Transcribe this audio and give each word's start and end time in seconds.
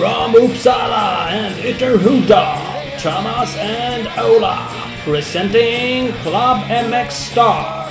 From 0.00 0.32
Uppsala 0.32 1.28
and 1.28 1.54
Ytterhuda, 1.56 2.56
Thomas 3.02 3.54
and 3.58 4.08
Ola, 4.18 4.56
presenting 5.04 6.10
Club 6.22 6.64
MX 6.88 7.10
Star. 7.10 7.86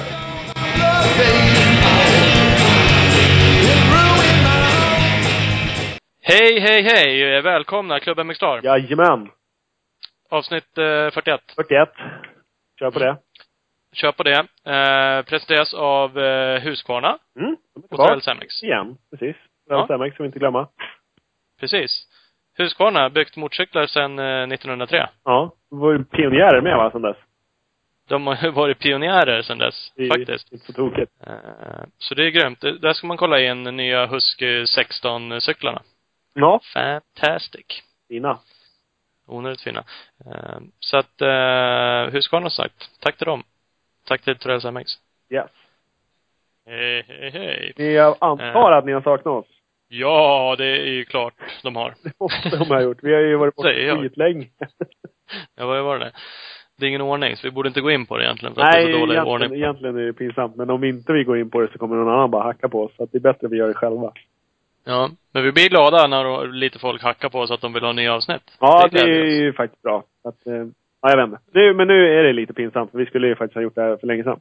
Hej, 6.22 6.60
hej, 6.60 6.82
hej! 6.84 7.42
Välkomna 7.42 8.00
Klubben 8.00 8.28
MX 8.28 8.36
Star. 8.38 8.62
Jajamän. 8.64 9.30
Avsnitt 10.30 10.78
eh, 10.78 11.12
41. 11.14 11.42
41. 11.56 11.90
Kör 12.80 12.92
på 12.92 13.00
det. 13.00 13.18
Kör 13.94 14.12
på 14.12 14.24
det. 14.24 14.40
Eh, 14.66 15.26
presenteras 15.26 15.74
av 15.74 16.20
eh, 16.20 16.60
Husqvarna 16.62 17.18
Mm. 17.40 17.56
de 17.90 18.02
är 18.02 18.16
och 18.16 18.24
Cemex. 18.24 18.64
Igen. 18.64 18.98
Precis. 19.12 19.36
Ja. 19.70 19.86
Ja. 19.90 20.12
ska 20.12 20.24
vi 20.24 20.28
inte 20.28 20.40
glömma. 20.40 20.68
Precis. 21.60 22.08
Husqvarna 22.58 23.10
byggt 23.10 23.36
motorcyklar 23.36 23.86
sedan 23.86 24.20
eh, 24.20 24.54
1903. 24.54 25.10
Ja. 25.24 25.52
Vi 25.72 25.78
var 25.78 25.92
ju 25.92 26.04
pionjärer 26.04 26.62
med 26.62 26.78
va, 26.78 26.92
sen 26.92 27.02
dess. 27.02 27.18
De 28.08 28.28
har 28.28 28.52
varit 28.52 28.80
pionjärer 28.80 29.42
sedan 29.42 29.58
dess, 29.58 29.94
är 29.96 30.08
faktiskt. 30.08 30.52
Inte 30.52 30.66
så 30.66 30.74
tokigt. 30.74 31.12
Eh, 31.28 31.84
så 31.98 32.16
det 32.16 32.26
är 32.26 32.30
grymt. 32.30 32.62
Där 32.62 32.94
ska 32.94 33.08
man 33.08 33.18
kolla 33.18 33.40
in 33.40 33.64
nya 33.64 34.06
Husky 34.06 34.64
16-cyklarna. 34.64 35.82
Ja. 36.34 36.60
Fantastic. 36.74 37.84
Fina. 38.08 38.40
Onödigt 39.28 39.62
fina. 39.62 39.84
Eh, 40.26 40.60
så 40.80 40.98
att, 40.98 41.22
eh, 41.22 42.14
Husqvarna 42.14 42.50
sagt, 42.50 43.02
tack 43.02 43.18
till 43.18 43.26
dem. 43.26 43.44
Tack 44.08 44.22
till 44.22 44.38
Travel 44.38 44.62
Cemex. 44.62 44.92
Yes. 45.30 45.50
Hej, 46.66 47.06
hej, 47.08 47.74
hej. 47.78 47.92
Jag 47.94 48.18
antar 48.20 48.72
att 48.72 48.86
ni 48.86 48.92
har 48.92 49.02
saknat 49.02 49.28
oss. 49.28 49.59
Ja, 49.90 50.56
det 50.58 50.66
är 50.66 50.86
ju 50.86 51.06
klart 51.06 51.34
de 51.64 51.76
har. 51.76 51.94
Det 52.04 52.12
måste 52.20 52.58
de 52.58 52.68
ha 52.68 52.82
gjort. 52.82 52.98
Vi 53.02 53.14
har 53.14 53.22
ju 53.22 53.36
varit 53.36 53.56
borta 53.56 53.70
skitlänge. 53.70 54.48
Ja, 55.58 55.66
vad 55.66 55.84
var 55.84 56.00
det? 56.00 56.12
Det 56.80 56.86
är 56.86 56.90
ingen 56.90 57.02
ordning, 57.02 57.36
så 57.36 57.48
vi 57.48 57.52
borde 57.52 57.68
inte 57.68 57.82
gå 57.82 57.92
in 57.92 58.06
på 58.06 58.18
det 58.18 58.24
egentligen. 58.24 58.56
För 58.56 58.62
att 58.62 58.72
det 58.72 58.78
är 58.78 58.84
Nej, 58.84 58.94
så 58.94 59.00
dålig 59.00 59.14
egentligen, 59.14 59.34
ordning. 59.44 59.60
egentligen 59.60 59.98
är 59.98 60.02
det 60.02 60.14
pinsamt. 60.14 60.56
Men 60.56 60.70
om 60.70 60.84
inte 60.84 61.14
vi 61.14 61.24
går 61.24 61.38
in 61.38 61.50
på 61.50 61.62
det 61.62 61.72
så 61.72 61.78
kommer 61.78 61.96
någon 61.96 62.14
annan 62.14 62.32
bara 62.32 62.44
hacka 62.44 62.70
på 62.70 62.84
oss. 62.84 62.92
Så 62.98 63.04
att 63.04 63.12
det 63.12 63.18
är 63.18 63.20
bättre 63.20 63.48
att 63.48 63.54
vi 63.54 63.58
gör 63.58 63.68
det 63.68 63.74
själva. 63.74 64.12
Ja, 64.86 65.10
men 65.34 65.44
vi 65.44 65.52
blir 65.52 65.70
glada 65.70 66.08
när 66.08 66.48
lite 66.48 66.80
folk 66.80 67.04
hackar 67.04 67.30
på 67.30 67.40
oss 67.40 67.52
att 67.52 67.62
de 67.62 67.74
vill 67.74 67.84
ha 67.84 67.94
nya 67.94 68.14
avsnitt. 68.14 68.42
Ja, 68.60 68.88
det, 68.88 68.90
glädjer 68.90 69.22
är 69.22 69.42
ju 69.42 69.54
faktiskt 69.54 69.82
bra. 69.82 70.04
Att, 70.24 70.48
eh, 70.48 70.54
ja, 71.02 71.10
jag 71.10 71.18
vet 71.18 71.26
inte. 71.26 71.40
Nu, 71.54 71.74
men 71.74 71.88
nu 71.88 72.20
är 72.20 72.24
det 72.24 72.34
lite 72.34 72.54
pinsamt. 72.54 72.92
För 72.92 72.98
vi 72.98 73.06
skulle 73.06 73.28
ju 73.28 73.36
faktiskt 73.36 73.56
ha 73.56 73.62
gjort 73.62 73.76
det 73.76 73.82
här 73.82 73.98
för 73.98 74.08
länge 74.08 74.24
sedan. 74.24 74.40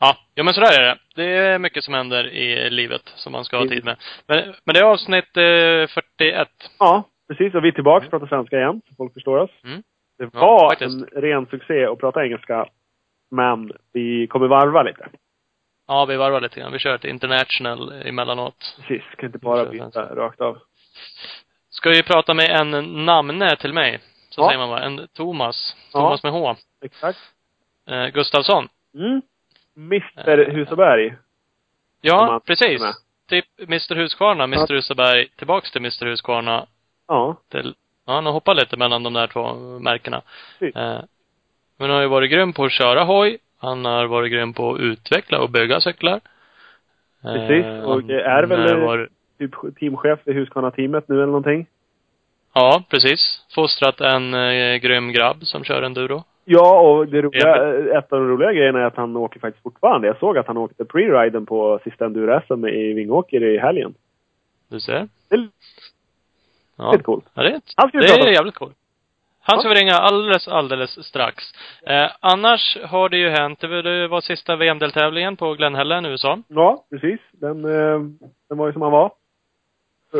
Ja, 0.00 0.16
ja 0.34 0.42
men 0.42 0.54
sådär 0.54 0.80
är 0.80 0.84
det. 0.84 0.98
Det 1.14 1.24
är 1.36 1.58
mycket 1.58 1.84
som 1.84 1.94
händer 1.94 2.26
i 2.26 2.70
livet 2.70 3.02
som 3.16 3.32
man 3.32 3.44
ska 3.44 3.56
ha 3.58 3.68
tid 3.68 3.84
med. 3.84 3.96
Men, 4.26 4.54
men 4.64 4.74
det 4.74 4.80
är 4.80 4.84
avsnitt 4.84 5.36
eh, 5.36 6.02
41. 6.18 6.48
Ja, 6.78 7.02
precis. 7.28 7.54
Och 7.54 7.64
vi 7.64 7.68
är 7.68 7.72
tillbaka 7.72 8.04
och 8.06 8.10
pratar 8.10 8.26
svenska 8.26 8.56
igen, 8.56 8.82
så 8.88 8.94
folk 8.94 9.12
förstår 9.14 9.36
oss. 9.38 9.50
Mm. 9.64 9.82
Det 10.18 10.24
Ja, 10.32 10.40
var 10.40 10.70
faktiskt. 10.70 10.90
en 11.12 11.22
ren 11.22 11.46
succé 11.46 11.84
att 11.86 11.98
prata 11.98 12.24
engelska, 12.24 12.66
men 13.30 13.72
vi 13.92 14.26
kommer 14.26 14.46
varva 14.48 14.82
lite. 14.82 15.08
Ja, 15.88 16.04
vi 16.04 16.16
varvar 16.16 16.40
lite 16.40 16.60
grann. 16.60 16.72
Vi 16.72 16.78
kör 16.78 16.94
ett 16.94 17.04
international 17.04 17.92
emellanåt. 18.04 18.76
Precis, 18.80 19.02
kan 19.16 19.26
inte 19.26 19.38
bara 19.38 19.64
byta 19.64 20.14
rakt 20.14 20.40
av. 20.40 20.58
Ska 21.70 21.90
vi 21.90 22.02
prata 22.02 22.34
med 22.34 22.50
en 22.50 23.04
namne 23.04 23.56
till 23.56 23.72
mig. 23.72 24.00
Så 24.30 24.40
Ja. 24.40 24.46
säger 24.48 24.58
man 24.58 24.68
va? 24.70 24.80
En 24.80 25.08
Thomas. 25.12 25.76
Ja. 25.92 26.00
Thomas 26.00 26.22
med 26.22 26.32
H. 26.32 26.54
Exakt. 26.84 27.18
Eh, 27.88 28.06
Gustafsson. 28.06 28.68
Mm. 28.94 29.22
Mr 29.76 30.50
Husaberg. 30.50 31.14
Ja, 32.00 32.40
precis. 32.46 32.82
Typ 33.28 33.44
Mr 33.58 33.94
Husqvarna, 33.94 34.44
Mr 34.44 34.74
Husaberg, 34.74 35.28
tillbaks 35.36 35.70
till 35.72 35.80
Mr 35.80 36.06
Husqvarna. 36.06 36.66
Ja, 37.08 37.36
Till, 37.50 37.74
ja, 38.06 38.12
han 38.12 38.26
har 38.26 38.32
hoppat 38.32 38.56
lite 38.56 38.76
mellan 38.76 39.02
de 39.02 39.12
där 39.12 39.26
två 39.26 39.54
märkena. 39.78 40.22
Precis. 40.58 40.76
Eh, 40.76 41.00
men 41.78 41.90
han 41.90 41.90
har 41.90 42.00
ju 42.02 42.08
varit 42.08 42.30
grym 42.30 42.52
på 42.52 42.64
att 42.64 42.72
köra 42.72 43.04
hoj. 43.04 43.38
Han 43.58 43.84
har 43.84 44.06
varit 44.06 44.32
grym 44.32 44.52
på 44.52 44.74
att 44.74 44.80
utveckla 44.80 45.40
och 45.40 45.50
bygga 45.50 45.80
cyklar. 45.80 46.20
Eh, 47.24 47.32
Precis, 47.32 47.64
och 47.84 48.10
är 48.10 48.46
väl- 48.46 48.80
varit, 48.80 49.10
typ 49.38 49.50
teamchef 49.80 50.28
i 50.28 50.32
Husqvarna-teamet 50.32 51.08
nu 51.08 51.14
eller 51.14 51.26
någonting. 51.26 51.66
Ja, 52.54 52.82
precis. 52.90 53.44
Fostrat 53.54 54.00
en 54.00 54.34
eh, 54.34 54.76
grym 54.76 55.12
grabb 55.12 55.36
som 55.46 55.64
kör 55.64 55.82
enduro. 55.82 56.24
Ja, 56.44 56.80
och 56.80 57.08
det 57.08 57.22
roliga, 57.22 57.66
ett 57.98 58.12
av 58.12 58.18
de 58.18 58.28
roliga 58.28 58.52
grejerna 58.52 58.80
är 58.80 58.84
att 58.84 58.96
han 58.96 59.16
åker 59.16 59.40
faktiskt 59.40 59.62
fortfarande. 59.62 60.06
Jag 60.06 60.18
såg 60.18 60.38
att 60.38 60.46
han 60.46 60.56
åkte 60.56 60.84
pre-riden 60.84 61.46
på 61.46 61.80
sista 61.84 62.04
enduro-SM 62.06 62.66
i 62.68 62.92
Vingåker 62.92 63.42
i 63.42 63.58
helgen. 63.58 63.94
Du 64.70 64.80
ser. 64.80 65.08
Det 65.28 65.34
är 65.36 65.48
Ja. 66.76 66.92
lite 66.92 67.04
coolt. 67.04 67.24
Ja, 67.34 67.42
det 67.42 67.48
är, 67.48 67.60
Han 67.76 67.88
ska 67.88 67.98
vi 67.98 68.06
det 68.06 68.14
prata 68.14 68.28
är 68.28 68.32
jävligt 68.32 68.54
coolt. 68.54 68.74
Han 69.46 69.58
ska 69.60 69.68
Ja. 69.68 69.74
vi 69.74 69.80
ringa 69.80 69.94
alldeles, 69.94 70.48
alldeles 70.48 71.06
strax. 71.06 71.44
Eh, 71.86 72.10
annars 72.20 72.78
har 72.84 73.08
det 73.08 73.16
ju 73.18 73.28
hänt, 73.28 73.60
det 73.60 74.08
var, 74.08 74.20
sista 74.20 74.56
VM-deltävlingen 74.56 75.36
på 75.36 75.54
Glenhällen, 75.54 76.06
USA. 76.06 76.38
Ja, 76.48 76.84
precis. 76.90 77.20
Den, 77.32 77.64
eh, 77.64 78.00
den 78.48 78.58
var 78.58 78.66
ju 78.66 78.72
som 78.72 78.82
han 78.82 78.92
var. 78.92 79.10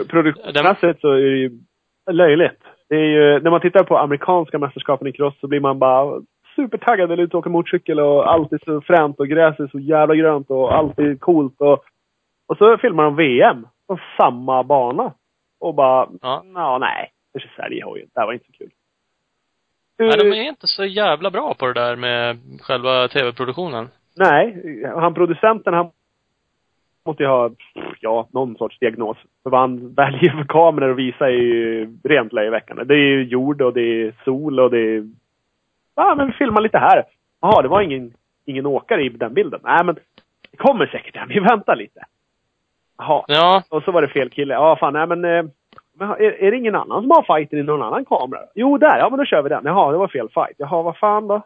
Produktionsmässigt 0.08 1.00
så 1.00 1.10
är 1.12 1.16
det 1.30 1.38
ju 1.38 1.50
löjligt. 2.10 2.60
Det 2.88 2.94
är 2.94 3.06
ju, 3.06 3.40
när 3.40 3.50
man 3.50 3.60
tittar 3.60 3.84
på 3.84 3.98
amerikanska 3.98 4.58
mästerskapen 4.58 5.06
i 5.06 5.12
cross 5.12 5.40
så 5.40 5.46
blir 5.46 5.60
man 5.60 5.78
bara 5.78 6.20
supertaggad 6.56 7.12
eller 7.12 7.22
ute 7.22 7.36
och 7.36 7.40
åka 7.40 7.50
motorcykel 7.50 8.00
och 8.00 8.32
allt 8.32 8.52
är 8.52 8.60
så 8.64 8.80
fränt 8.80 9.20
och 9.20 9.28
gräset 9.28 9.60
är 9.60 9.66
så 9.66 9.78
jävla 9.78 10.14
grönt 10.14 10.50
och 10.50 10.74
allt 10.74 10.98
är 10.98 11.16
coolt 11.16 11.60
och, 11.60 11.84
och 12.48 12.56
så 12.58 12.78
filmar 12.78 13.04
de 13.04 13.16
VM 13.16 13.66
på 13.88 13.98
samma 14.16 14.62
bana. 14.62 15.12
Och 15.60 15.74
bara, 15.74 16.08
Ja. 16.20 16.78
nej, 16.80 17.10
det 17.32 17.38
är 17.38 17.52
Sverige 17.56 17.84
har 17.84 17.96
ju, 17.96 18.02
det 18.02 18.20
här 18.20 18.26
var 18.26 18.32
inte 18.32 18.46
så 18.46 18.52
kul. 18.52 18.70
Nej, 19.98 20.18
de 20.18 20.28
är 20.28 20.48
inte 20.48 20.66
så 20.66 20.84
jävla 20.84 21.30
bra 21.30 21.54
på 21.54 21.66
det 21.66 21.72
där 21.72 21.96
med 21.96 22.38
själva 22.60 23.08
tv-produktionen. 23.08 23.88
Nej, 24.16 24.82
han 24.94 25.14
producenten 25.14 25.74
han 25.74 25.90
måste 27.04 27.22
ju 27.22 27.28
ha, 27.28 27.50
ja, 28.00 28.28
någon 28.32 28.56
sorts 28.56 28.78
diagnos. 28.78 29.16
För 29.42 29.50
vad 29.50 29.60
han 29.60 29.94
väljer 29.94 30.30
för 30.30 30.44
kameror 30.44 30.90
att 30.90 30.96
visa 30.96 31.26
är 31.26 31.32
ju 31.32 31.88
rent 32.04 32.32
löjeväckande. 32.32 32.84
Det 32.84 32.94
är 32.94 32.98
ju 33.08 33.24
jord 33.24 33.62
och 33.62 33.72
det 33.74 33.80
är 33.80 34.14
sol 34.24 34.60
och 34.60 34.70
det 34.70 34.78
är... 34.78 35.08
Ja, 35.94 36.14
men 36.14 36.32
filma 36.32 36.60
lite 36.60 36.78
här. 36.78 37.04
Jaha, 37.40 37.62
det 37.62 37.68
var 37.68 37.80
ingen, 37.80 38.12
ingen 38.44 38.66
åkare 38.66 39.04
i 39.04 39.08
den 39.08 39.34
bilden. 39.34 39.60
Nej, 39.62 39.84
men 39.84 39.94
det 40.50 40.56
kommer 40.56 40.86
säkert. 40.86 41.14
Ja, 41.16 41.24
vi 41.28 41.40
väntar 41.40 41.76
lite. 41.76 42.00
Jaha, 42.98 43.24
Ja, 43.28 43.62
och 43.68 43.82
så 43.82 43.92
var 43.92 44.02
det 44.02 44.08
fel 44.08 44.30
kille. 44.30 44.54
Ja, 44.54 44.76
fan, 44.80 44.92
nej 44.92 45.06
men... 45.06 45.24
eh, 45.24 45.44
men 45.98 46.10
är, 46.10 46.42
är 46.42 46.50
det 46.50 46.56
ingen 46.56 46.74
annan 46.74 47.02
som 47.02 47.10
har 47.10 47.36
fighten 47.36 47.58
i 47.58 47.62
någon 47.62 47.82
annan 47.82 48.04
kamera? 48.04 48.40
Jo, 48.54 48.78
där. 48.78 48.98
Ja, 48.98 49.10
men 49.10 49.18
då 49.18 49.24
kör 49.24 49.42
vi 49.42 49.48
den. 49.48 49.64
Jaha, 49.64 49.92
det 49.92 49.98
var 49.98 50.08
fel 50.08 50.28
fight. 50.28 50.54
Jaha, 50.58 50.82
vad 50.82 50.96
fan 50.96 51.26
då? 51.28 51.42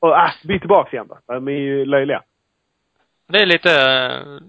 Och 0.00 0.16
äh, 0.16 0.30
byt 0.44 0.60
tillbaks 0.62 0.92
igen 0.92 1.06
då. 1.08 1.34
De 1.34 1.48
är 1.48 1.52
ju 1.52 1.84
löjliga. 1.84 2.22
Det 3.32 3.38
är 3.38 3.46
lite, 3.46 3.72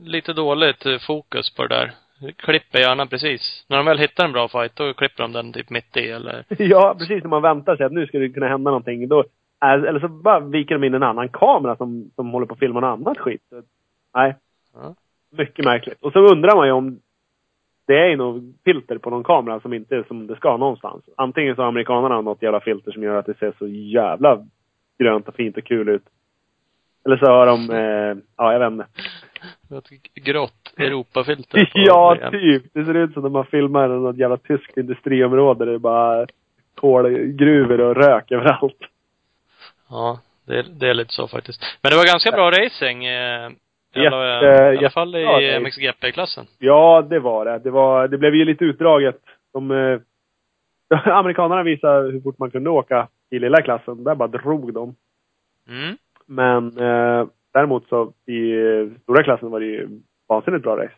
lite 0.03 0.33
dåligt 0.33 0.85
eh, 0.85 0.97
fokus 1.07 1.55
på 1.55 1.67
det 1.67 1.75
där. 1.75 1.91
Klipper 2.37 2.79
gärna 2.79 3.05
precis. 3.05 3.65
När 3.69 3.77
de 3.77 3.85
väl 3.85 3.97
hittar 3.97 4.25
en 4.25 4.31
bra 4.31 4.47
fight, 4.47 4.75
då 4.75 4.93
klipper 4.93 5.23
de 5.23 5.31
den 5.31 5.53
typ 5.53 5.69
mitt 5.69 5.97
i 5.97 6.09
eller 6.09 6.43
Ja, 6.57 6.95
precis. 6.99 7.23
När 7.23 7.29
man 7.29 7.41
väntar 7.41 7.75
sig 7.75 7.85
att 7.85 7.91
nu 7.91 8.07
ska 8.07 8.19
det 8.19 8.29
kunna 8.29 8.47
hända 8.47 8.71
någonting. 8.71 9.07
Då, 9.07 9.23
eller 9.61 9.99
så 9.99 10.07
bara 10.07 10.39
viker 10.39 10.75
de 10.75 10.83
in 10.83 10.93
en 10.93 11.03
annan 11.03 11.29
kamera 11.29 11.75
som, 11.75 12.11
som 12.15 12.29
håller 12.29 12.45
på 12.45 12.53
att 12.53 12.59
filma 12.59 12.79
något 12.79 12.99
annat 12.99 13.17
skit. 13.17 13.41
Så, 13.49 13.61
nej. 14.13 14.35
Ja. 14.73 14.95
Mycket 15.37 15.65
märkligt. 15.65 16.01
Och 16.01 16.13
så 16.13 16.19
undrar 16.19 16.55
man 16.55 16.67
ju 16.67 16.71
om 16.71 16.99
det 17.87 18.11
är 18.11 18.17
något 18.17 18.43
filter 18.65 18.97
på 18.97 19.09
någon 19.09 19.23
kamera 19.23 19.59
som 19.59 19.73
inte 19.73 19.95
är 19.95 20.03
som 20.03 20.27
det 20.27 20.35
ska 20.35 20.57
någonstans. 20.57 21.03
Antingen 21.17 21.55
så 21.55 21.61
har 21.61 21.67
amerikanerna 21.67 22.21
något 22.21 22.41
jävla 22.41 22.59
filter 22.59 22.91
som 22.91 23.03
gör 23.03 23.15
att 23.15 23.25
det 23.25 23.37
ser 23.37 23.53
så 23.59 23.67
jävla 23.67 24.47
grönt 24.99 25.27
och 25.27 25.35
fint 25.35 25.57
och 25.57 25.63
kul 25.63 25.89
ut. 25.89 26.03
Eller 27.05 27.17
så 27.17 27.25
har 27.25 27.45
de, 27.45 27.69
eh, 27.69 28.23
ja 28.37 28.53
jag 28.53 28.59
vet 28.59 28.71
inte. 28.71 28.85
ett 29.95 30.13
grått 30.25 30.73
Europafilter. 30.77 31.69
Ja, 31.73 32.17
typ. 32.31 32.63
Det 32.73 32.85
ser 32.85 32.93
ut 32.97 33.13
som 33.13 33.23
när 33.23 33.29
man 33.29 33.45
filmar 33.45 33.85
i 33.85 33.99
något 33.99 34.17
jävla 34.17 34.37
tyskt 34.37 34.77
industriområde. 34.77 35.65
Det 35.65 35.73
är 35.73 35.77
bara 35.77 36.25
kolgruvor 36.75 37.81
och 37.81 37.95
rök 37.95 38.31
överallt. 38.31 38.77
Ja, 39.89 40.19
det, 40.47 40.59
är- 40.59 40.63
det 40.79 40.89
är 40.89 40.93
lite 40.93 41.13
så 41.13 41.27
faktiskt. 41.27 41.61
Men 41.81 41.89
det 41.89 41.95
var 41.97 42.05
ganska 42.05 42.31
bra 42.31 42.51
racing. 42.51 43.05
Eh, 43.05 43.49
i 43.95 43.99
Jätte- 43.99 44.15
alla, 44.15 44.73
I 44.73 44.77
alla 44.77 44.89
fall 44.89 45.15
i 45.15 45.23
race. 45.25 45.59
MXGP-klassen. 45.59 46.45
Ja, 46.59 47.01
det 47.09 47.19
var 47.19 47.45
det. 47.45 47.59
Det, 47.59 47.71
var, 47.71 48.07
det 48.07 48.17
blev 48.17 48.35
ju 48.35 48.45
lite 48.45 48.63
utdraget. 48.65 49.15
De, 49.53 49.71
eh, 49.71 49.99
amerikanerna 51.17 51.63
visade 51.63 52.11
hur 52.11 52.21
fort 52.21 52.39
man 52.39 52.51
kunde 52.51 52.69
åka 52.69 53.07
i 53.29 53.39
lilla 53.39 53.61
klassen. 53.61 54.03
Där 54.03 54.15
bara 54.15 54.27
drog 54.27 54.73
de. 54.73 54.95
Mm. 55.69 55.97
Men 56.31 56.77
eh, 56.77 57.27
däremot 57.53 57.87
så 57.87 58.13
i 58.25 58.53
stora 59.03 59.23
klassen 59.23 59.51
var 59.51 59.59
det 59.59 59.65
ju 59.65 59.89
vansinnigt 60.29 60.63
bra 60.63 60.77
race. 60.77 60.93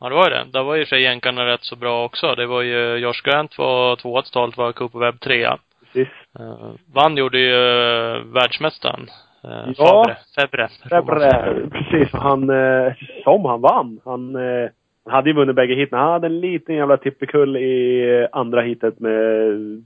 Ja, 0.00 0.08
det 0.08 0.14
var 0.14 0.24
ju 0.24 0.30
det. 0.30 0.46
Där 0.52 0.62
var 0.62 0.76
ju 0.76 0.86
sig 0.86 1.02
jänkarna 1.02 1.46
rätt 1.46 1.62
så 1.64 1.76
bra 1.76 2.04
också. 2.04 2.34
Det 2.34 2.46
var 2.46 2.62
ju 2.62 2.96
Josh 2.96 3.22
Grant 3.24 3.58
var 3.58 3.96
tvåa 3.96 4.22
totalt, 4.22 4.56
var 4.56 4.72
Cooper 4.72 4.98
Webb 4.98 5.20
trea. 5.20 5.58
Precis. 5.80 6.08
Uh, 6.40 6.72
vann 6.94 7.16
gjorde 7.16 7.38
ju 7.38 7.52
uh, 7.52 8.24
världsmästaren. 8.34 9.06
Uh, 9.44 9.72
Ja. 9.76 10.16
Febre. 10.40 10.68
Febre, 10.90 11.30
precis. 11.70 12.12
Han, 12.12 12.50
eh, 12.50 12.92
som 13.24 13.44
han 13.44 13.60
vann. 13.60 14.00
Han, 14.04 14.36
eh, 14.36 14.70
Han 15.04 15.14
hade 15.14 15.30
ju 15.30 15.36
vunnit 15.36 15.56
bägge 15.56 15.74
heaten. 15.74 15.98
Han 15.98 16.12
hade 16.12 16.26
en 16.26 16.40
liten 16.40 16.74
jävla 16.74 16.96
tippekull 16.96 17.56
i 17.56 18.28
andra 18.32 18.62
heatet 18.62 19.00
med 19.00 19.14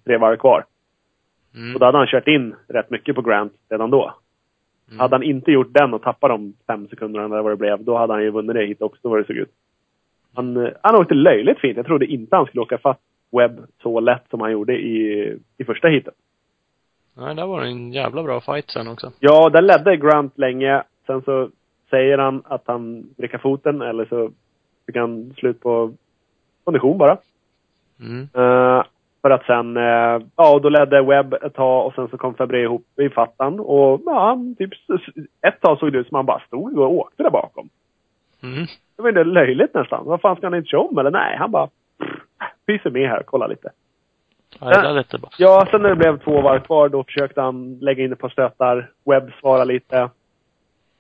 tre 0.05 0.17
varv 0.17 0.37
kvar. 0.37 0.65
Mm. 1.55 1.75
Och 1.75 1.81
då 1.81 1.87
hade 1.87 1.99
han 1.99 2.07
kört 2.07 2.29
in 2.29 2.55
rätt 2.69 2.91
mycket 2.91 3.15
på 3.15 3.23
Grant 3.23 3.53
redan 3.71 3.91
då. 3.91 4.15
Mm. 4.89 5.01
Hade 5.01 5.15
han 5.15 5.23
inte 5.23 5.53
gjort 5.53 5.73
den 5.73 5.95
och 5.95 6.03
tappat 6.03 6.31
de 6.31 6.55
fem 6.67 6.89
sekunderna 6.89 7.25
eller 7.25 7.43
vad 7.43 7.53
det 7.53 7.57
blev, 7.57 7.85
då 7.85 7.97
hade 7.97 8.13
han 8.13 8.23
ju 8.23 8.31
vunnit 8.31 8.55
det 8.55 8.67
hit 8.67 8.83
också 8.83 9.09
vad 9.09 9.19
det 9.19 9.27
såg 9.27 9.37
ut. 9.37 9.53
Han, 10.35 10.57
eh, 10.57 10.73
han 10.83 10.95
åkte 10.95 11.15
löjligt 11.15 11.59
fint. 11.59 11.77
Jag 11.77 11.87
trodde 11.87 12.07
inte 12.07 12.37
han 12.37 12.47
skulle 12.47 12.63
åka 12.63 12.79
fast 12.79 13.01
Webb 13.33 13.67
så 13.83 14.01
lätt 14.01 14.25
som 14.31 14.41
han 14.41 14.53
gjorde 14.53 14.73
i, 14.73 15.39
i 15.59 15.65
första 15.65 15.89
heatet. 15.89 16.15
Nej, 17.17 17.35
där 17.35 17.47
var 17.47 17.61
det 17.61 17.67
en 17.67 17.93
jävla 17.93 18.23
bra 18.23 18.41
fight 18.41 18.71
sen 18.71 18.89
också. 18.89 19.13
Ja, 19.21 19.51
där 19.51 19.63
ledde 19.63 19.97
Grant 19.97 20.39
länge. 20.39 20.83
Sen 21.07 21.23
så 21.23 21.49
säger 21.91 22.19
han 22.19 22.43
att 22.45 22.63
han 22.67 23.09
vrickar 23.17 23.39
foten 23.39 23.83
eller 23.83 24.05
så 24.05 24.31
fick 24.87 24.97
han 24.97 25.35
slut 25.37 25.61
på 25.61 25.93
kondition 26.65 26.99
bara. 26.99 27.19
Mm. 28.01 28.29
Eh, 28.35 28.85
för 29.25 29.31
att 29.31 29.47
sen, 29.47 29.77
eh, 29.77 30.27
ja, 30.37 30.55
och 30.55 30.61
då 30.61 30.69
ledde 30.69 31.03
Webb 31.03 31.35
ett 31.35 31.55
tag 31.55 31.87
och 31.87 31.95
sen 31.95 32.09
så 32.09 32.19
kom 32.19 32.35
Fabré 32.35 32.63
ihop 32.63 32.87
i 33.01 33.09
fattan 33.09 33.61
och 33.61 34.01
ja, 34.07 34.39
typ, 34.59 34.71
ett 35.47 35.61
tag 35.61 35.79
såg 35.79 35.93
det 35.93 35.99
ut 35.99 36.09
som 36.09 36.15
han 36.15 36.27
bara 36.27 36.41
stod 36.47 36.79
och 36.79 36.93
åkte 36.93 37.23
där 37.23 37.31
bakom. 37.31 37.69
Mm. 38.43 38.67
Det 38.97 39.03
var 39.03 39.13
ju 39.13 39.25
löjligt 39.25 39.75
nästan. 39.75 40.05
Vad 40.05 40.21
fan 40.21 40.37
ska 40.37 40.47
han 40.47 40.55
inte 40.55 40.69
köra 40.69 40.81
om 40.81 40.99
eller? 40.99 41.11
Nej, 41.11 41.37
han 41.37 41.51
bara 41.51 41.69
pyser 42.67 42.91
med 42.91 43.09
här 43.09 43.21
och 43.21 43.27
kollar 43.27 43.49
lite. 43.49 43.71
Ja, 44.61 44.67
det 44.67 44.83
där 44.83 44.93
lät 44.93 45.21
bra. 45.21 45.31
Ja, 45.39 45.67
sen 45.71 45.83
när 45.83 45.89
det 45.89 45.97
blev 45.97 46.19
två 46.19 46.41
varv 46.41 46.61
kvar 46.61 46.89
då 46.89 47.05
försökte 47.05 47.41
han 47.41 47.79
lägga 47.79 48.05
in 48.05 48.13
ett 48.13 48.19
par 48.19 48.29
stötar. 48.29 48.91
Webb 49.05 49.33
svara 49.41 49.65
lite. 49.65 50.11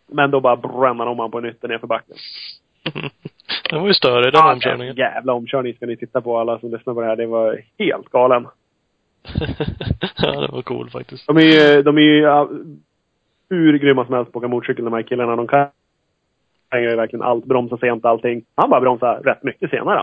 Men 0.06 0.30
då 0.30 0.40
bara 0.40 0.56
brände 0.56 1.02
han 1.02 1.08
om 1.08 1.18
han 1.18 1.30
på 1.30 1.38
en 1.38 1.44
ytter 1.44 1.68
nerför 1.68 1.86
backen. 1.86 2.16
Den 3.70 3.80
var 3.80 3.88
ju 3.88 3.94
större, 3.94 4.30
den 4.30 4.40
Ja, 4.44 4.52
omkörningen. 4.52 4.96
Jävla 4.96 5.32
omkörning 5.32 5.74
ska 5.74 5.86
ni 5.86 5.96
titta 5.96 6.20
på 6.20 6.38
alla 6.38 6.58
som 6.58 6.70
lyssnar 6.70 6.94
på 6.94 7.00
det 7.00 7.06
här. 7.06 7.16
Det 7.16 7.26
var 7.26 7.60
helt 7.78 8.08
galen. 8.08 8.46
ja, 10.16 10.40
det 10.40 10.52
var 10.52 10.62
cool 10.62 10.90
faktiskt. 10.90 11.26
De 11.26 11.36
är 11.36 11.40
ju, 11.42 11.82
de 11.82 11.96
är 11.98 12.02
ju 12.02 12.20
ja, 12.20 12.48
hur 13.50 13.78
grymma 13.78 14.04
som 14.04 14.14
helst 14.14 14.32
på 14.32 14.38
att 14.38 14.44
åka 14.44 14.48
motorcykel 14.48 14.84
de 14.84 14.94
här 14.94 15.02
killarna. 15.02 15.36
De 15.36 15.46
kan 15.46 15.68
ju 16.82 16.96
verkligen 16.96 17.22
allt. 17.22 17.44
Bromsa 17.44 17.76
sent 17.76 18.04
allting. 18.04 18.44
Han 18.54 18.70
bara 18.70 18.80
bromsar 18.80 19.20
rätt 19.24 19.42
mycket 19.42 19.70
senare 19.70 19.98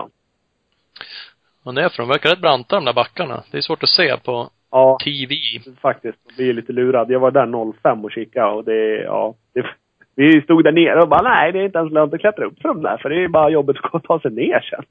han. 1.64 1.74
Det 1.74 1.82
är 1.82 1.88
för 1.88 2.02
de 2.02 2.08
verkar 2.08 2.30
rätt 2.30 2.40
branta 2.40 2.76
de 2.76 2.84
där 2.84 2.92
backarna. 2.92 3.42
Det 3.50 3.56
är 3.58 3.62
svårt 3.62 3.82
att 3.82 3.88
se 3.88 4.16
på 4.16 4.50
Ja, 4.70 4.98
TV. 5.04 5.34
faktiskt. 5.80 6.18
Jag 6.26 6.36
blir 6.36 6.52
lite 6.52 6.72
lurad. 6.72 7.10
Jag 7.10 7.20
var 7.20 7.30
där 7.30 7.72
05 7.82 8.04
och 8.04 8.12
kikade 8.12 8.52
och 8.52 8.64
det, 8.64 9.02
ja. 9.02 9.34
Det, 9.54 9.66
vi 10.14 10.42
stod 10.42 10.64
där 10.64 10.72
nere 10.72 11.02
och 11.02 11.08
bara, 11.08 11.22
nej 11.22 11.52
det 11.52 11.58
är 11.58 11.64
inte 11.64 11.78
ens 11.78 11.92
lönt 11.92 12.14
att 12.14 12.20
klättra 12.20 12.44
upp 12.44 12.62
för 12.62 12.68
de 12.68 12.82
där. 12.82 12.96
För 12.96 13.08
det 13.08 13.24
är 13.24 13.28
bara 13.28 13.50
jobbigt 13.50 13.76
att 13.92 14.04
ta 14.04 14.20
sig 14.20 14.30
ner 14.30 14.60
sen. 14.60 14.84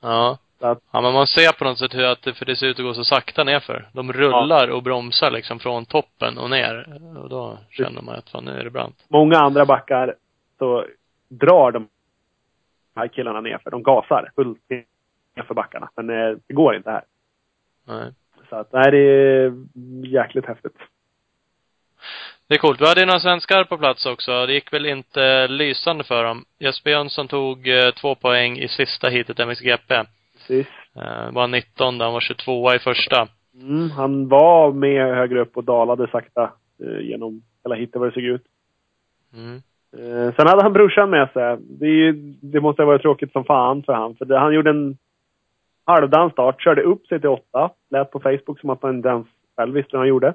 Ja. 0.00 0.38
Att, 0.60 0.78
Ja, 0.92 1.00
men 1.00 1.12
man 1.12 1.26
ser 1.26 1.58
på 1.58 1.64
något 1.64 1.78
sätt 1.78 1.94
hur 1.94 2.04
att, 2.04 2.36
för 2.38 2.44
det 2.44 2.56
ser 2.56 2.66
ut 2.66 2.78
att 2.78 2.84
gå 2.84 2.94
så 2.94 3.04
sakta 3.04 3.44
nerför. 3.44 3.88
De 3.92 4.12
rullar 4.12 4.70
och 4.70 4.82
bromsar 4.82 5.30
liksom 5.30 5.58
från 5.58 5.84
toppen 5.84 6.38
och 6.38 6.50
ner. 6.50 6.86
Och 7.22 7.28
då 7.28 7.58
känner 7.70 8.02
man 8.02 8.14
att 8.14 8.30
fan, 8.30 8.44
nu 8.44 8.50
är 8.50 8.64
det 8.64 8.70
brant. 8.70 9.04
många 9.08 9.38
andra 9.38 9.64
backar 9.64 10.14
så 10.58 10.84
drar 11.28 11.70
de 11.70 11.88
här 12.96 13.08
killarna 13.08 13.40
nerför. 13.40 13.70
De 13.70 13.82
gasar 13.82 14.30
fullt 14.34 14.70
nerför 15.36 15.54
backarna. 15.54 15.90
Men 15.96 16.10
eh, 16.10 16.36
det 16.46 16.54
går 16.54 16.76
inte 16.76 16.90
här. 16.90 17.04
Nej. 17.86 18.12
Så 18.48 18.56
att, 18.56 18.72
nej 18.72 18.90
det 18.90 18.98
är 18.98 19.52
jäkligt 20.06 20.46
häftigt. 20.46 20.76
Det 22.52 22.56
är 22.56 22.58
coolt. 22.58 22.80
Vi 22.80 22.86
hade 22.86 23.00
ju 23.00 23.06
några 23.06 23.20
svenskar 23.20 23.64
på 23.64 23.78
plats 23.78 24.06
också. 24.06 24.46
Det 24.46 24.52
gick 24.52 24.72
väl 24.72 24.86
inte 24.86 25.48
lysande 25.48 26.04
för 26.04 26.24
dem. 26.24 26.44
Jesper 26.58 26.90
Jönsson 26.90 27.28
tog 27.28 27.68
eh, 27.68 27.90
två 28.00 28.14
poäng 28.14 28.58
i 28.58 28.68
sista 28.68 29.08
heatet 29.08 29.38
MXGP. 29.48 30.04
Precis. 30.34 30.66
Eh, 30.96 31.32
var 31.32 31.46
19 31.48 32.00
han 32.00 32.12
var 32.12 32.20
22 32.20 32.74
i 32.74 32.78
första. 32.78 33.28
Mm, 33.54 33.90
han 33.90 34.28
var 34.28 34.72
med 34.72 35.14
högre 35.14 35.40
upp 35.40 35.56
och 35.56 35.64
dalade 35.64 36.08
sakta 36.10 36.50
eh, 36.84 37.00
genom 37.00 37.42
hela 37.64 37.74
heatet 37.74 37.96
vad 37.96 38.08
det 38.08 38.12
såg 38.14 38.22
ut. 38.22 38.44
Mm. 39.34 39.56
Eh, 39.96 40.34
sen 40.34 40.46
hade 40.46 40.62
han 40.62 40.72
brorsan 40.72 41.10
med 41.10 41.30
sig. 41.32 41.56
Det, 41.60 41.86
ju- 41.86 42.34
det 42.42 42.60
måste 42.60 42.82
ha 42.82 42.86
varit 42.86 43.02
tråkigt 43.02 43.32
som 43.32 43.44
fan 43.44 43.82
för 43.82 43.92
han. 43.92 44.14
För 44.16 44.24
det, 44.24 44.38
han 44.38 44.54
gjorde 44.54 44.70
en 44.70 44.96
halvdan 45.86 46.30
start, 46.30 46.62
körde 46.62 46.82
upp 46.82 47.06
sig 47.06 47.20
till 47.20 47.28
åtta. 47.28 47.70
Lät 47.90 48.10
på 48.10 48.20
Facebook 48.20 48.60
som 48.60 48.70
att 48.70 48.82
han 48.82 48.96
inte 48.96 49.08
ens 49.08 49.26
själv 49.56 49.74
visste 49.74 49.90
vad 49.92 50.00
han 50.00 50.08
gjorde. 50.08 50.34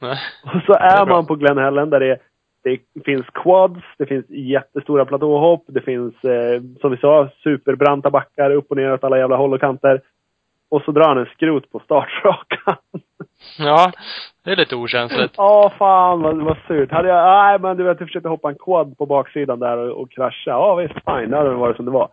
Nej. 0.00 0.18
Och 0.44 0.62
så 0.66 0.72
är 0.72 1.02
är 1.02 1.06
man 1.06 1.26
på 1.26 1.34
Glen 1.34 1.58
Helen 1.58 1.90
där 1.90 2.00
det, 2.00 2.18
det 2.64 3.04
finns 3.04 3.26
quads, 3.26 3.84
det 3.98 4.06
finns 4.06 4.24
jättestora 4.28 5.04
platåhopp, 5.04 5.64
det 5.66 5.80
finns, 5.80 6.24
eh, 6.24 6.62
som 6.80 6.90
vi 6.90 6.96
sa, 6.96 7.28
superbranta 7.42 8.10
backar 8.10 8.50
upp 8.50 8.70
och 8.70 8.76
ner 8.76 8.92
åt 8.92 9.04
alla 9.04 9.18
jävla 9.18 9.36
håll 9.36 9.54
och 9.54 9.60
kanter. 9.60 10.00
Och 10.68 10.82
så 10.82 10.92
drar 10.92 11.08
han 11.08 11.18
en 11.18 11.26
skrot 11.26 11.70
på 11.70 11.78
startrakan. 11.78 12.76
Ja, 13.58 13.92
det 14.44 14.50
är 14.50 14.56
lite 14.56 14.76
okänsligt. 14.76 15.34
Ja, 15.36 15.72
fan 15.78 16.20
vad, 16.22 16.36
vad 16.36 16.56
surt. 16.66 16.90
Hade 16.90 17.08
jag, 17.08 17.24
nej 17.24 17.58
men 17.58 17.76
du 17.76 17.84
vet, 17.84 18.00
jag 18.00 18.08
försökte 18.08 18.28
hoppa 18.28 18.48
en 18.48 18.58
quad 18.58 18.98
på 18.98 19.06
baksidan 19.06 19.58
där 19.58 19.76
och, 19.76 20.02
och 20.02 20.10
krascha. 20.10 20.50
Ja 20.50 20.74
visst, 20.74 20.94
fine. 20.94 21.30
Det 21.30 21.36
hade 21.36 21.48
väl 21.48 21.58
varit 21.58 21.76
som 21.76 21.84
det 21.84 21.90
var. 21.90 22.08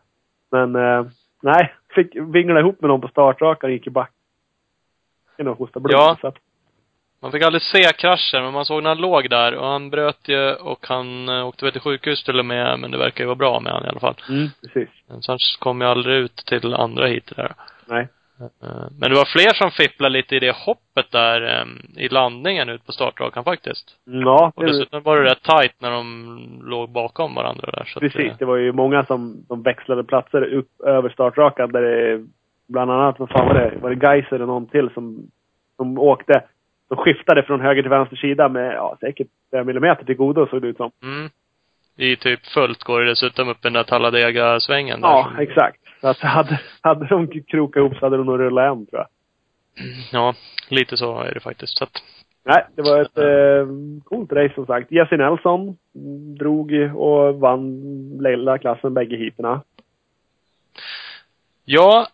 Men, 0.52 0.76
eh, 0.76 1.06
nej. 1.42 1.74
Fick 1.96 2.16
vingla 2.16 2.60
ihop 2.60 2.82
med 2.82 2.90
någon 2.90 3.02
på 3.02 3.08
startrakan 3.08 3.70
och 3.70 3.74
gick 3.74 3.88
i 3.88 3.90
backen 3.90 5.48
och 5.48 5.58
hostade 5.58 5.84
blod. 5.84 6.00
Ja. 6.00 6.18
Så 6.22 6.28
att, 6.28 6.38
Man 7.24 7.32
fick 7.32 7.44
aldrig 7.44 7.62
se 7.62 7.84
kraschen, 7.98 8.44
men 8.44 8.54
man 8.54 8.66
såg 8.66 8.84
när 8.84 8.90
han 8.90 8.98
låg 9.02 9.30
där 9.30 9.56
och 9.56 9.66
han 9.68 9.90
bröt 9.90 10.28
ju 10.28 10.54
och 10.54 10.86
han 10.88 11.30
eh, 11.30 11.48
åkte 11.48 11.66
väl 11.66 11.72
till 11.72 11.82
sjukhus 11.82 12.24
till 12.24 12.40
och 12.40 12.46
med, 12.46 12.80
men 12.80 12.92
det 12.92 12.98
verkar 12.98 13.24
ju 13.24 13.26
vara 13.26 13.36
bra 13.36 13.60
med 13.60 13.74
han 13.74 13.86
i 13.86 13.88
alla 13.88 14.00
fall. 14.00 14.16
mm, 14.30 14.48
precis. 14.62 14.90
Men 15.10 15.22
Sen 15.22 15.38
kom 15.60 15.82
jag 15.82 15.92
aldrig 15.92 16.16
ut 16.16 16.36
till 16.36 16.74
andra 16.74 17.06
hit 17.08 17.32
där. 17.36 17.52
Nej. 17.88 18.08
Eh, 18.40 18.70
Men 19.00 19.10
det 19.10 19.16
var 19.16 19.26
fler 19.26 19.54
som 19.54 19.72
fipplade 19.72 20.14
lite 20.14 20.36
i 20.36 20.40
det 20.40 20.56
hoppet 20.56 21.12
där 21.12 21.42
eh, 21.42 21.66
i 22.06 22.10
landningen 22.10 22.70
ut 22.70 22.86
på 22.86 22.92
startrakan 22.92 23.44
faktiskt. 23.44 23.96
Ja, 24.06 24.52
Och 24.56 24.66
dessutom 24.66 25.04
var 25.04 25.18
det 25.18 25.32
rätt 25.32 25.44
tight 25.44 25.76
när 25.80 25.92
de 25.92 26.62
låg 26.66 26.90
bakom 26.90 27.36
varandra 27.36 27.72
där. 27.72 27.84
Så 27.88 28.00
att, 28.00 28.02
precis. 28.02 28.32
eh, 28.32 28.38
Det 28.40 28.46
var 28.46 28.58
ju 28.58 28.72
många 28.72 29.06
som, 29.06 29.44
som 29.48 29.64
växlade 29.64 30.04
platser 30.04 30.54
upp 30.54 30.82
över 30.86 31.10
startrakan 31.10 31.72
där 31.72 31.82
det 31.82 32.26
bland 32.68 32.92
annat, 32.92 33.20
vad 33.20 33.30
fan 33.30 33.48
var 33.48 33.54
det? 33.54 33.78
Var 33.82 33.90
det 33.90 34.08
Geiser 34.08 34.36
eller 34.36 34.46
någon 34.46 34.68
till 34.68 34.90
som, 34.94 35.18
som 35.78 36.00
åkte 36.00 36.42
de 36.96 37.04
skiftade 37.04 37.44
från 37.44 37.62
höger 37.62 37.82
till 37.82 37.90
vänster 37.90 38.16
sida 38.16 38.50
med, 38.50 38.74
ja, 38.74 38.98
säkert 39.00 39.28
flera 39.50 39.64
millimeter 39.64 40.06
till 40.06 40.16
godo 40.16 40.48
såg 40.48 40.62
det 40.62 40.68
ut 40.68 40.78
som. 40.78 40.92
Mm. 41.04 41.30
I 41.98 42.16
typ 42.16 42.46
fullt 42.46 42.84
går 42.84 43.02
det 43.02 43.10
dessutom 43.10 43.50
upp 43.50 43.62
den 43.62 43.74
där 43.74 43.84
Talladega-svängen 43.84 45.02
där. 45.02 45.08
Ja, 45.08 45.32
exakt. 45.40 45.78
Så 46.02 46.08
att 46.08 46.20
hade, 46.20 46.60
hade 46.82 47.08
de 47.08 47.28
krokat 47.28 47.80
ihop 47.80 47.96
så 47.96 48.06
hade 48.06 48.18
de 48.18 48.26
nog 48.26 48.40
rullat 48.40 48.66
hem 48.66 48.86
tror 48.86 49.02
jag. 49.02 49.08
Ja, 50.12 50.34
lite 50.70 50.98
så 50.98 51.20
är 51.20 51.34
det 51.34 51.40
faktiskt. 51.40 51.78
Så 51.78 51.84
att, 51.84 52.04
Nej, 52.46 52.66
det 52.76 52.82
var 52.82 53.02
ett 53.02 53.18
eh, 53.18 53.68
coolt 54.04 54.32
race 54.32 54.54
som 54.56 54.66
sagt. 54.66 54.92
Jesse 54.92 55.18
Nelson 55.18 55.78
drog 56.40 56.72
och 56.96 57.40
vann 57.40 57.82
lilla 58.22 58.58
klassen 58.58 58.94
bägge 58.94 59.18
heaterna. 59.18 59.62
ja, 61.66 62.08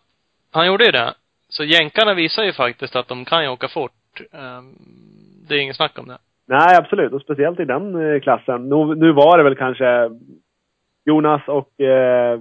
han 0.50 0.66
gjorde 0.66 0.84
ju 0.84 0.92
det. 0.92 1.14
Så 1.48 1.64
jänkarna 1.64 2.14
visar 2.14 2.42
ju 2.42 2.52
faktiskt 2.52 2.96
att 2.96 3.08
de 3.08 3.24
kan 3.24 3.42
ju 3.42 3.48
åka 3.48 3.68
fort. 3.68 3.92
Ehm, 4.32 4.74
Det 5.48 5.54
är 5.54 5.58
ingen 5.58 5.74
snack 5.74 5.98
om 5.98 6.08
det. 6.08 6.18
Nej, 6.46 6.76
absolut. 6.76 7.12
Och 7.12 7.22
speciellt 7.22 7.60
i 7.60 7.64
den 7.64 8.12
eh, 8.14 8.20
klassen. 8.20 8.68
Nu, 8.68 8.94
nu 8.94 9.12
var 9.12 9.38
det 9.38 9.44
väl 9.44 9.56
kanske 9.56 10.10
Jonas 11.04 11.42
och 11.48 11.80
eh, 11.80 12.40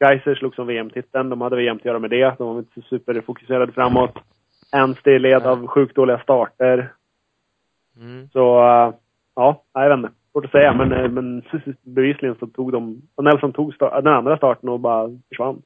Geiser 0.00 0.34
slog 0.34 0.54
som 0.54 0.66
VM-titeln. 0.66 1.28
De 1.30 1.40
hade 1.40 1.56
VM 1.56 1.76
att 1.76 1.84
göra 1.84 1.98
med 1.98 2.10
det. 2.10 2.34
De 2.38 2.48
var 2.48 2.58
inte 2.58 2.74
så 2.74 2.80
superfokuserade 2.88 3.72
framåt. 3.72 4.14
Anstey 4.72 5.18
led 5.18 5.42
av 5.46 5.66
sjukt 5.66 5.96
dåliga 5.96 6.18
starter. 6.18 6.92
Mm. 7.96 8.28
Så, 8.32 8.58
eh, 8.58 8.94
ja, 9.34 9.62
jag 9.72 9.88
vet 9.88 9.98
inte. 9.98 10.10
Svårt 10.32 10.44
att 10.44 10.50
säga, 10.50 10.72
men, 10.74 10.92
eh, 10.92 11.08
men 11.08 11.42
bevisligen 11.82 12.34
så 12.40 12.46
tog 12.46 12.72
de... 12.72 13.02
Och 13.14 13.24
Nelson 13.24 13.52
tog 13.52 13.74
sta- 13.74 14.00
den 14.02 14.12
andra 14.14 14.36
starten 14.36 14.68
och 14.68 14.80
bara 14.80 15.08
försvann. 15.28 15.62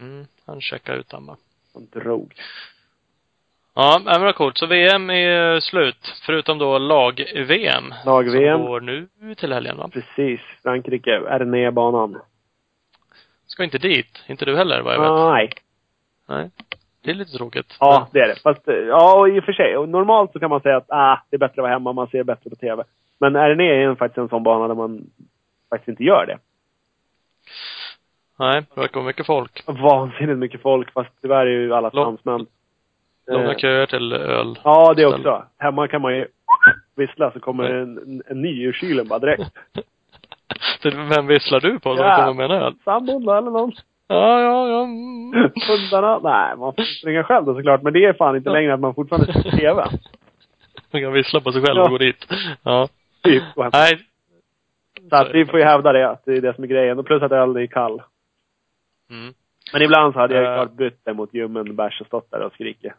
Mm. 0.00 0.24
Han 0.46 0.60
checkar 0.60 0.94
ut 0.94 1.08
den 1.08 1.26
bara. 1.26 1.36
han 1.74 1.86
drog. 2.02 2.34
Ja, 3.78 4.00
men 4.04 4.22
vad 4.22 4.34
coolt. 4.34 4.58
Så 4.58 4.66
VM 4.66 5.10
är 5.10 5.60
slut. 5.60 6.14
Förutom 6.26 6.58
då 6.58 6.78
lag-VM. 6.78 7.84
Lag-VM. 8.04 8.58
Som 8.58 8.66
går 8.66 8.80
nu 8.80 9.34
till 9.36 9.52
helgen 9.52 9.76
va? 9.76 9.90
Precis. 9.92 10.40
Frankrike, 10.62 11.10
RNE-banan. 11.10 12.20
Ska 13.46 13.64
inte 13.64 13.78
dit. 13.78 14.22
Inte 14.26 14.44
du 14.44 14.56
heller 14.56 14.82
vad 14.82 14.94
jag 14.94 15.00
vet. 15.00 15.32
Nej. 15.32 15.50
Nej. 16.28 16.50
Det 17.04 17.10
är 17.10 17.14
lite 17.14 17.36
tråkigt. 17.36 17.76
Ja, 17.80 18.08
det 18.12 18.20
är 18.20 18.28
det. 18.28 18.40
Fast, 18.42 18.62
ja, 18.88 19.18
och 19.20 19.28
i 19.28 19.40
och 19.40 19.44
för 19.44 19.52
sig. 19.52 19.76
Och 19.76 19.88
normalt 19.88 20.32
så 20.32 20.38
kan 20.40 20.50
man 20.50 20.60
säga 20.60 20.76
att 20.76 20.90
ah, 20.90 21.22
det 21.30 21.36
är 21.36 21.38
bättre 21.38 21.52
att 21.52 21.62
vara 21.62 21.72
hemma, 21.72 21.92
man 21.92 22.06
ser 22.08 22.24
bättre 22.24 22.50
på 22.50 22.56
TV. 22.56 22.84
Men 23.20 23.36
RNE 23.36 23.64
är 23.64 23.80
ju 23.80 23.96
faktiskt 23.96 24.18
en 24.18 24.28
sån 24.28 24.42
bana 24.42 24.68
där 24.68 24.74
man 24.74 25.06
faktiskt 25.70 25.88
inte 25.88 26.04
gör 26.04 26.26
det. 26.26 26.38
Nej, 28.38 28.62
det 28.74 28.80
verkar 28.80 28.94
vara 29.00 29.06
mycket 29.06 29.26
folk. 29.26 29.62
Vansinnigt 29.66 30.38
mycket 30.38 30.62
folk, 30.62 30.92
fast 30.92 31.10
tyvärr 31.22 31.46
är 31.46 31.50
ju 31.50 31.74
alla 31.74 31.90
Lång- 31.92 32.04
fransmän. 32.04 32.46
Långa 33.26 33.50
Eh, 33.52 33.56
köer 33.56 33.86
till 33.86 34.12
öl. 34.12 34.58
Ja, 34.64 34.94
det 34.96 35.06
också. 35.06 35.44
Hemma 35.58 35.88
kan 35.88 36.02
man 36.02 36.14
ju 36.16 36.26
vissla 36.96 37.30
så 37.30 37.40
kommer 37.40 37.64
en, 37.64 38.22
en 38.26 38.42
ny 38.42 38.64
ur 38.66 38.72
kylen 38.72 39.08
bara 39.08 39.18
direkt. 39.18 39.42
Vem 41.16 41.26
visslar 41.26 41.60
du 41.60 41.78
på 41.80 41.96
som 41.96 42.04
Ja. 42.04 42.16
kommer 42.16 42.48
med 42.48 42.56
en 42.56 42.62
öl? 42.62 42.74
Sambon 42.84 43.22
eller 43.28 43.50
någon. 43.50 43.72
Ja, 44.08 44.40
ja, 44.40 44.68
ja. 44.68 44.82
mm. 44.82 45.32
Hundarna. 45.68 46.18
Nej, 46.18 46.56
man 46.56 46.74
får 46.74 46.82
springa 46.82 47.24
själv 47.24 47.44
då 47.46 47.54
såklart. 47.54 47.82
Men 47.82 47.92
det 47.92 48.04
är 48.04 48.12
fan 48.12 48.36
inte 48.36 48.48
Ja. 48.48 48.52
längre 48.52 48.74
att 48.74 48.80
man 48.80 48.94
fortfarande 48.94 49.32
ser 49.32 49.50
TV. 49.50 49.84
Man 50.90 51.02
kan 51.02 51.12
vissla 51.12 51.40
på 51.40 51.52
sig 51.52 51.62
själv 51.62 51.76
Ja. 51.76 51.84
och 51.84 51.90
gå 51.90 51.98
dit. 51.98 52.26
Ja. 52.62 52.88
Typ. 53.22 53.42
Nej. 53.72 53.98
Så 55.10 55.16
att 55.16 55.34
vi 55.34 55.46
får 55.46 55.58
ju 55.58 55.64
hävda 55.64 55.92
det, 55.92 56.08
att 56.10 56.24
det 56.24 56.32
är 56.36 56.40
det 56.40 56.54
som 56.54 56.64
är 56.64 56.68
grejen. 56.68 56.98
Och 56.98 57.06
plus 57.06 57.22
att 57.22 57.32
ölen 57.32 57.62
är 57.62 57.66
kall. 57.66 58.02
Mm. 59.10 59.34
Men 59.72 59.82
ibland 59.82 60.12
så 60.14 60.18
hade 60.20 60.34
jag 60.34 60.42
ju 60.44 60.48
Eh. 60.50 60.54
klart 60.54 60.72
bytt 60.72 61.00
det 61.04 61.14
mot 61.14 61.34
ljummen 61.34 61.76
bärs 61.76 62.00
och 62.00 62.06
stått 62.06 62.30
där 62.30 62.40
och 62.40 62.52
skrikit. 62.52 62.92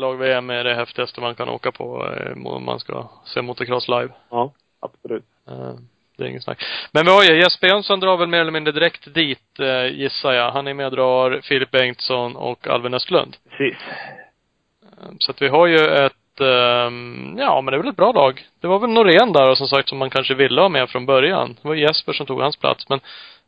Lag-VM 0.00 0.50
är 0.50 0.64
det 0.64 0.74
häftigaste 0.74 1.20
man 1.20 1.34
kan 1.34 1.48
åka 1.48 1.72
på 1.72 2.06
eh, 2.06 2.46
om 2.46 2.64
man 2.64 2.80
ska 2.80 3.08
se 3.24 3.42
motocross 3.42 3.88
live. 3.88 4.08
Ja, 4.30 4.52
absolut. 4.80 5.24
Eh, 5.48 5.74
Det 6.18 6.24
är 6.24 6.28
ingen 6.28 6.42
snack. 6.42 6.64
Men 6.92 7.04
vi 7.06 7.12
har 7.12 7.22
ju, 7.22 7.36
Jesper 7.36 7.66
Jönsson 7.66 8.00
drar 8.00 8.16
väl 8.16 8.28
mer 8.28 8.40
eller 8.40 8.50
mindre 8.52 8.72
direkt 8.72 9.14
dit, 9.14 9.60
eh, 9.60 9.86
gissar 9.86 10.32
jag. 10.32 10.50
Han 10.52 10.66
är 10.66 10.74
med 10.74 10.86
och 10.86 10.92
drar 10.92 11.40
Filip 11.42 11.70
Bengtsson 11.70 12.36
och 12.36 12.68
Alvin 12.68 12.94
Östlund. 12.94 13.36
Precis. 13.50 13.78
Så 15.18 15.30
att 15.30 15.42
vi 15.42 15.48
har 15.48 15.66
ju 15.66 15.76
ett, 15.76 16.40
ehm, 16.40 17.36
ja 17.38 17.60
men 17.60 17.72
det 17.72 17.76
är 17.76 17.82
väl 17.82 17.88
ett 17.90 17.96
bra 17.96 18.12
lag. 18.12 18.44
Det 18.60 18.66
var 18.66 18.78
väl 18.78 18.90
Norén 18.90 19.32
där 19.32 19.50
och 19.50 19.58
som 19.58 19.68
sagt 19.68 19.88
som 19.88 19.98
man 19.98 20.10
kanske 20.10 20.34
ville 20.34 20.60
ha 20.60 20.68
med 20.68 20.90
från 20.90 21.06
början. 21.06 21.56
Det 21.62 21.68
var 21.68 21.74
Jesper 21.74 22.12
som 22.12 22.26
tog 22.26 22.40
hans 22.40 22.56
plats 22.56 22.88
men, 22.88 23.00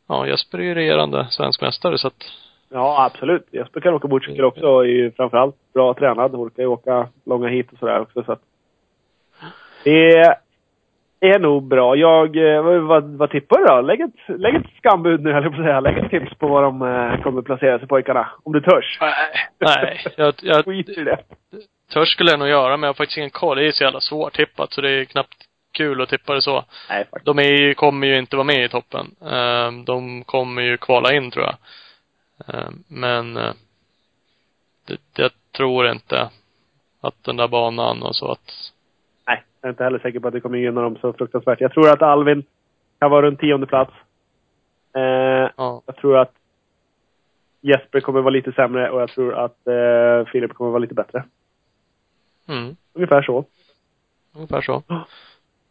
ja 0.09 0.26
Jesper 0.26 0.59
är 0.59 0.62
ju 0.62 0.75
regerande 0.75 1.26
svensk 1.30 1.61
mästare 1.61 1.99
så 1.99 2.06
att, 2.06 2.25
Ja, 2.73 3.05
absolut. 3.05 3.47
Jesper 3.52 3.81
kan 3.81 3.95
åka 3.95 4.09
motorcykel 4.09 4.45
också 4.45 4.67
och 4.67 4.85
är 4.85 4.88
ju 4.88 5.12
framförallt 5.12 5.57
bra 5.75 5.95
tränad. 5.95 6.35
Orkar 6.35 6.62
ju 6.62 6.67
åka 6.69 7.09
långa 7.26 7.49
hit 7.49 7.73
och 7.73 7.79
sådär 7.79 8.00
också 8.00 8.23
så 8.25 8.33
att. 8.33 8.41
Det 9.85 10.37
är 11.21 11.38
nog 11.38 11.62
bra. 11.62 11.97
Jag, 11.97 12.37
eh, 12.37 12.62
vad, 12.62 12.81
vad, 12.83 13.05
vad 13.05 13.31
tippar 13.31 13.59
du 13.59 13.64
då? 13.64 13.81
Lägg 13.81 14.00
ett, 14.00 14.41
lägg 14.41 14.55
ett 14.55 14.76
skambud 14.79 15.21
nu 15.21 15.31
jag 15.31 15.57
på 15.57 15.62
säga. 15.62 15.81
Lägg 15.81 15.99
ett 15.99 16.11
tips 16.11 16.35
på 16.38 16.47
var 16.49 16.62
de 16.62 16.83
eh, 16.83 17.23
kommer 17.23 17.43
placera 17.43 17.79
sig 17.79 17.88
pojkarna. 17.88 18.29
Om 18.43 18.52
du 18.52 18.61
törs. 18.61 18.99
nej, 19.59 20.05
jag, 20.17 20.35
jag, 20.43 20.64
Skit 20.64 20.88
i 20.88 21.05
det. 21.05 21.19
törs 21.93 22.09
skulle 22.09 22.31
jag 22.31 22.38
nog 22.38 22.49
göra 22.49 22.76
men 22.76 22.83
jag 22.83 22.88
har 22.88 22.95
faktiskt 22.95 23.19
ingen 23.19 23.31
koll. 23.31 23.57
Det 23.57 23.67
är 23.67 23.73
så 23.73 23.85
jävla 23.85 24.00
svårtippat 24.00 24.73
så 24.73 24.81
det 24.81 24.91
är 24.91 25.05
knappt 25.05 25.35
kul 25.73 26.02
att 26.02 26.09
tippa 26.09 26.35
det 26.35 26.43
så. 26.43 26.64
Nej, 26.91 27.05
faktiskt. 27.05 27.25
De 27.26 27.38
är, 27.38 27.75
kommer 27.75 28.07
ju 28.07 28.19
inte 28.19 28.37
vara 28.37 28.47
med 28.47 28.64
i 28.64 28.69
toppen. 28.69 29.07
Ehm, 29.33 29.85
De 29.85 30.25
kommer 30.25 30.62
ju 30.62 30.76
kvala 30.76 31.14
in 31.14 31.31
tror 31.31 31.45
jag. 31.45 31.55
Ehm, 32.49 32.84
Men 32.88 33.37
eh, 33.37 33.52
det, 34.87 35.00
jag 35.22 35.30
tror 35.56 35.88
inte 35.88 36.30
att 37.00 37.25
den 37.25 37.37
där 37.37 37.49
banan 37.49 38.02
och 38.02 38.16
så 38.16 38.32
att 38.32 38.72
Nej, 39.26 39.42
jag 39.61 39.68
är 39.68 39.72
inte 39.72 39.84
heller 39.84 39.99
säker 39.99 40.20
på 40.20 40.28
att 40.28 40.34
det 40.34 40.40
kommer 40.40 40.58
gynna 40.58 40.80
dem 40.82 40.96
så 41.00 41.12
fruktansvärt. 41.12 41.61
Jag 41.61 41.72
tror 41.72 41.88
att 41.88 42.02
Alvin 42.02 42.44
kan 42.99 43.11
vara 43.11 43.26
runt 43.26 43.40
tionde 43.40 43.66
plats. 43.66 43.92
Eh, 44.94 45.50
ja. 45.56 45.82
jag 45.87 45.96
tror 45.96 46.18
att 46.18 46.32
Jesper 47.61 48.00
kommer 48.00 48.20
vara 48.20 48.30
lite 48.30 48.52
sämre 48.52 48.90
och 48.90 49.00
jag 49.00 49.08
tror 49.11 49.34
att 49.34 49.66
eh, 49.66 50.32
Filip 50.32 50.54
kommer 50.54 50.70
vara 50.70 50.78
lite 50.78 50.94
bättre. 50.94 51.25
Mm, 52.49 52.76
Ungefär 52.92 53.22
så. 53.22 53.44
ungefär 54.34 54.61
så. 54.61 54.82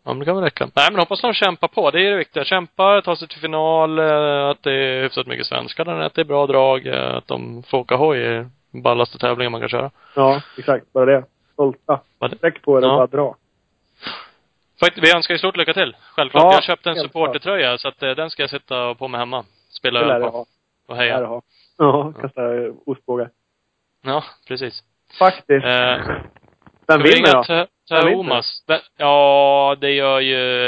Ja 0.04 0.14
men 0.14 0.20
det 0.20 0.26
kan 0.26 0.36
väl 0.36 0.44
räcka. 0.44 0.70
Nej 0.76 0.88
men 0.92 1.00
hoppas 1.00 1.22
de 1.22 1.34
kämpar 1.34 1.68
på. 1.68 1.92
Det 1.92 2.00
är 2.08 2.12
det 2.12 2.18
viktiga. 2.18 2.44
Kämpar, 2.44 3.02
tar 3.02 3.16
sig 3.16 3.28
till 3.28 3.40
final, 3.42 4.00
eh, 4.00 4.50
att 4.50 4.64
det 4.64 4.74
är 4.74 5.02
hyfsat 5.04 5.28
mycket 5.28 5.46
svenskar 5.46 5.86
där, 5.86 6.00
att 6.00 6.14
det 6.14 6.22
är 6.22 6.26
bra 6.26 6.48
drag, 6.48 6.88
eh, 6.88 7.16
att 7.16 7.28
de 7.28 7.64
får 7.64 7.78
åka 7.78 7.96
hoj 7.96 8.20
i 8.20 8.46
ballaste 8.82 9.18
tävlingen 9.18 9.52
man 9.52 9.62
kan 9.62 9.70
köra. 9.70 9.92
Ja, 10.16 10.42
exakt. 10.58 10.94
Bara 10.94 11.06
det. 11.06 11.24
Stolta. 11.54 12.00
Sträck 12.38 12.62
på 12.62 12.78
er 12.78 12.84
och 12.86 12.90
Ja. 12.92 12.96
bara 12.96 13.08
dra. 13.08 13.36
Vi 15.02 15.16
önskar 15.16 15.34
ju 15.34 15.38
stort 15.40 15.58
lycka 15.58 15.74
till. 15.74 15.96
Självklart. 16.16 16.44
Ja, 16.44 16.50
jag 16.50 16.56
har 16.58 16.62
köpt 16.62 16.86
en 16.88 16.96
supportertröja 16.96 17.78
så 17.78 17.88
att 17.88 18.04
eh, 18.04 18.10
den 18.12 18.30
ska 18.30 18.44
jag 18.44 18.50
sätta 18.50 18.96
på 18.96 19.08
mig 19.08 19.20
hemma. 19.20 19.46
Spela 19.70 20.20
det 20.20 20.26
på. 20.32 20.46
Och 20.88 20.96
heja. 20.96 21.20
det 21.20 21.26
ha. 21.26 21.42
Ja, 21.78 22.14
kasta 22.22 22.42
ostbågar. 22.86 23.30
Ja, 24.04 24.24
precis. 24.48 24.84
Faktiskt. 25.20 25.66
Eh, 25.66 25.98
Vem 26.88 27.02
vinner 27.04 27.34
då? 27.34 27.68
Te- 27.92 27.96
Vem 27.96 28.06
vinner? 28.06 28.24
Thomas? 28.24 28.64
Vem- 28.68 28.80
Ja, 28.98 29.78
det 29.82 29.92
gör 29.92 30.20
ju 30.20 30.68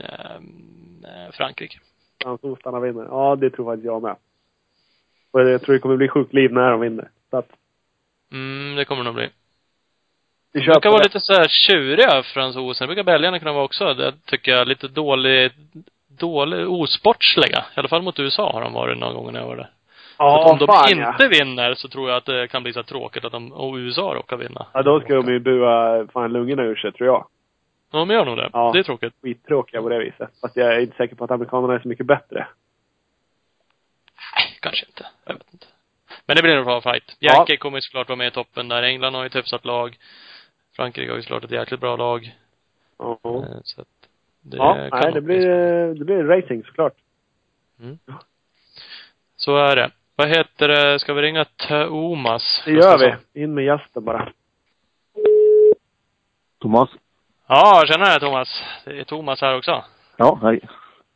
eh, 0.00 1.30
Frankrike. 1.32 1.78
Hans 2.24 2.44
ostarna 2.44 2.80
vinner. 2.80 3.04
Ja, 3.10 3.36
det 3.36 3.50
tror 3.50 3.64
faktiskt 3.72 3.86
jag 3.86 4.02
med. 4.02 4.16
Och 5.30 5.40
jag 5.40 5.62
tror 5.62 5.72
det 5.74 5.78
kommer 5.80 5.96
bli 5.96 6.08
sjukt 6.08 6.32
liv 6.34 6.52
när 6.52 6.70
de 6.70 6.80
vinner. 6.80 7.08
Så 7.30 7.36
att 7.36 7.48
Mm, 8.32 8.76
det 8.76 8.84
kommer 8.84 9.02
det 9.02 9.08
nog 9.08 9.14
bli. 9.14 9.28
De 10.52 10.60
brukar 10.60 10.90
vara 10.90 10.98
det. 10.98 11.04
lite 11.04 11.20
så 11.20 11.32
här 11.32 11.48
tjuriga, 11.48 12.22
fransosen. 12.22 12.84
Det 12.88 12.94
brukar 12.94 13.12
belgarna 13.12 13.38
kunna 13.38 13.52
vara 13.52 13.64
också. 13.64 13.94
Det 13.94 14.12
tycker 14.26 14.52
jag. 14.52 14.68
Lite 14.68 14.88
dålig, 14.88 15.52
dålig, 16.08 16.68
osportsliga. 16.70 17.58
I 17.76 17.78
alla 17.80 17.88
fall 17.88 18.02
mot 18.02 18.18
USA 18.18 18.52
har 18.52 18.60
de 18.60 18.72
varit 18.72 18.98
några 18.98 19.12
gånger 19.12 19.32
när 19.32 19.40
jag 19.40 19.46
var 19.46 19.56
där. 19.56 19.70
Ja, 20.18 20.40
att 20.40 20.52
om 20.52 20.58
de 20.58 20.66
fan 20.66 20.90
inte 20.90 21.16
ja. 21.18 21.28
vinner 21.28 21.74
så 21.74 21.88
tror 21.88 22.08
jag 22.08 22.16
att 22.16 22.24
det 22.26 22.48
kan 22.48 22.62
bli 22.62 22.72
så 22.72 22.82
tråkigt 22.82 23.24
att 23.24 23.32
de, 23.32 23.52
och 23.52 23.74
USA 23.74 24.14
råkar 24.14 24.36
vinna. 24.36 24.66
Ja, 24.74 24.82
då 24.82 25.00
ska 25.00 25.14
de 25.14 25.28
ju 25.28 25.38
bua 25.38 26.06
fan 26.12 26.32
lungorna 26.32 26.62
ur 26.62 26.76
sig, 26.76 26.92
tror 26.92 27.06
jag. 27.06 27.26
Ja, 27.90 27.98
de 27.98 28.10
gör 28.10 28.24
nog 28.24 28.36
det. 28.36 28.50
Ja. 28.52 28.72
Det 28.72 28.78
är 28.78 28.82
tråkigt. 28.82 29.14
Skittråkiga 29.22 29.82
på 29.82 29.88
det 29.88 29.98
viset. 29.98 30.30
Fast 30.40 30.56
jag 30.56 30.74
är 30.74 30.80
inte 30.80 30.96
säker 30.96 31.16
på 31.16 31.24
att 31.24 31.30
amerikanerna 31.30 31.74
är 31.74 31.78
så 31.78 31.88
mycket 31.88 32.06
bättre. 32.06 32.46
Nej, 34.36 34.58
kanske 34.60 34.86
inte. 34.86 35.06
Jag 35.24 35.34
vet 35.34 35.52
inte. 35.52 35.66
Men 36.26 36.36
det 36.36 36.42
blir 36.42 36.56
en 36.56 36.64
bra 36.64 36.80
fight. 36.80 37.16
Ja. 37.18 37.34
Yankee 37.34 37.56
kommer 37.56 37.78
ju 37.78 37.82
såklart 37.82 38.08
vara 38.08 38.16
med 38.16 38.26
i 38.28 38.30
toppen 38.30 38.68
där. 38.68 38.82
England 38.82 39.14
har 39.14 39.22
ju 39.22 39.26
ett 39.26 39.36
hyfsat 39.36 39.64
lag. 39.64 39.98
Frankrike 40.76 41.10
har 41.10 41.16
ju 41.16 41.22
såklart 41.22 41.44
ett 41.44 41.50
jäkligt 41.50 41.80
bra 41.80 41.96
lag. 41.96 42.34
Ja. 42.98 43.18
Eh, 43.24 43.58
Så 43.62 43.80
att 43.80 43.88
det 44.40 44.56
ja, 44.56 44.88
kan 44.90 45.00
nej, 45.02 45.12
det 45.12 45.20
bli 45.20 45.36
blir, 45.36 45.94
det 45.94 46.04
blir 46.04 46.24
racing 46.24 46.66
såklart. 46.66 46.94
Så 49.36 49.56
är 49.56 49.76
det. 49.76 49.90
Vad 50.16 50.28
heter 50.28 50.68
det? 50.68 50.98
Ska 50.98 51.14
vi 51.14 51.22
ringa 51.22 51.44
Thomas? 51.44 52.62
Det 52.64 52.70
gör 52.70 52.98
vi. 52.98 53.42
In 53.42 53.54
med 53.54 53.64
gästen 53.64 54.04
bara. 54.04 54.32
Thomas? 56.60 56.90
Ja, 57.46 57.84
tjenare 57.86 58.20
Thomas. 58.20 58.62
Det 58.84 59.00
är 59.00 59.04
Thomas 59.04 59.40
här 59.40 59.56
också. 59.56 59.84
Ja, 60.16 60.38
hej. 60.42 60.60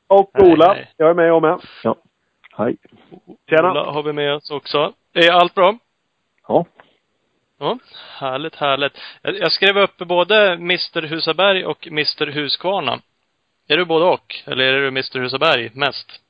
Och 0.06 0.30
Ola. 0.42 0.74
hej. 0.74 0.92
Jag 0.96 1.10
är 1.10 1.14
med 1.14 1.28
jag 1.28 1.42
med. 1.42 1.60
Hej. 2.56 2.76
Tjena. 3.50 3.70
Ola 3.70 3.90
har 3.90 4.02
vi 4.02 4.12
med 4.12 4.34
oss 4.34 4.50
också. 4.50 4.92
Är 5.12 5.30
allt 5.32 5.54
bra? 5.54 5.78
Ja. 6.48 6.64
Ja, 7.58 7.78
härligt, 8.18 8.56
härligt. 8.56 8.98
Jag, 9.22 9.38
jag 9.38 9.52
skrev 9.52 9.78
upp 9.78 9.98
både 9.98 10.52
Mr 10.52 11.02
Husaberg 11.02 11.64
och 11.64 11.86
Mr 11.86 12.26
Huskvarna. 12.26 13.00
Är 13.68 13.76
du 13.76 13.84
både 13.84 14.04
och? 14.04 14.42
Eller 14.46 14.64
är 14.64 14.80
du 14.80 14.88
Mr 14.88 15.18
Husaberg 15.18 15.70
mest? 15.74 16.20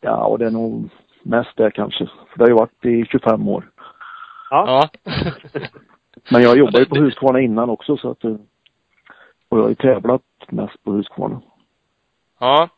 Ja, 0.00 0.24
och 0.24 0.38
det 0.38 0.46
är 0.46 0.50
nog 0.50 0.90
mest 1.22 1.56
det 1.56 1.70
kanske. 1.70 2.06
För 2.06 2.38
det 2.38 2.44
har 2.44 2.48
ju 2.48 2.54
varit 2.54 2.84
i 2.84 3.04
25 3.10 3.48
år. 3.48 3.70
Ja. 4.50 4.88
Ja. 5.04 5.12
Men 6.30 6.42
jag 6.42 6.58
jobbade 6.58 6.78
ju 6.78 6.84
på 6.86 6.96
Husqvarna 6.96 7.40
innan 7.40 7.70
också 7.70 7.96
så 7.96 8.10
att... 8.10 8.24
eh, 8.24 8.34
Och 9.48 9.58
jag 9.58 9.62
har 9.62 9.68
ju 9.68 9.74
tävlat 9.74 10.22
mest 10.48 10.84
på 10.84 10.92
Husqvarna. 10.92 11.40
Ja. 12.40 12.68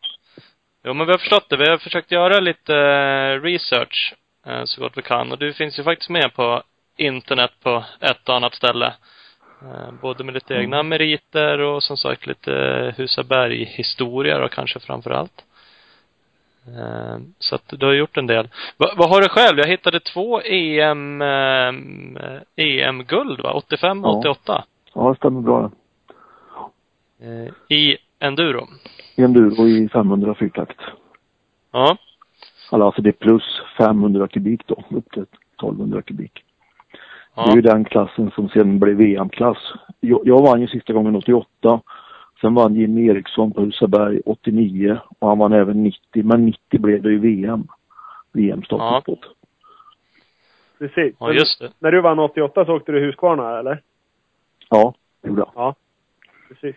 Jo, 0.85 0.95
men 0.95 1.07
vi 1.07 1.13
har 1.13 1.19
förstått 1.19 1.49
det. 1.49 1.57
Vi 1.57 1.71
har 1.71 1.79
försökt 1.79 2.11
göra 2.13 2.41
lite 2.41 2.77
eh, 2.77 3.41
research 3.43 4.15
eh, 4.47 4.65
så 4.65 4.81
gott 4.81 4.93
vi 4.99 5.03
kan. 5.03 5.33
Och 5.33 5.39
du 5.39 5.53
finns 5.53 5.79
ju 5.79 5.83
faktiskt 5.83 6.11
med 6.11 6.35
på 6.35 6.63
internet 6.97 7.51
på 7.63 7.85
ett 8.01 8.29
och 8.29 8.37
annat 8.37 8.55
ställe. 8.55 8.87
Eh, 9.63 9.93
Både 10.03 10.25
med 10.25 10.35
lite 10.35 10.55
egna 10.55 10.83
meriter 10.83 11.59
och 11.59 11.83
som 11.83 11.97
sagt 11.97 12.27
lite 12.27 12.53
Husaberg-historia 12.97 14.39
då 14.39 14.49
kanske 14.49 14.81
framför 14.81 15.11
allt. 15.11 15.45
Eh, 16.67 17.19
Så 17.39 17.55
att 17.55 17.69
du 17.69 17.87
har 17.87 17.93
gjort 17.93 18.17
en 18.17 18.27
del. 18.27 18.49
Va, 18.77 18.87
vad 18.97 19.09
har 19.11 19.21
du 19.21 19.29
själv? 19.29 19.59
Jag 19.59 19.67
hittade 19.67 20.01
två 20.01 20.41
EM, 20.41 21.23
eh, 21.23 21.75
EM-guld 22.57 23.41
va? 23.41 23.53
85 23.53 24.05
och 24.05 24.11
Ja. 24.11 24.19
88. 24.19 24.65
Ja, 24.95 25.09
det 25.11 25.17
stämmer 25.17 25.41
bra 25.41 25.71
eh, 27.23 27.77
I 27.77 27.97
enduro. 28.19 28.69
I 29.17 29.23
enduro 29.23 29.69
i 29.69 29.89
500 29.89 30.35
fyrtakt. 30.35 30.81
Ja. 31.73 31.97
Alltså 32.71 33.03
det 33.03 33.11
är 33.11 33.13
plus 33.13 33.43
500 33.79 34.29
kubik 34.29 34.61
då, 34.67 34.75
upp 34.91 35.11
till 35.13 35.23
1200 35.23 36.03
kubik. 36.03 36.33
ja. 37.37 37.45
Det 37.45 37.51
är 37.51 37.57
ju 37.57 37.63
den 37.63 37.85
klassen 37.85 38.31
som 38.35 38.49
sen 38.49 38.79
blev 38.79 38.97
VM-klass. 38.97 39.59
Jag, 40.01 40.21
jag 40.25 40.43
vann 40.43 40.61
ju 40.61 40.67
sista 40.69 40.93
gången 40.93 41.17
88. 41.17 41.81
Sen 42.43 42.55
vann 42.55 42.75
Jimmy 42.75 43.09
Eriksson 43.09 43.53
på 43.53 43.61
Husaberg 43.61 44.21
89 44.27 44.99
och 45.19 45.29
han 45.29 45.39
vann 45.39 45.53
även 45.53 45.83
90. 45.83 46.01
Men 46.13 46.47
90 46.47 46.81
blev 46.81 47.03
det 47.03 47.11
ju 47.11 47.19
VM. 47.19 47.67
På 48.33 49.15
det. 49.15 49.29
Precis. 50.79 51.17
Ja, 51.19 51.33
just 51.33 51.61
det. 51.61 51.73
När 51.79 51.93
du 51.93 52.01
vann 52.01 52.19
88 52.19 52.65
så 52.65 52.77
åkte 52.77 52.93
du 52.93 53.01
Husqvarna, 53.01 53.59
eller? 53.59 53.83
Ja, 54.71 54.95
det 55.23 55.29
gjorde 55.29 55.45
jag. 55.55 55.75
Precis. 56.49 56.77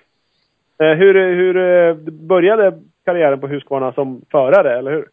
Eh, 0.80 0.94
hur, 0.98 1.36
hur 1.36 1.58
eh, 1.58 1.96
började 2.12 2.80
karriären 3.06 3.40
på 3.40 3.48
Husqvarna 3.48 3.94
som 3.94 4.22
förare, 4.32 4.80
eller 4.80 4.92
hur? 4.92 5.08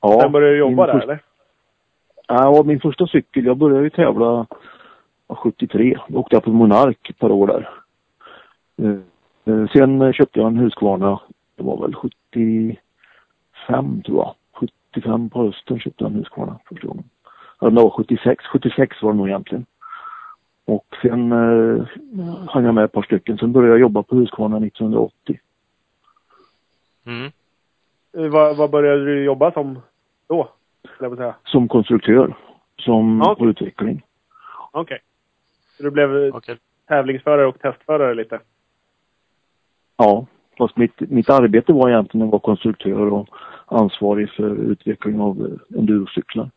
Ja, 0.00 0.20
Sen 0.20 0.32
började 0.32 0.52
du 0.52 0.58
jobba 0.58 0.86
där, 0.86 1.02
eller? 1.02 1.22
Ja, 2.28 2.62
min 2.66 2.80
första 2.80 3.06
cykel, 3.06 3.44
jag 3.44 3.56
började 3.56 3.84
ju 3.84 3.90
tävla 3.90 4.46
ja, 5.28 5.34
73. 5.34 5.98
Då 6.08 6.18
åkte 6.18 6.36
jag 6.36 6.44
på 6.44 6.50
Monark 6.50 7.10
ett 7.10 7.18
par 7.18 7.30
år 7.30 7.46
där. 7.46 7.81
Eh, 8.76 8.96
Eh, 9.44 9.66
sen 9.72 10.12
köpte 10.12 10.38
jag 10.38 10.48
en 10.48 10.56
Husqvarna. 10.56 11.20
Det 11.56 11.62
var 11.62 11.82
väl 11.82 11.94
75 11.94 14.02
tror 14.02 14.18
jag. 14.18 14.34
75 14.52 15.30
på 15.30 15.46
hösten 15.46 15.80
köpte 15.80 16.04
jag 16.04 16.10
en 16.12 16.18
Husqvarna 16.18 16.58
första 16.68 16.86
gången. 16.86 17.04
Ja, 17.60 17.70
det 17.70 17.76
var 17.76 17.90
76. 17.90 18.44
76 18.44 19.02
var 19.02 19.12
det 19.12 19.18
nog 19.18 19.28
egentligen. 19.28 19.66
Och 20.64 20.86
sen 21.02 21.32
eh, 21.32 21.84
hann 22.48 22.64
jag 22.64 22.74
med 22.74 22.84
ett 22.84 22.92
par 22.92 23.02
stycken. 23.02 23.38
Sen 23.38 23.52
började 23.52 23.72
jag 23.72 23.80
jobba 23.80 24.02
på 24.02 24.16
Husqvarna 24.16 24.56
1980. 24.56 25.38
Mm. 27.06 27.30
Eh, 28.16 28.28
Vad, 28.30 28.56
vad 28.56 28.70
började 28.70 29.04
du 29.04 29.24
jobba 29.24 29.52
som 29.52 29.78
då? 30.28 30.48
säga. 30.98 31.34
Som 31.44 31.68
konstruktör. 31.68 32.36
Som 32.78 33.34
på 33.38 33.48
utveckling. 33.48 34.02
Okej. 34.70 34.98
Så 35.76 35.82
du 35.82 35.90
blev 35.90 36.34
Okej. 36.34 36.58
tävlingsförare 36.86 37.46
och 37.46 37.60
testförare 37.60 38.14
lite? 38.14 38.40
Ja. 39.96 40.26
Fast 40.58 40.76
mitt, 40.76 41.00
mitt 41.00 41.30
arbete 41.30 41.72
var 41.72 41.90
egentligen 41.90 42.26
att 42.26 42.32
vara 42.32 42.40
konstruktör 42.40 43.12
och 43.12 43.28
ansvarig 43.66 44.30
för 44.30 44.50
utveckling 44.54 45.20
av 45.20 45.40
eh, 45.40 45.78
endurocyklar. 45.78 46.50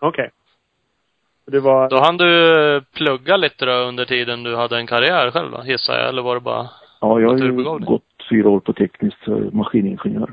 Okej. 0.00 0.30
Det 1.46 1.60
var... 1.60 1.90
Då 1.90 1.96
hann 1.96 2.16
du 2.16 2.82
plugga 2.92 3.36
lite 3.36 3.66
då 3.66 3.72
under 3.72 4.04
tiden 4.04 4.42
du 4.42 4.56
hade 4.56 4.76
en 4.76 4.86
karriär 4.86 5.30
själv 5.30 5.50
då, 5.50 5.62
gissar 5.64 5.94
jag, 5.94 6.08
eller 6.08 6.22
var 6.22 6.34
det 6.34 6.40
bara 6.40 6.66
Ja, 7.00 7.20
jag 7.20 7.28
har 7.28 7.38
ju 7.38 7.78
gått 7.78 8.02
fyra 8.30 8.48
år 8.48 8.60
på 8.60 8.72
tekniskt 8.72 9.28
eh, 9.28 9.52
maskiningenjör. 9.52 10.32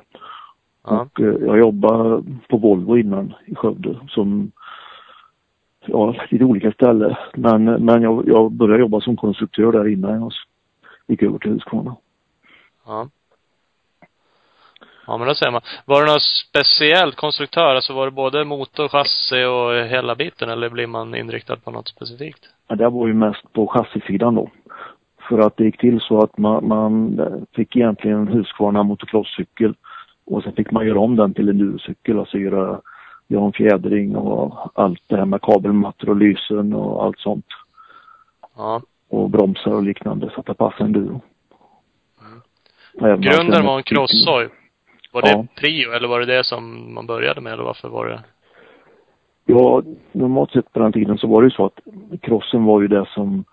Ja. 0.83 1.01
Och 1.01 1.19
eh, 1.21 1.35
jag 1.45 1.57
jobbade 1.59 2.23
på 2.49 2.57
Volvo 2.57 2.97
innan 2.97 3.33
i 3.45 3.55
Skövde 3.55 3.99
som, 4.09 4.51
ja, 5.85 6.15
lite 6.29 6.43
olika 6.43 6.71
ställen. 6.71 7.15
Men, 7.33 7.63
men 7.63 8.01
jag, 8.01 8.27
jag 8.27 8.51
började 8.51 8.79
jobba 8.79 9.01
som 9.01 9.17
konstruktör 9.17 9.71
där 9.71 9.87
innan 9.87 10.21
jag 10.21 10.31
gick 11.07 11.23
över 11.23 11.37
till 11.37 11.51
Husqvarna. 11.51 11.95
Ja. 12.85 13.09
Ja, 15.07 15.17
men 15.17 15.27
då 15.27 15.35
ser 15.35 15.51
man. 15.51 15.61
Var 15.85 16.05
det 16.05 16.11
något 16.11 16.21
speciellt 16.21 17.15
konstruktör? 17.15 17.75
Alltså 17.75 17.93
var 17.93 18.05
det 18.05 18.11
både 18.11 18.45
motor, 18.45 18.87
chassi 18.87 19.43
och 19.43 19.89
hela 19.89 20.15
biten, 20.15 20.49
eller 20.49 20.69
blir 20.69 20.87
man 20.87 21.15
inriktad 21.15 21.55
på 21.55 21.71
något 21.71 21.87
specifikt? 21.87 22.49
Ja, 22.67 22.75
det 22.75 22.89
var 22.89 23.07
ju 23.07 23.13
mest 23.13 23.53
på 23.53 23.67
chassisidan 23.67 24.35
då. 24.35 24.49
För 25.29 25.39
att 25.39 25.57
det 25.57 25.63
gick 25.63 25.77
till 25.77 25.99
så 25.99 26.19
att 26.23 26.37
man, 26.37 26.67
man 26.67 27.19
fick 27.55 27.75
egentligen 27.75 28.19
en 28.19 28.27
Husqvarna 28.27 28.83
motocrosscykel 28.83 29.73
och 30.25 30.43
sen 30.43 30.53
fick 30.53 30.71
man 30.71 30.87
göra 30.87 30.99
om 30.99 31.15
den 31.15 31.33
till 31.33 31.49
en 31.49 31.55
endurocykel, 31.55 32.19
alltså 32.19 32.37
göra, 32.37 32.81
göra 33.27 33.45
en 33.45 33.53
fjädring 33.53 34.15
och 34.15 34.71
allt 34.73 35.01
det 35.07 35.17
här 35.17 35.25
med 35.25 35.41
kabelmattor 35.41 36.09
och 36.09 36.15
lysen 36.15 36.73
och 36.73 37.03
allt 37.03 37.19
sånt. 37.19 37.45
Ja. 38.57 38.81
och 39.09 39.29
bromsar 39.29 39.71
och 39.71 39.83
liknande 39.83 40.29
så 40.33 40.39
att 40.39 40.45
det 40.45 40.53
passar 40.53 40.85
enduro. 40.85 41.21
Grunden 42.99 43.65
var 43.65 43.77
en 43.77 43.83
crosshoj. 43.83 44.49
Var 45.11 45.21
det 45.21 45.29
Ja. 45.29 45.45
prio, 45.55 45.91
eller 45.91 46.07
var 46.07 46.19
det 46.19 46.25
det 46.25 46.43
som 46.43 46.93
man 46.93 47.05
började 47.07 47.41
med, 47.41 47.53
eller 47.53 47.63
varför 47.63 47.89
var 47.89 48.05
det? 48.07 48.23
Ja, 49.45 49.83
normalt 50.11 50.51
sett 50.51 50.73
på 50.73 50.79
den 50.79 50.93
tiden 50.93 51.17
så 51.17 51.27
var 51.27 51.41
det 51.41 51.45
ju 51.45 51.51
så 51.51 51.65
att 51.65 51.79
crossen 52.21 52.63
var 52.63 52.81
ju 52.81 52.87
det 52.87 53.05
som 53.13 53.43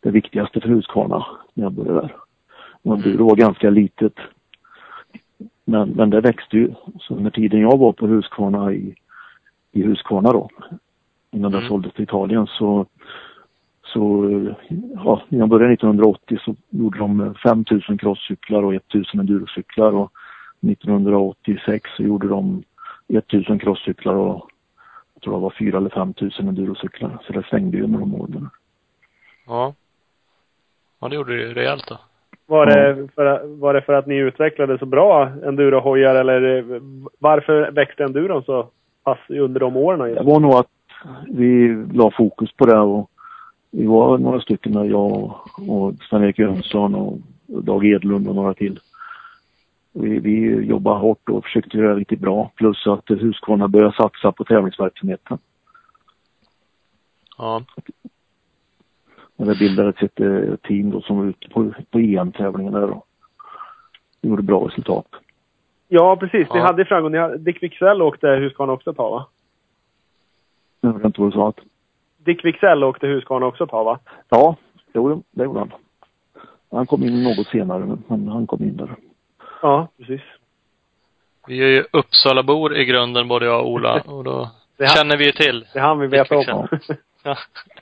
det 0.00 0.10
viktigaste 0.10 0.60
för 0.60 0.68
Husqvarna 0.68 1.26
när 1.54 1.64
jag 1.64 1.72
började 1.72 2.00
där. 2.00 2.16
Och 2.82 2.94
enduro 2.94 3.28
var 3.28 3.36
ganska 3.36 3.70
litet. 3.70 4.12
Men, 5.64 5.88
men 5.88 6.10
det 6.10 6.20
växte 6.20 6.56
ju. 6.56 6.74
Så 7.00 7.14
under 7.14 7.30
tiden 7.30 7.60
jag 7.60 7.78
var 7.78 7.92
på 7.92 8.06
Husqvarna 8.06 8.72
i, 8.72 8.94
i 9.72 9.82
Husqvarna 9.82 10.32
då, 10.32 10.48
innan 11.30 11.52
det 11.52 11.58
Mm. 11.58 11.68
såldes 11.68 11.92
till 11.92 12.02
Italien 12.04 12.46
så 12.46 12.86
så, 13.96 14.30
ja, 15.04 15.22
när 15.28 15.38
jag 15.38 15.48
började 15.48 15.72
1980 15.72 16.38
så 16.44 16.54
gjorde 16.70 16.98
de 16.98 17.34
5000 17.42 17.98
crosscyklar 17.98 18.62
och 18.62 18.74
1000 18.74 19.20
endurocyklar 19.20 19.92
och 19.92 20.12
1986 20.70 21.90
så 21.96 22.02
gjorde 22.02 22.28
de 22.28 22.62
1000 23.08 23.58
crosscyklar 23.58 24.14
och 24.14 24.48
jag 25.14 25.22
tror 25.22 25.34
det 25.34 25.40
var 25.40 25.54
4 25.58 25.76
eller 25.76 25.90
5000 25.90 26.48
endurocyklar. 26.48 27.18
Så 27.26 27.32
det 27.32 27.42
svängde 27.50 27.76
ju 27.76 27.86
med 27.86 28.00
de 28.00 28.14
åren. 28.14 28.50
Ja. 29.46 29.74
Ja, 31.00 31.08
det 31.08 31.14
gjorde 31.14 31.36
det 31.36 31.42
ju 31.42 31.54
rejält 31.54 31.84
då. 31.88 31.98
Var 32.46 32.66
det, 32.66 33.08
för, 33.14 33.56
var 33.60 33.74
det 33.74 33.82
för 33.82 33.92
att 33.92 34.06
ni 34.06 34.16
utvecklade 34.16 34.78
så 34.78 34.86
bra 34.86 35.28
endurohojar 35.44 36.14
eller 36.14 36.58
eh, 36.58 36.80
varför 37.18 37.70
växte 37.70 38.04
enduron 38.04 38.42
så 38.42 38.68
pass 39.04 39.18
under 39.28 39.60
de 39.60 39.76
åren? 39.76 40.14
Det 40.14 40.22
var 40.22 40.40
nog 40.40 40.54
att 40.54 40.70
vi 41.26 41.84
la 41.92 42.10
fokus 42.10 42.52
på 42.52 42.66
det 42.66 42.78
och 42.78 43.10
vi 43.76 43.86
var 43.86 44.18
några 44.18 44.40
stycken 44.40 44.72
där, 44.72 44.84
jag 44.84 45.40
och 45.68 45.94
Sven-Erik 46.10 46.38
Jönsson 46.38 46.94
och 46.94 47.18
Dag 47.46 47.86
Edlund 47.86 48.28
och 48.28 48.34
några 48.34 48.54
till. 48.54 48.80
Vi, 49.92 50.18
vi 50.18 50.64
jobbade 50.64 50.98
hårt 50.98 51.28
och 51.28 51.44
försökte 51.44 51.76
göra 51.76 51.94
riktigt 51.94 52.20
bra. 52.20 52.50
Plus 52.54 52.86
att 52.86 53.10
Husqvarna 53.10 53.68
började 53.68 53.96
satsa 53.96 54.32
på 54.32 54.44
tävlingsverksamheten. 54.44 55.38
Ja. 57.38 57.62
Och 59.36 59.46
det 59.46 59.58
bildades 59.58 60.02
ett 60.02 60.20
eh, 60.20 60.56
team 60.62 60.90
då 60.90 61.00
som 61.00 61.16
var 61.18 61.24
ute 61.24 61.48
på, 61.48 61.72
på 61.90 61.98
EM-tävlingen 61.98 62.72
där 62.72 62.90
och 62.90 63.06
gjorde 64.20 64.42
bra 64.42 64.68
resultat. 64.68 65.06
Ja, 65.88 66.16
precis. 66.16 66.48
Ni 66.52 66.58
Ja. 66.58 66.66
hade 66.66 66.84
framgång. 66.84 67.12
Ni 67.12 67.18
hade, 67.18 67.38
Dick 67.38 67.62
Wicksell 67.62 68.02
åkte 68.02 68.26
Husqvarna 68.28 68.72
också 68.72 68.90
ett 68.90 68.96
tag, 68.96 69.10
va? 69.10 69.26
Jag 70.80 70.92
vet 70.92 71.04
inte 71.04 71.20
vad 71.20 71.30
du 71.30 71.34
sa. 71.34 71.48
Att, 71.48 71.60
Dick 72.26 72.44
Wicksell 72.44 72.84
åkte 72.84 73.06
Husqvarna 73.06 73.46
också 73.46 73.66
tag, 73.66 73.84
va? 73.84 73.98
ja, 74.28 74.56
det 74.92 74.96
gjorde, 74.98 75.22
det 75.30 75.44
gjorde 75.44 75.58
han. 75.58 75.72
Han 76.70 76.86
kom 76.86 77.02
in 77.02 77.22
något 77.22 77.46
senare, 77.46 77.96
men- 78.08 78.28
han 78.28 78.46
kom 78.46 78.62
in 78.62 78.76
där. 78.76 78.96
Ja, 79.62 79.88
precis. 79.98 80.20
Vi 81.46 81.60
är 81.62 81.66
ju 81.68 81.84
Uppsalabor 81.92 82.76
i 82.76 82.84
grunden, 82.84 83.28
både 83.28 83.46
jag 83.46 83.60
och 83.60 83.70
Ola, 83.70 84.00
och 84.06 84.24
då 84.24 84.50
Det 84.76 84.84
här- 84.84 84.96
känner 84.96 85.16
vi 85.16 85.24
ju 85.24 85.32
till. 85.32 85.66
Det 85.74 85.80
hann 85.80 85.98
vi 85.98 86.06
veta 86.06 86.36
om. 86.36 86.68
Ja. 87.22 87.36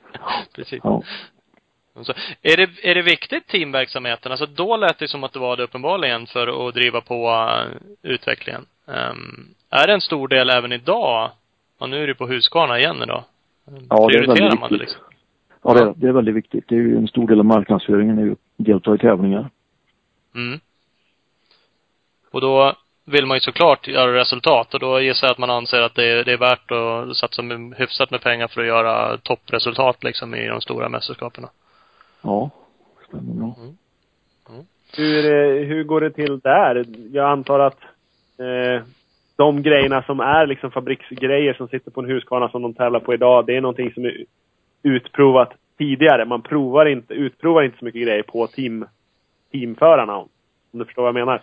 Precis. 0.54 0.80
Ja. 0.84 1.02
Så, 2.02 2.12
är, 2.42 2.56
det, 2.56 2.70
är 2.90 2.94
det 2.94 3.02
viktigt 3.02 3.46
teamverksamheten? 3.46 4.32
Alltså 4.32 4.46
då 4.46 4.76
lät 4.76 4.98
det 4.98 5.08
som 5.08 5.24
att 5.24 5.32
det 5.32 5.38
var 5.38 5.56
det 5.56 5.62
uppenbarligen 5.62 6.26
för 6.26 6.68
att 6.68 6.74
driva 6.74 7.00
på 7.00 7.28
uh, 7.30 7.76
utvecklingen. 8.02 8.66
Ehm, 8.88 9.46
är 9.70 9.86
det 9.86 9.92
en 9.92 10.00
stor 10.00 10.28
del 10.28 10.50
även 10.50 10.72
idag? 10.72 11.30
Och 11.78 11.90
nu 11.90 12.02
är 12.02 12.06
det 12.06 12.14
på 12.14 12.26
Husqvarna 12.26 12.78
igen 12.78 13.02
idag. 13.02 13.24
Ja, 13.88 14.08
det 14.08 14.18
är 14.18 14.26
man 14.26 14.36
det 14.36 14.50
viktigt. 14.50 14.78
liksom? 14.80 15.00
Ja, 15.62 15.74
det, 15.74 15.80
är- 15.80 15.94
det 15.96 16.08
är 16.08 16.12
väldigt 16.12 16.34
viktigt. 16.34 16.64
Det 16.68 16.74
är 16.74 16.78
ju 16.78 16.96
en 16.96 17.08
stor 17.08 17.28
del 17.28 17.38
av 17.38 17.44
marknadsföringen 17.44 18.18
är 18.18 18.22
ju 18.22 18.32
att 18.32 18.38
delta 18.56 18.94
i 18.94 18.98
tävlingar. 18.98 19.50
Mm. 20.34 20.60
Och 22.30 22.40
då 22.40 22.74
vill 23.04 23.26
man 23.26 23.36
ju 23.36 23.40
såklart 23.40 23.88
göra 23.88 24.14
resultat 24.14 24.74
och 24.74 24.80
då 24.80 25.00
gissar 25.00 25.26
jag 25.26 25.32
att 25.32 25.38
man 25.38 25.50
anser 25.50 25.80
att 25.80 25.94
det 25.94 26.04
är, 26.04 26.24
det 26.24 26.32
är 26.32 26.36
värt 26.36 26.70
att 26.70 27.16
satsa 27.16 27.42
med, 27.42 27.74
hyfsat 27.78 28.10
med 28.10 28.20
pengar 28.20 28.48
för 28.48 28.60
att 28.60 28.66
göra 28.66 29.16
toppresultat 29.18 30.04
liksom 30.04 30.34
i 30.34 30.46
de 30.46 30.60
stora 30.60 30.88
mästerskapen. 30.88 31.46
Ja, 32.22 32.50
stämmer 33.08 33.34
bra. 33.34 33.54
Hur, 34.96 35.24
eh, 35.26 35.66
hur 35.66 35.84
går 35.84 36.00
det 36.00 36.10
till 36.10 36.38
där? 36.38 36.84
Jag 37.12 37.30
antar 37.30 37.58
att 37.60 37.78
eh, 38.38 38.82
de 39.36 39.62
grejerna 39.62 40.02
som 40.02 40.20
är 40.20 40.46
liksom 40.46 40.70
fabriksgrejer 40.70 41.54
som 41.54 41.68
sitter 41.68 41.90
på 41.90 42.00
en 42.00 42.10
Husqvarna 42.10 42.48
som 42.48 42.62
de 42.62 42.74
tävlar 42.74 43.00
på 43.00 43.14
idag, 43.14 43.46
det 43.46 43.56
är 43.56 43.60
någonting 43.60 43.92
som 43.92 44.04
är 44.04 44.24
utprovat 44.82 45.52
tidigare. 45.78 46.24
Man 46.24 46.42
provar 46.42 46.86
inte, 46.86 47.14
utprovar 47.14 47.62
inte 47.62 47.78
så 47.78 47.84
mycket 47.84 48.02
grejer 48.02 48.22
på 48.22 48.46
team, 48.46 48.84
teamförarna. 49.52 50.16
Om 50.16 50.28
du 50.72 50.84
förstår 50.84 51.02
vad 51.02 51.08
jag 51.08 51.26
menar? 51.26 51.42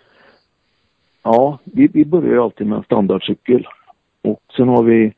Ja, 1.24 1.60
vi, 1.64 1.88
vi 1.88 2.06
börjar 2.06 2.32
ju 2.32 2.42
alltid 2.42 2.68
med 2.68 2.78
en 2.78 2.84
standardcykel. 2.84 3.68
Och 4.22 4.42
sen 4.58 4.68
har 4.68 4.84
vi, 4.84 5.14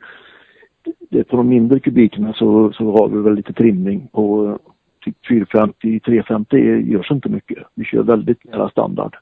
det, 1.10 1.24
på 1.24 1.38
de 1.38 1.50
mindre 1.50 1.80
kubikerna 1.80 2.34
så, 2.34 2.74
så 2.74 2.92
har 2.92 3.08
vi 3.08 3.22
väl 3.22 3.36
lite 3.36 3.54
trimning 3.54 4.08
på 4.08 4.48
eh, 4.48 4.72
typ 5.06 5.28
450, 5.28 6.00
350 6.00 6.58
görs 6.92 7.12
inte 7.12 7.30
mycket. 7.30 7.64
Vi 7.74 7.86
kör 7.86 8.04
väldigt 8.04 8.44
nära 8.44 8.70
standard. 8.70 9.16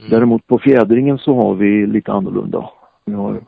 Mm. 0.00 0.10
Däremot 0.10 0.46
på 0.46 0.58
fjädringen 0.58 1.18
så 1.18 1.34
har 1.34 1.54
vi 1.54 1.86
lite 1.86 2.12
annorlunda. 2.12 2.70
Vi 3.04 3.12
har 3.12 3.40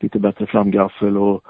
lite 0.00 0.18
bättre 0.18 0.46
framgaffel 0.46 1.16
och 1.16 1.44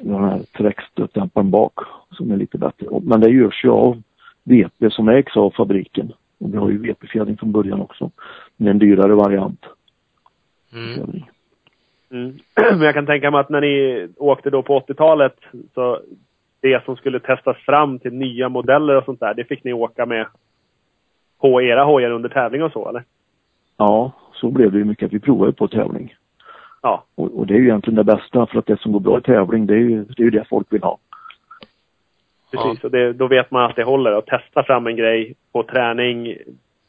den 0.00 0.24
här 0.24 0.38
träckstötdämparen 0.38 1.50
bak 1.50 1.72
som 2.10 2.30
är 2.30 2.36
lite 2.36 2.58
bättre. 2.58 2.86
Men 3.02 3.20
det 3.20 3.30
görs 3.30 3.64
ju 3.64 3.70
av 3.70 4.02
VP 4.44 4.90
som 4.90 5.08
ägs 5.08 5.36
av 5.36 5.50
fabriken. 5.50 6.12
Och 6.38 6.54
vi 6.54 6.56
har 6.56 6.70
ju 6.70 6.78
VP-fjädring 6.78 7.36
från 7.36 7.52
början 7.52 7.80
också. 7.80 8.10
Med 8.56 8.70
en 8.70 8.78
dyrare 8.78 9.14
variant. 9.14 9.60
Mm. 10.72 11.22
Mm. 12.10 12.38
Men 12.78 12.80
jag 12.80 12.94
kan 12.94 13.06
tänka 13.06 13.30
mig 13.30 13.40
att 13.40 13.50
när 13.50 13.60
ni 13.60 14.08
åkte 14.16 14.50
då 14.50 14.62
på 14.62 14.80
80-talet, 14.80 15.36
så 15.74 16.00
det 16.60 16.84
som 16.84 16.96
skulle 16.96 17.20
testas 17.20 17.56
fram 17.56 17.98
till 17.98 18.12
nya 18.12 18.48
modeller 18.48 18.96
och 18.96 19.04
sånt 19.04 19.20
där, 19.20 19.34
det 19.34 19.44
fick 19.44 19.64
ni 19.64 19.72
åka 19.72 20.06
med 20.06 20.26
på 21.40 21.62
era 21.62 21.84
hojar 21.84 22.10
under 22.10 22.28
tävling 22.28 22.62
och 22.62 22.72
så, 22.72 22.88
eller? 22.88 23.04
Ja, 23.76 24.12
så 24.32 24.50
blev 24.50 24.72
det 24.72 24.78
ju 24.78 24.84
mycket 24.84 25.06
att 25.06 25.12
vi 25.12 25.20
provade 25.20 25.52
på 25.52 25.68
tävling. 25.68 26.14
Ja. 26.82 27.04
Och, 27.14 27.38
och 27.38 27.46
det 27.46 27.54
är 27.54 27.58
ju 27.58 27.64
egentligen 27.64 27.96
det 27.96 28.04
bästa 28.04 28.46
för 28.46 28.58
att 28.58 28.66
det 28.66 28.80
som 28.80 28.92
går 28.92 29.00
bra 29.00 29.18
i 29.18 29.22
tävling 29.22 29.66
det 29.66 29.74
är 29.74 29.78
ju 29.78 30.04
det, 30.04 30.22
är 30.22 30.24
ju 30.24 30.30
det 30.30 30.44
folk 30.48 30.72
vill 30.72 30.82
ha. 30.82 30.98
Precis, 32.50 32.84
och 32.84 32.90
det, 32.90 33.12
då 33.12 33.26
vet 33.26 33.50
man 33.50 33.70
att 33.70 33.76
det 33.76 33.84
håller. 33.84 34.12
Att 34.12 34.26
testa 34.26 34.62
fram 34.62 34.86
en 34.86 34.96
grej 34.96 35.34
på 35.52 35.62
träning, 35.62 36.36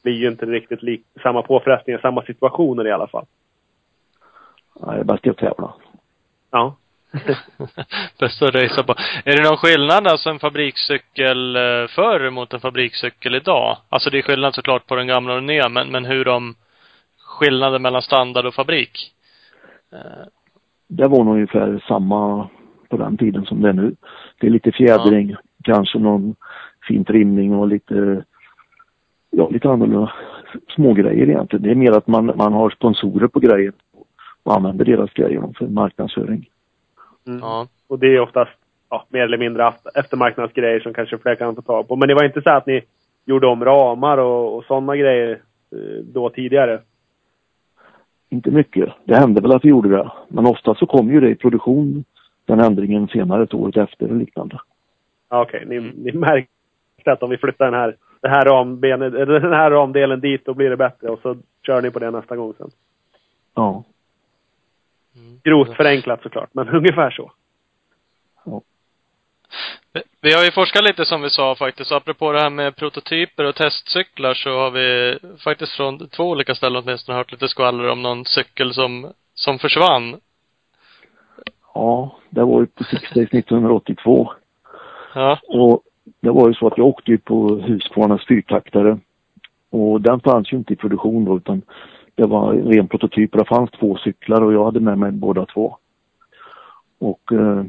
blir 0.04 0.14
ju 0.14 0.28
inte 0.28 0.46
riktigt 0.46 0.84
lik, 0.84 1.02
samma 1.24 1.42
påfrestningar, 1.42 2.00
samma 2.00 2.22
situationer 2.22 2.88
i 2.88 2.92
alla 2.92 3.08
fall. 3.08 3.26
Nej, 4.82 4.96
det 4.96 5.02
är 5.02 5.04
bäst 5.04 5.28
att 5.28 5.38
tävla. 5.38 5.74
Ja. 6.52 6.76
Bäst 8.20 8.42
att 8.42 8.56
racea 8.56 8.84
på. 8.84 8.96
Är 9.26 9.36
det 9.38 9.50
någon 9.50 9.58
skillnad 9.58 10.08
alltså 10.08 10.30
en 10.30 10.40
fabrikscykel 10.40 11.56
eh, 11.56 11.88
förr 11.88 12.30
mot 12.30 12.54
en 12.54 12.60
fabrikscykel 12.60 13.36
idag? 13.36 13.78
Alltså 13.90 14.10
det 14.10 14.18
är 14.18 14.22
skillnad 14.22 14.56
såklart 14.56 14.88
på 14.88 14.96
den 14.96 15.08
gamla 15.08 15.34
och 15.34 15.38
den 15.38 15.46
nya, 15.46 15.70
men, 15.70 15.92
men 15.92 16.06
hur 16.06 16.26
de 16.26 16.56
skillnaden 17.38 17.82
mellan 17.82 18.02
standard 18.02 18.46
och 18.46 18.54
fabrik? 18.54 19.12
Det 20.88 21.08
var 21.08 21.24
nog 21.24 21.34
ungefär 21.34 21.84
samma 21.88 22.50
på 22.90 22.98
den 22.98 23.18
tiden 23.18 23.46
som 23.46 23.62
det 23.62 23.70
är 23.70 23.74
nu. 23.74 23.96
Det 24.40 24.48
är 24.48 24.52
lite 24.52 24.72
fjädring, 24.72 25.30
ja. 25.30 25.38
kanske 25.64 26.00
någon 26.00 26.36
fin 26.88 27.06
trimning 27.06 27.54
och 27.54 27.68
lite, 27.68 28.24
ja 29.30 29.50
lite 29.50 29.70
annorlunda 29.70 30.14
smågrejer 30.76 31.30
egentligen. 31.30 31.64
Det 31.64 31.72
är 31.72 31.76
mer 31.76 31.92
att 31.92 32.08
man, 32.08 32.26
man 32.26 32.54
har 32.54 32.70
sponsorer 32.70 33.28
på 33.28 33.40
grejer 33.40 33.74
och 34.44 34.56
använder 34.56 34.86
deras 34.86 35.14
grejer 35.14 35.54
för 35.58 35.68
marknadsföring. 35.68 36.50
Mm. 37.28 37.40
Ja. 37.40 37.68
Och 37.88 38.00
det 38.00 38.08
är 38.08 38.20
oftast 38.20 38.52
ja, 38.90 39.06
mer 39.10 39.22
eller 39.22 39.38
mindre 39.38 39.74
eftermarknadsgrejer 39.96 40.80
som 40.80 40.94
kanske 40.94 41.18
fler 41.18 41.36
kan 41.36 41.56
få 41.56 41.62
tag 41.62 41.88
på. 41.88 41.96
Men 41.96 42.08
det 42.08 42.16
var 42.16 42.26
inte 42.26 42.42
så 42.42 42.50
att 42.50 42.68
ni 42.68 42.82
gjorde 43.26 43.48
om 43.48 43.66
ramar 43.66 44.18
och, 44.18 44.58
och 44.58 44.64
sådana 44.64 44.96
grejer 44.96 45.32
eh, 45.72 46.04
då 46.14 46.30
tidigare? 46.30 46.82
Inte 48.30 48.52
mycket. 48.52 48.94
Det 49.04 49.16
hände 49.16 49.42
väl 49.42 49.52
att 49.52 49.66
vi 49.66 49.70
gjorde 49.70 49.90
det. 49.90 50.12
Men 50.28 50.46
ofta 50.46 50.76
så 50.76 50.86
kom 50.86 51.12
ju 51.12 51.20
det 51.20 51.30
i 51.30 51.36
produktion, 51.36 52.04
den 52.46 52.60
ändringen 52.60 53.08
senare, 53.08 53.44
ett 53.44 53.54
året 53.54 53.78
efter 53.78 54.06
eller 54.06 54.16
liknande. 54.16 54.60
Okej, 55.28 55.66
okay. 55.66 55.80
ni, 55.80 55.92
ni 55.96 56.12
märkte 56.12 57.12
att 57.12 57.24
om 57.24 57.30
vi 57.30 57.38
flyttar 57.38 57.66
den 57.66 57.74
här, 57.74 57.96
det 58.22 58.30
här 58.30 58.46
rambenet, 58.46 59.14
den 59.14 59.54
här 59.54 59.72
ramdelen 59.72 60.20
dit, 60.20 60.46
då 60.46 60.54
blir 60.54 60.70
det 60.70 60.78
bättre 60.78 61.10
och 61.10 61.20
så 61.22 61.38
kör 61.66 61.82
ni 61.82 61.92
på 61.92 62.00
det 62.00 62.12
nästa 62.12 62.36
gång 62.36 62.54
sen? 62.58 62.70
Ja. 63.56 63.84
Grovt 65.44 65.74
förenklat 65.74 66.22
såklart, 66.22 66.50
men 66.54 66.70
ungefär 66.76 67.10
så. 67.10 67.32
Ja. 68.44 68.62
Vi 70.22 70.34
har 70.34 70.44
ju 70.44 70.52
forskat 70.52 70.84
lite 70.84 71.06
som 71.06 71.22
vi 71.22 71.30
sa 71.30 71.56
faktiskt. 71.56 71.92
Apropå 71.92 72.32
det 72.32 72.40
här 72.40 72.50
med 72.50 72.76
prototyper 72.76 73.44
och 73.44 73.56
testcyklar 73.56 74.34
så 74.34 74.50
har 74.50 74.72
vi 74.72 75.20
faktiskt 75.44 75.72
från 75.72 76.10
två 76.10 76.24
olika 76.24 76.56
ställen 76.56 76.84
åtminstone 76.84 77.18
hört 77.18 77.32
lite 77.32 77.48
skvaller 77.48 77.90
om 77.90 78.02
någon 78.02 78.26
cykel 78.26 78.74
som, 78.74 79.12
som 79.34 79.60
försvann. 79.60 80.16
Ja, 81.74 82.16
det 82.30 82.44
var 82.44 82.62
ju 82.62 82.68
på 82.68 82.84
Six 82.84 83.14
Days 83.14 83.34
1982. 83.34 84.32
Ja. 85.16 85.40
Och 85.48 85.82
det 86.22 86.32
var 86.32 86.48
ju 86.48 86.54
så 86.54 86.68
att 86.68 86.78
jag 86.78 86.88
åkte 86.88 87.12
ju 87.12 87.18
på 87.18 87.56
Husqvarnas 87.56 88.28
fyrtaktare. 88.28 89.00
Och 89.70 90.02
den 90.02 90.20
fanns 90.20 90.54
ju 90.54 90.58
inte 90.58 90.74
i 90.74 90.76
produktion 90.76 91.26
då 91.26 91.38
utan 91.38 91.62
det 92.16 92.26
var 92.26 92.54
en 92.54 92.74
ren 92.74 92.88
prototyp. 92.88 93.32
Det 93.34 93.46
fanns 93.46 93.72
två 93.72 93.98
cyklar 93.98 94.42
och 94.42 94.54
jag 94.54 94.66
hade 94.66 94.80
med 94.80 94.98
mig 94.98 95.12
båda 95.12 95.46
två. 95.46 95.78
Och 97.00 97.32
eh 97.32 97.64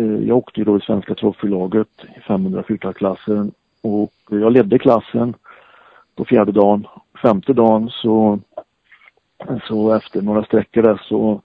jag 0.00 0.36
åkte 0.36 0.60
ju 0.60 0.64
då 0.64 0.76
i 0.76 0.80
Svenska 0.80 1.14
Trofélaget 1.14 1.88
i 2.16 2.20
500 2.20 2.92
klassen 2.92 3.52
och 3.82 4.12
jag 4.30 4.52
ledde 4.52 4.78
klassen 4.78 5.34
på 6.16 6.24
fjärde 6.24 6.52
dagen. 6.52 6.86
Femte 7.22 7.52
dagen 7.52 7.90
så, 7.90 8.38
så 9.68 9.94
efter 9.94 10.22
några 10.22 10.44
sträckor 10.44 10.82
där 10.82 11.02
så 11.08 11.40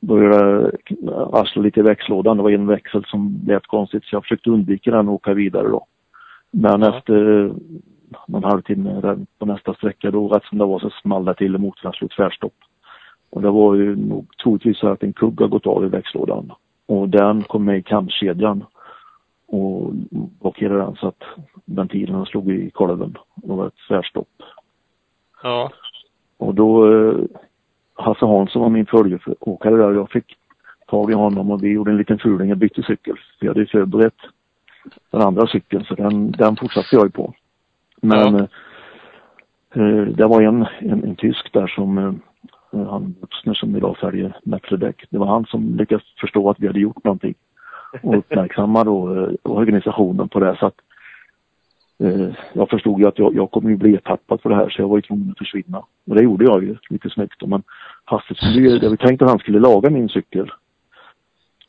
började 0.00 0.72
arsla 1.32 1.62
lite 1.62 1.80
i 1.80 1.82
växellådan. 1.82 2.36
Det 2.36 2.42
var 2.42 2.50
en 2.50 2.66
växel 2.66 3.04
som 3.04 3.40
lät 3.46 3.66
konstigt 3.66 4.04
så 4.04 4.16
jag 4.16 4.22
försökte 4.22 4.50
undvika 4.50 4.90
den 4.90 5.08
och 5.08 5.14
åka 5.14 5.34
vidare 5.34 5.68
då. 5.68 5.86
Men 6.50 6.82
ja. 6.82 6.98
efter 6.98 7.52
någon 8.26 8.44
halvtimme 8.44 9.16
på 9.38 9.46
nästa 9.46 9.74
sträcka 9.74 10.10
då 10.10 10.28
rätt 10.28 10.44
som 10.44 10.58
det 10.58 10.64
var 10.64 10.78
så 10.78 10.90
small 10.90 11.24
det 11.24 11.34
till 11.34 11.54
och 11.54 11.60
motorn 11.60 11.92
slog 11.92 12.10
tvärstopp. 12.10 12.54
Och 13.30 13.42
det 13.42 13.50
var 13.50 13.74
ju 13.74 13.96
nog 13.96 14.26
troligtvis 14.42 14.78
så 14.78 14.88
att 14.88 15.02
en 15.02 15.12
kugg 15.12 15.40
har 15.40 15.48
gått 15.48 15.66
av 15.66 15.84
i 15.84 15.88
växellådan. 15.88 16.52
Och 16.90 17.08
den 17.08 17.42
kom 17.42 17.64
med 17.64 17.78
i 17.78 17.82
kamkedjan 17.82 18.64
och 19.46 19.90
blockerade 20.40 20.80
den 20.80 20.96
så 20.96 21.08
att 21.08 21.22
ventilen 21.64 22.26
slog 22.26 22.50
i 22.50 22.70
kolven. 22.70 23.18
Det 23.34 23.52
var 23.52 23.66
ett 23.66 23.74
tvärstopp. 23.88 24.42
Ja. 25.42 25.70
Och 26.36 26.54
då, 26.54 26.92
eh, 26.92 27.14
Hasse 27.94 28.26
Hansson 28.26 28.62
var 28.62 28.68
min 28.68 28.86
följeåkare 28.86 29.76
där 29.76 29.88
och 29.88 29.94
jag 29.94 30.10
fick 30.10 30.36
tag 30.86 31.10
i 31.10 31.14
honom 31.14 31.50
och 31.50 31.64
vi 31.64 31.68
gjorde 31.68 31.90
en 31.90 31.96
liten 31.96 32.18
fuling, 32.18 32.48
jag 32.48 32.58
bytte 32.58 32.82
cykel. 32.82 33.16
Vi 33.40 33.48
hade 33.48 33.60
ju 33.60 33.66
förberett 33.66 34.20
den 35.10 35.22
andra 35.22 35.46
cykeln 35.46 35.84
så 35.84 35.94
den, 35.94 36.30
den 36.30 36.56
fortsatte 36.56 36.96
jag 36.96 37.04
ju 37.04 37.10
på. 37.10 37.34
Men 37.96 38.34
ja. 38.34 39.82
eh, 39.82 40.06
det 40.06 40.26
var 40.26 40.42
en, 40.42 40.66
en, 40.78 41.04
en, 41.04 41.16
tysk 41.16 41.52
där 41.52 41.66
som 41.66 41.98
eh, 41.98 42.12
Eh, 42.72 42.90
han 42.90 43.14
vuxne 43.20 43.54
som 43.54 43.76
idag 43.76 43.96
säljer 44.00 44.36
Metrodec. 44.42 44.96
Det 45.10 45.18
var 45.18 45.26
han 45.26 45.46
som 45.46 45.76
lyckades 45.76 46.04
förstå 46.20 46.50
att 46.50 46.60
vi 46.60 46.66
hade 46.66 46.80
gjort 46.80 47.04
någonting 47.04 47.34
och 48.02 48.18
uppmärksamma 48.18 48.84
då 48.84 49.16
eh, 49.16 49.28
organisationen 49.42 50.28
på 50.28 50.40
det 50.40 50.56
så 50.60 50.66
att 50.66 50.80
eh, 51.98 52.28
jag 52.52 52.70
förstod 52.70 53.00
ju 53.00 53.08
att 53.08 53.18
jag, 53.18 53.34
jag 53.34 53.50
kommer 53.50 53.70
ju 53.70 53.76
bli 53.76 53.94
ertappad 53.94 54.42
på 54.42 54.48
det 54.48 54.54
här 54.54 54.68
så 54.68 54.82
jag 54.82 54.88
var 54.88 54.96
ju 54.96 55.02
tvungen 55.02 55.30
att 55.30 55.38
försvinna. 55.38 55.78
Och 56.06 56.14
det 56.14 56.22
gjorde 56.22 56.44
jag 56.44 56.64
ju 56.64 56.76
lite 56.90 57.10
snyggt. 57.10 57.46
Men 57.46 57.62
hastigt 58.04 58.38
skulle 58.38 58.68
ju, 58.68 58.76
jag 58.76 58.98
tänkte 58.98 59.24
att 59.24 59.30
han 59.30 59.38
skulle 59.38 59.58
laga 59.58 59.90
min 59.90 60.08
cykel. 60.08 60.52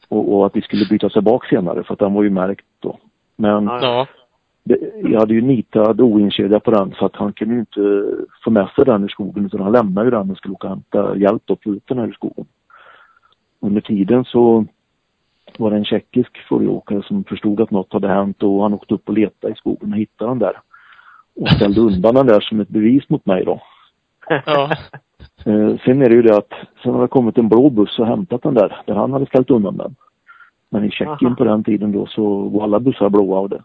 Och, 0.08 0.34
och, 0.34 0.46
att 0.46 0.56
vi 0.56 0.62
skulle 0.62 0.86
byta 0.86 1.10
tillbaka 1.10 1.48
senare 1.50 1.84
för 1.84 1.94
att 1.94 2.00
den 2.00 2.14
var 2.14 2.24
ju 2.24 2.30
märkt 2.30 2.66
då. 2.80 2.98
Men 3.36 3.66
ja 3.66 4.08
jag 5.04 5.20
hade 5.20 5.34
ju 5.34 5.42
nitad 5.42 6.02
oinkedja 6.02 6.60
på 6.60 6.72
den 6.72 6.94
så 7.00 7.06
att 7.06 7.16
han 7.16 7.34
kunde 7.34 7.54
ju 7.54 7.60
inte 7.60 8.06
få 8.44 8.52
med 8.52 8.70
sig 8.70 8.86
den 8.86 9.06
i 9.06 9.10
skogen 9.10 9.46
utan 9.46 9.62
han 9.62 9.72
lämnade 9.72 10.08
ju 10.08 10.12
den 10.12 10.32
och 10.32 10.38
skulle 10.38 10.54
åka 10.54 10.68
och 10.68 10.74
hämta 10.74 11.18
hjälp 11.18 11.50
att 11.50 11.64
få 11.64 11.70
ut 11.70 11.88
den 11.88 11.98
här 11.98 12.10
i 12.10 12.14
skogen. 12.14 12.46
Under 13.60 13.82
tiden 13.82 14.26
så 14.26 14.66
var 15.58 15.72
det 15.72 15.78
en 15.78 15.86
tjeckisk 15.86 16.38
följeåkare 16.50 17.04
som 17.04 17.24
förstod 17.24 17.62
att 17.62 17.72
något 17.72 17.94
hade 17.94 18.08
hänt 18.08 18.44
och 18.44 18.64
han 18.64 18.74
åkte 18.74 18.94
upp 18.94 19.10
och 19.10 19.18
letade 19.18 19.54
i 19.54 19.56
skogen 19.56 19.94
och 19.94 20.00
hittade 20.00 20.32
den 20.32 20.40
där. 20.40 20.60
Och 21.36 21.50
ställde 21.50 21.82
undan 21.82 22.16
den 22.16 22.28
där 22.28 22.40
som 22.40 22.60
ett 22.60 22.70
bevis 22.70 23.10
mot 23.10 23.26
mig 23.26 23.46
då. 23.46 23.62
Ja. 24.46 24.72
Eh, 25.46 25.76
sen 25.86 26.02
är 26.02 26.10
det 26.10 26.16
ju 26.16 26.22
det 26.22 26.38
att 26.38 26.54
sen 26.84 26.94
har 26.94 27.02
det 27.02 27.08
kommit 27.08 27.38
en 27.38 27.50
blå 27.50 27.70
buss 27.70 28.00
och 28.00 28.08
hämtat 28.08 28.44
den 28.44 28.54
där, 28.54 28.82
där 28.86 28.96
han 28.96 29.14
hade 29.14 29.26
ställt 29.26 29.50
undan 29.50 29.78
den. 29.78 29.96
Men 30.70 30.86
i 30.86 30.92
Tjeckien 30.92 31.36
på 31.36 31.44
den 31.44 31.64
tiden 31.64 31.92
då 31.92 32.06
så 32.06 32.50
var 32.50 32.64
alla 32.64 32.80
bussar 32.80 33.10
blåa 33.10 33.40
och 33.40 33.50
det 33.50 33.64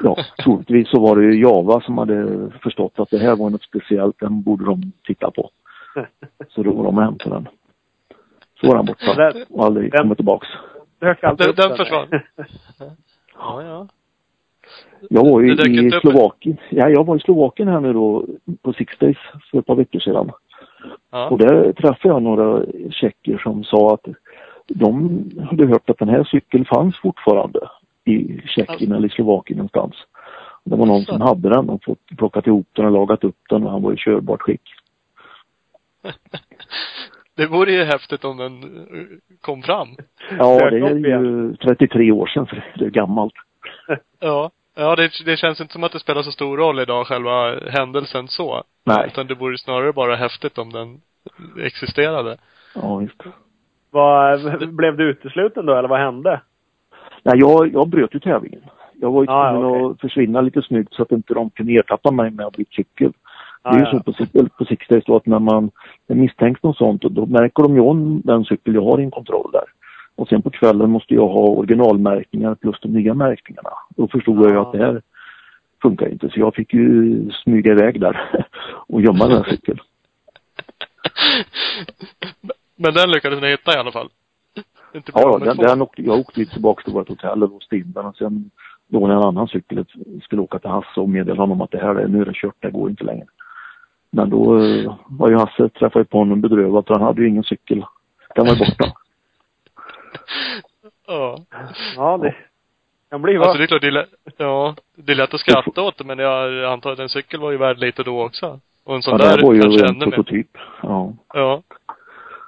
ja, 0.00 0.16
troligtvis 0.44 0.90
så 0.90 1.00
var 1.00 1.16
det 1.16 1.24
ju 1.24 1.42
Java 1.42 1.80
som 1.80 1.98
hade 1.98 2.50
förstått 2.62 2.92
att 2.96 3.10
det 3.10 3.18
här 3.18 3.36
var 3.36 3.50
något 3.50 3.62
speciellt, 3.62 4.20
den 4.20 4.42
borde 4.42 4.64
de 4.64 4.92
titta 5.04 5.30
på. 5.30 5.50
Så 6.48 6.62
då 6.62 6.72
var 6.72 6.84
de 6.84 6.98
och 6.98 7.04
hämtade 7.04 7.34
den. 7.34 7.48
Så 8.60 8.66
var 8.66 8.76
den 8.76 8.86
borta 8.86 9.32
och 9.50 9.64
aldrig 9.64 9.92
kommit 9.92 10.18
tillbaks. 10.18 10.48
Den, 10.98 11.16
den 11.36 11.76
försvann? 11.76 12.08
ja, 13.38 13.62
ja. 13.62 13.88
Jag 15.10 15.30
var 15.30 15.40
ju 15.40 15.52
i 15.52 15.90
Slovakien. 15.90 16.56
Ja, 16.70 16.88
jag 16.88 17.06
var 17.06 17.16
i 17.16 17.20
Slovakien 17.20 17.68
här 17.68 17.80
nu 17.80 17.92
då 17.92 18.26
på 18.62 18.72
Six 18.72 18.98
Days 18.98 19.16
för 19.50 19.58
ett 19.58 19.66
par 19.66 19.74
veckor 19.74 20.00
sedan. 20.00 20.30
Ja. 21.10 21.28
Och 21.28 21.38
där 21.38 21.72
träffade 21.72 22.14
jag 22.14 22.22
några 22.22 22.64
tjecker 22.90 23.38
som 23.38 23.64
sa 23.64 23.94
att 23.94 24.06
de 24.68 25.24
hade 25.50 25.66
hört 25.66 25.90
att 25.90 25.98
den 25.98 26.08
här 26.08 26.24
cykeln 26.24 26.64
fanns 26.64 26.96
fortfarande 26.96 27.60
i 28.04 28.40
Tjeckien 28.46 28.92
eller 28.92 29.08
i 29.08 29.10
Slovakien 29.10 29.56
någonstans. 29.56 29.94
Det 30.64 30.76
var 30.76 30.86
någon 30.86 31.02
som 31.02 31.20
hade 31.20 31.48
den 31.48 31.68
och 31.68 31.84
fått 31.84 32.06
plockat 32.18 32.46
ihop 32.46 32.66
den 32.72 32.84
och 32.84 32.92
lagat 32.92 33.24
upp 33.24 33.38
den 33.48 33.64
och 33.64 33.70
han 33.70 33.82
var 33.82 33.92
i 33.92 33.96
körbart 33.96 34.42
skick. 34.42 34.62
det 37.36 37.46
vore 37.46 37.72
ju 37.72 37.84
häftigt 37.84 38.24
om 38.24 38.36
den 38.36 38.62
eh, 38.62 39.06
kom 39.40 39.62
fram. 39.62 39.88
Ja, 40.38 40.70
det 40.70 40.76
är 40.76 40.96
ju 40.96 41.56
33 41.56 42.12
år 42.12 42.26
sedan 42.26 42.46
så 42.46 42.56
det 42.78 42.84
är 42.84 42.90
gammalt. 42.90 43.34
ja. 44.20 44.50
Ja, 44.74 44.96
det, 44.96 45.10
det 45.24 45.36
känns 45.36 45.60
inte 45.60 45.72
som 45.72 45.84
att 45.84 45.92
det 45.92 46.00
spelar 46.00 46.22
så 46.22 46.32
stor 46.32 46.56
roll 46.56 46.80
idag, 46.80 47.06
själva 47.06 47.60
händelsen 47.70 48.28
så. 48.28 48.62
Nej. 48.84 49.06
Utan 49.06 49.26
det 49.26 49.34
vore 49.34 49.58
snarare 49.58 49.92
bara 49.92 50.16
häftigt 50.16 50.58
om 50.58 50.70
den 50.72 51.00
existerade. 51.66 52.36
Ja, 52.74 52.96
visst. 52.96 53.22
Vad, 53.90 54.40
blev 54.74 54.96
du 54.96 55.10
utesluten 55.10 55.66
då, 55.66 55.74
eller 55.74 55.88
vad 55.88 56.00
hände? 56.00 56.40
Nej, 57.22 57.38
jag, 57.38 57.72
jag 57.72 57.88
bröt 57.88 58.14
ju 58.14 58.20
tävlingen. 58.20 58.60
Jag 58.94 59.10
var 59.10 59.22
ju 59.22 59.30
ah, 59.30 59.50
tvungen 59.50 59.80
okay. 59.80 59.92
att 59.92 60.00
försvinna 60.00 60.40
lite 60.40 60.62
snyggt 60.62 60.94
så 60.94 61.02
att 61.02 61.12
inte 61.12 61.34
de 61.34 61.50
kunde 61.50 61.72
ertappa 61.72 62.10
mig 62.10 62.30
med 62.30 62.46
att 62.46 62.56
byta 62.56 62.70
cykel. 62.76 63.12
Ah, 63.62 63.70
det 63.70 63.76
är 63.76 63.80
ju 63.80 63.86
ja. 63.92 64.02
så 64.14 64.26
på, 64.26 64.48
på 64.48 64.64
Sixdays 64.64 65.04
då 65.04 65.16
att 65.16 65.26
när 65.26 65.38
man 65.38 65.70
misstänks 66.06 66.62
något 66.62 66.76
sånt 66.76 67.02
då 67.02 67.26
märker 67.26 67.62
de 67.62 67.74
ju 67.74 67.80
om 67.80 68.20
den 68.24 68.44
cykel 68.44 68.74
jag 68.74 68.84
har 68.84 69.00
i 69.00 69.04
en 69.04 69.10
kontroll 69.10 69.50
där. 69.52 69.64
Och 70.16 70.28
sen 70.28 70.42
på 70.42 70.50
kvällen 70.50 70.90
måste 70.90 71.14
jag 71.14 71.28
ha 71.28 71.46
originalmärkningar 71.46 72.54
plus 72.54 72.80
de 72.80 72.88
nya 72.88 73.14
märkningarna. 73.14 73.70
Då 73.96 74.08
förstod 74.08 74.38
ah. 74.38 74.42
jag 74.42 74.50
ju 74.50 74.58
att 74.58 74.72
det 74.72 74.78
här 74.78 75.02
funkar 75.82 76.08
inte 76.08 76.28
så 76.28 76.40
jag 76.40 76.54
fick 76.54 76.74
ju 76.74 77.30
smyga 77.30 77.72
iväg 77.72 78.00
där 78.00 78.46
och 78.88 79.02
gömma 79.02 79.26
den 79.26 79.36
här 79.36 79.50
cykeln. 79.50 79.78
Men 82.76 82.94
den 82.94 83.10
lyckades 83.10 83.40
ni 83.40 83.50
hitta 83.50 83.76
i 83.76 83.78
alla 83.78 83.92
fall? 83.92 84.08
Inte 84.94 85.12
ja, 85.14 85.38
den, 85.38 85.56
den 85.56 85.82
åkte, 85.82 86.02
jag 86.02 86.18
åkte 86.18 86.44
tillbaka 86.44 86.82
till 86.84 86.92
vårt 86.92 87.08
hotell 87.08 87.42
och 87.42 87.50
låste 87.50 87.76
in 87.76 87.92
den 87.92 88.06
och 88.06 88.16
sen 88.16 88.50
Då 88.88 89.00
var 89.00 89.08
det 89.08 89.14
en 89.14 89.22
annan 89.22 89.48
cykel, 89.48 89.84
skulle 90.22 90.42
åka 90.42 90.58
till 90.58 90.70
Hasse 90.70 91.00
och 91.00 91.08
meddela 91.08 91.42
honom 91.42 91.60
att 91.60 91.70
det 91.70 91.78
här 91.78 91.94
är, 91.94 92.08
nu 92.08 92.20
är 92.20 92.24
det 92.24 92.32
kört, 92.34 92.54
det 92.60 92.70
går 92.70 92.90
inte 92.90 93.04
längre. 93.04 93.26
Men 94.10 94.30
då 94.30 94.58
eh, 94.64 94.94
var 95.08 95.28
ju 95.28 95.36
Hasse, 95.38 95.68
träffade 95.68 96.04
på 96.04 96.18
honom 96.18 96.40
bedrövad 96.40 96.86
för 96.86 96.94
han 96.94 97.02
hade 97.02 97.22
ju 97.22 97.28
ingen 97.28 97.44
cykel. 97.44 97.84
Den 98.34 98.46
var 98.46 98.56
borta. 98.58 98.92
Ja. 101.06 101.38
Ja, 101.96 102.18
det 102.18 102.34
kan 103.10 103.22
bli 103.22 103.36
va? 103.36 103.44
Alltså 103.44 103.58
det 103.58 103.64
är 103.64 103.66
klart, 103.66 103.80
det 103.82 103.88
är, 103.88 104.06
ja, 104.36 104.74
det 104.96 105.12
är 105.12 105.16
lätt 105.16 105.34
att 105.34 105.40
skratta 105.40 105.82
åt 105.82 105.98
det, 105.98 106.04
men 106.04 106.18
jag 106.18 106.64
antar 106.64 106.92
att 106.92 106.98
en 106.98 107.08
cykel 107.08 107.40
var 107.40 107.50
ju 107.50 107.56
värd 107.56 107.78
lite 107.78 108.02
då 108.02 108.24
också. 108.24 108.60
Och 108.84 108.94
en 108.94 109.02
sån 109.02 109.18
Ja, 109.20 109.26
där 109.26 109.36
det 109.36 109.46
var 109.46 109.54
ju 109.54 109.60
kanske 109.60 109.84
en 109.84 109.90
ännu 109.96 110.06
mer. 110.06 110.12
prototyp. 110.12 110.58
Ja. 110.82 111.12
Ja. 111.34 111.62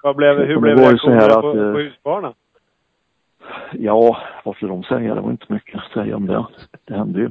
Vad 0.05 0.17
blev, 0.17 0.39
hur 0.39 0.61
blev 0.61 0.77
det 0.77 0.83
var 0.83 0.93
ju 0.93 0.99
så 0.99 1.11
här 1.11 1.29
reaktionerna 1.29 1.51
att, 1.51 1.57
på, 1.57 1.61
eh, 1.67 1.73
på 1.73 1.79
Husqvarna? 1.79 2.35
Ja, 3.73 4.17
vad 4.45 4.57
skulle 4.57 4.73
de 4.73 4.83
säga? 4.83 5.15
Det 5.15 5.21
var 5.21 5.31
inte 5.31 5.53
mycket 5.53 5.77
att 5.79 5.93
säga 5.93 6.17
om 6.17 6.27
det. 6.27 6.47
Det 6.85 6.95
hände 6.95 7.21
ju. 7.21 7.31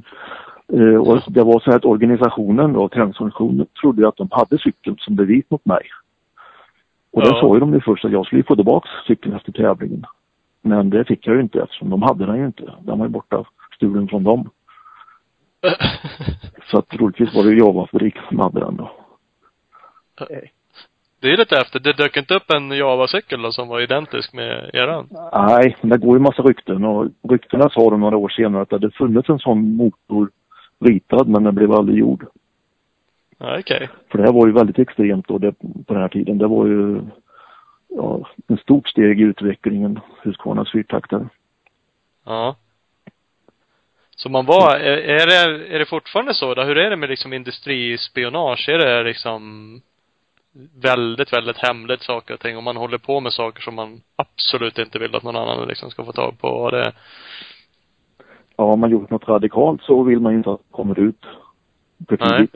Eh, 0.80 1.00
och 1.02 1.22
det 1.28 1.44
var 1.44 1.60
så 1.60 1.70
här 1.70 1.78
att 1.78 1.86
organisationen 1.86 2.74
då, 2.74 2.90
träningsorganisationen, 2.90 3.66
trodde 3.82 4.08
att 4.08 4.18
de 4.18 4.28
hade 4.32 4.58
cykeln 4.58 4.98
som 5.00 5.16
bevis 5.16 5.46
mot 5.50 5.66
mig. 5.66 5.82
Och 7.12 7.22
det 7.22 7.28
Ja. 7.28 7.42
sa 7.42 7.54
ju 7.54 7.60
de 7.60 7.74
ju 7.74 7.82
först 7.82 8.06
att 8.06 8.12
jag 8.12 8.26
skulle 8.26 8.44
få 8.44 8.56
tillbaka 8.56 8.90
cykeln 9.08 9.36
efter 9.36 9.52
tävlingen. 9.52 10.04
Men 10.62 10.90
det 10.90 11.06
fick 11.06 11.28
jag 11.28 11.36
ju 11.36 11.42
inte 11.42 11.62
eftersom 11.62 11.90
de 11.90 12.02
hade 12.02 12.26
den 12.26 12.38
ju 12.38 12.46
inte. 12.46 12.74
Den 12.82 13.00
var 13.00 13.06
ju 13.06 13.12
borta, 13.12 13.46
stulen 13.76 14.08
från 14.08 14.24
dem. 14.24 14.50
Så 16.72 16.78
att 16.78 16.90
troligtvis 16.90 17.36
var 17.36 17.44
det 17.44 17.50
ju 17.50 17.60
Java-fabrik 17.60 18.16
som 18.30 18.40
hade 18.40 18.60
den 18.60 18.76
då. 18.78 18.92
Det 21.24 21.32
är 21.32 21.38
lite 21.38 21.58
efter. 21.58 21.80
Det 21.80 21.94
dök 21.94 22.18
inte 22.18 22.36
upp 22.36 22.52
en 22.52 22.72
Java-cykel 22.72 23.42
då 23.42 23.52
som 23.52 23.68
var 23.68 23.82
identisk 23.82 24.34
med 24.34 24.70
eran? 24.74 25.08
Nej, 25.34 25.78
men 25.82 25.90
det 25.90 25.98
går 25.98 26.18
ju 26.18 26.20
massa 26.20 26.42
rykten 26.42 26.86
och 26.86 27.08
ryktena 27.30 27.70
sa 27.70 27.90
de 27.90 28.00
några 28.00 28.18
år 28.18 28.30
senare 28.30 28.62
att 28.62 28.70
det 28.70 28.76
hade 28.76 28.92
funnits 28.92 29.30
en 29.30 29.40
sån 29.40 29.76
motor 29.76 30.30
ritad 30.80 31.28
men 31.28 31.44
den 31.44 31.56
blev 31.56 31.72
aldrig 31.72 31.98
gjord. 32.00 32.26
Okej. 33.40 33.90
För 34.12 34.18
det 34.18 34.24
här 34.24 34.34
var 34.34 34.48
ju 34.48 34.54
väldigt 34.54 34.80
extremt 34.80 35.28
då 35.28 35.38
det, 35.38 35.52
på 35.60 35.94
den 35.94 36.02
här 36.02 36.08
tiden. 36.08 36.38
Det 36.38 36.48
var 36.48 36.68
ju 36.68 37.02
ja, 37.88 38.28
en 38.48 38.58
stort 38.58 38.88
steg 38.88 39.22
i 39.22 39.24
utvecklingen, 39.24 40.00
Husqvarnas 40.22 40.72
fyrtaktare. 40.72 41.30
Ja. 42.26 42.56
Så 44.16 44.30
man 44.30 44.46
var, 44.46 44.76
är, 44.76 44.98
är 44.98 45.28
det, 45.28 45.68
är 45.76 45.80
det 45.80 45.86
fortfarande 45.86 46.34
så 46.34 46.54
då? 46.54 46.64
Hur 46.64 46.78
är 46.78 46.90
det 46.90 46.98
med 46.98 47.10
liksom 47.10 47.34
industrispionage? 47.34 48.70
Är 48.70 48.78
det 48.78 49.04
liksom 49.04 49.82
väldigt, 50.82 51.34
väldigt 51.34 51.58
hemligt 51.58 52.02
saker 52.02 52.34
och 52.34 52.40
ting? 52.40 52.58
Om 52.58 52.64
man 52.64 52.78
håller 52.78 52.98
på 52.98 53.20
med 53.20 53.34
saker 53.34 53.62
som 53.62 53.76
man 53.76 54.02
absolut 54.16 54.78
inte 54.78 55.00
vill 55.00 55.16
att 55.16 55.24
någon 55.24 55.36
annan 55.36 55.68
liksom 55.68 55.92
ska 55.92 56.06
få 56.06 56.12
tag 56.12 56.40
på? 56.40 56.48
Och 56.48 56.72
det, 56.72 56.94
Ja, 58.56 58.66
har 58.70 58.78
man 58.78 58.90
gjort 58.90 59.10
något 59.10 59.28
radikalt 59.28 59.82
så 59.82 60.04
vill 60.04 60.20
man 60.20 60.32
ju 60.32 60.38
inte 60.38 60.52
att 60.52 60.60
det 60.60 60.72
kommer 60.72 61.00
ut 61.00 61.26
för 62.08 62.18
Nej. 62.20 62.48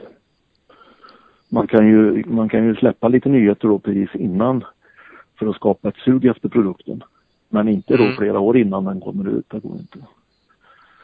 Man 1.48 1.66
kan 1.66 1.86
ju, 1.86 2.24
man 2.26 2.48
kan 2.48 2.64
ju 2.64 2.76
släppa 2.76 3.08
lite 3.08 3.28
nyheter 3.28 3.68
då 3.68 3.78
precis 3.78 4.14
innan 4.14 4.64
för 5.38 5.46
att 5.46 5.56
skapa 5.56 5.88
ett 5.88 5.96
sug 5.96 6.24
efter 6.24 6.48
produkten. 6.48 7.02
Men 7.48 7.68
inte 7.68 7.96
då 7.96 8.02
Mm. 8.04 8.16
flera 8.16 8.38
år 8.40 8.56
innan 8.56 8.84
den 8.84 9.00
kommer 9.00 9.28
ut. 9.28 9.50
Det 9.50 9.58
går 9.60 9.76
inte. 9.76 9.98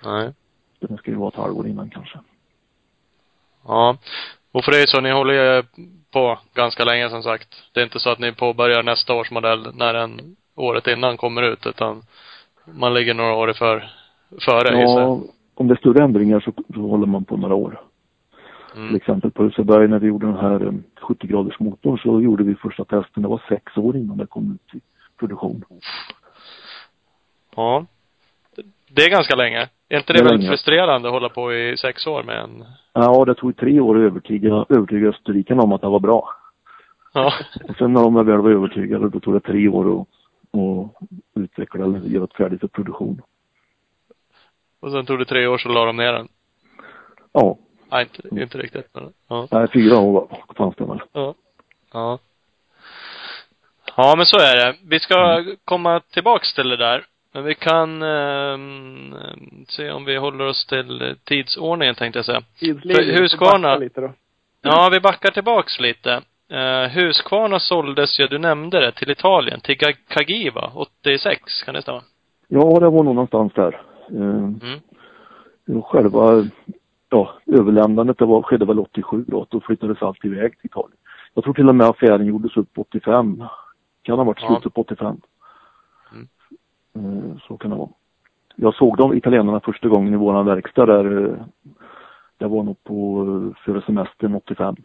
nej. 0.04 0.33
Det 0.80 0.96
ska 0.96 1.11
ju 1.11 1.16
vara 1.16 1.28
ett 1.28 1.35
halvår 1.35 1.66
innan 1.66 1.90
kanske. 1.90 2.18
Ja. 3.66 3.96
Och 4.54 4.64
för 4.64 4.72
det 4.72 4.82
är 4.82 4.86
så, 4.86 5.00
ni 5.00 5.10
håller 5.10 5.34
ju 5.34 5.62
på 6.12 6.38
ganska 6.54 6.84
länge 6.84 7.10
som 7.10 7.22
sagt. 7.22 7.48
Det 7.72 7.80
är 7.80 7.84
inte 7.84 8.00
så 8.00 8.10
att 8.10 8.18
ni 8.18 8.32
påbörjar 8.32 8.82
nästa 8.82 9.14
års 9.14 9.30
modell 9.30 9.74
när 9.74 9.94
den 9.94 10.36
året 10.54 10.86
innan 10.86 11.16
kommer 11.16 11.42
ut, 11.42 11.66
utan 11.66 12.02
man 12.64 12.94
ligger 12.94 13.14
några 13.14 13.34
år 13.34 13.52
för, 13.52 13.90
före. 14.40 14.80
Ja, 14.80 15.20
om 15.54 15.68
det 15.68 15.74
är 15.74 15.78
större 15.78 16.04
ändringar 16.04 16.40
så, 16.40 16.52
så 16.74 16.80
håller 16.80 17.06
man 17.06 17.24
på 17.24 17.36
några 17.36 17.54
år. 17.54 17.80
Till 18.72 18.82
Mm. 18.82 18.94
exempel 18.94 19.30
på 19.30 19.42
Ulriceberg 19.42 19.88
när 19.88 19.98
vi 19.98 20.06
gjorde 20.06 20.26
den 20.26 20.36
här 20.36 20.66
eh, 20.66 20.72
70 21.00 21.26
graders 21.26 21.60
motorn 21.60 21.98
så 21.98 22.20
gjorde 22.20 22.44
vi 22.44 22.54
första 22.54 22.84
testen. 22.84 23.22
Det 23.22 23.28
var 23.28 23.42
sex 23.48 23.76
år 23.76 23.96
innan 23.96 24.16
det 24.16 24.26
kom 24.26 24.52
ut 24.52 24.74
i 24.74 24.80
produktion. 25.18 25.64
Ja. 27.56 27.86
Det 28.96 29.02
är 29.04 29.11
ganska 29.11 29.35
länge. 29.37 29.68
Är 29.88 29.98
inte 29.98 30.12
det, 30.12 30.18
Det 30.18 30.18
är 30.18 30.24
väldigt 30.24 30.40
länge. 30.40 30.50
frustrerande 30.50 31.09
att 31.09 31.12
hålla 31.14 31.28
på 31.28 31.54
i 31.54 31.76
sex 31.76 32.07
år 32.07 32.22
med 32.22 32.37
en... 32.40 32.64
Ja, 32.92 33.24
det 33.24 33.35
tog 33.35 33.57
tre 33.57 33.80
år 33.80 33.96
att 33.96 34.02
övertyga, 34.11 34.66
övertyga 34.68 35.09
österrikarna 35.09 35.62
om 35.62 35.72
att 35.72 35.80
det 35.80 35.88
var 35.88 36.00
bra. 36.00 36.28
Ja. 37.12 37.33
Och 37.68 37.76
sen 37.76 37.92
när 37.92 38.02
de 38.02 38.14
väl 38.26 38.37
var 38.38 38.50
övertygade 38.50 39.09
då 39.09 39.20
tog 39.20 39.35
det 39.35 39.40
tre 39.40 39.68
år 39.68 40.00
att, 40.00 40.09
att 40.61 41.09
utveckla 41.35 41.85
eller 41.85 41.98
göra 42.00 42.26
det 42.26 42.37
färdigt 42.37 42.61
för 42.61 42.68
produktion. 42.68 43.22
Och 44.80 44.90
sen 44.90 45.07
tog 45.07 45.18
det 45.18 45.24
tre 45.24 45.46
år 45.46 45.59
så 45.59 45.68
la 45.68 45.85
de 45.85 45.96
ner 45.96 46.12
den. 46.12 46.28
Ja, 47.33 47.59
Nej, 47.90 48.09
inte, 48.22 48.40
inte 48.42 48.59
riktigt. 48.59 48.88
Men, 48.94 49.12
ja. 49.28 49.48
nej, 49.50 49.68
fyra 49.72 49.98
år 49.98 50.28
fanns 50.57 50.76
det 50.76 50.85
väl. 50.85 51.00
Ja. 51.12 51.35
Ja. 51.92 52.18
Ja, 53.96 54.14
men 54.16 54.26
så 54.26 54.37
är 54.37 54.57
det. 54.57 54.76
Vi 54.85 55.00
ska 55.00 55.44
komma 55.64 56.00
tillbaks 56.00 56.54
till 56.54 56.68
det 56.68 56.76
där. 56.76 57.04
Men 57.35 57.44
vi 57.44 57.55
kan 57.55 58.03
ehm, 58.03 59.14
se 59.68 59.90
om 59.90 60.05
vi 60.05 60.16
håller 60.16 60.47
oss 60.47 60.66
till 60.66 61.16
tidsordningen 61.25 61.94
tänkte 61.94 62.18
jag 62.18 62.27
säga. 62.27 62.40
Tidslinjen, 62.59 62.97
För 63.16 63.23
Husqvarna- 63.23 63.53
så 63.57 63.59
backa 63.62 63.77
lite 63.79 64.01
då. 64.01 64.12
Ja, 64.62 64.88
vi 64.92 65.01
backar 65.01 65.31
tillbaks 65.31 65.81
lite. 65.81 66.20
Uh, 66.53 66.88
Husqvarna 66.88 67.59
såldes 67.61 68.20
ju, 68.20 68.27
du 68.27 68.38
nämnde 68.38 68.81
det, 68.81 68.92
till 68.92 69.11
Italien, 69.11 69.61
till 69.61 69.77
Cagiva, 70.09 70.70
86, 70.75 71.62
kan 71.62 71.75
det 71.75 71.83
stämma? 71.83 72.03
Ja, 72.49 72.61
det 72.81 72.88
var 72.90 73.03
nog 73.03 73.14
någonstans 73.14 73.53
där. 73.55 73.81
Eh, 74.11 74.51
Mm. 75.68 75.83
Själva 75.83 76.44
ja, 77.11 77.35
överlämnandet 77.47 78.18
det 78.18 78.25
var, 78.25 78.42
skedde 78.42 78.64
väl 78.64 78.79
87 78.79 79.25
då. 79.29 79.47
Då 79.51 79.61
flyttades 79.61 80.03
allt 80.03 80.25
iväg 80.25 80.59
till 80.61 80.66
Italien. 80.70 80.97
Jag 81.35 81.44
tror 81.44 81.55
till 81.55 81.68
och 81.68 81.75
med 81.75 81.87
affären 81.87 82.27
gjordes 82.27 82.57
upp 82.57 82.79
85. 82.79 83.44
Kan 84.03 84.16
ha 84.18 84.25
varit 84.25 84.38
Ja. 84.42 84.47
slutet 84.49 84.75
på 84.75 84.81
85. 84.81 85.16
Eh, 86.94 87.37
Så 87.48 87.57
kan 87.57 87.70
det 87.70 87.76
vara. 87.76 87.88
Jag 88.57 88.74
såg 88.74 88.96
de 88.96 89.14
italienarna 89.16 89.61
första 89.61 89.88
gången 89.88 90.14
i 90.14 90.16
våran 90.16 90.46
verkstad 90.46 90.87
där. 90.87 91.28
eh, 91.30 91.44
Det 92.38 92.46
var 92.46 92.62
nog 92.62 92.85
på 92.85 93.20
eh, 93.57 93.64
före 93.64 93.83
semestern 93.83 94.35
85. 94.35 94.76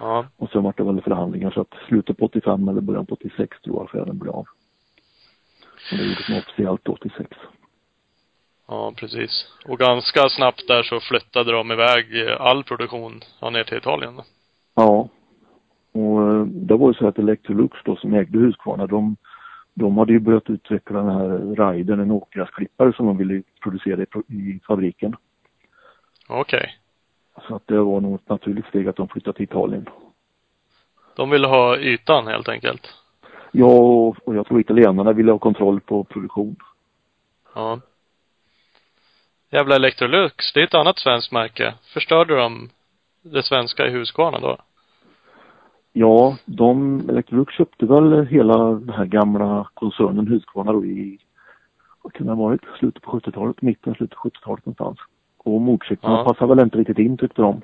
Ja. 0.00 0.26
Och 0.36 0.50
sen 0.50 0.62
var 0.62 0.74
det 0.76 0.82
väl 0.84 1.00
förhandlingar 1.02 1.50
så 1.50 1.60
att 1.60 1.74
slutet 1.88 2.18
på 2.18 2.24
85 2.24 2.68
eller 2.68 2.80
början 2.80 3.06
på 3.06 3.14
86 3.14 3.60
tror 3.60 3.76
jag 3.76 3.84
affären 3.84 4.18
blev 4.18 4.32
av. 4.32 4.46
Och 5.92 5.98
det 5.98 6.04
gjordes 6.04 6.28
officiellt 6.44 6.88
86. 6.88 7.30
Ja, 8.68 8.92
precis. 8.96 9.46
Och 9.68 9.78
ganska 9.78 10.28
snabbt 10.28 10.68
där 10.68 10.82
så 10.82 11.00
flyttade 11.00 11.52
de 11.52 11.72
iväg 11.72 12.28
all 12.38 12.64
produktion 12.64 13.20
ner 13.52 13.64
till 13.64 13.78
Italien. 13.78 14.20
Ja. 14.74 15.08
Och 15.92 16.46
det 16.46 16.76
var 16.76 16.88
ju 16.88 16.94
så 16.94 17.06
att 17.08 17.18
Electrolux 17.18 17.76
då 17.84 17.96
som 17.96 18.14
ägde 18.14 18.38
Husqvarna, 18.38 18.86
de, 18.86 19.16
de 19.74 19.98
hade 19.98 20.12
ju 20.12 20.18
börjat 20.18 20.50
utveckla 20.50 20.98
den 20.98 21.10
här 21.10 21.54
Raiden, 21.54 22.00
en 22.00 22.10
åkgräsklippare 22.10 22.92
som 22.92 23.06
de 23.06 23.16
ville 23.16 23.42
producera 23.62 24.02
i, 24.02 24.34
i 24.34 24.60
fabriken. 24.66 25.16
Okej. 26.28 26.78
Så 27.48 27.56
att 27.56 27.66
det 27.66 27.78
var 27.78 28.00
nog 28.00 28.14
ett 28.14 28.28
naturligt 28.28 28.66
steg 28.66 28.88
att 28.88 28.96
de 28.96 29.08
flyttade 29.08 29.36
till 29.36 29.44
Italien. 29.44 29.88
De 31.16 31.30
ville 31.30 31.46
ha 31.46 31.78
ytan 31.78 32.26
helt 32.26 32.48
enkelt. 32.48 32.94
Ja, 33.52 33.66
och 33.66 34.16
och 34.24 34.36
jag 34.36 34.46
tror 34.46 34.60
italienarna 34.60 35.12
ville 35.12 35.32
ha 35.32 35.38
kontroll 35.38 35.80
på 35.80 36.04
produktion. 36.04 36.56
Ja. 37.54 37.80
Jävla 39.50 39.76
Electrolux, 39.76 40.52
det 40.52 40.60
är 40.60 40.64
ett 40.64 40.74
annat 40.74 40.98
svenskt 40.98 41.32
märke. 41.32 41.74
Förstörde 41.94 42.36
de 42.36 42.70
det 43.22 43.42
svenska 43.42 43.86
i 43.86 43.90
Husqvarna 43.90 44.40
då? 44.40 44.58
Ja, 45.96 46.36
de, 46.46 47.00
Electrolux 47.08 47.54
köpte 47.54 47.86
väl 47.86 48.26
hela 48.26 48.56
den 48.66 48.88
här 48.88 49.04
gamla 49.06 49.68
koncernen 49.74 50.26
Husqvarna 50.26 50.72
då 50.72 50.84
i, 50.84 51.18
vad 52.02 52.12
kan 52.12 52.26
det 52.26 52.32
ha 52.32 52.42
varit, 52.42 52.60
slutet 52.78 53.02
på 53.02 53.18
70-talet, 53.20 53.62
mitten, 53.62 53.94
slutet 53.94 54.18
på 54.18 54.28
70-talet 54.28 54.66
någonstans. 54.66 54.98
Och 55.38 55.60
motorcyklarna 55.60 56.16
Ja. 56.18 56.24
passade 56.24 56.54
väl 56.54 56.64
inte 56.64 56.78
riktigt 56.78 56.98
in 56.98 57.16
tyckte 57.16 57.42
de. 57.42 57.60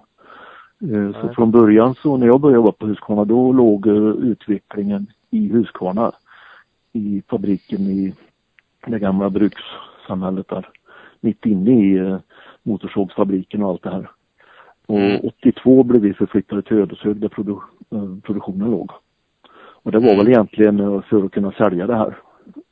Eh, 0.95 1.21
Så 1.21 1.35
från 1.35 1.51
början 1.51 1.95
så 1.95 2.17
när 2.17 2.27
jag 2.27 2.41
började 2.41 2.57
jobba 2.57 2.73
på 2.73 2.87
Husqvarna 2.87 3.25
då 3.25 3.53
låg 3.53 3.87
eh, 3.87 3.95
utvecklingen 4.05 5.07
i 5.31 5.49
Husqvarna 5.49 6.13
i 6.93 7.23
fabriken 7.29 7.81
i 7.81 8.15
det 8.87 8.99
gamla 8.99 9.31
brukssamhället 9.31 10.49
där. 10.49 10.69
Mitt 11.21 11.47
inne 11.47 11.71
i 11.71 11.97
eh, 11.97 12.19
motorsågsfabriken 12.63 13.63
och 13.63 13.71
allt 13.71 13.83
det 13.83 13.91
här. 13.91 14.11
Och 14.91 14.99
Mm. 15.01 15.21
82 15.25 15.83
blev 15.83 16.03
vi 16.03 16.15
förflyttade 16.15 16.63
till 16.63 16.77
Ödeshög 16.79 17.17
där 17.17 17.29
produ 17.29 17.53
eh, 17.93 18.23
produktionen 18.23 18.71
låg. 18.71 18.91
Och 19.83 19.93
det 19.93 19.99
var 19.99 20.07
Mm. 20.13 20.19
väl 20.19 20.29
egentligen 20.29 20.81
eh, 20.81 21.01
för 21.01 21.25
att 21.25 21.33
kunna 21.33 21.53
sälja 21.53 21.87
det 21.87 21.97
här. 21.97 22.17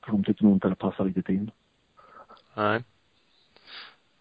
För 0.04 0.12
de 0.12 0.24
tyckte 0.24 0.44
nog 0.44 0.54
inte 0.54 0.68
det 0.68 0.74
passade 0.74 1.08
riktigt 1.08 1.28
in. 1.28 1.50
Nej. 2.56 2.80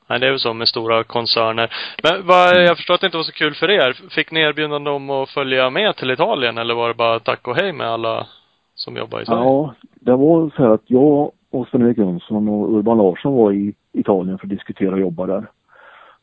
Nej, 0.09 0.19
det 0.19 0.25
är 0.27 0.31
väl 0.31 0.39
så 0.39 0.53
med 0.53 0.67
stora 0.67 1.03
koncerner. 1.03 1.73
Men 2.03 2.27
vad, 2.27 2.61
jag 2.63 2.77
förstår 2.77 2.93
att 2.93 3.01
det 3.01 3.07
inte 3.07 3.17
var 3.17 3.23
så 3.23 3.31
kul 3.31 3.53
för 3.53 3.69
er. 3.69 4.09
Fick 4.09 4.31
ni 4.31 4.39
erbjudande 4.39 4.89
om 4.89 5.09
att 5.09 5.29
följa 5.29 5.69
med 5.69 5.95
till 5.95 6.11
Italien 6.11 6.57
eller 6.57 6.73
var 6.75 6.87
det 6.87 6.93
bara 6.93 7.19
tack 7.19 7.47
och 7.47 7.55
hej 7.55 7.73
med 7.73 7.87
alla 7.87 8.27
som 8.75 8.95
jobbar 8.95 9.21
i 9.21 9.25
Sverige? 9.25 9.41
Ja, 9.43 9.73
det 9.95 10.15
var 10.15 10.49
så 10.55 10.63
här 10.63 10.69
att 10.73 10.83
jag 10.85 11.31
och 11.49 11.67
Sven-Erik 11.67 11.97
Jönsson 11.97 12.47
och 12.49 12.73
Urban 12.77 12.97
Larsson 12.97 13.33
var 13.33 13.51
i 13.51 13.73
Italien 13.93 14.37
för 14.37 14.45
att 14.45 14.49
diskutera 14.49 14.93
och 14.93 14.99
jobba 14.99 15.25
där. 15.25 15.47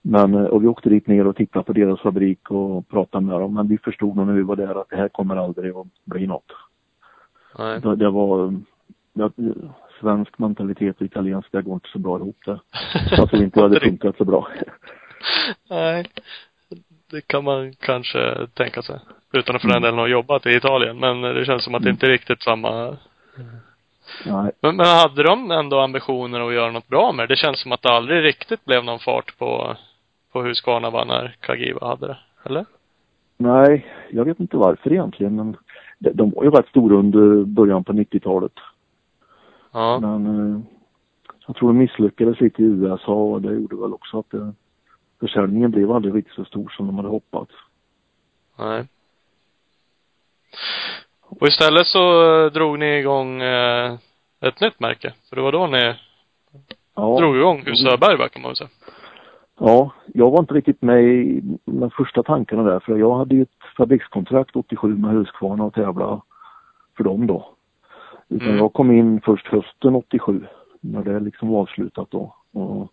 Men, 0.06 0.34
och 0.34 0.62
vi 0.62 0.66
åkte 0.66 0.88
dit 0.88 1.06
ner 1.06 1.26
och 1.26 1.36
tittade 1.36 1.64
på 1.64 1.72
deras 1.72 2.00
fabrik 2.00 2.50
och 2.50 2.88
pratade 2.88 3.26
med 3.26 3.40
dem. 3.40 3.54
Men 3.54 3.68
vi 3.68 3.78
förstod 3.78 4.16
när 4.16 4.32
vi 4.32 4.42
var 4.42 4.56
där 4.56 4.80
att 4.80 4.90
det 4.90 4.96
här 4.96 5.08
kommer 5.08 5.36
aldrig 5.36 5.76
att 5.76 5.86
bli 6.04 6.26
något. 6.26 6.52
Nej. 7.58 7.80
Det, 7.80 7.96
det 7.96 8.10
var, 8.10 8.54
det, 9.12 9.32
svensk 10.00 10.38
mentalitet 10.38 10.96
och 11.00 11.06
italiensk, 11.06 11.52
det 11.52 11.62
går 11.62 11.74
inte 11.74 11.88
så 11.88 11.98
bra 11.98 12.16
ihop 12.18 12.36
det. 12.46 12.60
Jag 13.10 13.30
tror 13.30 13.42
inte 13.42 13.60
det 13.60 13.64
hade 13.64 13.80
funkat 13.80 14.16
så 14.16 14.24
bra. 14.24 14.48
Nej. 15.70 16.06
Det 17.10 17.26
kan 17.26 17.44
man 17.44 17.72
kanske 17.72 18.46
tänka 18.54 18.82
sig. 18.82 19.00
Utan 19.32 19.56
att 19.56 19.62
för 19.62 19.68
den 19.68 19.82
delen 19.82 19.98
ha 19.98 20.08
jobbat 20.08 20.46
i 20.46 20.50
Italien. 20.50 20.98
Men 20.98 21.20
det 21.20 21.44
känns 21.44 21.64
som 21.64 21.74
att 21.74 21.82
det 21.82 21.90
inte 21.90 22.06
är 22.06 22.10
riktigt 22.10 22.42
samma 22.42 22.96
Nej. 24.26 24.52
Men, 24.60 24.76
men 24.76 24.86
hade 24.86 25.22
de 25.22 25.50
ändå 25.50 25.80
ambitioner 25.80 26.40
att 26.40 26.54
göra 26.54 26.70
något 26.70 26.88
bra 26.88 27.12
med 27.12 27.28
det? 27.28 27.32
Det 27.32 27.38
känns 27.38 27.60
som 27.60 27.72
att 27.72 27.82
det 27.82 27.88
aldrig 27.88 28.24
riktigt 28.24 28.64
blev 28.64 28.84
någon 28.84 28.98
fart 28.98 29.38
på, 29.38 29.76
på 30.34 30.42
Husqvarna 30.42 30.90
var 30.90 31.04
när 31.04 31.36
Kagiva 31.40 31.86
hade 31.86 32.06
det. 32.06 32.18
Eller? 32.44 32.66
Nej, 33.36 33.86
jag 34.10 34.24
vet 34.24 34.40
inte 34.40 34.56
varför 34.56 34.92
egentligen 34.92 35.36
men 35.36 35.56
de, 35.98 36.10
de 36.10 36.30
var 36.30 36.44
ju 36.44 36.50
rätt 36.50 36.68
stora 36.68 36.96
under 36.96 37.44
början 37.44 37.84
på 37.84 37.92
90-talet. 37.92 38.52
Ja. 39.72 39.98
Men 40.00 40.26
eh, 40.26 40.60
jag 41.46 41.56
tror 41.56 41.68
de 41.68 41.78
misslyckades 41.78 42.40
lite 42.40 42.62
i 42.62 42.64
USA 42.64 43.12
och 43.14 43.42
det 43.42 43.54
gjorde 43.54 43.76
väl 43.76 43.92
också 43.94 44.18
att 44.18 44.34
eh, 44.34 44.50
försäljningen 45.20 45.70
blev 45.70 45.92
aldrig 45.92 46.14
riktigt 46.14 46.34
så 46.34 46.44
stor 46.44 46.68
som 46.76 46.86
de 46.86 46.96
hade 46.96 47.08
hoppats. 47.08 47.52
Nej. 48.58 48.84
Och 51.20 51.46
istället 51.48 51.86
så 51.86 52.34
eh, 52.44 52.52
drog 52.52 52.78
ni 52.78 52.98
igång 52.98 53.42
eh, 53.42 53.94
ett 54.40 54.60
nytt 54.60 54.80
märke. 54.80 55.14
För 55.28 55.36
det 55.36 55.42
var 55.42 55.52
då 55.52 55.66
ni 55.66 55.94
Ja. 56.96 57.16
drog 57.18 57.36
igång 57.36 57.62
Husöberg 57.66 58.28
kan 58.30 58.42
man 58.42 58.48
väl 58.48 58.56
säga. 58.56 58.68
Ja, 59.58 59.92
jag 60.14 60.30
var 60.30 60.38
inte 60.40 60.54
riktigt 60.54 60.82
med 60.82 61.04
i 61.04 61.40
de 61.64 61.90
första 61.90 62.22
tankarna 62.22 62.62
där 62.62 62.80
för 62.80 62.96
jag 62.98 63.14
hade 63.14 63.34
ju 63.34 63.42
ett 63.42 63.48
fabrikskontrakt 63.76 64.56
87 64.56 64.96
med 64.96 65.10
Husqvarna 65.10 65.64
och 65.64 65.74
tävla 65.74 66.22
för 66.96 67.04
dem 67.04 67.26
då. 67.26 67.48
Utan 68.28 68.46
Mm. 68.48 68.58
jag 68.58 68.72
kom 68.72 68.90
in 68.92 69.20
först 69.20 69.46
hösten 69.46 69.94
87 69.94 70.46
när 70.80 71.04
det 71.04 71.20
liksom 71.20 71.48
var 71.48 71.60
avslutat 71.60 72.10
då. 72.10 72.34
Och 72.52 72.92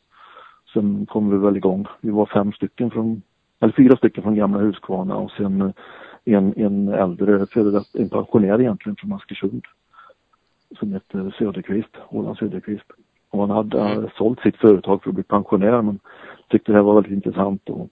sen 0.74 1.06
kom 1.06 1.30
vi 1.30 1.38
väl 1.38 1.58
igång. 1.58 1.86
Vi 2.02 2.10
var 2.10 2.26
fem 2.26 2.52
stycken 2.52 2.92
från, 2.92 3.22
eller 3.60 3.74
fyra 3.74 3.98
stycken 3.98 4.24
från 4.24 4.36
gamla 4.36 4.60
Husqvarna 4.60 5.16
och 5.16 5.32
sen 5.32 5.62
eh, 5.62 5.72
en, 6.26 6.54
en 6.58 6.88
äldre, 6.88 7.46
en 7.94 8.10
pensionär 8.10 8.62
egentligen 8.62 8.96
från 8.96 9.14
Askersund. 9.14 9.66
Som 10.80 10.94
hette 10.94 11.32
Söderqvist, 11.38 11.98
Roland 12.10 12.38
Söderqvist. 12.38 12.86
Och 13.30 13.40
han 13.40 13.50
hade 13.50 13.80
Mm. 13.82 14.10
sålt 14.18 14.40
sitt 14.40 14.58
företag 14.58 15.04
för 15.04 15.10
att 15.10 15.16
bli 15.16 15.24
pensionär 15.24 15.82
men 15.82 16.00
tyckte 16.52 16.72
det 16.72 16.78
här 16.78 16.84
var 16.84 16.94
väldigt 16.94 17.12
intressant 17.26 17.70
och 17.70 17.90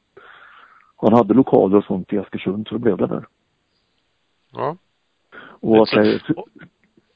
han 1.02 1.14
hade 1.14 1.34
lokaler 1.34 1.78
och 1.78 1.84
sånt 1.84 2.14
i 2.14 2.18
Askersund 2.18 2.68
så 2.68 2.74
det 2.76 2.80
blev 2.80 2.98
det 2.98 3.08
där. 3.08 3.26
Ja. 4.54 4.78
Och 5.62 5.82
att 5.82 5.90
det, 5.92 6.22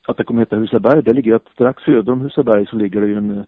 att 0.08 0.18
det 0.18 0.24
kommer 0.24 0.42
heta 0.42 0.56
Husaberg, 0.56 1.04
det 1.04 1.14
ligger 1.14 1.36
att 1.36 1.48
strax 1.54 1.84
söder 1.84 2.12
om 2.12 2.22
Husaberg 2.22 2.66
så 2.66 2.76
ligger 2.76 3.02
det 3.02 3.08
ju 3.08 3.18
en, 3.18 3.46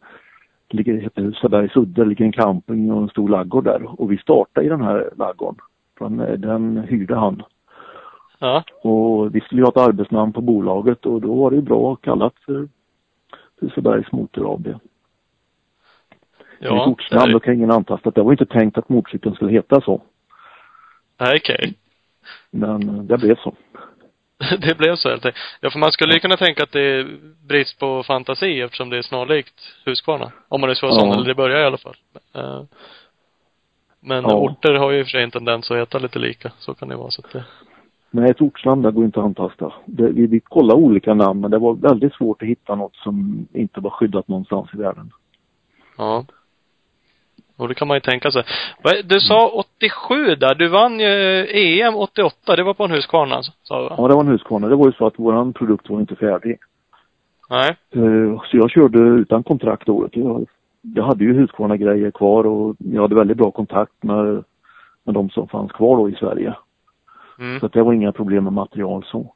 det 0.67 0.77
ligger, 0.77 1.01
heter 1.01 1.21
Husabergs 1.21 1.77
udde, 1.77 2.01
det 2.01 2.09
ligger 2.09 2.25
en 2.25 2.31
camping 2.31 2.91
och 2.91 3.01
en 3.01 3.09
stor 3.09 3.29
laggård 3.29 3.63
där. 3.63 4.01
Och 4.01 4.11
vi 4.11 4.17
startade 4.17 4.65
i 4.65 4.69
den 4.69 4.81
här 4.81 5.09
laggården. 5.17 5.59
Den, 5.99 6.41
den 6.41 6.77
hyrde 6.77 7.15
han. 7.15 7.43
Ja. 8.39 8.63
Och 8.81 9.35
vi 9.35 9.41
skulle 9.41 9.61
ju 9.61 9.65
ha 9.65 9.71
ett 9.71 9.87
arbetsnamn 9.89 10.33
på 10.33 10.41
bolaget 10.41 11.05
och 11.05 11.21
då 11.21 11.33
var 11.33 11.49
det 11.49 11.55
ju 11.55 11.61
bra 11.61 11.95
kallat 11.95 12.33
för 12.45 12.67
Husabergs 13.61 14.11
Motor 14.11 14.53
AB. 14.53 14.67
Ja. 16.59 16.73
Mitt 16.73 16.87
ortsnamn, 16.87 17.31
då 17.31 17.39
kan 17.39 17.53
ingen 17.53 17.71
antasta 17.71 18.11
det 18.11 18.21
var 18.23 18.31
inte 18.31 18.45
tänkt 18.45 18.77
att 18.77 18.89
motorcykeln 18.89 19.35
skulle 19.35 19.51
heta 19.51 19.81
så. 19.81 20.01
Nej, 21.19 21.37
okej. 21.41 21.73
Men 22.51 22.89
eh, 22.89 23.03
det 23.03 23.17
blev 23.17 23.35
så. 23.35 23.55
det 24.59 24.77
blev 24.77 24.95
så 24.95 25.09
helt 25.09 25.25
enkelt. 25.25 25.43
Ja, 25.61 25.69
för 25.69 25.79
man 25.79 25.91
skulle 25.91 26.13
ju 26.13 26.19
kunna 26.19 26.37
tänka 26.37 26.63
att 26.63 26.71
det 26.71 26.81
är 26.81 27.17
brist 27.47 27.79
på 27.79 28.03
fantasi 28.03 28.61
eftersom 28.61 28.89
det 28.89 28.97
är 28.97 29.01
snarlikt 29.01 29.61
Husqvarna. 29.85 30.31
Om 30.47 30.61
man 30.61 30.67
nu 30.69 30.75
ska 30.75 30.87
vara 30.87 30.99
sån, 30.99 31.07
Ja. 31.09 31.13
eller 31.15 31.25
det 31.25 31.35
börjar 31.35 31.59
i 31.61 31.65
alla 31.65 31.77
fall. 31.77 31.95
Eh, 32.35 32.61
Men 33.99 34.23
Ja. 34.23 34.35
orter 34.35 34.73
har 34.73 34.91
ju 34.91 34.99
i 34.99 35.01
och 35.01 35.05
för 35.05 35.11
sig 35.11 35.23
en 35.23 35.31
tendens 35.31 35.71
att 35.71 35.77
heta 35.77 35.99
lite 35.99 36.19
lika. 36.19 36.51
Så 36.59 36.73
kan 36.73 36.87
det 36.89 36.95
vara. 36.95 37.11
Så 37.11 37.21
att 37.25 37.31
det, 37.33 37.45
Nej, 38.11 38.29
ett 38.31 38.41
ortsnamn 38.41 38.81
där 38.81 38.91
går 38.91 39.05
inte 39.05 39.19
att 39.19 39.25
antasta. 39.25 39.73
Det, 39.85 40.09
vi, 40.09 40.27
vi 40.27 40.39
kollade 40.39 40.81
olika 40.81 41.13
namn 41.13 41.41
men 41.41 41.51
det 41.51 41.57
var 41.57 41.73
väldigt 41.73 42.13
svårt 42.13 42.41
att 42.41 42.47
hitta 42.47 42.75
något 42.75 42.95
som 42.95 43.47
inte 43.53 43.79
var 43.79 43.89
skyddat 43.89 44.27
någonstans 44.27 44.69
i 44.73 44.77
världen. 44.77 45.11
ja. 45.97 46.25
Och 47.57 47.67
det 47.67 47.73
kan 47.73 47.87
man 47.87 47.97
ju 47.97 48.01
tänka 48.01 48.31
sig. 48.31 48.43
Du 49.03 49.19
sa 49.19 49.49
87 49.79 50.35
där. 50.35 50.55
Du 50.55 50.67
vann 50.67 50.99
ju 50.99 51.45
EM 51.49 51.95
88. 51.95 52.55
Det 52.55 52.63
var 52.63 52.73
på 52.73 52.83
en 52.83 52.91
Husqvarna, 52.91 53.43
sa 53.63 53.81
du 53.81 53.89
va? 53.89 53.95
Ja, 53.97 54.07
det 54.07 54.13
var 54.13 54.21
en 54.21 54.27
Husqvarna. 54.31 54.67
Det 54.67 54.75
var 54.75 54.85
ju 54.85 54.93
så 54.93 55.07
att 55.07 55.19
våran 55.19 55.53
produkt 55.53 55.89
var 55.89 55.99
inte 55.99 56.15
färdig. 56.15 56.57
Nej. 57.49 57.69
Eh, 57.95 58.41
Så 58.51 58.57
jag 58.57 58.71
körde 58.71 58.99
utan 58.99 59.43
kontrakt 59.43 59.89
året. 59.89 60.11
Jag, 60.15 60.45
jag 60.81 61.03
hade 61.03 61.23
ju 61.23 61.33
Husqvarna-grejer 61.33 62.11
kvar 62.11 62.45
och 62.47 62.75
jag 62.77 63.01
hade 63.01 63.15
väldigt 63.15 63.37
bra 63.37 63.51
kontakt 63.51 64.03
med, 64.03 64.43
med 65.03 65.15
de 65.15 65.29
som 65.29 65.47
fanns 65.47 65.71
kvar 65.71 65.97
då 65.97 66.09
i 66.09 66.15
Sverige. 66.15 66.55
Mm. 67.39 67.59
Så 67.59 67.65
att 67.65 67.73
det 67.73 67.83
var 67.83 67.93
inga 67.93 68.11
problem 68.11 68.43
med 68.43 68.53
material 68.53 69.05
så. 69.05 69.33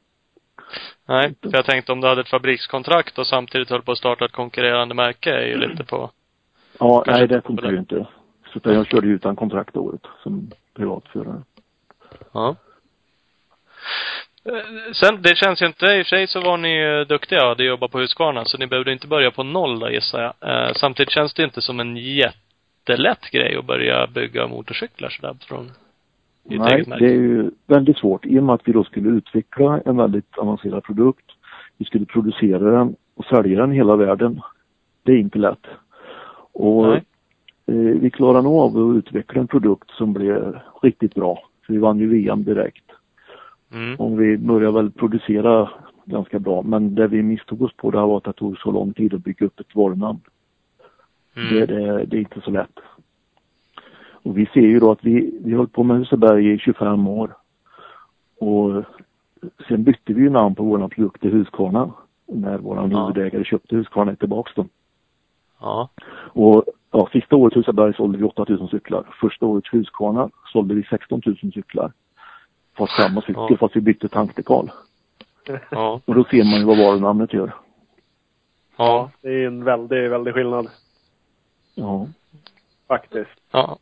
Nej, 1.08 1.36
för 1.42 1.52
jag 1.54 1.66
tänkte 1.66 1.92
om 1.92 2.02
du 2.02 2.08
hade 2.08 2.22
ett 2.22 2.30
fabrikskontrakt 2.30 3.18
och 3.18 3.28
samtidigt 3.28 3.70
höll 3.70 3.82
på 3.82 3.92
att 3.92 3.98
starta 3.98 4.26
ett 4.26 4.32
konkurrerande 4.32 4.96
märke 4.96 5.32
är 5.34 5.48
ju 5.48 5.58
lite 5.58 5.84
på 5.84 6.10
Ja, 6.80 7.04
Kanske 7.06 7.20
nej 7.20 7.28
det 7.28 7.42
funkar 7.42 7.72
ju 7.72 7.80
inte. 7.80 8.08
Så 8.54 8.60
jag 8.64 8.88
körde 8.88 9.08
ju 9.08 9.16
utan 9.16 9.36
kontrakt 9.36 9.78
året 9.78 10.02
som 10.24 10.52
privatförare. 10.76 11.42
Ja. 12.32 12.56
Sen, 14.94 15.22
det 15.22 15.36
känns 15.36 15.62
ju 15.62 15.66
inte, 15.66 15.86
i 15.86 16.02
och 16.02 16.06
för 16.06 16.10
sig 16.10 16.28
så 16.28 16.42
var 16.42 16.58
ni 16.58 16.70
ju 16.70 17.06
duktiga 17.06 17.52
och 17.52 17.60
jobbat 17.60 17.92
på 17.92 18.00
Husqvarna, 18.00 18.46
så 18.46 18.58
ni 18.58 18.68
behövde 18.68 18.94
inte 18.94 19.08
börja 19.08 19.32
på 19.32 19.44
noll 19.44 19.80
där 19.80 19.90
gissar 19.90 20.22
jag. 20.22 20.68
Eh, 20.68 20.74
samtidigt 20.74 21.12
känns 21.12 21.34
det 21.34 21.44
inte 21.44 21.62
som 21.62 21.80
en 21.80 21.98
jättelätt 21.98 23.32
grej 23.32 23.56
att 23.58 23.66
börja 23.66 24.08
bygga 24.08 24.48
motorcyklar 24.48 25.10
sådär 25.10 25.36
från 25.48 25.72
Nej, 26.44 26.84
det 27.00 27.06
är 27.06 27.14
ju 27.14 27.52
väldigt 27.68 27.98
svårt 27.98 28.26
i 28.26 28.40
och 28.40 28.44
med 28.44 28.56
att 28.56 28.68
vi 28.68 28.72
då 28.72 28.84
skulle 28.84 29.10
utveckla 29.10 29.82
en 29.86 29.98
väldigt 29.98 30.38
avancerad 30.38 30.84
produkt. 30.84 31.26
Vi 31.78 31.86
skulle 31.86 32.06
producera 32.06 32.72
den 32.72 32.96
och 33.16 33.26
sälja 33.26 33.60
den 33.60 33.74
i 33.74 33.76
hela 33.76 33.96
världen. 33.96 34.42
Det 35.04 35.12
är 35.12 35.18
inte 35.18 35.40
lätt. 35.40 35.68
Och 36.54 36.88
Nej. 36.88 37.04
eh, 37.66 37.76
vi 38.02 38.10
klarade 38.10 38.42
nog 38.44 38.56
av 38.60 38.78
att 38.78 38.96
utveckla 38.98 39.42
en 39.42 39.48
produkt 39.48 39.90
som 39.92 40.14
blev 40.14 40.60
riktigt 40.82 41.16
bra. 41.16 41.40
Så 41.68 41.74
vi 41.74 41.80
vann 41.80 42.00
ju 42.00 42.08
VM 42.10 42.44
direkt. 42.44 42.84
Mm. 43.74 43.96
Och 43.96 44.22
vi 44.22 44.38
började 44.38 44.74
väl 44.74 44.92
producera 44.92 45.70
ganska 46.06 46.40
bra. 46.40 46.62
Men 46.62 46.96
det 46.96 47.08
vi 47.08 47.24
misstog 47.24 47.62
oss 47.62 47.74
på 47.74 47.92
det 47.92 47.98
var 47.98 48.18
att 48.18 48.24
det 48.24 48.34
tog 48.34 48.58
så 48.58 48.72
lång 48.72 48.94
tid 48.94 49.14
att 49.14 49.24
bygga 49.24 49.46
upp 49.46 49.60
ett 49.60 49.76
varunamn. 49.76 50.20
Det, 51.34 51.42
Mm. 51.42 51.68
det, 51.68 52.06
det 52.06 52.18
är 52.18 52.20
inte 52.20 52.42
så 52.42 52.52
lätt. 52.52 52.80
Och 54.24 54.38
vi 54.38 54.46
ser 54.46 54.62
ju 54.62 54.80
då 54.80 54.92
att 54.92 55.04
vi, 55.06 55.40
vi 55.44 55.54
höll 55.54 55.68
på 55.68 55.84
med 55.84 55.98
Huseberg 55.98 56.54
i 56.54 56.58
25 56.60 57.08
år. 57.08 57.36
Och 58.40 58.84
sen 59.68 59.84
bytte 59.84 60.14
vi 60.14 60.22
ju 60.22 60.30
namn 60.30 60.56
på 60.56 60.64
våra 60.64 60.88
produkt 60.90 61.22
till 61.22 61.32
Husqvarna. 61.32 61.94
När 62.28 62.58
våran 62.58 62.92
Ja. 62.92 63.08
huvudägare 63.08 63.44
köpte 63.44 63.76
Husqvarna 63.76 64.16
tillbaks 64.16 64.52
då. 64.56 64.66
Ja. 65.60 65.90
Och 66.34 66.66
ja, 66.92 67.10
sista 67.12 67.36
året 67.36 67.56
Huseberg 67.58 67.94
sålde 67.94 68.18
vi 68.18 68.24
8000 68.24 68.68
cyklar. 68.68 69.04
Första 69.22 69.46
året 69.46 69.64
Husqvarna 69.72 70.30
sålde 70.54 70.74
vi 70.76 70.84
16 70.84 71.22
000 71.26 71.38
cyklar. 71.54 71.92
Fast 72.78 72.94
samma 73.02 73.22
cykel 73.22 73.46
Ja. 73.50 73.58
fast 73.60 73.76
vi 73.76 73.82
bytte 73.82 74.08
tankdekal. 74.10 74.72
Ja. 75.70 76.02
Och 76.06 76.16
då 76.16 76.24
ser 76.24 76.44
man 76.44 76.60
ju 76.60 76.66
vad 76.66 76.78
varunamnet 76.78 77.34
gör. 77.34 77.52
Ja. 78.78 79.12
Det 79.22 79.30
är 79.30 79.48
en 79.48 79.64
väldig, 79.64 80.10
väldig 80.10 80.34
skillnad. 80.34 80.68
Ja. 81.76 82.08
Faktiskt. 82.88 83.30
Ja. 83.52 83.78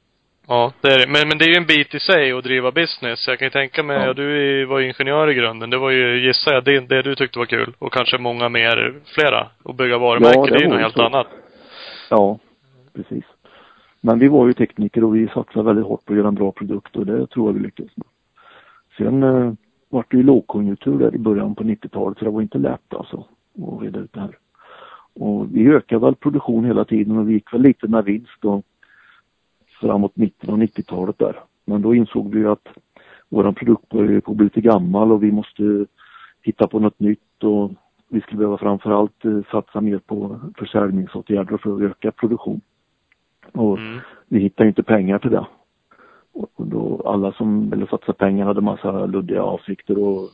Ja, 0.47 0.71
det 0.81 0.87
är 0.87 0.99
det. 0.99 1.07
Men, 1.07 1.27
men 1.27 1.37
det 1.37 1.45
är 1.45 1.49
ju 1.49 1.55
en 1.57 1.65
bit 1.65 1.95
i 1.95 1.99
sig 1.99 2.31
att 2.31 2.43
driva 2.43 2.71
business. 2.71 3.27
Jag 3.27 3.39
kan 3.39 3.45
ju 3.45 3.49
tänka 3.49 3.83
mig, 3.83 3.97
Ja. 3.97 4.05
ja. 4.05 4.13
du 4.13 4.65
var 4.65 4.79
ju 4.79 4.85
ingenjör 4.87 5.29
i 5.29 5.33
grunden. 5.33 5.69
Det 5.69 5.77
var 5.77 5.89
ju, 5.91 6.27
gissar 6.27 6.53
jag, 6.53 6.63
det, 6.63 6.79
det 6.79 7.01
du 7.01 7.15
tyckte 7.15 7.39
var 7.39 7.45
kul. 7.45 7.73
Och 7.79 7.93
kanske 7.93 8.17
många 8.17 8.49
mer, 8.49 8.93
flera. 9.15 9.47
Att 9.65 9.75
bygga 9.75 9.97
varumärken, 9.97 10.43
det 10.43 10.49
det 10.49 10.55
är 10.55 10.61
ju 10.61 10.67
något 10.67 10.79
helt 10.79 10.93
så. 10.93 11.03
annat. 11.05 11.27
Ja, 12.09 12.39
precis. 12.93 13.25
Men 14.01 14.19
vi 14.19 14.27
var 14.27 14.47
ju 14.47 14.53
tekniker 14.53 15.03
och 15.03 15.15
vi 15.15 15.27
satsade 15.27 15.65
väldigt 15.65 15.85
hårt 15.85 16.05
på 16.05 16.13
att 16.13 16.17
göra 16.17 16.27
en 16.27 16.35
bra 16.35 16.51
produkt 16.51 16.95
och 16.95 17.05
det 17.05 17.27
tror 17.27 17.47
jag 17.47 17.53
vi 17.53 17.59
lyckades 17.59 17.97
med. 17.97 18.07
Sen 18.97 19.23
eh, 19.23 19.53
var 19.89 20.05
det 20.09 20.17
ju 20.17 20.23
lågkonjunktur 20.23 20.99
där 20.99 21.15
i 21.15 21.17
början 21.17 21.55
på 21.55 21.63
90-talet 21.63 22.17
så 22.17 22.25
det 22.25 22.31
var 22.31 22.41
inte 22.41 22.57
lätt 22.57 22.93
alltså 22.93 23.25
att 23.57 23.81
reda 23.81 23.99
ut 23.99 24.13
det 24.13 24.19
här. 24.19 24.37
Och 25.13 25.55
vi 25.55 25.67
ökade 25.67 26.05
väl 26.05 26.15
produktion 26.15 26.65
hela 26.65 26.85
tiden 26.85 27.17
och 27.17 27.29
vi 27.29 27.33
gick 27.33 27.53
väl 27.53 27.61
lite 27.61 27.87
med 27.87 28.05
vinst 28.05 28.41
då 28.41 28.63
framåt 29.81 30.15
mitten 30.15 30.49
av 30.49 30.59
90-talet 30.59 31.19
där. 31.19 31.39
Men 31.65 31.81
då 31.81 31.95
insåg 31.95 32.33
vi 32.33 32.39
ju 32.39 32.51
att 32.51 32.67
våran 33.29 33.55
produkt 33.55 33.89
började 33.89 34.21
på 34.21 34.31
att 34.31 34.37
bli 34.37 34.43
lite 34.43 34.61
gammal 34.61 35.11
och 35.11 35.23
vi 35.23 35.31
måste 35.31 35.85
hitta 36.41 36.67
på 36.67 36.79
något 36.79 36.99
nytt 36.99 37.43
och 37.43 37.71
vi 38.09 38.21
skulle 38.21 38.37
behöva 38.37 38.57
framförallt 38.57 39.25
eh, 39.25 39.39
satsa 39.51 39.81
mer 39.81 39.97
på 39.97 40.39
försäljningsåtgärder 40.57 41.57
för 41.57 41.75
att 41.75 41.81
öka 41.81 42.11
produktion. 42.11 42.61
Och 43.51 43.77
mm. 43.77 43.99
vi 44.27 44.39
hittade 44.39 44.69
inte 44.69 44.83
pengar 44.83 45.19
till 45.19 45.31
det. 45.31 45.45
Och 46.33 46.67
då 46.67 47.01
alla 47.05 47.31
som 47.31 47.69
ville 47.69 47.87
satsa 47.87 48.13
pengar 48.13 48.45
hade 48.45 48.61
massa 48.61 49.05
luddiga 49.05 49.43
avsikter 49.43 49.97
och 49.97 50.29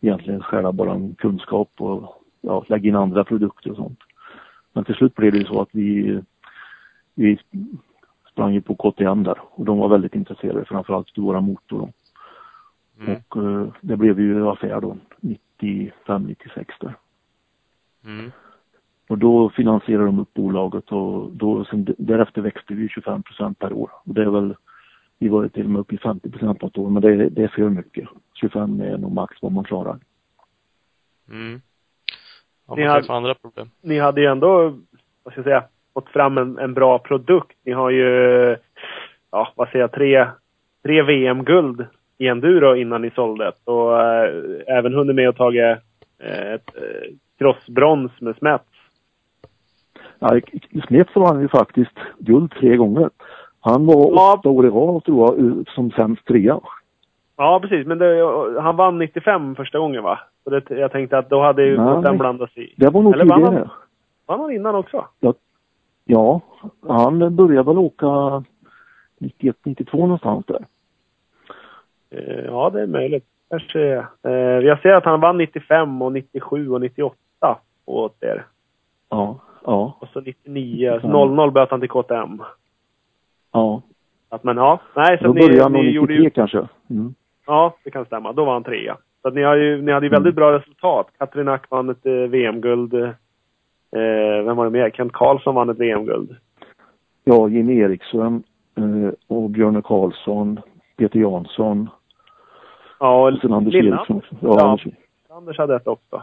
egentligen 0.00 0.42
stjäla 0.42 0.72
bara 0.72 1.00
kunskap 1.18 1.70
och 1.78 2.22
ja, 2.40 2.64
lägga 2.68 2.88
in 2.88 2.96
andra 2.96 3.24
produkter 3.24 3.70
och 3.70 3.76
sånt. 3.76 3.98
Men 4.72 4.84
till 4.84 4.94
slut 4.94 5.14
blev 5.14 5.32
det 5.32 5.38
ju 5.38 5.44
så 5.44 5.60
att 5.60 5.68
vi, 5.72 6.20
vi 7.14 7.38
sprang 8.30 8.54
ju 8.54 8.60
på 8.60 8.74
KTM 8.74 9.22
där 9.22 9.38
och 9.42 9.64
de 9.64 9.78
var 9.78 9.88
väldigt 9.88 10.14
intresserade 10.14 10.64
framförallt 10.64 11.10
för 11.10 11.22
våra 11.22 11.40
motor. 11.40 11.92
Mm. 13.00 13.16
Och 13.28 13.36
uh, 13.36 13.68
det 13.80 13.96
blev 13.96 14.20
ju 14.20 14.48
affär 14.48 14.80
då 14.80 14.96
95, 15.20 16.22
96 16.22 16.74
där. 16.80 16.94
Mm. 18.04 18.30
Och 19.08 19.18
då 19.18 19.50
finansierade 19.50 20.04
de 20.04 20.18
upp 20.18 20.34
bolaget 20.34 20.92
och 20.92 21.30
då, 21.32 21.64
sen, 21.64 21.94
därefter 21.98 22.42
växte 22.42 22.74
vi 22.74 22.88
25 22.88 23.22
procent 23.22 23.58
per 23.58 23.72
år. 23.72 23.90
Och 24.04 24.14
det 24.14 24.22
är 24.22 24.30
väl, 24.30 24.54
vi 25.18 25.28
var 25.28 25.48
till 25.48 25.64
och 25.64 25.70
med 25.70 25.80
uppe 25.80 25.94
i 25.94 25.98
50 25.98 26.30
procent 26.30 26.60
på 26.60 26.66
ett 26.66 26.78
år, 26.78 26.90
men 26.90 27.02
det, 27.02 27.28
det 27.28 27.42
är 27.42 27.48
för 27.48 27.68
mycket. 27.68 28.08
25 28.34 28.80
är 28.80 28.98
nog 28.98 29.12
max 29.12 29.36
vad 29.42 29.52
man 29.52 29.64
klarar. 29.64 29.98
Mm. 31.30 31.60
Ni 32.76 32.86
hade, 32.86 33.12
andra 33.12 33.34
problem. 33.34 33.70
Ni 33.80 33.98
hade 33.98 34.20
ju 34.20 34.26
ändå, 34.26 34.78
vad 35.22 35.32
ska 35.32 35.38
jag 35.38 35.44
säga, 35.44 35.64
fått 35.94 36.08
fram 36.08 36.38
en, 36.38 36.58
en 36.58 36.74
bra 36.74 36.98
produkt. 36.98 37.56
Ni 37.64 37.72
har 37.72 37.90
ju, 37.90 38.06
ja, 39.30 39.52
vad 39.54 39.68
säger 39.68 39.80
jag, 39.80 39.92
tre, 39.92 40.26
tre 40.82 41.02
VM-guld 41.02 41.86
i 42.18 42.26
enduro 42.26 42.76
innan 42.76 43.02
ni 43.02 43.10
sålde. 43.10 43.52
Och 43.64 44.02
äh, 44.02 44.30
även 44.66 44.94
hunnit 44.94 45.16
med 45.16 45.28
att 45.28 45.36
tagit 45.36 45.78
äh, 46.18 46.52
ett 46.52 46.76
äh, 46.76 47.14
crossbrons 47.38 48.20
med 48.20 48.36
Smets. 48.36 48.64
Ja, 50.18 50.40
Smets 50.86 51.16
vann 51.16 51.40
ju 51.40 51.48
faktiskt 51.48 51.98
guld 52.18 52.52
tre 52.52 52.76
gånger. 52.76 53.10
Han 53.60 53.86
var 53.86 54.12
ja. 54.12 54.36
åtta 54.38 54.48
år 54.48 54.66
i 54.66 54.70
rad 54.70 55.04
tror 55.04 55.26
jag, 55.26 55.64
som 55.68 55.90
sämst 55.90 56.26
trea. 56.26 56.60
Ja, 57.36 57.60
precis. 57.62 57.86
Men 57.86 57.98
det, 57.98 58.60
han 58.60 58.76
vann 58.76 58.98
95 58.98 59.54
första 59.54 59.78
gången 59.78 60.02
va? 60.02 60.18
Så 60.44 60.50
det, 60.50 60.70
jag 60.70 60.92
tänkte 60.92 61.18
att 61.18 61.30
då 61.30 61.42
hade 61.42 61.64
ju 61.64 61.76
den 61.76 62.18
blandats 62.18 62.56
i. 62.56 62.74
Det 62.76 62.90
var 62.90 63.02
nog 63.02 63.14
Eller 63.14 63.24
tidigare. 63.24 63.54
Vann 63.54 63.70
han, 64.26 64.40
han 64.40 64.52
innan 64.52 64.74
också? 64.74 65.06
Ja, 65.20 65.34
ja, 66.04 66.40
han 66.88 67.36
började 67.36 67.68
väl 67.68 67.78
åka 67.78 68.42
91, 69.18 69.56
92 69.64 69.98
någonstans 69.98 70.46
där. 70.46 70.64
Eh, 72.10 72.44
ja, 72.44 72.70
det 72.70 72.82
är 72.82 72.86
möjligt. 72.86 73.24
Kanske. 73.50 74.06
Eh, 74.22 74.32
jag 74.62 74.80
ser 74.80 74.92
att 74.92 75.04
han 75.04 75.20
vann 75.20 75.38
95 75.38 76.02
och 76.02 76.12
97 76.12 76.70
och 76.70 76.80
98 76.80 77.16
åt 77.84 78.22
er. 78.22 78.46
Ja, 79.10 79.38
ja. 79.64 79.96
Och 80.00 80.08
så 80.08 80.20
99, 80.20 80.98
så 81.00 81.08
00 81.08 81.50
böt 81.50 81.70
han 81.70 81.80
till 81.80 81.88
KTM. 81.88 82.42
Ja. 83.52 83.82
Att, 84.28 84.44
men 84.44 84.56
ja, 84.56 84.80
nej 84.96 85.18
så 85.18 85.24
Då 85.24 85.32
började 85.32 85.62
han 85.62 85.72
nog 85.72 85.84
93 85.84 86.16
ju... 86.16 86.30
kanske. 86.30 86.68
Mm. 86.90 87.14
Ja, 87.46 87.76
det 87.84 87.90
kan 87.90 88.04
stämma. 88.04 88.32
Då 88.32 88.44
var 88.44 88.52
han 88.52 88.64
trea. 88.64 88.96
Så 89.22 89.28
att 89.28 89.34
ni, 89.34 89.42
har 89.42 89.56
ju, 89.56 89.82
ni 89.82 89.92
hade 89.92 90.06
ju 90.06 90.10
väldigt 90.10 90.32
mm. 90.32 90.34
bra 90.34 90.58
resultat. 90.58 91.06
Katrin 91.18 91.48
Ack 91.48 91.70
vann 91.70 91.88
ett 91.88 92.06
eh, 92.06 92.12
VM-guld. 92.12 92.94
Eh, 92.94 94.44
vem 94.44 94.56
var 94.56 94.64
det 94.64 94.70
mer? 94.70 94.90
Kent 94.90 95.12
Karlsson 95.12 95.54
vann 95.54 95.70
ett 95.70 95.78
VM-guld. 95.78 96.36
Ja, 97.24 97.48
Jimmy 97.48 97.78
Eriksson 97.78 98.42
eh, 98.76 99.36
och 99.36 99.50
Björne 99.50 99.82
Karlsson, 99.82 100.60
Peter 100.96 101.18
Jansson. 101.18 101.90
Ja, 103.00 103.28
och 103.28 103.38
sen 103.38 103.52
Anders 103.52 103.74
Lilla. 103.74 103.96
Eriksson. 103.96 104.22
Ja, 104.30 104.38
ja, 104.40 104.64
Anders. 104.64 104.86
Anders 105.30 105.58
hade 105.58 105.76
ett 105.76 105.86
också. 105.86 106.22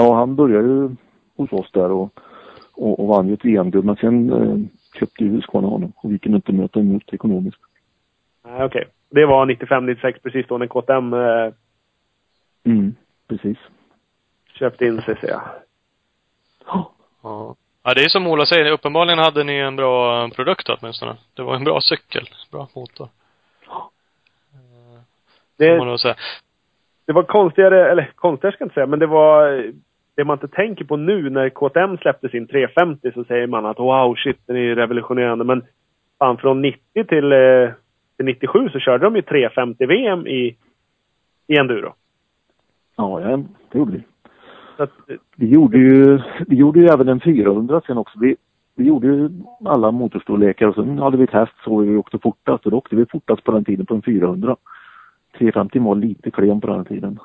Ja, 0.00 0.14
han 0.14 0.36
började 0.36 0.68
ju 0.68 0.90
hos 1.36 1.52
oss 1.52 1.72
där 1.72 1.90
och, 1.90 2.20
och, 2.72 3.00
och 3.00 3.08
vann 3.08 3.28
ju 3.28 3.34
ett 3.34 3.44
VM-guld. 3.44 3.84
Men 3.84 3.96
sen 3.96 4.32
eh, 4.32 4.58
köpte 4.98 5.24
ju 5.24 5.30
Husqvarna 5.30 5.68
honom 5.68 5.92
och 5.96 6.12
vi 6.12 6.18
kunde 6.18 6.36
inte 6.36 6.52
möta 6.52 6.80
emot 6.80 7.12
ekonomiskt. 7.12 7.60
Nej, 8.44 8.64
okej. 8.64 8.66
Okay. 8.66 8.84
Det 9.10 9.26
var 9.26 9.46
95-96 9.46 10.22
precis 10.22 10.46
då 10.46 10.58
när 10.58 10.66
KTM 10.66 11.14
eh, 11.14 11.52
Mm, 12.64 12.94
precis. 13.28 13.58
Köpte 14.52 14.86
in 14.86 15.02
sig, 15.02 15.16
ser 15.20 15.28
jag. 15.28 15.42
Ja. 16.66 17.56
Ja, 17.82 17.94
det 17.94 18.04
är 18.04 18.08
som 18.08 18.26
Ola 18.26 18.46
säger, 18.46 18.72
uppenbarligen 18.72 19.18
hade 19.18 19.44
ni 19.44 19.56
en 19.56 19.76
bra 19.76 20.28
produkt 20.30 20.68
åtminstone. 20.68 21.16
Det 21.34 21.42
var 21.42 21.54
en 21.54 21.64
bra 21.64 21.80
cykel, 21.80 22.28
bra 22.52 22.68
motor. 22.74 23.08
Ja. 23.66 23.90
Det, 25.56 25.66
det 27.06 27.12
var 27.12 27.22
konstigare, 27.22 27.90
eller 27.90 28.12
konstigare 28.14 28.54
ska 28.54 28.62
jag 28.62 28.66
inte 28.66 28.74
säga, 28.74 28.86
men 28.86 28.98
det 28.98 29.06
var 29.06 29.72
det 30.20 30.24
man 30.24 30.36
inte 30.36 30.56
tänker 30.56 30.84
på 30.84 30.96
nu 30.96 31.30
när 31.30 31.48
KTM 31.48 31.96
släppte 31.96 32.28
sin 32.28 32.46
350 32.46 33.10
så 33.14 33.24
säger 33.24 33.46
man 33.46 33.66
att 33.66 33.78
wow, 33.78 34.14
shit, 34.14 34.36
den 34.46 34.56
är 34.56 34.74
revolutionerande. 34.74 35.44
Men 35.44 35.62
fan, 36.18 36.36
från 36.36 36.62
90 36.62 37.04
till, 37.08 37.32
eh, 37.32 37.70
till 38.16 38.26
97 38.26 38.68
så 38.68 38.78
körde 38.78 39.04
de 39.04 39.16
ju 39.16 39.22
350 39.22 39.86
VM 39.86 40.26
i, 40.26 40.56
i 41.46 41.56
enduro. 41.56 41.94
Ja, 42.96 43.20
ja 43.20 43.42
det 43.72 43.78
gjorde 43.78 43.92
vi. 43.92 44.02
Att, 44.76 44.90
vi, 45.36 45.46
gjorde 45.48 45.78
ju, 45.78 46.20
vi 46.46 46.56
gjorde 46.56 46.80
ju 46.80 46.86
även 46.86 47.08
en 47.08 47.20
400 47.20 47.80
sen 47.86 47.98
också. 47.98 48.18
Vi, 48.18 48.36
vi 48.76 48.84
gjorde 48.84 49.06
ju 49.06 49.30
alla 49.64 49.90
motorstorlekar 49.90 50.66
och 50.66 50.74
sen 50.74 50.98
hade 50.98 51.16
vi 51.16 51.26
test 51.26 51.52
så 51.64 51.78
vi 51.78 51.96
åkte 51.96 52.18
fortast 52.18 52.64
och 52.64 52.70
då 52.70 52.76
åkte 52.76 52.96
vi 52.96 53.06
fortast 53.06 53.44
på 53.44 53.52
den 53.52 53.64
tiden 53.64 53.86
på 53.86 53.94
en 53.94 54.02
400. 54.02 54.56
350 55.38 55.78
var 55.78 55.94
lite 55.94 56.30
klen 56.30 56.60
på 56.60 56.66
den 56.66 56.84
tiden. 56.84 57.18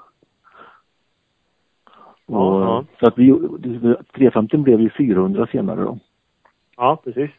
Och, 2.27 2.85
så 2.99 3.07
att 3.07 3.17
vi, 3.17 3.33
350 4.15 4.57
blev 4.57 4.81
ju 4.81 4.89
400 4.89 5.47
senare 5.51 5.81
då. 5.81 5.99
Ja, 6.77 7.01
precis. 7.03 7.31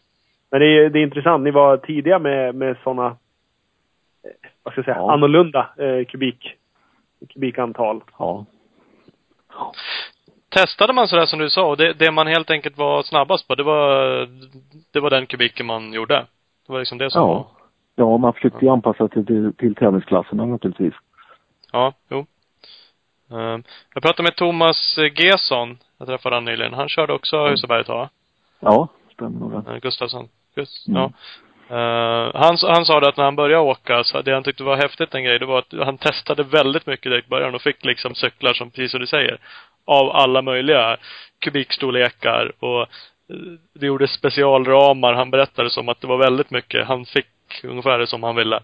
Men 0.51 0.61
det 0.61 0.67
är, 0.67 0.91
det 0.91 0.99
är 0.99 1.03
intressant, 1.03 1.45
ni 1.45 1.51
var 1.51 1.77
tidiga 1.77 2.19
med, 2.19 2.55
med 2.55 2.77
sådana, 2.85 3.07
eh, 3.07 4.49
vad 4.63 4.73
ska 4.73 4.79
jag 4.79 4.85
säga, 4.85 4.97
ja. 4.97 5.13
annorlunda 5.13 5.69
eh, 5.79 6.05
kubik 6.07 6.57
kubikantal. 7.29 8.03
Ja. 8.19 8.47
Testade 10.49 10.93
man 10.93 11.09
sådär 11.09 11.27
som 11.27 11.39
du 11.39 11.51
sa, 11.51 11.71
och 11.71 11.77
det, 11.77 11.93
det 11.93 12.13
man 12.13 12.27
helt 12.27 12.51
enkelt 12.51 12.79
var 12.79 13.03
snabbast 13.03 13.49
på, 13.49 13.55
det 13.55 13.63
var, 13.63 13.89
det 14.93 15.01
var 15.01 15.11
den 15.11 15.27
kubiken 15.27 15.67
man 15.67 15.93
gjorde? 15.93 16.27
Det 16.67 16.73
var 16.73 16.79
liksom 16.79 16.99
det 16.99 17.11
som 17.11 17.21
ja. 17.23 17.27
var? 17.27 17.47
Ja, 17.95 18.19
man 18.19 18.33
försökte 18.33 18.65
ju 18.65 18.71
anpassa 18.71 19.09
till, 19.09 19.27
till, 19.27 19.53
till 19.53 19.75
tävlingsklasserna 19.75 20.47
naturligtvis. 20.47 20.95
Ja, 21.73 21.93
jo. 22.09 22.27
Uh, 23.33 23.59
jag 23.95 24.03
pratade 24.03 24.23
med 24.23 24.37
Thomas 24.37 24.99
Gesson, 25.15 25.79
jag 25.99 26.09
träffade 26.09 26.37
han 26.37 26.45
nyligen. 26.45 26.75
Han 26.75 26.89
körde 26.89 27.13
också 27.13 27.37
mm. 27.37 27.51
Husaberget 27.51 27.89
va? 27.89 28.09
Ja, 28.61 28.89
stämmer 29.13 29.41
nog. 29.41 29.69
Uh, 29.69 29.79
Gustafsson. 29.79 30.29
Gust 30.55 30.89
mm. 30.89 31.01
Ja. 31.01 31.13
Uh, 31.71 32.31
han, 32.35 32.57
han 32.63 32.85
sa 32.85 33.01
det 33.01 33.09
att 33.09 33.17
när 33.17 33.25
han 33.25 33.37
började 33.37 33.63
åka, 33.63 34.05
så 34.05 34.23
det 34.23 34.35
han 34.35 34.43
tyckte 34.43 34.65
var 34.65 34.77
häftigt 34.77 35.15
en 35.15 35.25
grej, 35.25 35.39
det 35.39 35.47
var 35.47 35.59
att 35.59 35.73
han 35.73 35.99
testade 35.99 36.43
väldigt 36.43 36.87
mycket 36.87 37.11
direkt 37.11 37.27
i 37.27 37.31
början 37.31 37.55
och 37.55 37.63
fick 37.63 37.85
liksom 37.85 38.15
cyklar 38.15 38.53
som, 38.53 38.71
precis 38.71 38.91
som 38.91 39.01
du 39.01 39.07
säger, 39.07 39.39
av 39.85 40.11
alla 40.11 40.43
möjliga 40.43 40.97
kubikstorlekar 41.39 42.53
och 42.65 42.81
uh, 42.81 43.59
det 43.73 43.87
gjorde 43.87 44.09
specialramar. 44.09 45.15
Han 45.15 45.31
berättade 45.31 45.71
som 45.71 45.89
att 45.89 46.01
det 46.01 46.07
var 46.07 46.19
väldigt 46.19 46.51
mycket. 46.51 46.87
Han 46.87 47.07
fick 47.07 47.27
ungefär 47.65 47.99
det 47.99 48.07
som 48.07 48.23
han 48.23 48.37
ville. 48.37 48.57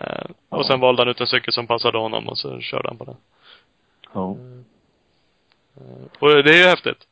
Uh. 0.00 0.26
Och 0.48 0.66
sen 0.66 0.80
valde 0.80 1.02
han 1.02 1.08
ut 1.08 1.20
en 1.20 1.26
cykel 1.26 1.52
som 1.52 1.66
passade 1.66 1.98
honom 1.98 2.28
och 2.28 2.38
så 2.38 2.60
körde 2.60 2.88
han 2.88 2.98
på 2.98 3.04
den. 3.04 3.16
Ja. 4.14 4.36
och 6.18 6.28
det 6.28 6.50
är 6.50 6.62
ju 6.62 6.68
häftigt. 6.68 7.06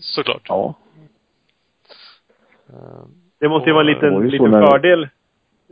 Såklart. 0.00 0.42
Ja. 0.48 0.74
Det 3.38 3.48
måste 3.48 3.68
ju 3.70 3.74
vara 3.74 3.80
en 3.80 3.94
liten, 3.94 4.28
liten 4.28 4.50
fördel 4.50 5.08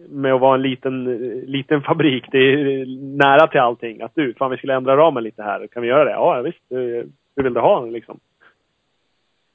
med 0.09 0.35
att 0.35 0.41
vara 0.41 0.55
en 0.55 0.63
liten, 0.63 1.05
liten 1.47 1.83
fabrik. 1.83 2.25
Det 2.31 2.39
är 2.39 2.87
nära 3.17 3.47
till 3.47 3.61
allting. 3.61 4.03
Att 4.03 4.15
du, 4.15 4.35
fan 4.35 4.51
vi 4.51 4.57
skulle 4.57 4.75
ändra 4.75 4.97
ramen 4.97 5.25
lite 5.25 5.43
här. 5.43 5.67
Kan 5.67 5.83
vi 5.83 5.89
göra 5.89 6.05
det? 6.05 6.11
Ja, 6.11 6.41
visst. 6.43 6.63
Hur 7.37 7.43
vill 7.43 7.55
du 7.55 7.61
ha 7.61 7.81
den 7.81 7.93
liksom? 7.93 8.21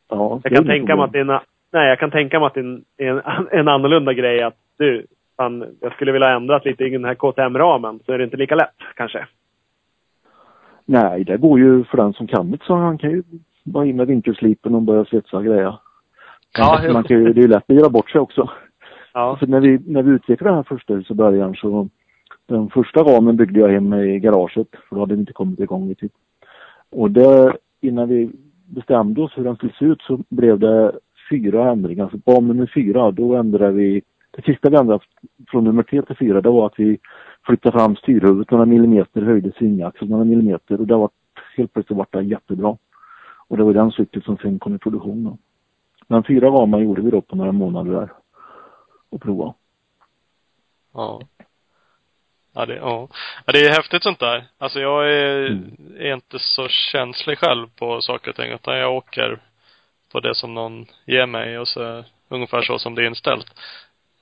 Ja, 0.10 0.42
jag 0.44 0.54
kan 0.54 0.66
tänka 0.66 0.96
mig 0.96 1.06
att 1.06 1.12
det 1.12 1.20
är 1.20 1.30
en, 1.30 1.40
nej, 1.72 1.90
jag 1.90 2.00
kan 2.00 2.12
tänka 2.12 2.40
mig 2.40 2.48
att 2.48 2.54
det 2.54 2.60
är 2.60 2.64
en, 2.64 2.84
en, 2.98 3.48
en 3.52 3.68
annorlunda 3.68 4.14
grej 4.14 4.42
att 4.42 4.58
du, 4.78 5.06
fan, 5.38 5.78
jag 5.80 5.94
skulle 5.94 6.12
vilja 6.12 6.30
ändra 6.30 6.62
lite 6.64 6.84
i 6.84 6.90
den 6.90 7.06
här 7.06 7.16
KTM-ramen. 7.16 8.00
Så 8.06 8.12
är 8.12 8.18
det 8.18 8.24
inte 8.24 8.38
lika 8.38 8.56
lätt 8.56 8.76
kanske. 8.96 9.28
Nej, 10.92 11.24
det 11.24 11.38
går 11.38 11.60
ju 11.60 11.84
för 11.84 11.98
den 11.98 12.14
som 12.14 12.28
kan 12.28 12.52
det 12.52 12.58
så 12.64 12.76
han 12.76 12.98
kan 12.98 13.12
ju 13.12 13.24
bara 13.64 13.86
in 13.86 13.96
med 13.96 14.08
vinkelslipen 14.08 14.76
och 14.76 14.82
börja 14.82 15.06
svetsa 15.06 15.42
greja. 15.42 15.80
Ja, 16.58 16.82
man 16.94 17.04
kan 17.04 17.18
ju, 17.18 17.34
det 17.34 17.40
är 17.40 17.42
ju 17.42 17.48
lätt 17.48 17.70
att 17.70 17.76
göra 17.76 17.90
bort 17.90 18.10
sig 18.10 18.22
också. 18.22 18.50
Ja. 19.14 19.38
För 19.40 19.48
när 19.48 19.60
vi, 19.60 19.80
när 19.86 20.04
vi 20.04 20.12
utvecklade 20.12 20.50
den 20.50 20.56
här 20.56 20.76
första 20.76 20.94
husbörjan 20.94 21.56
så 21.56 21.90
den 22.46 22.70
första 22.70 23.04
ramen 23.04 23.38
byggde 23.38 23.60
jag 23.60 23.70
hemma 23.70 24.02
i 24.02 24.20
garaget 24.20 24.68
för 24.90 24.96
då 24.96 25.02
hade 25.02 25.16
det 25.16 25.20
inte 25.20 25.34
kommit 25.34 25.60
igång 25.60 25.92
i 25.92 25.96
tid. 25.96 26.12
Och 26.90 27.12
det, 27.12 27.58
innan 27.82 28.10
vi 28.10 28.32
bestämde 28.66 29.22
oss 29.22 29.32
hur 29.36 29.44
den 29.44 29.56
skulle 29.56 29.74
se 29.80 29.86
ut 29.86 30.02
så 30.02 30.20
blev 30.30 30.60
det 30.60 30.92
fyra 31.30 31.72
ändringar. 31.72 32.10
Så 32.10 32.20
på 32.20 32.42
nummer 32.42 32.72
fyra 32.74 33.12
då 33.12 33.36
ändrade 33.36 33.72
vi, 33.72 34.02
det 34.32 34.46
sista 34.46 34.70
vi 34.70 34.78
ändrade 34.78 35.04
från 35.48 35.64
nummer 35.64 35.84
tre 35.84 36.02
till 36.02 36.16
fyra 36.16 36.42
det 36.42 36.50
var 36.50 36.66
att 36.66 36.80
vi 36.80 37.00
flyttade 37.46 37.80
fram 37.80 37.96
styrhuvudet 37.96 38.52
några 38.52 38.66
millimeter, 38.66 39.22
höjde 39.22 39.52
svingaxeln 39.58 40.12
några 40.12 40.24
millimeter 40.24 40.80
och 40.80 40.88
det 40.88 40.96
var 40.96 41.10
helt 41.58 41.74
plötsligt 41.74 41.98
vart 41.98 42.14
det 42.14 42.22
jättebra. 42.22 42.78
Och 43.48 43.58
det 43.58 43.64
var 43.64 43.74
den 43.74 43.92
cykeln 43.92 44.24
som 44.24 44.38
sen 44.38 44.60
kom 44.60 44.76
i 44.76 44.78
produktion 44.78 45.24
då. 45.24 45.38
Men 46.08 46.24
fyra 46.24 46.48
ramar 46.48 46.80
gjorde 46.80 47.02
vi 47.02 47.12
då 47.12 47.22
på 47.22 47.36
några 47.36 47.52
månader 47.52 47.92
där. 47.92 48.10
Och 49.10 49.22
prova. 49.22 49.54
Ja. 50.94 51.22
Ja 52.54 52.66
det, 52.66 52.76
ja. 52.76 53.08
ja, 53.46 53.54
det 53.54 53.66
är 53.66 53.74
häftigt 53.74 54.04
sånt 54.04 54.20
där. 54.20 54.44
Alltså 54.58 54.80
jag 54.80 55.12
är, 55.12 55.48
mm. 55.48 55.78
är 55.98 56.14
inte 56.14 56.40
så 56.40 56.68
känslig 56.68 57.38
själv 57.38 57.68
på 57.76 58.02
saker 58.02 58.30
och 58.30 58.36
ting. 58.36 58.52
Utan 58.52 58.78
jag 58.78 58.94
åker 58.94 59.40
på 60.12 60.20
det 60.20 60.36
som 60.36 60.54
någon 60.54 60.86
ger 61.06 61.26
mig 61.26 61.60
och 61.60 61.68
så 61.68 62.04
ungefär 62.30 62.62
så 62.62 62.80
som 62.80 62.96
det 62.96 63.02
är 63.02 63.08
inställt. 63.08 63.48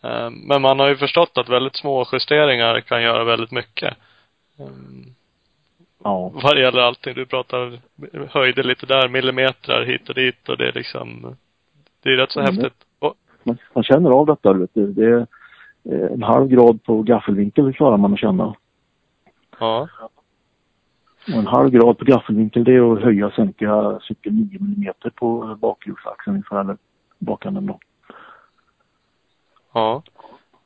Eh, 0.03 0.29
men 0.29 0.61
man 0.61 0.79
har 0.79 0.87
ju 0.87 0.95
förstått 0.95 1.37
att 1.37 1.49
väldigt 1.49 1.75
små 1.75 2.05
justeringar 2.11 2.81
kan 2.81 3.01
göra 3.01 3.23
väldigt 3.23 3.51
mycket. 3.51 3.97
Ehm, 4.59 5.05
ja. 6.03 6.31
Vad 6.33 6.55
det 6.55 6.61
gäller 6.61 6.81
allting. 6.81 7.13
Du 7.15 7.25
pratar 7.25 7.79
höjder 8.29 8.63
lite 8.63 8.85
där, 8.85 9.09
millimeter 9.09 9.85
hit 9.85 10.09
och 10.09 10.15
dit 10.15 10.49
och 10.49 10.57
det 10.57 10.67
är 10.67 10.73
liksom, 10.73 11.35
det 12.03 12.09
är 12.09 12.17
rätt 12.17 12.31
så 12.31 12.39
mm. 12.39 12.55
häftigt. 12.55 12.85
Och, 12.99 13.13
man, 13.43 13.57
man 13.73 13.83
känner 13.83 14.09
av 14.09 14.25
detta, 14.25 14.53
vet 14.53 14.73
du. 14.73 14.93
Det 14.93 15.05
är 15.05 15.27
eh, 15.83 16.11
en 16.13 16.23
halv 16.23 16.47
grad 16.47 16.83
på 16.83 17.01
gaffelvinkel 17.01 17.73
klarar 17.73 17.97
man 17.97 18.13
att 18.13 18.19
känna. 18.19 18.55
Ja. 19.59 19.87
Och 21.27 21.39
en 21.39 21.47
halv 21.47 21.69
grad 21.69 21.97
på 21.97 22.05
gaffelvinkel 22.05 22.63
det 22.63 22.75
är 22.75 22.93
att 22.93 23.03
höja 23.03 23.27
och 23.27 23.33
sänka 23.33 23.99
cykeln 24.07 24.35
9 24.35 24.59
millimeter 24.59 25.09
på 25.09 25.57
bakhjulsaxeln 25.61 26.35
ungefär, 26.35 26.61
eller 26.61 26.77
bakänden 27.19 27.65
då. 27.65 27.79
Ja. 29.73 30.03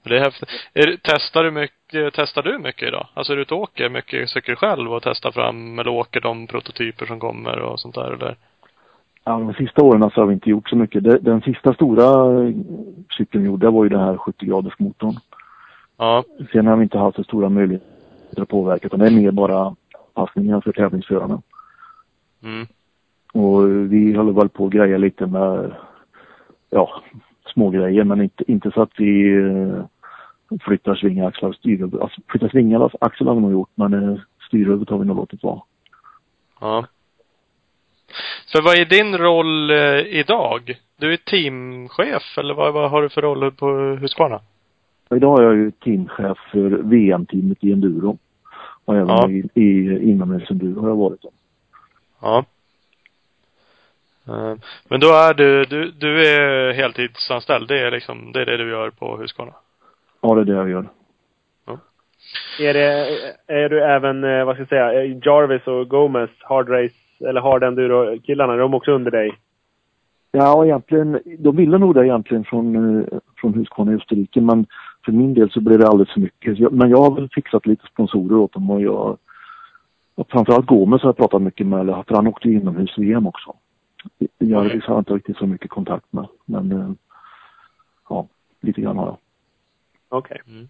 Det 0.04 0.18
är 0.18 0.24
häftigt. 0.24 0.50
Är, 0.74 0.98
testar 1.04 1.44
du 1.44 1.52
mycket, 1.52 2.14
testar 2.14 2.42
du 2.42 2.60
mycket 2.60 2.88
idag? 2.88 3.08
Alltså 3.14 3.34
är 3.34 3.38
du 3.38 3.42
ute 3.42 3.54
och 3.54 3.62
åker 3.62 3.90
mycket 3.90 4.30
cykel 4.30 4.56
själv 4.56 4.94
och 4.94 5.04
testar 5.04 5.32
fram 5.32 5.80
eller 5.80 5.92
åker 5.92 6.22
de 6.22 6.48
prototyper 6.48 7.06
som 7.06 7.20
kommer 7.20 7.60
och 7.60 7.80
sånt 7.80 7.96
där 7.96 8.12
eller? 8.12 8.36
Ja, 9.24 9.32
de 9.32 9.54
sista 9.54 9.84
åren 9.84 10.12
så 10.14 10.22
har 10.22 10.26
vi 10.26 10.34
inte 10.34 10.50
gjort 10.50 10.70
så 10.70 10.76
mycket. 10.76 11.04
Den, 11.04 11.24
den 11.24 11.42
sista 11.42 11.74
stora 11.74 12.06
cykeln 13.18 13.44
vi 13.44 13.50
gjorde 13.50 13.70
var 13.70 13.84
ju 13.84 13.90
den 13.90 14.00
här 14.00 14.18
70 14.18 14.46
graders 14.46 14.80
motorn. 14.80 15.16
Ja. 15.98 16.24
Sen 16.52 16.68
har 16.68 16.78
vi 16.78 16.84
inte 16.84 16.98
haft 16.98 17.16
så 17.16 17.24
stora 17.24 17.50
möjligheter 17.50 18.42
att 18.42 18.50
påverka 18.50 18.86
utan 18.88 19.00
det 19.00 19.08
är 19.08 19.12
mer 19.12 19.32
bara 19.32 19.76
passningar 20.14 20.62
för 20.62 20.72
tävlingsförarna. 20.72 21.42
Mm. 22.44 22.68
Och 23.34 23.70
vi 23.92 24.14
håller 24.14 24.32
väl 24.34 24.50
på 24.50 24.66
att 24.66 24.72
greja 24.72 24.98
lite 24.98 25.26
med, 25.26 25.72
ja, 26.70 27.02
små 27.54 27.70
grejer 27.70 28.04
men 28.04 28.22
inte, 28.22 28.52
inte 28.52 28.72
så 28.72 28.82
att 28.82 28.92
vi 28.98 29.24
uh, 29.24 29.86
flyttar 30.62 30.96
svingaxlar 30.96 31.50
och 31.50 31.56
styrhuvudet. 31.56 32.02
Alltså 32.02 32.22
flyttar 32.28 32.50
svingaxlar 32.50 33.26
har 33.26 33.36
vi 33.36 33.42
nog 33.42 33.52
gjort 33.52 33.72
men 33.76 33.94
uh, 33.94 34.20
styrhuvudet 34.48 34.90
har 34.90 34.98
vi 34.98 35.06
nog 35.06 35.16
låtit 35.16 35.44
vara. 35.44 35.62
Ja. 36.60 36.86
För 38.52 38.62
vad 38.62 38.78
är 38.78 38.86
din 38.86 39.18
roll 39.18 39.72
eh, 39.72 40.20
idag? 40.20 40.80
Du 40.98 41.14
är 41.14 41.18
teamchef 41.18 42.38
eller 42.38 42.54
vad, 42.54 42.74
vad 42.74 42.92
har 42.92 43.02
du 43.02 43.10
för 43.10 43.22
roll 43.22 43.52
på 43.52 43.68
Husqvarna? 44.02 44.40
Idag 45.16 45.40
är 45.40 45.44
jag 45.44 45.56
ju 45.56 45.72
teamchef 45.72 46.38
för 46.52 46.70
VM-teamet 46.70 47.64
i 47.64 47.72
enduro. 47.72 48.18
Och 48.86 48.96
även 48.96 49.08
ja. 49.08 49.30
i, 49.30 49.50
i 49.54 50.00
inomhusenduro 50.10 50.82
har 50.82 50.90
jag 50.90 50.96
varit. 50.96 51.22
Då. 51.22 51.30
Ja. 52.22 52.46
Eh, 54.28 54.56
men 54.90 55.00
då 55.00 55.08
är 55.08 55.34
du, 55.34 55.66
du, 55.66 55.92
du 55.92 56.28
är 56.28 56.74
heltidsanställd. 56.74 57.68
Det 57.68 57.80
är 57.80 57.92
liksom, 57.92 58.32
det 58.32 58.42
är 58.42 58.46
det 58.46 58.58
du 58.58 58.70
gör 58.70 58.90
på 58.90 59.18
Husqvarna? 59.18 59.54
Ja, 60.22 60.36
det 60.36 60.42
är 60.42 60.46
det 60.46 60.54
jag 60.54 60.70
gör. 60.70 60.86
Ja. 61.66 61.78
Är 62.60 62.74
det, 62.74 63.08
är 63.48 63.70
du 63.70 63.84
även, 63.84 64.24
eh, 64.24 64.46
vad 64.46 64.56
ska 64.56 64.62
jag 64.62 64.70
säga, 64.70 65.04
Jarvis 65.04 65.68
och 65.68 65.90
Gomez, 65.90 66.30
Hard 66.40 66.70
Race, 66.70 66.96
eller 67.30 67.42
Hard 67.42 67.64
Enduro-killarna, 67.64 68.54
är 68.54 68.58
de 68.58 68.74
också 68.74 68.92
under 68.92 69.12
dig? 69.12 69.38
Ja, 70.32 70.66
egentligen, 70.66 71.20
de 71.40 71.56
ville 71.56 71.78
nog 71.78 71.96
det 71.96 72.06
egentligen 72.06 72.44
från, 72.44 72.76
eh, 72.76 73.06
från 73.38 73.54
Husqvarna 73.54 73.92
i 73.92 73.96
Österrike, 73.96 74.42
men 74.42 74.66
för 75.06 75.12
min 75.12 75.34
del 75.34 75.52
så 75.52 75.62
blev 75.62 75.80
det 75.80 75.88
alldeles 75.88 76.14
för 76.14 76.20
mycket. 76.20 76.72
Men 76.72 76.90
jag 76.90 76.98
har 76.98 77.16
väl 77.16 77.30
fixat 77.30 77.66
lite 77.66 77.86
sponsorer 77.88 78.38
åt 78.38 78.54
dem 78.54 78.72
och 78.72 78.82
jag, 78.82 79.18
och 80.16 80.28
framförallt 80.30 80.66
Gomez 80.66 81.02
har 81.02 81.08
jag 81.08 81.18
pratat 81.18 81.42
mycket 81.42 81.68
med, 81.68 81.86
för 82.08 82.16
han 82.16 82.28
åkte 82.28 82.50
inomhus-VM 82.50 83.28
också. 83.28 83.56
Jarvis 84.40 84.84
har 84.84 84.94
jag 84.96 85.02
inte 85.02 85.14
riktigt 85.14 85.38
så 85.38 85.46
mycket 85.46 85.70
kontakt 85.70 86.14
med. 86.14 86.28
Men 86.46 86.72
eh, 86.72 86.92
ja, 88.10 88.28
lite 88.62 88.82
grann 88.82 88.98
har 88.98 89.06
jag. 89.06 89.18
Okej. 90.10 90.42
Okay. 90.42 90.54
Mm. 90.56 90.68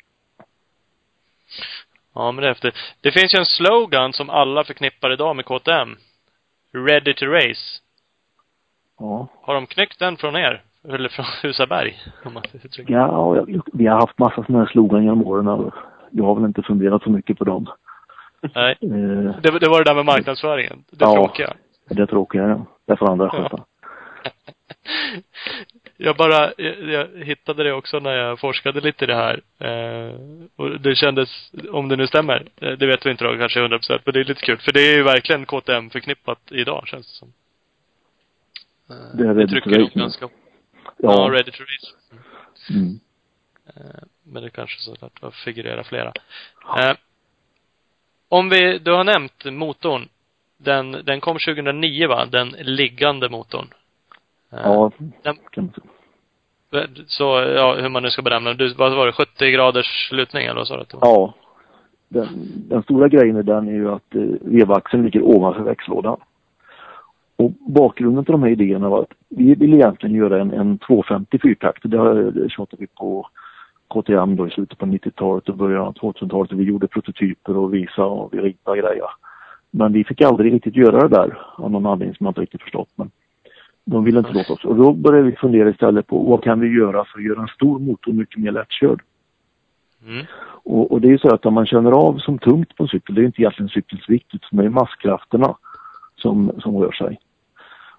Ja, 2.13 2.31
men 2.31 2.41
det 2.41 2.47
är 2.47 2.51
efter. 2.51 2.73
Det 3.01 3.11
finns 3.11 3.33
ju 3.33 3.39
en 3.39 3.45
slogan 3.45 4.13
som 4.13 4.29
alla 4.29 4.63
förknippar 4.63 5.13
idag 5.13 5.35
med 5.35 5.45
KTM. 5.45 5.95
Ready 6.71 7.13
to 7.13 7.25
race. 7.25 7.81
Ja. 8.99 9.27
Har 9.41 9.53
de 9.53 9.65
knyckt 9.65 9.99
den 9.99 10.17
från 10.17 10.35
er? 10.35 10.63
Eller 10.83 11.09
från 11.09 11.25
Husaberg? 11.41 11.95
Om 12.25 12.33
man 12.33 12.43
ja, 12.87 13.45
vi 13.73 13.87
har 13.87 13.99
haft 13.99 14.19
massa 14.19 14.43
sådana 14.43 14.59
här 14.59 14.71
slogan 14.71 15.03
genom 15.03 15.27
åren. 15.27 15.71
Jag 16.11 16.25
har 16.25 16.35
väl 16.35 16.45
inte 16.45 16.61
funderat 16.61 17.03
så 17.03 17.09
mycket 17.09 17.37
på 17.37 17.43
dem. 17.43 17.67
Nej. 18.55 18.77
Eh, 18.81 19.35
det, 19.41 19.59
det 19.59 19.69
var 19.69 19.77
det 19.77 19.89
där 19.89 19.95
med 19.95 20.05
marknadsföringen. 20.05 20.83
Det 20.89 21.05
ja, 21.05 21.13
tråkiga. 21.13 21.53
Det 21.89 22.07
tråkiga, 22.07 22.47
ja. 22.47 22.65
Det 22.85 22.97
får 22.97 23.11
andra 23.11 23.29
sköta. 23.29 23.65
jag 25.97 26.15
bara, 26.15 26.53
jag, 26.57 26.83
jag, 26.83 27.25
hittade 27.25 27.63
det 27.63 27.73
också 27.73 27.99
när 27.99 28.11
jag 28.11 28.39
forskade 28.39 28.81
lite 28.81 29.03
i 29.03 29.07
det 29.07 29.15
här. 29.15 29.41
Eh, 29.59 30.15
och 30.55 30.81
det 30.81 30.95
kändes, 30.95 31.51
om 31.71 31.89
det 31.89 31.95
nu 31.95 32.07
stämmer, 32.07 32.47
eh, 32.55 32.71
det 32.71 32.87
vet 32.87 33.05
vi 33.05 33.11
inte 33.11 33.23
då 33.23 33.37
kanske 33.37 33.61
hundra 33.61 33.77
procent, 33.77 34.01
men 34.05 34.13
det 34.13 34.19
är 34.19 34.23
lite 34.23 34.41
kul. 34.41 34.57
För 34.57 34.71
det 34.71 34.81
är 34.81 34.97
ju 34.97 35.03
verkligen 35.03 35.45
KTM 35.45 35.89
förknippat 35.89 36.39
idag, 36.51 36.87
känns 36.87 37.07
det 37.07 37.13
som. 37.13 37.33
Eh, 38.89 39.17
det 39.17 39.23
är 39.23 39.33
ready 39.33 39.61
to 39.61 39.69
race 39.69 39.99
ganska, 39.99 40.25
ja. 40.25 40.31
ja, 40.97 41.29
ready 41.31 41.51
to 41.51 41.63
race. 41.63 41.93
Mm. 42.69 42.99
Eh, 43.67 44.03
men 44.23 44.43
det 44.43 44.49
kanske 44.49 44.79
så 44.79 45.05
att 45.05 45.35
figurerar 45.35 45.83
flera. 45.83 46.13
Eh, 46.79 46.95
om 48.29 48.49
vi, 48.49 48.79
du 48.79 48.91
har 48.91 49.03
nämnt 49.03 49.45
motorn. 49.45 50.09
Den, 50.63 50.91
den 50.91 51.21
kom 51.21 51.37
2009 51.39 52.07
va? 52.07 52.25
Den 52.25 52.49
liggande 52.49 53.29
motorn. 53.29 53.67
Eh, 54.51 54.59
ja, 54.63 54.91
den, 55.23 55.37
Så, 57.07 57.23
ja, 57.55 57.75
hur 57.81 57.89
man 57.89 58.03
nu 58.03 58.09
ska 58.09 58.21
benämna 58.21 58.53
du, 58.53 58.73
vad 58.73 58.95
var 58.95 59.05
det, 59.05 59.13
70 59.13 59.51
graders 59.51 60.09
lutning 60.11 60.45
eller 60.45 60.55
vad 60.55 60.67
sa 60.67 60.77
du? 60.77 60.85
Ja. 61.01 61.33
Den, 62.07 62.27
den 62.69 62.83
stora 62.83 63.07
grejen 63.07 63.37
i 63.37 63.43
den 63.43 63.67
är 63.67 63.71
ju 63.71 63.91
att 63.91 64.15
eh, 64.15 64.21
vevaxeln 64.41 65.03
ligger 65.03 65.21
ovanför 65.21 65.63
växellådan. 65.63 66.19
Och 67.35 67.51
bakgrunden 67.51 68.25
till 68.25 68.31
de 68.31 68.43
här 68.43 68.49
idéerna 68.49 68.89
var 68.89 69.01
att 69.01 69.13
vi 69.29 69.55
ville 69.55 69.75
egentligen 69.75 70.15
göra 70.15 70.41
en, 70.41 70.51
en 70.51 70.77
250 70.77 71.39
fyrtakt. 71.41 71.83
Det, 71.83 72.31
det 72.31 72.49
tjatade 72.49 72.79
vi 72.79 72.87
på 72.87 73.27
KTM 73.87 74.35
då 74.35 74.47
i 74.47 74.51
slutet 74.51 74.77
på 74.77 74.85
90-talet 74.85 75.49
och 75.49 75.57
början 75.57 75.81
av 75.81 75.93
2000-talet. 75.93 76.51
Vi 76.51 76.63
gjorde 76.63 76.87
prototyper 76.87 77.57
och 77.57 77.73
visade 77.73 78.07
och 78.07 78.33
vi 78.33 78.37
ritade 78.37 78.81
grejer. 78.81 79.07
Men 79.75 79.93
vi 79.93 80.03
fick 80.03 80.21
aldrig 80.21 80.53
riktigt 80.53 80.75
göra 80.75 81.07
det 81.07 81.15
där 81.15 81.37
av 81.55 81.71
någon 81.71 81.85
anledning 81.85 82.15
som 82.15 82.25
jag 82.25 82.31
inte 82.31 82.41
riktigt 82.41 82.61
förstått. 82.61 82.89
Men 82.95 83.11
de 83.85 84.03
ville 84.03 84.19
inte 84.19 84.31
låta 84.31 84.53
oss. 84.53 84.65
Och 84.65 84.75
då 84.75 84.93
började 84.93 85.29
vi 85.29 85.35
fundera 85.35 85.69
istället 85.69 86.07
på 86.07 86.23
vad 86.23 86.43
kan 86.43 86.59
vi 86.59 86.67
göra 86.67 87.05
för 87.05 87.19
att 87.19 87.25
göra 87.25 87.41
en 87.41 87.47
stor 87.47 87.79
motor 87.79 88.13
mycket 88.13 88.41
mer 88.41 88.51
lättkörd. 88.51 89.01
Mm. 90.07 90.25
Och, 90.63 90.91
och, 90.91 91.01
det 91.01 91.07
är 91.07 91.11
ju 91.11 91.17
så 91.17 91.33
att 91.33 91.45
om 91.45 91.53
man 91.53 91.65
känner 91.65 91.91
av 91.91 92.17
som 92.17 92.39
tungt 92.39 92.75
på 92.75 92.83
en 92.83 92.89
cykel, 92.89 93.15
det 93.15 93.21
är 93.21 93.25
inte 93.25 93.41
egentligen 93.41 93.69
cykelns 93.69 94.09
vikt 94.09 94.35
utan 94.35 94.59
det 94.59 94.65
är 94.65 94.69
masskrafterna 94.69 95.55
som, 96.15 96.51
som 96.59 96.77
rör 96.77 96.91
sig. 96.91 97.19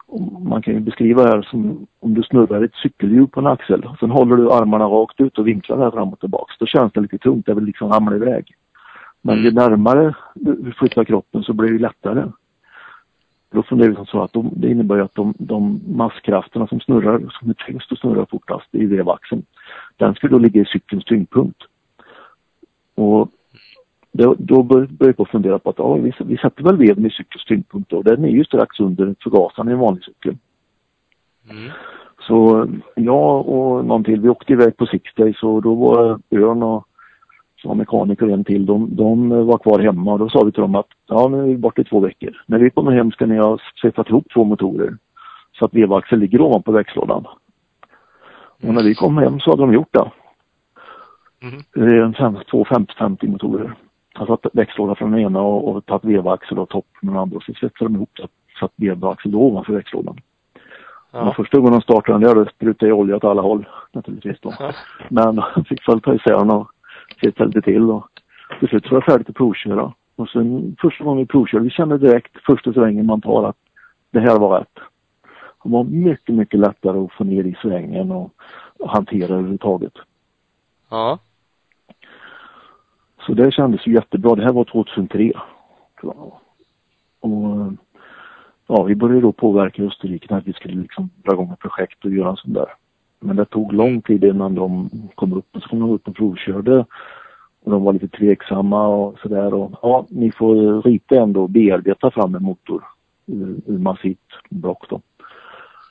Och 0.06 0.42
man 0.42 0.62
kan 0.62 0.74
ju 0.74 0.80
beskriva 0.80 1.22
det 1.22 1.28
här 1.28 1.42
som 1.42 1.86
om 2.00 2.14
du 2.14 2.22
snurrar 2.22 2.62
ett 2.62 2.74
cykelhjul 2.74 3.28
på 3.28 3.40
en 3.40 3.46
axel. 3.46 3.88
Sen 4.00 4.10
håller 4.10 4.36
du 4.36 4.52
armarna 4.52 4.84
rakt 4.84 5.20
ut 5.20 5.38
och 5.38 5.46
vinklar 5.46 5.76
där 5.78 5.90
fram 5.90 6.12
och 6.12 6.20
tillbaks. 6.20 6.58
Då 6.58 6.66
känns 6.66 6.92
det 6.92 7.00
lite 7.00 7.18
tungt, 7.18 7.46
det 7.46 7.54
vill 7.54 7.64
liksom 7.64 7.92
ramla 7.92 8.16
iväg. 8.16 8.54
Men 9.26 9.42
ju 9.42 9.50
närmare 9.50 10.14
du 10.34 10.72
flyttar 10.72 11.04
kroppen 11.04 11.42
så 11.42 11.52
blir 11.52 11.72
det 11.72 11.78
lättare. 11.78 12.24
Då 13.50 13.62
funderar 13.62 13.90
vi 13.90 13.96
som 13.96 14.06
så 14.06 14.22
att 14.22 14.32
de, 14.32 14.50
det 14.56 14.70
innebär 14.70 14.98
att 14.98 15.14
de, 15.14 15.34
de 15.38 15.80
masskrafterna 15.86 16.66
som 16.66 16.80
snurrar, 16.80 17.18
som 17.40 17.50
är 17.50 17.54
tyngst 17.54 17.92
och 17.92 17.98
snurrar 17.98 18.26
fortast 18.30 18.74
i 18.74 18.86
vevaxeln, 18.86 19.42
den 19.96 20.14
skulle 20.14 20.32
då 20.32 20.38
ligga 20.38 20.60
i 20.60 20.64
cykelns 20.64 21.04
tyngdpunkt. 21.04 21.62
Och 22.94 23.30
då, 24.12 24.34
då 24.38 24.62
började 24.62 24.96
jag 24.98 25.16
på 25.16 25.24
fundera 25.24 25.58
på 25.58 25.70
att 25.70 25.78
ja, 25.78 25.94
vi, 25.94 26.12
vi 26.18 26.36
sätter 26.36 26.64
väl 26.64 26.76
veven 26.76 27.06
i 27.06 27.10
cykelns 27.10 27.44
tyngdpunkt 27.44 27.92
och 27.92 28.04
den 28.04 28.24
är 28.24 28.28
ju 28.28 28.44
strax 28.44 28.80
under 28.80 29.14
förgasaren 29.22 29.68
i 29.68 29.72
en 29.72 29.78
vanlig 29.78 30.04
cykel. 30.04 30.36
Mm. 31.50 31.70
Så 32.20 32.68
jag 32.94 33.48
och 33.48 33.84
någon 33.84 34.04
till, 34.04 34.20
vi 34.20 34.28
åkte 34.28 34.52
iväg 34.52 34.76
på 34.76 34.86
Six 34.86 35.14
Days 35.14 35.42
och 35.42 35.62
då 35.62 35.74
var 35.74 36.18
Björn 36.30 36.62
och 36.62 36.88
var 37.68 37.74
mekaniker 37.74 38.26
och 38.26 38.32
en 38.32 38.44
till, 38.44 38.66
de, 38.66 38.96
de 38.96 39.28
var 39.46 39.58
kvar 39.58 39.78
hemma 39.78 40.12
och 40.12 40.18
då 40.18 40.28
sa 40.28 40.44
vi 40.44 40.52
till 40.52 40.60
dem 40.60 40.74
att 40.74 40.88
ja, 41.06 41.28
nu 41.28 41.38
är 41.38 41.46
vi 41.46 41.56
borta 41.56 41.80
i 41.80 41.84
två 41.84 42.00
veckor. 42.00 42.42
När 42.46 42.58
vi 42.58 42.70
kommer 42.70 42.92
hem 42.92 43.10
ska 43.10 43.26
ni 43.26 43.36
ha 43.36 43.58
svetsat 43.80 44.08
ihop 44.08 44.26
två 44.34 44.44
motorer 44.44 44.96
så 45.58 45.64
att 45.64 45.74
vevaxeln 45.74 46.20
ligger 46.20 46.40
ovanpå 46.40 46.72
växellådan. 46.72 47.26
Och 48.62 48.74
när 48.74 48.82
vi 48.82 48.94
kom 48.94 49.18
hem 49.18 49.40
så 49.40 49.50
hade 49.50 49.62
de 49.62 49.72
gjort 49.72 49.92
det. 49.92 50.10
Mm. 51.42 52.14
Eh, 52.14 52.42
två 52.50 52.64
50-50 52.64 53.28
motorer. 53.28 53.74
Alltså 54.14 54.38
växellåda 54.52 54.94
från 54.94 55.10
den 55.10 55.20
ena 55.20 55.40
och, 55.40 55.68
och 55.68 55.86
tagit 55.86 56.04
vevaxel 56.04 56.58
och 56.58 56.68
topp 56.68 56.86
från 57.00 57.10
den 57.10 57.18
andra 57.18 57.36
och 57.36 57.42
så 57.42 57.52
svetsade 57.52 57.84
de 57.84 57.94
ihop 57.94 58.10
det. 58.16 58.28
satt 58.60 58.72
vevaxel 58.76 59.34
ovanför 59.34 59.72
växellådan. 59.72 60.20
Ja. 61.12 61.24
Men 61.24 61.34
första 61.34 61.58
gången 61.58 61.72
de 61.72 61.80
startade 61.80 62.18
den 62.18 62.28
där, 62.28 62.34
då 62.34 62.50
sprutade 62.50 62.88
jag 62.88 62.98
olja 62.98 63.16
åt 63.16 63.24
alla 63.24 63.42
håll 63.42 63.68
naturligtvis 63.92 64.40
då. 64.40 64.54
Ja. 64.58 64.72
Men 65.08 65.42
fick 65.68 65.88
väl 65.88 66.00
ta 66.00 66.14
isär 66.14 66.38
den 66.38 66.50
och 66.50 66.70
sitta 67.20 67.44
lite 67.44 67.62
till 67.62 67.90
och 67.90 68.08
till 68.58 68.68
slut 68.68 68.90
var 68.90 68.96
jag 68.96 69.04
färdig 69.04 69.30
att 69.30 69.36
provköra. 69.36 69.92
Och 70.16 70.28
sen 70.28 70.76
första 70.80 71.04
gången 71.04 71.18
vi 71.18 71.26
provkörde, 71.26 71.64
vi 71.64 71.70
kände 71.70 71.98
direkt 71.98 72.36
första 72.46 72.72
svängen 72.72 73.06
man 73.06 73.20
tar 73.20 73.48
att 73.48 73.56
det 74.10 74.20
här 74.20 74.38
var 74.38 74.58
rätt. 74.58 74.78
Det 75.62 75.70
var 75.70 75.84
mycket, 75.84 76.34
mycket 76.34 76.60
lättare 76.60 76.98
att 76.98 77.12
få 77.12 77.24
ner 77.24 77.44
i 77.44 77.56
svängen 77.62 78.12
och, 78.12 78.30
hantera 78.86 79.34
överhuvudtaget. 79.34 79.92
Ja. 80.90 81.18
Så 83.26 83.34
det 83.34 83.52
kändes 83.52 83.86
ju 83.86 83.92
jättebra. 83.92 84.34
Det 84.34 84.44
här 84.44 84.52
var 84.52 84.64
2003. 84.64 85.32
tror 86.00 86.14
jag. 86.16 86.32
Och 87.20 87.72
ja, 88.66 88.82
vi 88.82 88.94
började 88.94 89.20
då 89.20 89.32
påverka 89.32 89.82
Österrike 89.82 90.34
att 90.34 90.46
vi 90.46 90.52
skulle 90.52 90.82
liksom 90.82 91.10
dra 91.16 91.32
igång 91.32 91.52
ett 91.52 91.58
projekt 91.58 92.04
och 92.04 92.10
göra 92.10 92.30
en 92.30 92.36
sån 92.36 92.52
där. 92.52 92.66
Men 93.24 93.36
det 93.36 93.44
tog 93.44 93.72
lång 93.72 94.02
tid 94.02 94.24
innan 94.24 94.54
de 94.54 94.90
kom 95.14 95.32
upp 95.32 95.56
och 95.56 95.62
så 95.62 95.68
kom 95.68 95.80
de 95.80 95.90
upp 95.90 96.08
och 96.08 96.16
provkörde. 96.16 96.84
Och 97.64 97.70
de 97.70 97.84
var 97.84 97.92
lite 97.92 98.08
tveksamma 98.08 98.86
och 98.88 99.18
sådär. 99.18 99.54
Och 99.54 99.72
ja, 99.82 100.06
ni 100.08 100.32
får 100.32 100.82
rita 100.82 101.16
ändå 101.16 101.48
bearbeta 101.48 102.10
fram 102.10 102.34
en 102.34 102.42
motor 102.42 102.84
ur, 103.26 103.56
ur 103.66 103.78
massivt 103.78 104.18
block 104.50 104.88
då. 104.88 105.00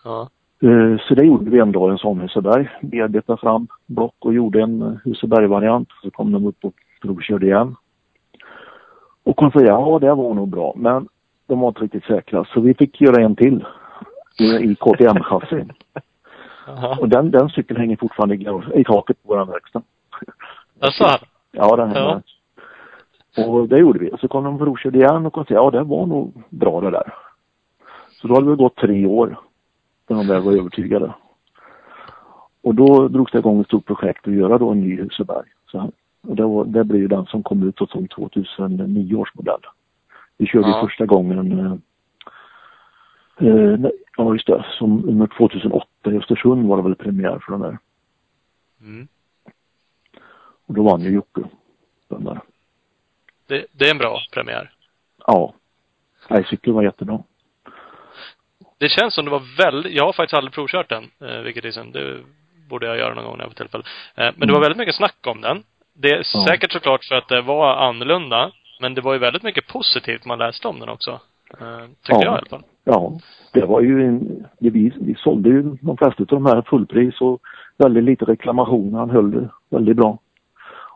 Ja. 0.03 0.29
Eh, 0.63 0.99
Så 1.07 1.15
det 1.15 1.25
gjorde 1.25 1.51
vi 1.51 1.59
en 1.59 1.71
dag, 1.71 1.91
en 1.91 1.97
sån 1.97 2.21
Huseberg. 2.21 2.69
Bearbetade 2.81 3.38
fram 3.38 3.67
block 3.86 4.15
och 4.19 4.34
gjorde 4.34 4.61
en 4.61 4.81
eh, 4.81 4.93
Huseberg-variant. 5.03 5.89
Så 6.03 6.11
kom 6.11 6.31
de 6.31 6.45
upp 6.45 6.65
och 6.65 6.73
provkörde 7.01 7.45
igen. 7.45 7.75
Och 9.23 9.36
konstaterade, 9.36 9.81
ja 9.81 9.99
det 9.99 10.13
var 10.13 10.34
nog 10.34 10.49
bra. 10.49 10.73
Men 10.75 11.07
de 11.47 11.59
var 11.59 11.67
inte 11.67 11.81
riktigt 11.81 12.05
säkra. 12.05 12.45
Så 12.45 12.61
vi 12.61 12.73
fick 12.73 13.01
göra 13.01 13.23
en 13.23 13.36
till 13.36 13.65
i, 14.39 14.43
i 14.43 14.75
Jaha. 16.68 16.97
Och 16.99 17.09
den, 17.09 17.32
den 17.32 17.49
cykeln 17.49 17.80
hänger 17.80 17.95
fortfarande 17.97 18.36
i, 18.80 18.84
taket 18.84 19.24
på 19.24 19.30
vår 19.36 19.45
verkstad. 19.45 19.82
Jaså? 20.80 21.26
Ja, 21.51 21.76
den 21.76 21.91
Ja. 21.91 21.95
hänger. 21.99 22.22
Och 23.51 23.68
det 23.70 23.78
gjorde 23.80 23.99
vi. 23.99 24.11
Så 24.22 24.28
kom 24.28 24.43
de 24.43 24.53
och 24.53 24.59
provkörde 24.59 24.97
igen 24.97 25.26
och 25.26 25.34
konstaterade, 25.34 25.66
ja 25.78 25.84
det 25.84 25.89
var 25.89 26.05
nog 26.05 26.43
bra 26.49 26.82
det 26.82 26.91
där. 26.91 27.14
Så 28.22 28.28
då 28.28 28.34
hade 28.34 28.49
det 28.49 28.55
gått 28.55 28.76
tre 28.76 29.05
år. 29.05 29.38
När 30.09 30.18
de 30.18 30.28
väl 30.28 30.41
var 30.41 30.51
övertygade. 30.53 31.14
Och 32.64 32.76
då 32.76 33.07
drogs 33.07 33.32
det 33.32 33.38
igång 33.39 33.61
ett 33.61 33.68
stort 33.68 33.86
projekt 33.86 34.28
att 34.28 34.34
göra 34.34 34.57
då 34.57 34.70
en 34.72 34.82
ny 34.82 34.95
Huseberg. 35.01 35.45
Så, 35.72 35.91
och 36.28 36.36
det, 36.36 36.43
var, 36.43 36.66
det 36.66 36.84
blev 36.84 37.01
ju 37.01 37.07
den 37.07 37.26
som 37.26 37.43
kom 37.43 37.64
ut 37.68 37.89
som 37.89 38.07
2009 38.07 39.16
års 39.16 39.36
modell. 39.36 39.59
Vi 40.38 40.45
körde 40.45 40.68
Ja. 40.70 40.82
första 40.82 41.05
gången 41.05 41.59
eh, 41.59 43.47
eh, 43.47 43.80
Ja 44.18 44.34
just 44.34 44.47
det, 44.47 44.66
som 44.78 44.95
nummer 44.97 45.28
2008 45.38 45.86
i 46.12 46.18
Östersund 46.18 46.68
var 46.68 46.78
det 46.78 46.84
väl 46.84 46.95
premiär 46.95 47.39
för 47.45 47.51
den 47.51 47.62
där. 47.62 47.78
Mm. 48.82 49.08
Och 50.66 50.74
då 50.74 50.84
vann 50.84 51.01
ju 51.01 51.10
Jocke 51.10 51.41
den 52.08 52.24
där. 52.24 52.39
Det, 53.47 53.66
det 53.72 53.86
är 53.88 53.91
en 53.91 53.97
bra 53.97 54.20
premiär. 54.32 54.72
Ja. 55.28 55.54
Nej, 56.28 56.45
cykeln 56.49 56.76
var 56.76 56.84
jättebra. 56.84 57.24
Det 58.78 58.89
känns 58.89 59.14
som 59.16 59.26
det 59.26 59.32
var 59.32 59.58
väldigt, 59.58 59.93
jag 59.93 60.06
har 60.06 60.14
faktiskt 60.14 60.34
aldrig 60.34 60.54
provkört 60.54 60.89
den, 60.89 61.12
eh, 61.22 61.38
vilket 61.41 61.66
är 61.66 61.72
synd. 61.72 61.93
Det 61.93 62.20
borde 62.70 62.86
jag 62.88 62.97
göra 62.97 63.14
någon 63.14 63.24
gång 63.26 63.38
när 63.38 63.43
jag 63.43 63.51
får 63.51 63.58
tillfälle. 63.58 63.84
Eh, 64.16 64.32
men 64.36 64.47
det 64.47 64.54
var 64.54 64.62
väldigt 64.62 64.78
mycket 64.78 64.95
snack 64.95 65.28
om 65.28 65.41
den. 65.41 65.64
Det 65.93 66.10
är 66.10 66.24
Ja. 66.34 66.45
säkert 66.47 66.72
såklart 66.72 67.06
för 67.06 67.16
att 67.16 67.28
det 67.28 67.41
var 67.41 67.76
annorlunda. 67.76 68.51
Men 68.82 68.93
det 68.93 69.01
var 69.01 69.14
ju 69.14 69.20
väldigt 69.20 69.43
mycket 69.43 69.68
positivt 69.68 70.26
man 70.26 70.39
läste 70.39 70.68
om 70.68 70.80
den 70.80 70.89
också. 70.89 71.20
Eh, 71.60 71.86
tyckte 71.86 72.12
Ja. 72.12 72.24
jag 72.24 72.36
i 72.36 72.38
alla 72.38 72.45
fall. 72.49 72.64
Ja, 72.84 73.13
det 73.53 73.65
var 73.65 73.81
ju 73.81 74.07
en, 74.07 74.45
det 74.59 74.69
vi, 74.69 74.93
vi 75.01 75.15
sålde 75.15 75.49
ju 75.49 75.61
de 75.81 75.97
flesta 75.97 76.21
av 76.23 76.27
de 76.27 76.45
här 76.45 76.61
fullpris 76.61 77.21
och 77.21 77.41
väldigt 77.77 78.03
lite 78.03 78.25
reklamation. 78.25 78.93
Han 78.93 79.09
höll 79.09 79.31
det 79.31 79.49
väldigt 79.69 79.97
bra. 79.97 80.17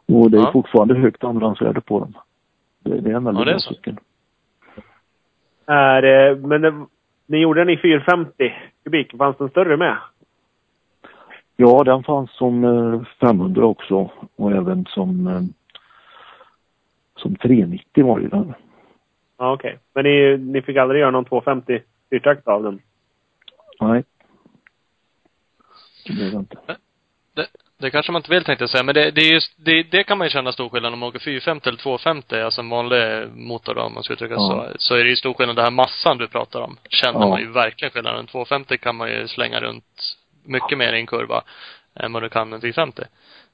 Och 0.05 0.31
det 0.31 0.37
är 0.37 0.41
Ja. 0.41 0.51
fortfarande 0.51 0.95
högt 0.95 1.23
andrahandsvärde 1.23 1.81
på 1.81 1.99
dem. 1.99 2.13
Det, 2.83 3.01
det 3.01 3.11
är 3.11 3.15
en 3.15 3.23
väldigt 3.23 3.39
Ja, 3.39 3.45
det 3.45 3.51
är 3.51 3.53
bra 3.53 3.59
så. 3.59 3.73
cykel. 3.73 3.97
Är, 5.65 6.03
eh, 6.31 6.37
men 6.37 6.61
det, 6.61 6.85
ni 7.25 7.37
gjorde 7.37 7.61
den 7.61 7.69
i 7.69 7.77
450 7.77 8.53
kubik. 8.83 9.17
Fanns 9.17 9.37
den 9.37 9.49
större 9.49 9.77
med? 9.77 9.97
Ja, 11.55 11.83
den 11.83 12.03
fanns 12.03 12.31
som 12.31 12.63
eh, 12.63 13.01
500 13.19 13.65
också 13.65 14.11
och 14.35 14.51
även 14.51 14.85
som, 14.85 15.27
eh, 15.27 15.41
som 17.15 17.35
390 17.35 18.05
var 18.05 18.19
ju 18.19 18.27
den. 18.27 18.53
Ja, 19.37 19.53
okej. 19.53 19.79
Men 19.93 20.03
ni, 20.03 20.37
ni 20.37 20.61
fick 20.61 20.77
aldrig 20.77 21.01
göra 21.01 21.11
någon 21.11 21.25
250 21.25 21.81
fyrtakt 22.09 22.47
av 22.47 22.63
den? 22.63 22.81
Nej. 23.79 24.03
Det 26.07 26.13
blev 26.13 26.31
det 26.31 26.37
inte. 26.37 26.57
Det, 27.35 27.47
det 27.77 27.89
kanske 27.91 28.11
man 28.11 28.19
inte 28.19 28.31
vill 28.31 28.43
tänkte 28.43 28.63
jag 28.63 28.69
säga, 28.69 28.83
men 28.83 28.95
det, 28.95 29.11
det 29.11 29.21
är 29.21 29.33
just, 29.33 29.53
det, 29.57 29.83
det 29.83 30.03
kan 30.03 30.17
man 30.17 30.27
ju 30.27 30.31
känna 30.31 30.51
stor 30.51 30.69
skillnad 30.69 30.93
om 30.93 30.99
man 30.99 31.09
åker 31.09 31.19
450 31.19 31.69
eller 31.69 31.79
250, 31.79 32.35
alltså 32.35 32.61
en 32.61 32.69
vanlig 32.69 33.29
motor 33.35 33.75
då, 33.75 33.81
om 33.81 33.93
man 33.93 34.03
ska 34.03 34.13
uttrycka 34.13 34.33
Ja. 34.33 34.39
så. 34.71 34.77
Så 34.77 34.95
är 34.95 35.03
det 35.03 35.09
ju 35.09 35.15
stor 35.15 35.33
skillnad, 35.33 35.55
den 35.55 35.63
här 35.65 35.71
massan 35.71 36.17
du 36.17 36.27
pratar 36.27 36.61
om, 36.61 36.77
känner 36.89 37.19
Ja. 37.19 37.27
man 37.27 37.39
ju 37.39 37.51
verkligen 37.51 37.91
skillnaden. 37.91 38.27
250 38.27 38.77
kan 38.77 38.95
man 38.95 39.09
ju 39.09 39.27
slänga 39.27 39.59
runt 39.59 40.17
mycket 40.43 40.77
mer 40.77 40.93
i 40.93 40.99
en 40.99 41.05
kurva 41.07 41.41
än 41.95 42.13
vad 42.13 42.23
du 42.23 42.29
kan 42.29 42.53
en 42.53 42.61
450. 42.61 43.03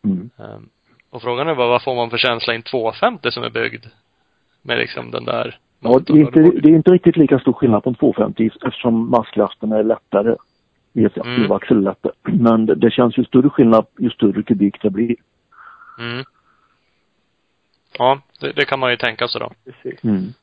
Mm. 0.04 0.30
Ehm, 0.40 0.70
och 1.10 1.22
frågan 1.22 1.48
är 1.48 1.56
bara, 1.56 1.68
vad 1.68 1.84
får 1.84 1.96
man 1.96 2.10
för 2.10 2.18
känsla 2.18 2.54
i 2.54 2.56
en 2.56 2.62
250 2.64 3.32
som 3.32 3.44
är 3.44 3.50
byggd 3.50 3.86
med 4.62 4.78
liksom 4.78 5.12
den 5.12 5.26
där 5.26 5.58
Ja, 5.84 6.00
det 6.06 6.14
är, 6.14 6.18
inte, 6.18 6.40
det 6.40 6.70
är 6.70 6.76
inte 6.76 6.92
riktigt 6.92 7.18
lika 7.18 7.40
stor 7.40 7.54
skillnad 7.54 7.84
på 7.84 7.90
en 7.90 7.96
250 7.96 8.50
eftersom 8.66 9.10
masskraften 9.12 9.72
är 9.72 9.84
lättare. 9.84 10.36
Vet 10.94 11.18
jag, 11.18 11.26
Mm. 11.26 11.60
lättare. 11.84 12.14
Men 12.24 12.66
det, 12.66 12.76
det 12.76 12.92
känns 12.92 13.18
ju 13.18 13.24
större 13.24 13.50
skillnad 13.50 13.86
ju 14.00 14.10
större 14.10 14.44
kubik 14.44 14.82
det 14.82 14.90
blir. 14.90 15.16
Mm. 16.00 16.24
Ja, 17.98 18.22
det, 18.40 18.52
det 18.52 18.66
kan 18.66 18.80
man 18.80 18.92
ju 18.92 18.98
tänka 18.98 19.28
sig 19.28 19.42
då. 19.42 19.52
Precis. 19.66 20.04
Mm. 20.04 20.34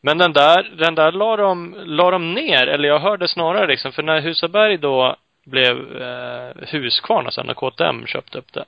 Men 0.00 0.18
den 0.18 0.32
där, 0.32 0.74
den 0.78 0.94
där 0.94 1.12
la 1.12 1.36
de, 1.36 1.74
la 1.84 2.10
de 2.10 2.34
ner, 2.34 2.66
eller 2.66 2.88
jag 2.88 2.98
hörde 3.00 3.28
snarare 3.28 3.66
liksom, 3.66 3.92
för 3.92 4.02
när 4.02 4.20
Husaberg 4.20 4.76
då 4.78 5.16
blev 5.46 6.02
eh, 6.02 6.52
Husqvarna 6.68 7.30
sen, 7.30 7.46
när 7.46 7.54
KTM 7.54 8.06
köpte 8.06 8.38
upp 8.38 8.52
det, 8.52 8.64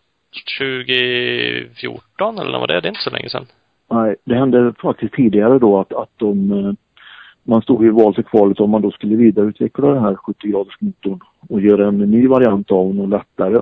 2014 0.59 2.39
eller 2.39 2.53
när 2.53 2.59
var 2.59 2.67
det? 2.67 2.81
Det 2.81 2.87
är 2.89 2.91
inte 2.91 3.01
så 3.03 3.11
länge 3.11 3.29
sedan. 3.29 3.47
Nej, 3.95 4.17
det 4.25 4.35
hände 4.35 4.75
faktiskt 4.83 5.15
tidigare 5.15 5.59
då 5.59 5.79
att, 5.81 5.93
att 5.93 6.11
de, 6.17 6.53
eh, 6.53 6.73
man 7.43 7.63
stod 7.63 7.85
i 7.85 7.89
valet 7.89 8.19
och 8.19 8.27
kvalet 8.27 8.61
om 8.61 8.71
man 8.71 8.83
då 8.83 8.91
skulle 8.91 9.17
vidareutveckla 9.17 9.89
den 9.89 10.03
här 10.03 10.15
70-graders 10.15 10.77
motorn 10.81 11.21
och 11.49 11.61
göra 11.61 11.89
en 11.89 11.99
ny 11.99 12.27
variant 12.29 12.71
av 12.71 12.89
den 12.89 13.01
och 13.01 13.09
lättare. 13.09 13.61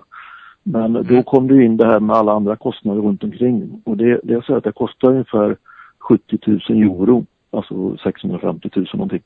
Men 0.63 0.93
då 0.93 1.23
kom 1.23 1.49
det 1.49 1.65
in 1.65 1.77
det 1.77 1.87
här 1.87 2.01
med 2.01 2.17
alla 2.17 2.33
andra 2.33 2.57
kostnader 2.57 3.03
runt 3.03 3.25
omkring. 3.25 3.83
Och 3.85 3.97
det, 3.97 4.21
det 4.25 4.35
är 4.35 4.41
så 4.41 4.57
att 4.57 4.65
det 4.65 4.73
kostar 4.73 5.09
ungefär 5.11 5.57
70 5.99 6.39
000 6.47 6.61
euro, 6.83 7.27
alltså 7.51 7.97
650 7.97 8.71
000 8.77 8.87
någonting. 8.95 9.23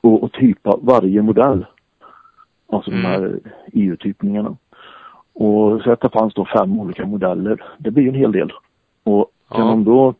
Och, 0.00 0.22
och 0.22 0.32
typa 0.32 0.78
varje 0.82 1.22
modell. 1.22 1.66
Alltså 2.72 2.90
Mm. 2.90 3.02
de 3.02 3.08
här 3.08 3.40
EU-typningarna. 3.72 4.56
Och 5.32 5.82
så 5.82 5.92
att 5.92 6.00
det 6.00 6.08
fanns 6.12 6.34
då 6.34 6.44
fem 6.44 6.80
olika 6.80 7.06
modeller. 7.06 7.62
Det 7.78 7.90
blir 7.90 8.02
ju 8.02 8.08
en 8.08 8.14
hel 8.14 8.32
del. 8.32 8.52
Och 9.04 9.30
kan 9.50 9.60
Ja. 9.60 9.66
de 9.66 9.84
då 9.84 10.14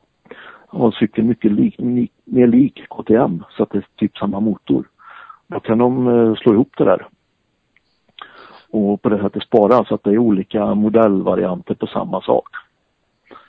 ha 0.68 0.92
cykeln 0.92 1.28
mycket 1.28 1.52
lik, 1.52 1.74
lik, 1.78 2.12
mer 2.24 2.46
lik 2.46 2.88
KTM 2.88 3.44
så 3.50 3.62
att 3.62 3.70
det 3.70 3.78
är 3.78 3.86
typ 3.96 4.16
samma 4.18 4.40
motor. 4.40 4.84
Då 5.46 5.60
kan 5.60 5.78
de 5.78 6.08
eh, 6.08 6.34
slå 6.34 6.52
ihop 6.52 6.72
det 6.76 6.84
där. 6.84 7.06
Och 8.70 9.02
på 9.02 9.08
det 9.08 9.18
sättet 9.22 9.42
spara 9.42 9.84
så 9.84 9.94
att 9.94 10.04
det 10.04 10.10
är 10.10 10.18
olika 10.18 10.74
modellvarianter 10.74 11.74
på 11.74 11.86
samma 11.86 12.20
sak. 12.20 12.48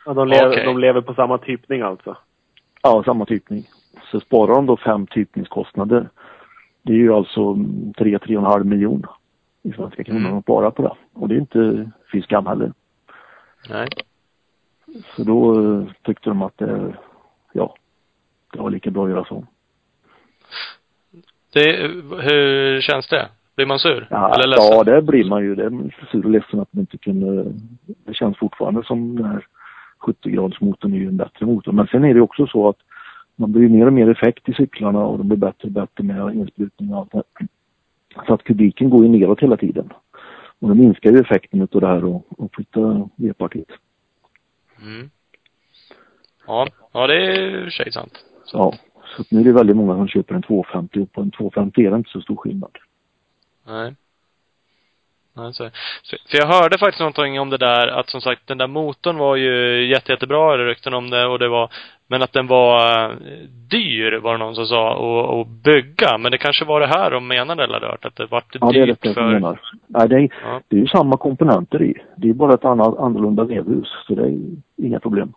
Ja, 0.06 0.14
de, 0.14 0.28
lever, 0.28 0.50
Okej. 0.50 0.66
de 0.66 0.78
lever 0.80 1.02
på 1.02 1.14
samma 1.14 1.38
typning 1.38 1.82
alltså? 1.82 2.18
Ja, 2.84 3.04
samma 3.06 3.26
typning. 3.26 3.64
Så 4.12 4.20
sparar 4.20 4.56
de 4.56 4.66
då 4.66 4.78
fem 4.78 5.08
typningskostnader. 5.08 6.10
Det 6.82 6.94
är 6.94 6.98
ju 6.98 7.14
alltså 7.14 7.40
3-3,5 7.54 8.64
miljon 8.64 9.06
i 9.64 9.72
svenska 9.72 10.04
kronor 10.04 10.20
Mm. 10.20 10.32
de 10.32 10.42
sparar 10.42 10.72
på 10.72 10.82
det. 10.82 10.94
Och 11.14 11.28
det 11.28 11.36
är 11.36 11.40
inte 11.40 11.92
fy 12.12 12.22
skam 12.22 12.46
heller. 12.46 12.74
Nej. 13.70 13.88
Så 15.16 15.24
då 15.24 15.64
eh, 15.64 15.88
tyckte 16.04 16.30
de 16.30 16.42
att 16.42 16.58
det, 16.58 16.94
ja, 17.54 17.76
det 18.54 18.60
var 18.60 18.70
lika 18.70 18.92
bra 18.92 19.04
att 19.06 19.10
göra 19.10 19.26
så. 19.26 19.46
Det, 21.54 21.88
hur 22.22 22.82
känns 22.82 23.10
det? 23.10 23.30
Blir 23.56 23.66
man 23.66 23.80
sur? 23.80 24.08
Ja, 24.10 24.34
Eller 24.34 24.48
ledsen? 24.48 24.66
ja, 24.72 24.84
det 24.84 25.02
blir 25.02 25.26
man 25.26 25.44
ju. 25.44 25.56
Det 25.56 25.64
är 25.64 26.06
sur 26.12 26.26
och 26.26 26.32
ledsen 26.32 26.60
att 26.60 26.74
man 26.74 26.82
inte 26.82 26.98
kunde. 26.98 27.54
Det 28.06 28.14
känns 28.14 28.38
fortfarande 28.38 28.84
som 28.84 29.16
den 29.16 29.26
här 29.26 29.46
70-gradsmotorn 30.00 30.94
är 30.94 30.98
ju 30.98 31.08
en 31.08 31.18
bättre 31.18 31.46
motor. 31.46 31.72
Men 31.72 31.88
sen 31.88 32.06
är 32.06 32.14
det 32.14 32.22
också 32.22 32.48
så 32.48 32.70
att 32.70 32.78
man 33.36 33.52
blir 33.52 33.70
mer 33.70 33.86
och 33.86 33.94
mer 33.94 34.10
effekt 34.10 34.50
i 34.50 34.54
cyklarna 34.54 35.06
och 35.06 35.18
de 35.18 35.28
blir 35.28 35.38
bättre 35.38 35.68
och 35.68 35.72
bättre 35.72 36.04
med 36.04 36.36
insprutning 36.36 36.94
och 36.94 37.00
allt 37.00 37.12
det 37.12 37.24
här. 37.40 37.48
Så 38.28 38.34
att 38.34 38.44
kubiken 38.44 38.90
går 38.90 39.04
ju 39.06 39.10
neråt 39.10 39.40
hela 39.40 39.58
tiden. 39.58 39.94
Och 40.60 40.68
då 40.70 40.76
minskar 40.76 41.12
ju 41.12 41.20
effekten 41.20 41.62
utav 41.62 41.82
det 41.82 41.88
här 41.88 42.06
och, 42.06 42.26
och 42.38 42.56
flytta 42.56 43.10
V-partiet. 43.16 43.70
Mm. 44.82 45.10
Ja, 46.48 46.68
ja 46.92 47.08
det 47.08 47.16
är 47.16 47.56
i 47.56 47.60
och 47.60 47.64
för 47.64 47.70
sig 47.70 47.92
sant. 47.92 48.26
Så. 48.44 48.58
Ja. 48.58 48.74
Så 49.16 49.24
nu 49.30 49.40
är 49.40 49.44
det 49.44 49.52
väldigt 49.52 49.76
många 49.76 49.96
som 49.96 50.08
köper 50.08 50.36
en 50.36 50.42
250 50.42 51.00
och 51.00 51.12
på 51.12 51.22
en 51.22 51.32
250 51.32 51.86
är 51.86 51.92
det 51.92 51.98
inte 51.98 52.10
så 52.10 52.22
stor 52.22 52.36
skillnad. 52.36 52.78
Nej. 53.68 53.96
Nej, 55.34 55.54
så. 55.54 55.70
För 56.30 56.38
jag 56.38 56.48
hörde 56.48 56.78
faktiskt 56.78 57.00
någonting 57.00 57.40
om 57.40 57.50
det 57.50 57.58
där 57.58 57.88
att 57.88 58.10
som 58.10 58.22
sagt 58.22 58.48
den 58.48 58.58
där 58.58 58.68
motorn 58.68 59.18
var 59.18 59.36
ju 59.36 59.86
jätte, 59.88 60.12
jättebra 60.12 60.58
rykten 60.58 60.94
om 60.94 61.10
det 61.10 61.26
och 61.26 61.40
det 61.40 61.48
var 61.48 61.72
men 62.08 62.22
att 62.22 62.34
den 62.34 62.48
var 62.48 63.04
eh, 63.04 63.18
dyr 63.70 64.20
var 64.20 64.32
det 64.32 64.38
någon 64.38 64.56
som 64.56 64.66
sa 64.66 64.92
att, 64.92 65.40
att 65.40 65.48
bygga. 65.48 66.18
Men 66.18 66.32
det 66.32 66.38
kanske 66.38 66.66
var 66.66 66.80
det 66.80 66.88
här 66.88 67.12
de 67.12 67.28
menade 67.28 67.64
eller 67.64 67.80
hört 67.80 68.06
att 68.06 68.16
det 68.16 68.26
vart 68.26 68.54
dyrt 68.54 68.62
Ja, 68.62 68.72
det 68.72 68.82
är 68.82 68.88
det 68.88 69.14
för... 69.14 69.34
menar. 69.34 69.62
Nej, 69.88 70.10
det 70.10 70.16
är, 70.16 70.30
ja. 70.44 70.62
det 70.68 70.76
är 70.76 70.80
ju 70.80 70.88
samma 70.88 71.18
komponenter 71.18 71.82
i. 71.82 71.94
Det 72.16 72.30
är 72.30 72.34
bara 72.34 72.54
ett 72.54 72.66
annat, 72.66 72.98
annorlunda 72.98 73.44
vevhus. 73.44 73.88
Så 74.08 74.16
det 74.16 74.24
är 74.24 74.38
inga 74.76 75.00
problem. 75.00 75.34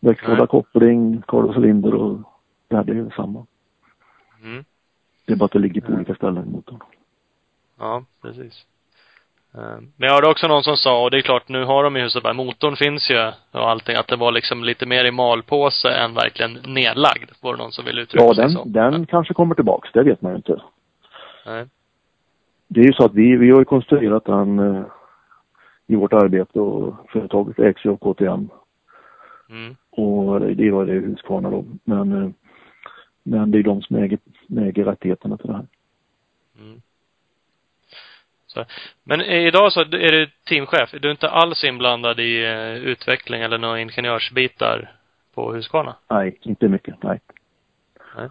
Växellåda, 0.00 0.46
koppling, 0.46 1.22
korv 1.26 1.48
och 1.48 1.54
cylinder 1.56 1.94
och 1.94 2.18
det 2.68 2.76
här, 2.76 2.84
det 2.84 2.92
är 2.92 3.12
samma. 3.16 3.46
Mm. 4.42 4.64
Det 5.26 5.32
är 5.32 5.36
bara 5.36 5.44
att 5.44 5.52
det 5.52 5.58
ligger 5.58 5.80
på 5.80 5.92
olika 5.92 6.14
ställen 6.14 6.46
i 6.46 6.50
motorn. 6.50 6.78
Ja, 7.78 8.04
precis. 8.22 8.66
Eh, 9.54 9.80
men 9.96 10.08
jag 10.08 10.14
hörde 10.14 10.28
också 10.28 10.48
någon 10.48 10.62
som 10.62 10.76
sa, 10.76 11.04
och 11.04 11.10
det 11.10 11.16
är 11.18 11.22
klart 11.22 11.48
nu 11.48 11.64
har 11.64 11.84
de 11.84 11.96
ju 11.96 12.02
Husaberg, 12.02 12.34
motorn 12.34 12.76
finns 12.76 13.10
ju 13.10 13.32
och 13.50 13.70
allting, 13.70 13.96
att 13.96 14.08
det 14.08 14.16
var 14.16 14.32
liksom 14.32 14.64
lite 14.64 14.86
mer 14.86 15.04
i 15.04 15.10
malpåse 15.10 15.88
än 15.88 16.14
verkligen 16.14 16.52
nedlagd. 16.52 17.30
Var 17.42 17.52
det 17.52 17.62
någon 17.62 17.72
som 17.72 17.84
ville 17.84 18.00
uttrycka 18.00 18.24
ja, 18.24 18.34
sig 18.34 18.50
så? 18.50 18.62
Ja, 18.74 18.90
den 18.90 19.06
kanske 19.06 19.34
kommer 19.34 19.54
tillbaks, 19.54 19.92
det 19.92 20.02
vet 20.02 20.22
man 20.22 20.32
ju 20.32 20.36
inte. 20.36 20.62
Nej. 21.46 21.66
Det 22.68 22.80
är 22.80 22.84
ju 22.84 22.92
så 22.92 23.04
att 23.04 23.14
vi, 23.14 23.36
vi 23.36 23.50
har 23.50 23.58
ju 23.58 23.64
konstruerat 23.64 24.24
den 24.24 24.58
eh, 24.58 24.82
i 25.86 25.96
vårt 25.96 26.12
arbete 26.12 26.60
och 26.60 26.94
företaget 27.12 27.58
ägs 27.58 27.84
ju 27.84 27.90
av 27.90 27.96
KTM. 27.96 28.48
Mm. 29.50 29.76
Och 29.90 30.40
det 30.40 30.70
var 30.70 30.86
det 30.86 30.92
Husqvarna 30.92 31.50
då. 31.50 31.64
Men, 31.84 32.12
eh, 32.12 32.30
men 33.22 33.50
det 33.50 33.58
är 33.58 33.62
de 33.62 33.82
som 33.82 33.96
äger, 33.96 34.18
äger 34.58 34.84
rättigheterna 34.84 35.36
till 35.36 35.46
det 35.46 35.52
här. 35.52 35.66
Mm. 36.60 36.80
Så. 38.54 38.64
Men 39.04 39.20
idag 39.20 39.72
så 39.72 39.80
är 39.80 40.12
du 40.12 40.30
teamchef. 40.48 40.90
Du 41.00 41.08
är 41.08 41.12
inte 41.12 41.30
alls 41.30 41.64
inblandad 41.64 42.20
i 42.20 42.46
uh, 42.46 42.76
utveckling 42.76 43.42
eller 43.42 43.58
några 43.58 43.80
ingenjörsbitar 43.80 44.92
på 45.34 45.52
Husqvarna? 45.52 45.96
Nej, 46.08 46.38
inte 46.42 46.68
mycket. 46.68 47.02
Nej. 47.02 47.20
nej. 48.16 48.28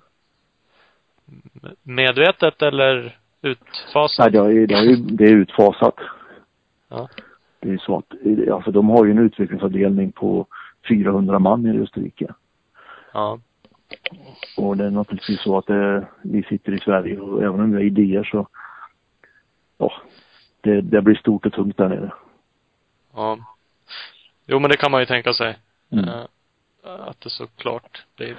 Medvetet 1.83 2.61
eller 2.61 3.17
utfasat? 3.41 4.17
Nej, 4.19 4.31
det 4.31 4.37
är, 4.39 4.67
det 4.67 4.75
är, 4.75 4.95
det 4.95 5.23
är 5.23 5.35
utfasat. 5.35 5.95
Ja. 6.89 7.09
Det 7.59 7.69
är 7.69 7.77
så 7.77 7.97
att, 7.97 8.13
alltså 8.53 8.71
de 8.71 8.89
har 8.89 9.05
ju 9.05 9.11
en 9.11 9.19
utvecklingsavdelning 9.19 10.11
på 10.11 10.47
400 10.87 11.39
man 11.39 11.65
i 11.65 11.79
Österrike. 11.79 12.33
Ja. 13.13 13.39
Och 14.57 14.77
det 14.77 14.85
är 14.85 14.91
naturligtvis 14.91 15.41
så 15.41 15.57
att 15.57 15.67
det, 15.67 16.07
vi 16.21 16.43
sitter 16.43 16.71
i 16.71 16.79
Sverige 16.79 17.19
och 17.19 17.43
även 17.43 17.59
om 17.59 17.71
vi 17.71 17.75
har 17.75 17.83
idéer 17.83 18.23
så 18.23 18.47
ja, 19.79 19.93
det, 20.61 20.81
det 20.81 21.01
blir 21.01 21.15
stort 21.15 21.45
och 21.45 21.53
tungt 21.53 21.77
där 21.77 21.89
nere. 21.89 22.11
Ja. 23.13 23.37
Jo, 24.45 24.59
men 24.59 24.69
det 24.69 24.77
kan 24.77 24.91
man 24.91 24.99
ju 24.99 25.05
tänka 25.05 25.33
sig. 25.33 25.57
Mm. 25.91 26.09
Uh, 26.09 26.25
att 26.83 27.21
det 27.21 27.29
såklart 27.29 28.05
blir. 28.15 28.37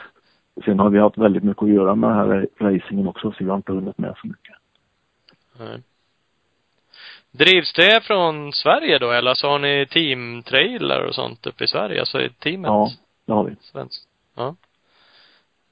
Sen 0.65 0.79
har 0.79 0.91
vi 0.91 0.99
haft 0.99 1.19
väldigt 1.19 1.43
mycket 1.43 1.63
att 1.63 1.71
göra 1.71 1.95
med 1.95 2.11
den 2.11 2.19
här 2.19 2.49
racingen 2.59 3.09
också, 3.09 3.33
så 3.33 3.45
vi 3.45 3.51
har 3.51 3.57
inte 3.57 3.73
hunnit 3.73 3.99
med 3.99 4.15
så 4.21 4.27
mycket. 4.27 4.55
Nej. 5.59 5.83
Drivs 7.31 7.73
det 7.73 8.05
från 8.05 8.53
Sverige 8.53 8.99
då, 8.99 9.11
eller 9.11 9.35
så 9.35 9.49
har 9.49 9.59
ni 9.59 9.87
teamtrailer 9.87 11.05
och 11.05 11.15
sånt 11.15 11.47
uppe 11.47 11.65
i 11.65 11.69
Sverige? 11.69 12.01
Alltså 12.01 12.29
teamet? 12.39 12.69
Ja, 12.69 12.91
det 13.25 13.33
har 13.33 13.45
vi. 13.45 13.57
Svenskt? 13.61 14.09
Ja. 14.35 14.57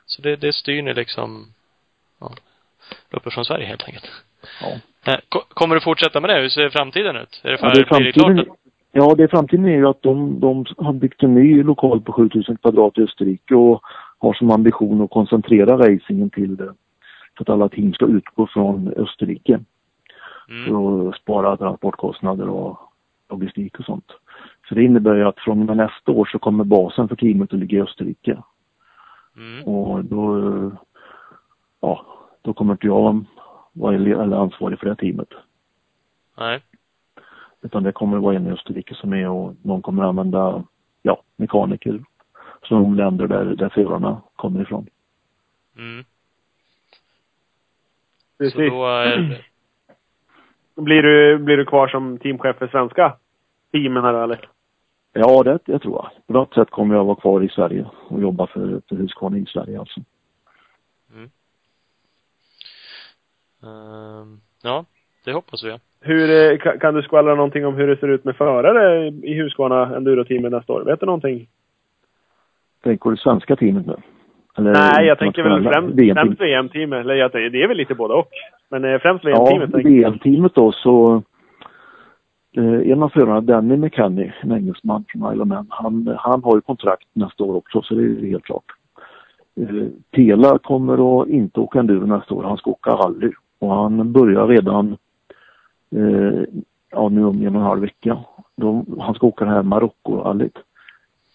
Så 0.06 0.22
det, 0.22 0.36
det 0.36 0.52
styr 0.52 0.82
ni 0.82 0.94
liksom, 0.94 1.54
ja, 2.18 2.32
uppifrån 3.10 3.44
Sverige 3.44 3.66
helt 3.66 3.84
enkelt? 3.84 4.10
Ja. 4.60 4.78
Eh, 5.06 5.16
kommer 5.48 5.74
du 5.74 5.80
fortsätta 5.80 6.20
med 6.20 6.30
det? 6.30 6.40
Hur 6.40 6.48
ser 6.48 6.70
framtiden 6.70 7.16
ut? 7.16 7.40
Är 7.44 7.50
det, 7.50 7.58
för, 7.58 7.66
ja, 7.66 7.72
det 7.74 7.80
är 7.80 7.84
framtiden, 7.84 8.34
blir 8.34 8.34
det 8.34 8.44
klart? 8.44 8.58
Ja, 8.92 9.14
det 9.14 9.22
är 9.22 9.28
framtiden 9.28 9.64
är 9.64 9.76
ju 9.76 9.88
att 9.88 10.02
de, 10.02 10.40
de 10.40 10.64
har 10.78 10.92
byggt 10.92 11.22
en 11.22 11.34
ny 11.34 11.62
lokal 11.62 12.00
på 12.00 12.12
7000 12.12 12.56
kvadrat 12.56 12.98
i 12.98 13.02
Österrike 13.02 13.54
och 13.54 13.82
har 14.18 14.32
som 14.32 14.50
ambition 14.50 15.02
att 15.02 15.10
koncentrera 15.10 15.78
racingen 15.78 16.30
till 16.30 16.56
det. 16.56 16.74
Så 17.36 17.42
att 17.42 17.48
alla 17.48 17.68
team 17.68 17.92
ska 17.92 18.06
utgå 18.06 18.46
från 18.46 18.92
Österrike. 18.96 19.60
Mm. 20.48 20.64
För 20.64 21.08
att 21.08 21.16
spara 21.16 21.56
transportkostnader 21.56 22.48
och 22.48 22.78
logistik 23.30 23.78
och 23.78 23.84
sånt. 23.84 24.12
Så 24.68 24.74
det 24.74 24.84
innebär 24.84 25.14
ju 25.14 25.24
att 25.24 25.40
från 25.40 25.60
och 25.60 25.66
med 25.66 25.76
nästa 25.76 26.12
år 26.12 26.24
så 26.32 26.38
kommer 26.38 26.64
basen 26.64 27.08
för 27.08 27.16
teamet 27.16 27.52
att 27.52 27.58
ligga 27.58 27.78
i 27.78 27.82
Österrike. 27.82 28.38
Mm. 29.36 29.64
Och 29.64 30.04
då, 30.04 30.70
ja, 31.80 32.06
då 32.42 32.52
kommer 32.52 32.72
inte 32.72 32.86
jag 32.86 33.24
vara 33.72 33.94
eller 33.94 34.36
ansvarig 34.36 34.78
för 34.78 34.86
det 34.86 34.96
teamet. 34.96 35.28
Nej. 36.38 36.62
Utan 37.62 37.82
det 37.82 37.92
kommer 37.92 38.16
att 38.16 38.22
vara 38.22 38.36
en 38.36 38.46
i 38.46 38.50
Österrike 38.50 38.94
som 38.94 39.12
är 39.12 39.28
och 39.28 39.54
någon 39.62 39.82
kommer 39.82 40.02
att 40.02 40.08
använda, 40.08 40.64
ja, 41.02 41.22
mekaniker 41.36 42.00
från 42.62 42.82
de 42.82 42.94
länder 42.94 43.26
där, 43.26 43.44
där 43.44 43.68
förarna 43.68 44.22
kommer 44.36 44.62
ifrån. 44.62 44.86
Mm. 45.76 46.04
Precis. 48.38 48.54
Så 48.54 48.60
då 48.60 48.86
är... 48.86 49.44
blir, 50.74 51.02
du, 51.02 51.38
blir 51.38 51.56
du 51.56 51.64
kvar 51.64 51.88
som 51.88 52.18
teamchef 52.18 52.56
för 52.56 52.68
svenska 52.68 53.16
teamen 53.72 54.04
här 54.04 54.14
eller? 54.14 54.48
Ja, 55.12 55.42
det, 55.42 55.58
det 55.64 55.78
tror 55.78 55.94
jag. 55.94 56.26
På 56.26 56.32
något 56.32 56.54
sätt 56.54 56.70
kommer 56.70 56.94
jag 56.94 57.04
vara 57.04 57.16
kvar 57.16 57.42
i 57.42 57.48
Sverige 57.48 57.86
och 58.08 58.20
jobba 58.20 58.46
för, 58.46 58.80
för 58.88 58.96
Husqvarna 58.96 59.38
i 59.38 59.46
Sverige 59.46 59.80
alltså. 59.80 60.00
Ja, 64.62 64.84
det 65.24 65.32
hoppas 65.32 65.64
vi. 65.64 65.78
Hur, 66.00 66.52
eh, 66.52 66.78
kan 66.78 66.94
du 66.94 67.02
skvallra 67.02 67.34
någonting 67.34 67.66
om 67.66 67.74
hur 67.74 67.86
det 67.86 67.96
ser 67.96 68.08
ut 68.08 68.24
med 68.24 68.36
förare 68.36 69.08
i 69.08 69.34
Husqvarna 69.34 69.96
Enduro-teamet 69.96 70.52
nästa 70.52 70.72
år? 70.72 70.84
Vet 70.84 71.00
du 71.00 71.06
någonting? 71.06 71.48
Tänker 72.84 73.10
du 73.10 73.16
svenska 73.16 73.56
teamet 73.56 73.86
nu? 73.86 73.96
Eller 74.58 74.72
Nej, 74.72 75.06
jag 75.06 75.18
tänker 75.18 75.42
väl 75.42 75.62
främst, 75.62 75.98
VM 75.98 76.16
främst 76.16 76.40
VM-teamet. 76.40 77.00
Eller 77.00 77.50
det 77.50 77.62
är 77.62 77.68
väl 77.68 77.76
lite 77.76 77.94
både 77.94 78.14
och. 78.14 78.28
Men 78.68 78.84
eh, 78.84 78.98
främst 78.98 79.24
VM-teamet. 79.24 79.70
Ja, 79.72 79.78
VM-teamet 79.78 80.54
då 80.54 80.72
så 80.72 81.22
eh, 82.56 82.90
en 82.92 83.02
av 83.02 83.08
förarna, 83.08 83.40
Danny 83.40 83.76
McKenny, 83.76 84.32
en 84.40 84.52
engelsman 84.52 85.04
från 85.08 85.32
Isle 85.32 85.42
of 85.42 85.48
Man, 85.48 85.66
han, 85.70 86.16
han 86.18 86.44
har 86.44 86.54
ju 86.54 86.60
kontrakt 86.60 87.08
nästa 87.12 87.44
år 87.44 87.56
också 87.56 87.82
så 87.82 87.94
det 87.94 88.02
är 88.02 88.30
helt 88.30 88.44
klart. 88.44 88.64
Eh, 89.60 89.86
Tela 90.16 90.58
kommer 90.58 91.22
att 91.22 91.28
inte 91.28 91.60
åka 91.60 91.78
enduro 91.78 92.06
nästa 92.06 92.34
år, 92.34 92.42
han 92.42 92.56
ska 92.56 92.70
åka 92.70 92.90
rally. 92.90 93.32
Och 93.58 93.74
han 93.74 94.12
börjar 94.12 94.46
redan, 94.46 94.96
eh, 95.90 96.42
ja 96.90 97.08
nu 97.08 97.24
om 97.24 97.42
en 97.42 97.56
och 97.56 97.60
en 97.60 97.66
halv 97.66 97.80
vecka. 97.80 98.18
Då, 98.56 98.84
han 99.00 99.14
ska 99.14 99.26
åka 99.26 99.44
det 99.44 99.50
här 99.50 99.62
Marocko-rallyt. 99.62 100.58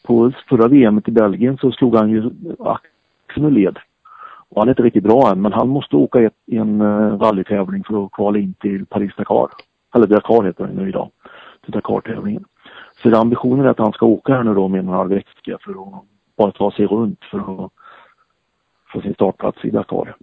På 0.06 0.32
förra 0.50 0.68
VM 0.68 1.02
i 1.06 1.12
Belgien 1.12 1.58
så 1.58 1.72
slog 1.72 1.96
han 1.96 2.10
ju 2.10 2.32
axeln 2.60 3.46
ur 3.46 3.52
led. 3.52 3.80
Och 4.50 4.62
han 4.62 4.68
är 4.68 4.72
inte 4.72 4.84
riktigt 4.84 5.04
bra 5.04 5.32
än 5.32 5.42
men 5.42 5.54
han 5.54 5.70
måste 5.70 5.96
åka 5.96 6.22
ett, 6.22 6.34
en 6.46 6.82
uh, 6.82 7.20
rallytävling 7.20 7.84
för 7.84 8.06
att 8.06 8.12
kvala 8.12 8.40
in 8.40 8.54
till 8.54 8.86
Paris-Dakar. 8.86 9.48
Eller 9.96 10.08
Dakar 10.08 10.44
heter 10.44 10.68
det 10.68 10.74
nu 10.74 10.90
idag. 10.90 11.10
Till 11.64 11.72
Dakar-tävlingen. 11.72 12.46
Så 13.04 13.16
ambitionen 13.16 13.66
är 13.66 13.70
att 13.70 13.80
han 13.80 13.94
ska 13.94 14.06
åka 14.06 14.34
här 14.34 14.44
nu 14.44 14.54
då 14.54 14.64
om 14.64 14.76
en 14.76 14.88
och 14.88 14.94
en 14.94 14.98
halv 14.98 15.10
vecka 15.10 15.58
för 15.62 15.72
att 15.72 16.04
bara 16.38 16.52
ta 16.52 16.72
sig 16.72 16.86
runt 16.86 17.24
för 17.32 17.66
att 17.66 17.72
få 18.94 19.02
sin 19.02 19.14
startplats 19.14 19.66
i 19.66 19.70
Dakar. 19.70 20.16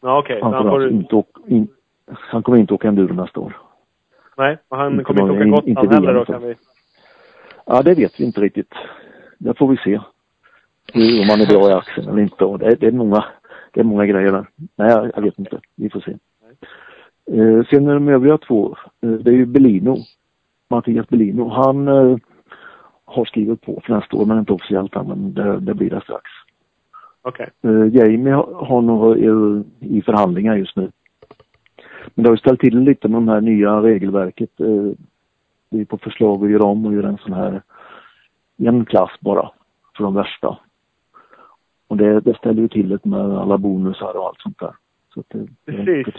Ja, 0.00 0.18
okej. 0.18 0.36
Okay. 0.36 0.50
Han, 0.50 0.62
kommer 0.62 0.74
alltså 0.74 0.94
inte 0.94 1.16
åka, 1.16 1.40
in, 1.46 1.68
han 2.06 2.42
kommer 2.42 2.58
inte 2.58 2.74
åka 2.74 2.88
enduro 2.88 3.14
nästa 3.14 3.40
år. 3.40 3.56
Nej, 4.36 4.58
och 4.68 4.76
han 4.76 4.92
inte 4.92 5.04
kommer 5.04 5.20
inte 5.20 5.32
åka 5.32 5.44
Gotland 5.44 5.68
inte 5.68 5.94
heller 5.94 6.14
då 6.14 6.24
kan 6.24 6.42
vi? 6.42 6.54
Ja, 7.66 7.82
det 7.82 7.94
vet 7.94 8.20
vi 8.20 8.24
inte 8.24 8.40
riktigt. 8.40 8.74
Det 9.38 9.58
får 9.58 9.68
vi 9.68 9.76
se. 9.76 10.00
Om 10.94 11.28
han 11.28 11.40
är 11.40 11.46
bra 11.46 11.70
i 11.70 11.72
axeln 11.72 12.08
eller 12.08 12.22
inte. 12.22 12.44
Och 12.44 12.58
det, 12.58 12.66
är, 12.66 12.76
det, 12.76 12.86
är 12.86 12.92
många, 12.92 13.24
det 13.72 13.80
är 13.80 13.84
många 13.84 14.06
grejer 14.06 14.32
där. 14.32 14.46
Nej, 14.76 14.90
jag, 14.90 15.10
jag 15.14 15.22
vet 15.22 15.38
inte. 15.38 15.60
Vi 15.76 15.90
får 15.90 16.00
se. 16.00 16.16
Eh, 17.30 17.64
sen 17.70 17.88
är 17.88 17.94
de 17.94 18.08
övriga 18.08 18.38
två, 18.38 18.76
eh, 19.02 19.10
det 19.10 19.30
är 19.30 19.34
ju 19.34 19.46
Bellino. 19.46 19.96
Mattias 20.70 21.08
Bellino. 21.08 21.48
Han 21.48 21.88
eh, 21.88 22.16
har 23.04 23.24
skrivit 23.24 23.60
på 23.60 23.82
för 23.84 23.94
nästa 23.94 24.16
år, 24.16 24.26
men 24.26 24.38
inte 24.38 24.52
officiellt 24.52 24.96
än, 24.96 25.08
men 25.08 25.34
det, 25.34 25.60
det 25.60 25.74
blir 25.74 25.90
det 25.90 26.00
strax. 26.00 26.30
Okej. 27.22 27.48
Okay. 27.62 27.72
Uh, 27.72 27.86
eh, 27.86 27.94
Jamie 27.94 28.34
har 28.34 28.82
nog 28.82 29.18
i 29.80 30.02
förhandlingar 30.02 30.56
just 30.56 30.76
nu. 30.76 30.90
Men 32.14 32.22
det 32.22 32.28
har 32.28 32.34
ju 32.34 32.40
ställt 32.40 32.60
till 32.60 32.78
lite 32.78 33.08
med 33.08 33.16
de 33.16 33.28
här 33.28 33.40
nya 33.40 33.82
regelverket. 33.82 34.60
Uh, 34.60 34.92
vi 35.70 35.80
är 35.80 35.84
på 35.84 35.98
förslag 35.98 36.44
att 36.44 36.50
göra 36.50 36.64
om 36.64 36.86
och 36.86 36.94
göra 36.94 37.08
en 37.08 37.18
sån 37.18 37.32
här 37.32 37.62
en 38.56 38.84
klass 38.84 39.10
bara 39.20 39.50
för 39.96 40.04
de 40.04 40.14
värsta. 40.14 40.58
Och 41.88 41.96
det, 41.96 42.20
det 42.20 42.36
ställer 42.36 42.62
ju 42.62 42.68
till 42.68 42.88
det 42.88 43.04
med 43.04 43.20
alla 43.20 43.58
bonusar 43.58 44.16
och 44.16 44.26
allt 44.26 44.40
sånt 44.40 44.58
där. 44.58 44.74
Så 45.14 45.22
det, 45.28 45.48
Precis. 45.66 46.14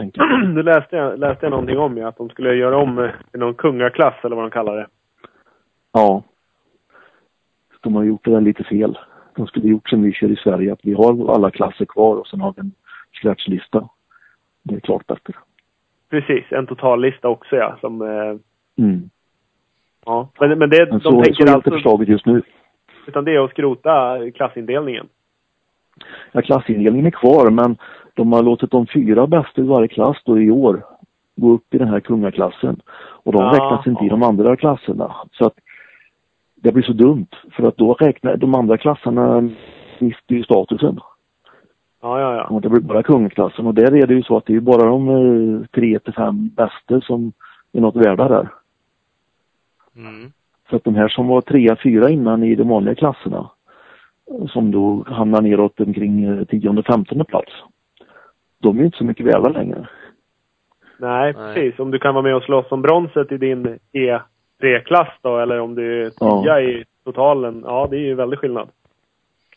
Det 0.55 0.63
läste 0.63 0.95
jag, 0.95 1.19
läste 1.19 1.45
jag 1.45 1.51
någonting 1.51 1.77
om 1.77 1.97
ja, 1.97 2.07
att 2.07 2.17
de 2.17 2.29
skulle 2.29 2.55
göra 2.55 2.77
om 2.77 2.99
eh, 2.99 3.11
någon 3.33 3.53
kungaklass 3.53 4.15
eller 4.23 4.35
vad 4.35 4.45
de 4.45 4.51
kallar 4.51 4.75
det. 4.75 4.87
Ja. 5.91 6.23
De 7.81 7.95
har 7.95 8.03
gjort 8.03 8.25
det 8.25 8.31
där 8.31 8.41
lite 8.41 8.63
fel 8.63 8.97
de 9.39 9.47
skulle 9.47 9.67
gjort 9.67 9.89
som 9.89 10.01
vi 10.03 10.13
kör 10.13 10.31
i 10.31 10.35
Sverige, 10.35 10.73
att 10.73 10.79
vi 10.85 10.93
har 10.93 11.33
alla 11.35 11.51
klasser 11.51 11.85
kvar 11.85 12.15
och 12.15 12.27
sen 12.27 12.41
har 12.41 12.53
vi 12.55 12.59
en 12.61 12.71
scratchlista. 13.21 13.89
Det 14.63 14.75
är 14.75 14.79
klart 14.79 15.07
bättre. 15.07 15.33
Precis, 16.09 16.45
en 16.51 16.67
totallista 16.67 17.27
också 17.27 17.55
ja, 17.55 17.77
som... 17.81 18.01
Eh, 18.01 18.35
Mm. 18.83 19.09
ja. 20.05 20.29
Men, 20.39 20.59
men 20.59 20.69
det, 20.69 20.85
Men 20.85 20.99
de 20.99 20.99
så, 21.03 21.11
så 21.11 21.23
tänker 21.23 21.41
är 21.43 21.47
inte 21.47 21.53
alltså... 21.53 21.71
förslaget 21.71 22.07
just 22.07 22.25
nu. 22.25 22.41
Utan 23.07 23.25
det 23.25 23.35
är 23.35 23.39
att 23.39 23.51
skrota 23.51 24.17
klassindelningen. 24.35 25.07
Ja, 26.31 26.41
klassindelningen 26.41 27.05
är 27.05 27.11
kvar 27.11 27.49
men 27.51 27.77
de 28.13 28.33
har 28.33 28.43
låtit 28.43 28.71
de 28.71 28.87
fyra 28.87 29.27
bästa 29.27 29.61
i 29.61 29.65
varje 29.65 29.87
klass 29.87 30.17
då 30.25 30.39
i 30.39 30.51
år 30.51 30.83
gå 31.35 31.51
upp 31.51 31.73
i 31.73 31.77
den 31.77 31.87
här 31.87 31.99
kungaklassen. 31.99 32.81
Och 33.23 33.31
de 33.33 33.41
Ja. 33.43 33.51
räknas 33.53 33.87
inte 33.87 34.05
i 34.05 34.09
de 34.09 34.23
andra 34.23 34.55
klasserna. 34.55 35.15
Så 35.31 35.45
att 35.45 35.55
det 36.61 36.71
blir 36.71 36.83
så 36.83 36.93
dumt 36.93 37.27
för 37.51 37.63
att 37.67 37.77
då 37.77 37.93
räknar 37.93 38.37
de 38.37 38.55
andra 38.55 38.77
klasserna 38.77 39.49
mister 39.99 40.35
ju 40.35 40.43
statusen. 40.43 40.99
Ja, 42.01 42.19
ja, 42.19 42.35
ja. 42.35 42.47
Och 42.47 42.61
det 42.61 42.69
blir 42.69 42.81
bara 42.81 43.03
kungaklassen 43.03 43.67
och 43.67 43.73
där 43.73 43.95
är 43.95 44.07
det 44.07 44.13
ju 44.13 44.23
så 44.23 44.37
att 44.37 44.45
det 44.45 44.55
är 44.55 44.59
bara 44.59 44.85
de 44.85 45.09
eh, 45.09 45.67
tre 45.67 45.99
till 45.99 46.13
fem 46.13 46.49
bästa 46.49 47.01
som 47.01 47.31
är 47.71 47.81
något 47.81 47.95
värda 47.95 48.27
där. 48.27 48.49
Mm. 49.95 50.31
Så 50.69 50.75
att 50.75 50.83
de 50.83 50.95
här 50.95 51.07
som 51.07 51.27
var 51.27 51.41
trea, 51.41 51.77
fyra 51.83 52.09
innan 52.09 52.43
i 52.43 52.55
de 52.55 52.67
vanliga 52.67 52.95
klasserna 52.95 53.49
som 54.49 54.71
då 54.71 55.03
hamnar 55.07 55.41
neråt 55.41 55.79
omkring 55.79 56.23
eh, 56.23 56.45
tionde, 56.45 56.83
femtonde 56.83 57.23
plats. 57.23 57.51
De 58.61 58.75
är 58.75 58.79
ju 58.79 58.85
inte 58.85 58.97
så 58.97 59.03
mycket 59.03 59.25
värda 59.25 59.49
längre. 59.49 59.87
Nej, 60.97 61.33
Nej. 61.33 61.53
precis. 61.55 61.79
Om 61.79 61.91
du 61.91 61.99
kan 61.99 62.13
vara 62.13 62.23
med 62.23 62.35
och 62.35 62.43
slåss 62.43 62.71
om 62.71 62.81
bronset 62.81 63.31
i 63.31 63.37
din 63.37 63.79
E3-klass 64.59 65.09
då, 65.21 65.37
eller 65.39 65.59
om 65.59 65.75
du 65.75 66.05
är 66.05 66.11
Ja. 66.19 66.43
tia 66.43 66.61
i 66.61 66.85
totalen. 67.03 67.61
Ja, 67.65 67.87
det 67.91 67.95
är 67.97 68.01
ju 68.01 68.15
väldigt 68.15 68.39
skillnad. 68.39 68.69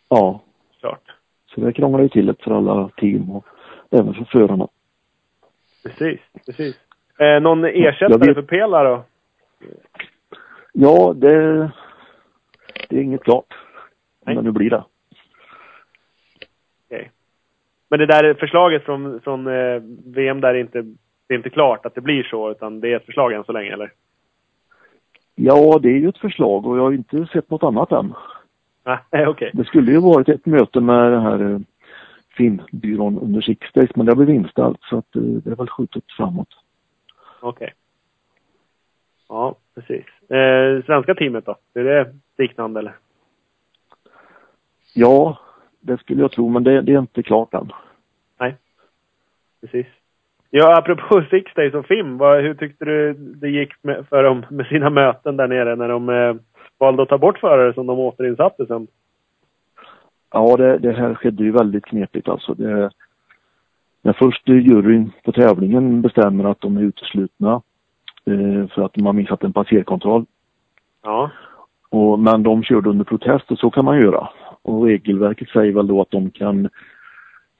Ja, 0.09 0.41
Klart. 0.81 1.03
så 1.47 1.61
det 1.61 1.73
krånglar 1.73 2.01
ju 2.03 2.09
till 2.09 2.27
det 2.27 2.35
för 2.45 2.51
alla 2.51 2.89
team 2.97 3.31
och 3.31 3.47
även 3.91 4.15
för 4.15 4.25
förarna. 4.25 4.69
Precis, 5.83 6.21
precis. 6.47 6.77
Eh, 7.19 7.41
någon 7.43 7.65
ersättare 7.65 8.19
vet- 8.27 8.35
för 8.35 8.43
Pela 8.43 8.83
då? 8.85 9.05
Ja, 10.73 11.13
det, 11.17 11.71
det 12.89 12.97
är 12.97 13.03
inget 13.03 13.23
klart. 13.25 13.55
Nej. 14.27 14.35
Men 14.35 14.45
nu 14.45 14.51
blir 14.51 14.71
det. 14.71 14.85
Okej. 16.87 17.11
Men 17.91 17.99
det 17.99 18.07
där 18.07 18.35
förslaget 18.35 18.85
från, 18.85 19.21
från 19.21 19.47
eh, 19.47 19.83
VM 20.07 20.41
där 20.41 20.55
är 20.55 20.59
inte, 20.61 20.83
det 21.27 21.35
är 21.35 21.37
inte 21.37 21.51
klart 21.51 21.87
att 21.87 21.95
det 21.95 22.01
blir 22.01 22.23
så, 22.23 22.51
utan 22.51 22.81
det 22.81 22.93
är 22.93 22.97
ett 22.97 23.07
förslag 23.07 23.33
än 23.33 23.45
så 23.45 23.53
länge, 23.53 23.73
eller? 23.73 23.93
Ja, 25.35 25.79
det 25.83 25.89
är 25.89 25.99
ju 25.99 26.09
ett 26.09 26.19
förslag 26.19 26.67
och 26.67 26.79
jag 26.79 26.83
har 26.83 26.93
inte 26.93 27.27
sett 27.27 27.51
något 27.51 27.63
annat 27.63 27.93
än. 27.93 28.15
Nej, 28.85 29.27
okej. 29.27 29.51
Det 29.55 29.65
skulle 29.65 29.93
ju 29.93 30.01
varit 30.01 30.29
ett 30.29 30.47
möte 30.47 30.81
med 30.81 31.13
den 31.13 31.23
här 31.23 31.53
eh, 31.53 31.59
filmbyrån 32.37 33.19
under 33.19 33.41
Sixdays 33.41 33.97
men 33.97 34.07
det 34.07 34.13
har 34.13 34.17
blivit 34.17 34.45
inställt 34.45 34.83
så 34.83 34.99
att 34.99 35.17
eh, 35.17 35.23
det 35.23 35.51
är 35.51 35.57
väl 35.57 35.69
skjutet 35.69 36.05
framåt. 36.17 36.49
Okej. 37.41 37.75
Ja, 39.29 39.57
precis. 39.75 40.31
Eh, 40.31 40.85
svenska 40.85 41.15
teamet 41.15 41.47
då? 41.47 41.57
Är 41.75 41.85
det 41.85 42.15
liknande 42.39 42.81
eller? 42.81 42.97
Ja, 44.95 45.39
det 45.81 46.01
skulle 46.01 46.21
jag 46.21 46.33
tro 46.33 46.49
men 46.49 46.65
det, 46.65 46.81
det 46.81 46.93
är 46.93 46.99
inte 46.99 47.23
klart 47.23 47.55
än. 47.55 47.73
Precis. 49.63 49.87
Ja, 50.55 50.79
apropå 50.79 51.25
Six 51.31 51.55
Days 51.55 51.75
och 51.75 51.87
FIM, 51.87 52.19
vad, 52.19 52.43
hur 52.43 52.55
tyckte 52.55 52.85
du 52.85 53.13
det 53.13 53.49
gick 53.49 53.73
med, 53.83 54.07
för 54.09 54.23
dem 54.23 54.47
med 54.51 54.67
sina 54.67 54.91
möten 54.91 55.37
där 55.37 55.49
nere 55.49 55.77
när 55.77 55.89
de 55.89 56.09
eh, 56.09 56.35
valde 56.79 57.03
att 57.03 57.09
ta 57.09 57.19
bort 57.19 57.39
förare 57.39 57.75
som 57.75 57.87
de 57.87 57.99
återinsatte 57.99 58.67
sen? 58.67 58.87
Ja, 60.33 60.57
det, 60.57 60.79
det 60.79 60.93
här 60.93 61.15
skedde 61.15 61.45
ju 61.45 61.53
väldigt 61.53 61.85
knepigt 61.85 62.29
alltså. 62.29 62.55
Det, 62.55 62.91
när 64.03 64.13
först 64.13 64.49
juryn 64.49 65.13
på 65.25 65.33
tävlingen 65.33 66.03
bestämmer 66.03 66.45
att 66.45 66.61
de 66.61 66.77
är 66.77 66.83
uteslutna 66.83 67.63
eh, 68.27 68.69
för 68.75 68.85
att 68.85 68.95
de 68.95 69.07
har 69.07 69.13
missat 69.13 69.45
en 69.45 69.53
passerkontroll. 69.53 70.25
Ja. 71.03 71.31
Och, 71.91 72.19
men 72.19 72.43
de 72.43 72.63
körde 72.63 72.91
under 72.91 73.05
protest 73.05 73.51
och 73.51 73.59
så 73.59 73.71
kan 73.71 73.85
man 73.85 74.01
göra. 74.01 74.29
Och 74.63 74.85
regelverket 74.85 75.49
säger 75.49 75.73
väl 75.73 75.87
då 75.87 76.01
att 76.01 76.11
de 76.11 76.31
kan 76.31 76.69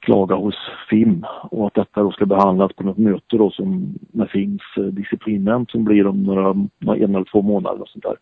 klaga 0.03 0.35
hos 0.35 0.55
FIM 0.89 1.25
och 1.51 1.67
att 1.67 1.73
detta 1.73 2.03
då 2.03 2.11
ska 2.11 2.25
behandlas 2.25 2.73
på 2.73 2.83
något 2.83 2.97
möte 2.97 3.37
då 3.37 3.51
som 3.51 3.95
med 4.11 4.29
FIMs 4.29 4.61
eh, 4.77 4.83
disciplinnämnd 4.83 5.69
som 5.69 5.83
blir 5.83 6.07
om 6.07 6.23
några, 6.23 6.49
en 6.95 7.15
eller 7.15 7.31
två 7.31 7.41
månader 7.41 7.81
och 7.81 7.89
sånt 7.89 8.03
där. 8.03 8.15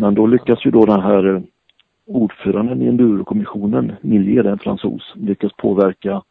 Men 0.00 0.14
då 0.14 0.26
lyckas 0.26 0.66
ju 0.66 0.70
då 0.70 0.86
den 0.86 1.00
här 1.00 1.34
eh, 1.34 1.42
ordföranden 2.06 2.82
i 2.82 2.86
endurokommissionen, 2.86 3.92
Milje, 4.00 4.42
det 4.42 4.50
en 4.50 4.58
fransos, 4.58 5.12
lyckas 5.14 5.52
påverka 5.52 6.22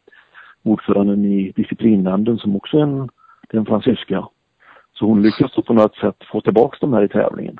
ordföranden 0.62 1.24
i 1.24 1.52
disciplinnämnden 1.56 2.38
som 2.38 2.56
också 2.56 2.76
är 2.76 2.82
en, 2.82 3.08
är 3.48 3.58
en 3.58 3.66
fransyska. 3.66 4.28
Så 4.92 5.06
hon 5.06 5.22
lyckas 5.22 5.52
då 5.54 5.62
på 5.62 5.72
något 5.72 5.96
sätt 5.96 6.16
få 6.32 6.40
tillbaks 6.40 6.80
de 6.80 6.92
här 6.92 7.02
i 7.02 7.08
tävlingen. 7.08 7.58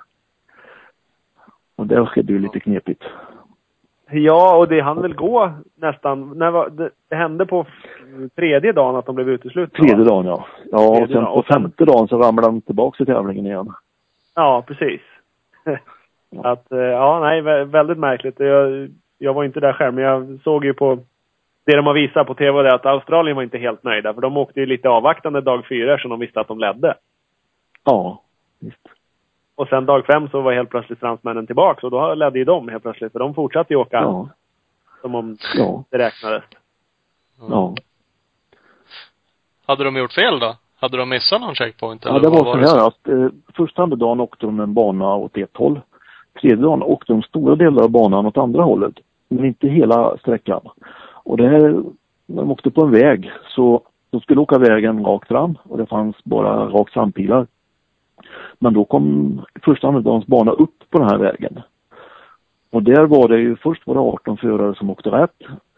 Och 1.76 1.86
det 1.86 2.06
skedde 2.06 2.32
ju 2.32 2.38
lite 2.38 2.60
knepigt. 2.60 3.02
Ja, 4.12 4.56
och 4.56 4.68
det 4.68 4.80
hann 4.80 5.02
väl 5.02 5.14
gå 5.14 5.52
nästan, 5.74 6.38
när 6.38 6.50
var, 6.50 6.70
det, 6.70 6.90
det 7.08 7.16
hände 7.16 7.46
på 7.46 7.66
tredje 8.36 8.72
dagen 8.72 8.96
att 8.96 9.06
de 9.06 9.14
blev 9.14 9.28
uteslutna? 9.28 9.84
Tredje 9.84 10.04
dagen 10.04 10.26
ja. 10.26 10.46
Ja, 10.70 11.02
och 11.02 11.08
sen 11.08 11.24
på 11.24 11.42
femte 11.42 11.84
dagen 11.84 12.08
så 12.08 12.18
ramlade 12.18 12.48
de 12.48 12.60
tillbaks 12.60 13.00
i 13.00 13.06
tävlingen 13.06 13.46
igen. 13.46 13.72
Ja, 14.34 14.64
precis. 14.66 15.00
att, 16.42 16.72
eh, 16.72 16.78
ja, 16.78 17.20
nej, 17.20 17.42
vä- 17.42 17.64
väldigt 17.64 17.98
märkligt. 17.98 18.40
Jag, 18.40 18.88
jag 19.18 19.34
var 19.34 19.44
inte 19.44 19.60
där 19.60 19.72
själv, 19.72 19.94
men 19.94 20.04
jag 20.04 20.40
såg 20.44 20.64
ju 20.64 20.74
på 20.74 20.98
det 21.64 21.76
de 21.76 21.86
har 21.86 21.94
visat 21.94 22.26
på 22.26 22.34
TV 22.34 22.62
det 22.62 22.74
att 22.74 22.86
Australien 22.86 23.36
var 23.36 23.42
inte 23.42 23.58
helt 23.58 23.82
nöjda, 23.82 24.14
för 24.14 24.20
de 24.20 24.36
åkte 24.36 24.60
ju 24.60 24.66
lite 24.66 24.88
avvaktande 24.88 25.40
dag 25.40 25.66
fyra, 25.68 25.98
så 25.98 26.08
de 26.08 26.20
visste 26.20 26.40
att 26.40 26.48
de 26.48 26.58
ledde. 26.58 26.94
Ja, 27.84 28.22
visst. 28.60 28.88
Och 29.62 29.68
sen 29.68 29.86
dag 29.86 30.06
fem 30.06 30.28
så 30.28 30.40
var 30.40 30.52
helt 30.52 30.70
plötsligt 30.70 30.98
fransmännen 30.98 31.46
tillbaka 31.46 31.86
och 31.86 31.90
då 31.90 32.14
ledde 32.14 32.38
ju 32.38 32.44
de 32.44 32.68
helt 32.68 32.82
plötsligt, 32.82 33.12
för 33.12 33.18
de 33.18 33.34
fortsatte 33.34 33.72
ju 33.74 33.80
åka 33.80 33.96
Ja, 33.96 34.28
som 35.00 35.14
om 35.14 35.36
ja, 35.56 35.84
det 35.90 35.98
räknades. 35.98 36.42
ja. 37.50 37.74
Hade 39.66 39.84
de 39.84 39.96
gjort 39.96 40.12
fel 40.12 40.38
då? 40.38 40.56
Hade 40.80 40.96
de 40.96 41.08
missat 41.08 41.40
någon 41.40 41.54
checkpoint? 41.54 42.04
Ja, 42.04 42.10
eller 42.10 42.20
det 42.20 42.28
vad 42.28 42.44
var 42.44 42.64
så 42.66 42.76
här 42.76 42.86
att 42.86 43.08
eh, 43.08 43.28
första 43.56 43.86
dagen 43.86 44.20
åkte 44.20 44.46
de 44.46 44.60
en 44.60 44.74
bana 44.74 45.14
åt 45.14 45.36
ett 45.36 45.56
håll. 45.56 45.80
Tredje 46.40 46.56
dagen 46.56 46.82
åkte 46.82 47.12
de 47.12 47.22
stora 47.22 47.54
delar 47.54 47.82
av 47.82 47.90
banan 47.90 48.26
åt 48.26 48.38
andra 48.38 48.62
hållet. 48.62 48.94
Men 49.28 49.44
inte 49.44 49.68
hela 49.68 50.18
sträckan. 50.18 50.60
Och 51.24 51.36
det 51.36 51.48
här, 51.48 51.60
när 52.26 52.42
de 52.42 52.50
åkte 52.50 52.70
på 52.70 52.82
en 52.84 52.90
väg 52.90 53.32
så 53.48 53.82
de 54.10 54.20
skulle 54.20 54.40
åka 54.40 54.58
vägen 54.58 55.04
rakt 55.04 55.28
fram 55.28 55.58
och 55.62 55.78
det 55.78 55.86
fanns 55.86 56.24
bara 56.24 56.66
rakt 56.66 56.92
frampilar. 56.92 57.46
Men 58.58 58.74
då 58.74 58.84
kom 58.84 59.40
första 59.62 59.90
dagens 59.90 60.26
bana 60.26 60.52
upp 60.52 60.90
på 60.90 60.98
den 60.98 61.08
här 61.08 61.18
vägen. 61.18 61.60
Och 62.70 62.82
där 62.82 63.06
var 63.06 63.28
det 63.28 63.38
ju, 63.38 63.56
först 63.56 63.86
var 63.86 63.94
det 63.94 64.00
18 64.00 64.36
förare 64.36 64.74
som 64.74 64.90
åkte 64.90 65.10
rätt. 65.10 65.36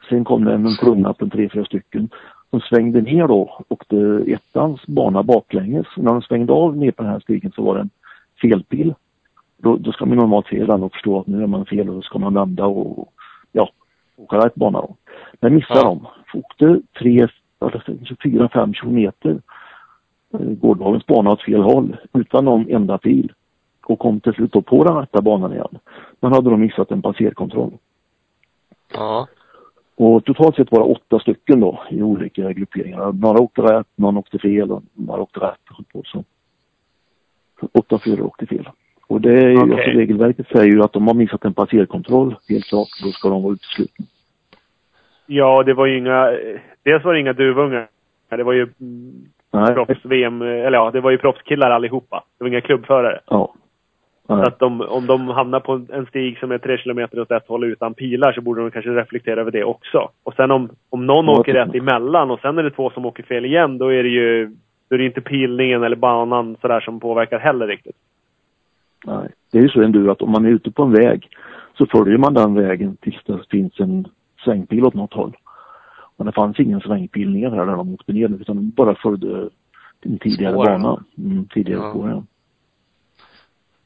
Sen 0.08 0.24
kom 0.24 0.44
det 0.44 0.54
en 0.54 0.76
klunga 0.80 1.12
på 1.12 1.28
tre, 1.28 1.48
fyra 1.48 1.64
stycken 1.64 2.08
som 2.50 2.60
svängde 2.60 3.00
ner 3.00 3.28
då, 3.28 3.64
åkte 3.68 4.24
ettans 4.26 4.86
bana 4.86 5.22
baklänges. 5.22 5.86
När 5.96 6.12
de 6.12 6.22
svängde 6.22 6.52
av 6.52 6.76
ner 6.76 6.90
på 6.90 7.02
den 7.02 7.12
här 7.12 7.20
stigen 7.20 7.52
så 7.52 7.62
var 7.62 7.74
det 7.74 7.80
en 7.80 7.90
felpil. 8.40 8.94
Då, 9.58 9.76
då 9.76 9.92
ska 9.92 10.06
man 10.06 10.18
normalt 10.18 10.46
se 10.46 10.64
den 10.64 10.82
och 10.82 10.92
förstå 10.92 11.20
att 11.20 11.26
nu 11.26 11.42
är 11.42 11.46
man 11.46 11.66
fel 11.66 11.88
och 11.88 11.94
då 11.94 12.02
ska 12.02 12.18
man 12.18 12.34
vända 12.34 12.66
och 12.66 13.12
ja, 13.52 13.68
åka 14.16 14.36
rätt 14.36 14.54
bana 14.54 14.80
då. 14.80 14.96
Men 15.40 15.54
missade 15.54 15.80
Ja. 15.80 15.84
de. 15.84 16.06
Åkte 16.38 16.80
tre, 16.98 17.28
eller 17.60 18.16
fyra, 18.22 18.48
fem 18.48 18.74
kilometer 18.74 19.40
gårdagens 20.38 21.06
bana 21.06 21.30
åt 21.30 21.42
fel 21.42 21.62
håll 21.62 21.96
utan 22.12 22.44
någon 22.44 22.70
enda 22.70 22.98
pil 22.98 23.32
och 23.86 23.98
kom 23.98 24.20
till 24.20 24.32
slut 24.32 24.52
då 24.52 24.62
på 24.62 24.84
den 24.84 24.96
rätta 24.96 25.22
banan 25.22 25.52
igen. 25.52 25.78
Men 26.20 26.32
hade 26.32 26.50
de 26.50 26.60
missat 26.60 26.90
en 26.90 27.02
passerkontroll. 27.02 27.72
Ja. 28.92 29.28
Och 29.96 30.24
totalt 30.24 30.56
sett 30.56 30.72
var 30.72 30.78
det 30.78 30.94
åtta 30.94 31.18
stycken 31.18 31.60
då 31.60 31.82
i 31.90 32.02
olika 32.02 32.52
grupperingar. 32.52 33.12
Några 33.12 33.40
åkte 33.40 33.62
rätt, 33.62 33.86
någon 33.96 34.16
åkte 34.16 34.38
fel 34.38 34.72
och 34.72 34.82
några 34.92 35.22
åkte 35.22 35.40
rätt. 35.40 35.60
Och 35.92 36.06
så. 36.06 36.24
Åtta 37.72 37.98
förare 37.98 38.22
åkte 38.22 38.46
fel. 38.46 38.68
Och 39.06 39.20
det 39.20 39.32
är 39.32 39.48
ju, 39.48 39.58
Okej. 39.58 39.72
alltså 39.72 39.90
regelverket 39.98 40.46
säger 40.48 40.72
ju 40.72 40.82
att 40.82 40.92
de 40.92 41.06
har 41.06 41.14
missat 41.14 41.44
en 41.44 41.54
passerkontroll, 41.54 42.36
helt 42.48 42.64
klart, 42.64 42.88
då 43.04 43.10
ska 43.10 43.28
de 43.28 43.42
vara 43.42 43.52
uteslutna. 43.52 44.04
Ja, 45.26 45.62
det 45.62 45.74
var 45.74 45.86
ju 45.86 45.98
inga, 45.98 46.32
eh, 46.32 46.60
dels 46.82 47.04
var 47.04 47.14
det 47.14 47.20
inga 47.20 47.32
duvungar. 47.32 47.88
Det 48.28 48.42
var 48.42 48.52
ju 48.52 48.62
mm, 48.80 49.24
proffs-VM, 49.74 50.42
eller 50.42 50.78
ja, 50.78 50.90
det 50.90 51.00
var 51.00 51.10
ju 51.10 51.18
proffskillar 51.18 51.70
allihopa. 51.70 52.24
Det 52.38 52.44
var 52.44 52.48
inga 52.48 52.60
klubbförare. 52.60 53.20
ja. 53.26 53.54
Så 54.26 54.34
att 54.42 54.58
de, 54.58 54.80
om 54.80 55.06
de 55.06 55.28
hamnar 55.28 55.60
på 55.60 55.72
en 55.92 56.06
stig 56.06 56.38
som 56.38 56.52
är 56.52 56.58
tre 56.58 56.78
kilometer 56.78 57.20
åt 57.20 57.30
ett 57.30 57.48
håll 57.48 57.64
utan 57.64 57.94
pilar 57.94 58.32
så 58.32 58.40
borde 58.40 58.60
de 58.60 58.70
kanske 58.70 58.90
reflektera 58.90 59.40
över 59.40 59.50
det 59.50 59.64
också. 59.64 60.08
Och 60.22 60.34
sen 60.34 60.50
om, 60.50 60.70
om 60.90 61.06
någon 61.06 61.24
Ja, 61.24 61.40
åker 61.40 61.52
rätt 61.54 61.74
emellan 61.74 62.30
och 62.30 62.40
sen 62.40 62.58
är 62.58 62.62
det 62.62 62.70
två 62.70 62.90
som 62.90 63.06
åker 63.06 63.22
fel 63.22 63.44
igen, 63.44 63.78
då 63.78 63.92
är 63.92 64.02
det 64.02 64.08
ju 64.08 64.46
då 64.88 64.94
är 64.94 64.98
det 64.98 65.04
inte 65.04 65.20
pilningen 65.20 65.82
eller 65.82 65.96
banan 65.96 66.56
sådär 66.60 66.80
som 66.80 67.00
påverkar 67.00 67.38
heller 67.38 67.66
riktigt. 67.66 67.96
Nej. 69.06 69.28
Det 69.52 69.58
är 69.58 69.62
ju 69.62 69.68
så 69.68 69.82
ändå 69.82 70.10
att 70.10 70.22
om 70.22 70.30
man 70.30 70.44
är 70.44 70.50
ute 70.50 70.70
på 70.70 70.82
en 70.82 70.92
väg 70.92 71.28
så 71.78 71.86
följer 71.86 72.18
man 72.18 72.34
den 72.34 72.54
vägen 72.54 72.96
tills 72.96 73.24
det 73.26 73.38
finns 73.50 73.80
en 73.80 74.06
svängpil 74.44 74.84
åt 74.84 74.94
något 74.94 75.14
håll. 75.14 75.36
Men 76.16 76.26
det 76.26 76.32
fanns 76.32 76.60
ingen 76.60 76.80
svängpil 76.80 77.30
ner 77.30 77.50
här 77.50 77.66
där 77.66 77.76
de 77.76 77.94
åkte 77.94 78.12
ner 78.12 78.28
utan 78.40 78.56
de 78.56 78.70
bara 78.70 78.94
följde 78.94 79.48
en 80.00 80.18
tidigare 80.18 80.52
Spåren. 80.52 80.82
bana. 80.82 81.04
Mm, 81.18 81.46
tidigare 81.46 81.80
Ja. 81.80 81.90
spår, 81.90 82.10
ja. 82.10 82.22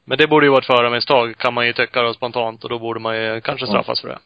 Men 0.05 0.19
det 0.19 0.29
borde 0.29 0.47
ju 0.47 0.51
vara 0.51 0.59
ett 0.61 0.67
förarmisstag, 0.67 1.37
kan 1.37 1.55
man 1.55 1.67
ju 1.67 1.73
tycka 1.73 2.03
då 2.03 2.13
spontant. 2.15 2.65
Och 2.65 2.71
då 2.71 2.79
borde 2.79 3.01
man 3.01 3.17
ju 3.17 3.41
kanske 3.41 3.67
Ja. 3.67 3.71
straffas 3.71 4.01
för 4.01 4.09
det. 4.09 4.19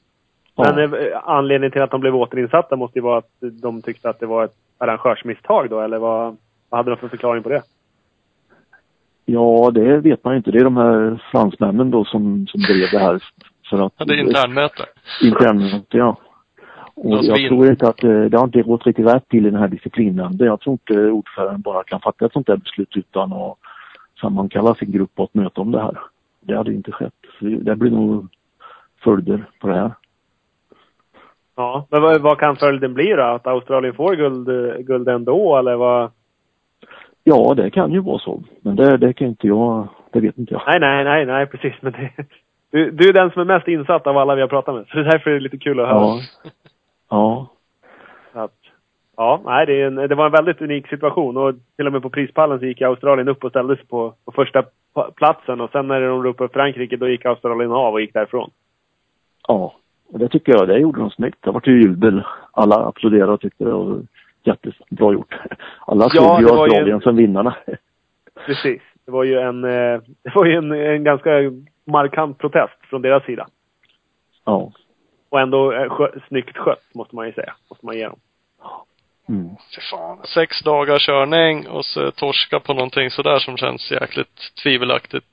Men 0.56 0.78
ja. 0.78 0.98
eh, 0.98 1.20
anledningen 1.28 1.72
till 1.72 1.82
att 1.82 1.90
de 1.90 2.00
blev 2.00 2.16
återinsatta 2.16 2.76
måste 2.76 2.98
ju 2.98 3.02
vara 3.02 3.18
att 3.18 3.30
de 3.62 3.82
tyckte 3.82 4.10
att 4.10 4.20
det 4.20 4.26
var 4.26 4.44
ett 4.44 4.54
arrangörsmisstag 4.78 5.70
då, 5.70 5.80
eller 5.80 5.98
vad, 5.98 6.36
vad 6.68 6.78
hade 6.78 6.90
de 6.90 6.96
för 6.96 7.08
förklaring 7.08 7.42
på 7.42 7.48
det? 7.48 7.62
ja, 9.24 9.70
det 9.74 9.96
vet 9.98 10.24
man 10.24 10.36
inte. 10.36 10.50
Det 10.50 10.58
är 10.58 10.64
de 10.64 10.76
här 10.76 11.22
fransmännen 11.30 11.90
då 11.90 12.04
som, 12.04 12.46
som 12.46 12.60
drev 12.60 12.88
det 12.92 12.98
här. 12.98 13.22
För 13.70 13.76
att, 13.86 13.92
Ja, 13.96 14.04
Det 14.04 14.14
är 14.14 14.18
internmöte. 14.18 14.84
Internmöte, 15.22 15.96
ja. 15.98 16.16
Och 16.94 17.24
jag 17.24 17.48
tror 17.48 17.66
inte 17.66 17.88
att 17.88 18.04
eh, 18.04 18.20
det 18.24 18.36
har 18.36 18.44
inte 18.44 18.62
gått 18.62 18.86
riktigt 18.86 19.06
rätt 19.06 19.28
till 19.28 19.46
i 19.46 19.50
den 19.50 19.60
här 19.60 19.68
disciplinnämnden. 19.68 20.46
Jag 20.46 20.60
tror 20.60 20.72
inte 20.72 21.10
ordföranden 21.10 21.60
bara 21.60 21.84
kan 21.84 22.00
fatta 22.00 22.26
ett 22.26 22.32
sånt 22.32 22.46
där 22.46 22.56
beslut 22.56 22.96
utan 22.96 23.32
att 23.32 23.56
sammankalla 24.20 24.74
sin 24.74 24.92
grupp 24.92 25.14
på 25.14 25.24
ett 25.24 25.34
möte 25.34 25.60
om 25.60 25.70
det 25.72 25.82
här. 25.82 25.98
Det 26.40 26.56
hade 26.56 26.72
inte 26.72 26.92
skett. 26.92 27.12
Så 27.38 27.44
det- 27.44 27.76
blir 27.76 27.90
nog 27.90 28.26
följder 29.04 29.44
på 29.60 29.68
det 29.68 29.74
här. 29.74 29.90
Ja. 31.56 31.86
Men 31.90 32.02
vad, 32.02 32.20
vad 32.20 32.38
kan 32.38 32.56
följden 32.56 32.94
bli 32.94 33.08
då? 33.12 33.22
Att 33.22 33.46
Australien 33.46 33.94
får 33.94 34.14
guld, 34.16 34.48
guld 34.86 35.08
ändå, 35.08 35.56
eller 35.56 35.76
vad? 35.76 36.10
Ja, 37.24 37.54
det 37.56 37.70
kan 37.70 37.92
ju 37.92 38.00
vara 38.00 38.18
så. 38.18 38.42
Men 38.60 38.76
det, 38.76 38.96
det 38.96 39.12
kan 39.12 39.28
inte 39.28 39.46
jag, 39.46 39.88
det 40.12 40.20
vet 40.20 40.38
inte 40.38 40.52
jag. 40.52 40.62
Nej, 40.66 40.80
nej, 40.80 41.04
nej, 41.04 41.26
nej, 41.26 41.46
precis. 41.46 41.74
Men 41.80 41.92
det, 41.92 42.10
du, 42.70 42.90
du 42.90 43.08
är 43.08 43.12
den 43.12 43.30
som 43.30 43.40
är 43.40 43.46
mest 43.46 43.68
insatt 43.68 44.06
av 44.06 44.18
alla 44.18 44.34
vi 44.34 44.40
har 44.40 44.48
pratat 44.48 44.74
med. 44.74 44.84
Så 44.88 44.96
det 44.96 45.00
är 45.00 45.10
därför 45.12 45.30
är 45.30 45.34
det 45.34 45.40
lite 45.40 45.58
kul 45.58 45.80
att 45.80 45.88
höra. 45.88 45.98
Ja. 46.00 46.20
Ja. 47.12 47.46
Att, 48.32 48.54
ja, 49.16 49.40
nej, 49.44 49.66
det, 49.66 49.82
en, 49.82 49.94
det 49.94 50.14
var 50.14 50.26
en 50.26 50.32
väldigt 50.32 50.62
unik 50.62 50.88
situation. 50.88 51.36
Och 51.36 51.54
till 51.76 51.86
och 51.86 51.92
med 51.92 52.02
på 52.02 52.10
prispallen 52.10 52.58
så 52.58 52.64
gick 52.66 52.82
Australien 52.82 53.28
upp 53.28 53.44
och 53.44 53.50
ställde 53.50 53.76
sig 53.76 53.86
på, 53.86 54.14
på 54.24 54.32
första 54.32 54.64
platsen. 55.14 55.60
Och 55.60 55.70
sen 55.70 55.88
när 55.88 56.00
de 56.00 56.22
ropade 56.22 56.44
upp 56.44 56.52
Frankrike, 56.52 56.96
då 56.96 57.08
gick 57.08 57.24
Australien 57.24 57.72
av 57.72 57.94
och 57.94 58.00
gick 58.00 58.14
därifrån. 58.14 58.50
Ja. 59.48 59.74
Och 60.12 60.18
det 60.18 60.28
tycker 60.28 60.52
jag, 60.52 60.68
det 60.68 60.78
gjorde 60.78 61.00
de 61.00 61.10
snyggt. 61.10 61.38
Det 61.40 61.50
var 61.50 61.62
ju 61.64 61.82
jubel. 61.82 62.22
Alla 62.50 62.76
applåderade 62.76 63.32
och 63.32 63.40
tyckte 63.40 63.64
det 63.64 63.72
var 63.72 64.00
jättebra 64.42 65.12
gjort. 65.12 65.34
Alla 65.86 66.08
såg 66.08 66.24
Ja, 66.24 66.40
ju- 66.40 66.48
Australien 66.48 67.00
som 67.00 67.16
vinnarna. 67.16 67.56
Precis. 68.46 68.82
Det 69.04 69.10
var 69.10 69.24
ju 69.24 69.38
en, 69.38 69.64
eh, 69.64 70.00
det 70.22 70.34
var 70.34 70.44
ju 70.44 70.52
en, 70.54 70.72
en 70.72 71.04
ganska 71.04 71.30
markant 71.84 72.38
protest 72.38 72.78
från 72.82 73.02
deras 73.02 73.24
sida. 73.24 73.46
Ja. 74.44 74.72
Och 75.32 75.40
ändå 75.40 75.72
eh, 75.72 75.88
skö, 75.88 76.08
snyggt 76.28 76.56
skött, 76.56 76.94
måste 76.94 77.16
man 77.16 77.26
ju 77.26 77.32
säga. 77.32 77.54
Måste 77.70 77.86
man 77.86 77.96
ge 77.96 78.04
dem. 78.04 78.18
Mm. 79.28 79.48
Fy 79.74 79.80
fan. 79.90 80.18
Sex 80.34 80.60
dagars 80.60 81.06
körning 81.06 81.68
och 81.68 81.84
så 81.84 82.10
torska 82.10 82.60
på 82.60 82.74
någonting 82.74 83.10
sådär 83.10 83.38
som 83.38 83.56
känns 83.56 83.90
jäkligt 83.90 84.54
tvivelaktigt 84.62 85.26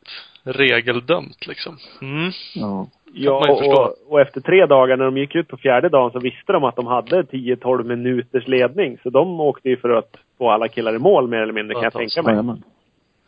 regeldömt 0.44 1.48
liksom. 1.48 1.78
Mm. 2.02 2.32
Ja. 2.56 2.88
Ja, 3.14 3.52
och, 3.52 4.12
och 4.12 4.22
efter 4.22 4.42
tre 4.42 4.66
dagar 4.66 4.98
när 4.98 5.06
de 5.06 5.18
gick 5.18 5.36
ut 5.36 5.48
på 5.48 5.58
fjärde 5.58 5.90
dagen 5.90 6.12
så 6.12 6.20
visste 6.20 6.54
de 6.54 6.64
att 6.64 6.76
de 6.76 6.88
hade 6.88 7.22
10-12 7.22 7.84
minuters 7.84 8.48
ledning. 8.48 8.98
Så 9.04 9.10
de 9.10 9.40
åkte 9.40 9.70
ju 9.70 9.78
för 9.78 9.90
att 9.90 10.16
få 10.38 10.50
alla 10.50 10.68
killar 10.68 10.96
i 10.96 11.00
mål 11.00 11.28
mer 11.28 11.38
eller 11.38 11.54
mindre, 11.54 11.74
kan 11.74 11.84
jag 11.84 11.94
Ja, 11.94 12.00
tänka 12.00 12.22
mig. 12.22 12.32
Jajamän. 12.32 12.64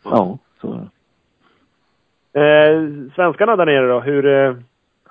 Ja, 0.04 0.38
så 0.60 0.72
är 0.72 0.80
det. 0.80 0.88
Eh, 2.40 2.82
svenskarna 3.14 3.56
där 3.56 3.66
nere 3.66 3.88
då, 3.88 4.00
hur... 4.00 4.62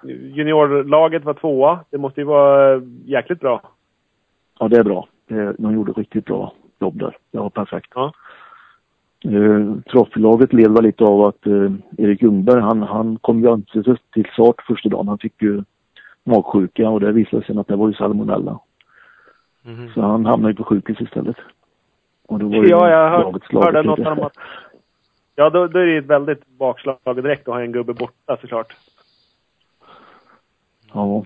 Eh, 0.03 0.09
juniorlaget 0.35 1.23
var 1.23 1.33
tvåa. 1.33 1.79
Det 1.89 1.97
måste 1.97 2.21
ju 2.21 2.25
vara 2.25 2.73
eh, 2.73 2.81
jäkligt 3.05 3.39
bra. 3.39 3.61
Ja, 4.59 4.67
det 4.67 4.77
är 4.77 4.83
bra. 4.83 5.07
Det, 5.27 5.53
de 5.57 5.73
gjorde 5.73 5.91
riktigt 5.91 6.25
bra 6.25 6.53
jobb 6.79 6.99
där. 6.99 7.17
Det 7.31 7.37
var 7.39 7.49
perfekt. 7.49 7.91
Ja. 7.95 8.11
Uh, 9.25 9.75
Trophylaget 9.81 10.53
led 10.53 10.71
väl 10.71 10.83
lite 10.83 11.03
av 11.03 11.21
att 11.21 11.47
eh, 11.47 11.71
Erik 11.97 12.21
Ljungberg, 12.21 12.61
han, 12.61 12.81
han 12.81 13.17
kom 13.17 13.39
ju 13.43 13.53
inte 13.53 13.83
till- 13.83 13.97
till 14.13 14.25
start 14.33 14.55
första 14.67 14.89
dagen. 14.89 15.07
Han 15.07 15.17
fick 15.17 15.41
ju 15.41 15.63
magsjuka 16.23 16.89
och 16.89 16.99
det 16.99 17.11
visade 17.11 17.43
sig 17.45 17.57
att 17.57 17.67
det 17.67 17.75
var 17.75 17.87
ju 17.87 17.93
salmonella. 17.93 18.59
Mhm. 19.63 19.89
Så 19.93 20.01
han 20.01 20.25
hamnade 20.25 20.53
på 20.53 20.63
sjukhus 20.63 21.01
istället. 21.01 21.35
Och 22.27 22.39
då 22.39 22.47
var 22.47 22.55
ju 22.55 22.69
Ja, 22.69 22.89
jag 22.89 23.09
hör, 23.09 23.61
hörde 23.61 23.83
något 23.83 23.99
om 23.99 24.19
att... 24.19 24.33
Ja, 25.35 25.49
då, 25.49 25.67
då 25.67 25.79
är 25.79 25.85
det 25.85 25.91
ju 25.91 25.99
ett 25.99 26.05
väldigt 26.05 26.47
bakslag 26.47 26.97
direkt 27.15 27.47
att 27.47 27.53
ha 27.53 27.61
en 27.61 27.71
gubbe 27.71 27.93
borta 27.93 28.37
såklart. 28.41 28.73
Ja. 30.93 31.25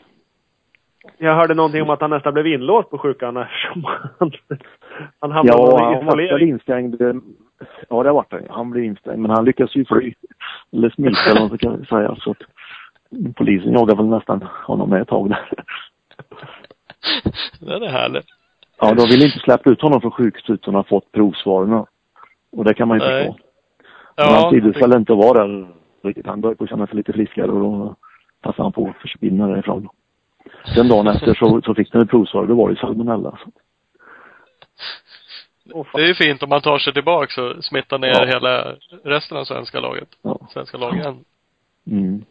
Jag 1.18 1.36
hörde 1.36 1.54
någonting 1.54 1.82
om 1.82 1.90
att 1.90 2.02
han 2.02 2.10
nästan 2.10 2.34
blev 2.34 2.48
inlåst 2.48 2.90
på 2.90 2.98
sjukan 2.98 3.38
eftersom 3.38 3.84
han, 4.20 4.32
han 5.20 5.32
hamnade 5.32 5.58
Ja, 5.58 5.92
i 5.92 5.96
han 5.96 6.06
var 6.06 6.16
väl 6.16 6.26
isolering. 6.26 6.50
instängd. 6.50 7.02
Ja, 7.90 8.04
det 8.04 8.12
vart 8.12 8.32
han. 8.32 8.42
Han 8.50 8.72
blev 8.72 8.84
instängd. 8.84 9.20
Men 9.20 9.32
han 9.32 9.46
lyckades 9.46 9.76
ju 9.76 9.86
fly. 9.86 10.14
Eller 10.72 10.90
smita 10.90 11.32
eller 11.32 11.42
vad 11.42 11.50
man 11.50 11.58
ska 11.86 11.96
säga. 11.98 12.16
Så 12.20 12.32
att 12.32 12.38
polisen 13.36 13.74
jagade 13.74 13.96
väl 13.96 14.06
nästan 14.06 14.48
honom 14.68 14.90
med 14.90 15.02
ett 15.02 15.08
tag 15.08 15.30
där. 15.30 15.50
Det 17.60 17.86
är 17.86 17.90
härligt. 17.90 18.26
Ja, 18.80 18.94
de 18.94 19.06
ville 19.10 19.26
inte 19.26 19.40
släppa 19.40 19.70
ut 19.70 19.82
honom 19.82 20.02
från 20.02 20.12
sjukhuset 20.12 20.50
utan 20.50 20.76
att 20.76 20.90
ha 20.90 20.98
fått 21.00 21.12
provsvaren. 21.12 21.86
Och 22.52 22.64
det 22.64 22.74
kan 22.74 22.88
man 22.88 22.98
ju 22.98 23.04
förstå. 23.06 23.36
Men 24.18 24.26
han 24.26 24.42
Ja, 24.44 24.50
trivdes 24.50 24.82
väl 24.82 24.94
inte 24.96 25.14
att 25.14 25.20
vara 25.20 25.48
där 25.48 25.68
riktigt. 26.04 26.26
Han 26.28 26.42
började 26.42 26.58
på 26.58 26.64
att 26.64 26.70
känna 26.70 26.88
sig 26.88 26.96
lite 26.96 27.14
friskare 27.14 27.52
och 27.52 27.60
då 27.60 27.96
passade 28.46 28.64
han 28.64 28.72
på 28.72 28.88
att 28.90 29.02
försvinna 29.02 29.48
därifrån. 29.48 29.90
Sen 30.76 30.88
dagen 30.88 31.08
efter 31.08 31.34
så, 31.34 31.62
så 31.62 31.76
fick 31.76 31.94
han 31.94 32.02
ett 32.02 32.10
provsvar 32.10 32.42
och 32.42 32.48
då 32.48 32.56
var 32.56 32.70
det 32.70 32.76
salmonella. 32.76 33.40
Så. 33.44 33.52
Åh, 35.74 35.84
fan. 35.84 36.02
det 36.02 36.06
är 36.06 36.08
ju 36.08 36.16
fint 36.16 36.44
om 36.44 36.50
man 36.50 36.62
tar 36.62 36.78
sig 36.78 36.94
tillbaks 36.94 37.38
och 37.38 37.64
smittar 37.64 37.98
ner 38.00 38.08
Ja. 38.20 38.26
hela 38.26 38.76
resten 39.04 39.38
av 39.38 39.46
svenska 39.46 39.80
laget. 39.80 40.10
Ja. 40.22 40.48
Svenska 40.54 40.78
lagen. 40.78 41.26
Mm. 41.88 42.26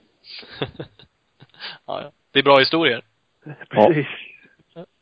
ja, 1.87 2.01
ja. 2.03 2.11
Det 2.33 2.39
är 2.39 2.43
bra 2.43 2.59
historier. 2.59 3.03
Precis. 3.71 4.07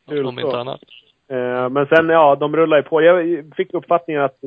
Kul 0.08 0.26
om 0.26 0.38
inte 0.38 0.58
annat. 0.58 0.80
Eh, 1.28 1.68
Men 1.68 1.86
sen, 1.86 2.08
ja, 2.08 2.36
de 2.36 2.56
rullar 2.56 2.76
ju 2.76 2.82
på. 2.82 3.02
Jag 3.02 3.44
fick 3.56 3.74
uppfattningen 3.74 4.22
att 4.22 4.38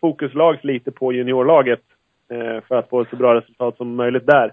fokus 0.00 0.34
lags 0.34 0.64
lite 0.64 0.90
på 0.90 1.12
juniorlaget 1.12 1.82
eh, 2.30 2.60
för 2.68 2.74
att 2.76 2.88
få 2.88 3.00
ett 3.00 3.10
så 3.10 3.16
bra 3.16 3.34
resultat 3.34 3.76
som 3.76 3.94
möjligt 3.96 4.26
där. 4.26 4.52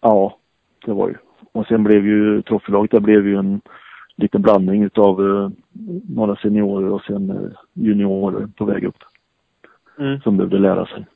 Ja, 0.00 0.36
det 0.84 0.92
var 0.92 1.08
ju. 1.08 1.14
Och 1.52 1.66
sen 1.66 1.84
blev 1.84 2.06
ju 2.06 2.42
trofélaget, 2.42 2.90
det 2.90 3.00
blev 3.00 3.26
ju 3.26 3.36
en 3.36 3.60
liten 4.16 4.42
blandning 4.42 4.82
utav 4.82 5.20
eh, 5.26 5.50
några 6.08 6.36
seniorer 6.36 6.88
och 6.92 7.02
sen 7.02 7.30
eh, 7.30 7.50
juniorer 7.72 8.46
på 8.56 8.64
väg 8.64 8.84
upp 8.84 9.04
Mm. 9.98 10.20
som 10.20 10.36
behövde 10.36 10.58
lära 10.58 10.86
sig. 10.86 11.06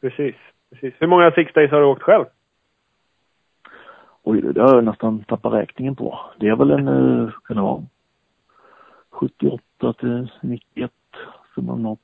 Precis. 0.00 0.34
Precis. 0.70 0.94
Hur 0.98 1.06
många 1.06 1.30
six 1.30 1.52
days 1.52 1.70
har 1.70 1.80
du 1.80 1.86
åkt 1.86 2.02
själv? 2.02 2.24
Oj, 4.22 4.40
det 4.40 4.62
har 4.62 4.74
jag 4.74 4.84
nästan 4.84 5.24
tappat 5.24 5.52
räkningen 5.52 5.96
på. 5.96 6.20
Det 6.38 6.48
är 6.48 6.56
väl 6.56 6.70
en, 6.70 6.88
eh, 6.88 7.30
kan 7.44 7.56
det 7.56 7.62
vara, 7.62 7.82
78 9.10 9.92
till 9.92 10.30
91 10.40 10.90
som 11.54 11.68
har 11.68 11.76
nått, 11.76 12.00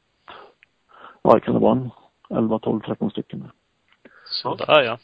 ja 1.22 1.34
det 1.34 1.40
kan 1.40 1.54
det 1.54 1.60
vara 1.60 1.72
en 1.78 1.90
11, 2.30 2.58
12, 2.58 2.80
13 2.80 3.10
stycken. 3.10 3.44
Sådär 4.32 4.82
ja. 4.82 4.98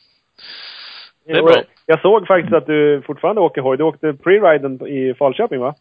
Det 1.25 1.33
är 1.33 1.43
bra. 1.43 1.53
Jag 1.87 2.01
såg 2.01 2.27
faktiskt 2.27 2.55
att 2.55 2.67
du 2.67 3.03
fortfarande 3.07 3.41
åker 3.41 3.61
hoj. 3.63 3.77
Du 3.77 3.85
åkte 3.85 4.13
pre-riden 4.13 4.87
i 4.87 5.15
Falköping, 5.15 5.61
va? 5.61 5.75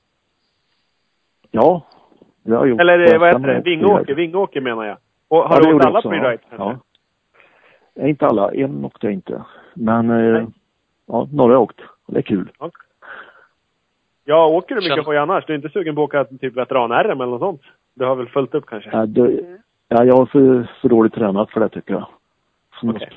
Ja, 1.52 1.82
det 2.44 2.52
har 2.52 2.60
jag 2.60 2.70
gjort. 2.70 2.82
Eller 2.82 3.14
eh, 3.14 3.20
vad 3.20 3.28
heter 3.28 3.48
det? 3.54 3.62
Vingåker. 3.62 4.16
Vingåker 4.16 4.62
menar 4.62 4.86
jag. 4.86 4.98
Och 5.28 5.38
har 5.44 5.56
Ja, 5.64 5.70
du 5.70 5.76
åkt 5.76 5.86
alla 5.86 6.02
pre-rides? 6.02 6.40
Ja. 6.58 6.78
ja. 7.96 8.08
Inte 8.08 8.26
alla. 8.28 8.52
En 8.54 8.86
åkte 8.86 9.06
jag 9.08 9.14
inte. 9.14 9.42
Men 9.74 10.10
eh, 10.10 10.48
ja, 11.06 11.28
några 11.34 11.54
har 11.54 11.62
åkt. 11.62 11.80
Det 12.08 12.18
är 12.18 12.22
kul. 12.22 12.50
Ja, 14.26 14.48
åker 14.48 14.76
du 14.76 14.82
mycket 14.82 14.90
Känner- 14.92 15.04
hoj 15.04 15.18
annars? 15.18 15.46
Du 15.46 15.54
är 15.54 15.58
inte 15.58 15.70
sugen 15.70 15.96
på 15.96 16.04
att 16.04 16.10
åka 16.10 16.24
typ 16.26 16.54
veteran-RM 16.58 17.12
eller 17.22 17.26
något 17.32 17.40
sånt? 17.40 17.62
Du 17.94 18.06
har 18.06 18.16
väl 18.16 18.28
följt 18.30 18.56
upp 18.56 18.66
kanske? 18.66 18.90
Ja, 18.94 19.06
det, 19.06 19.40
ja, 19.88 20.04
jag 20.04 20.16
har 20.18 20.26
för, 20.26 20.68
för 20.82 20.90
dåligt 20.90 21.14
tränat 21.14 21.52
för 21.52 21.60
det 21.60 21.70
tycker 21.70 21.94
jag. 21.94 22.08
Så 22.82 22.90
Okej. 22.90 23.10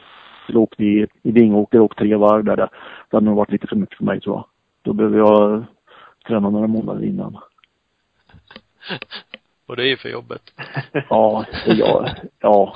Okay. 0.56 0.62
åkt 0.62 0.80
i, 0.80 1.06
i 1.22 1.32
Vingåker 1.32 1.80
och 1.80 1.96
tre 1.96 2.16
varv 2.16 2.44
där. 2.44 2.56
Det, 2.56 2.68
hade 3.10 3.26
nog 3.26 3.36
varit 3.36 3.52
lite 3.52 3.66
för 3.66 3.76
mycket 3.76 3.98
för 3.98 4.04
mig 4.04 4.20
tror 4.20 4.36
jag. 4.36 4.44
Då 4.82 4.92
behöver 4.92 5.18
jag 5.18 5.64
träna 6.26 6.50
några 6.50 6.66
månader 6.66 7.04
innan. 7.04 7.38
Och 9.66 9.76
det 9.76 9.82
är 9.82 9.86
ju 9.86 9.96
för 9.96 10.08
jobbet. 10.08 10.42
Ja, 11.08 11.44
ja, 11.66 12.08
ja. 12.40 12.74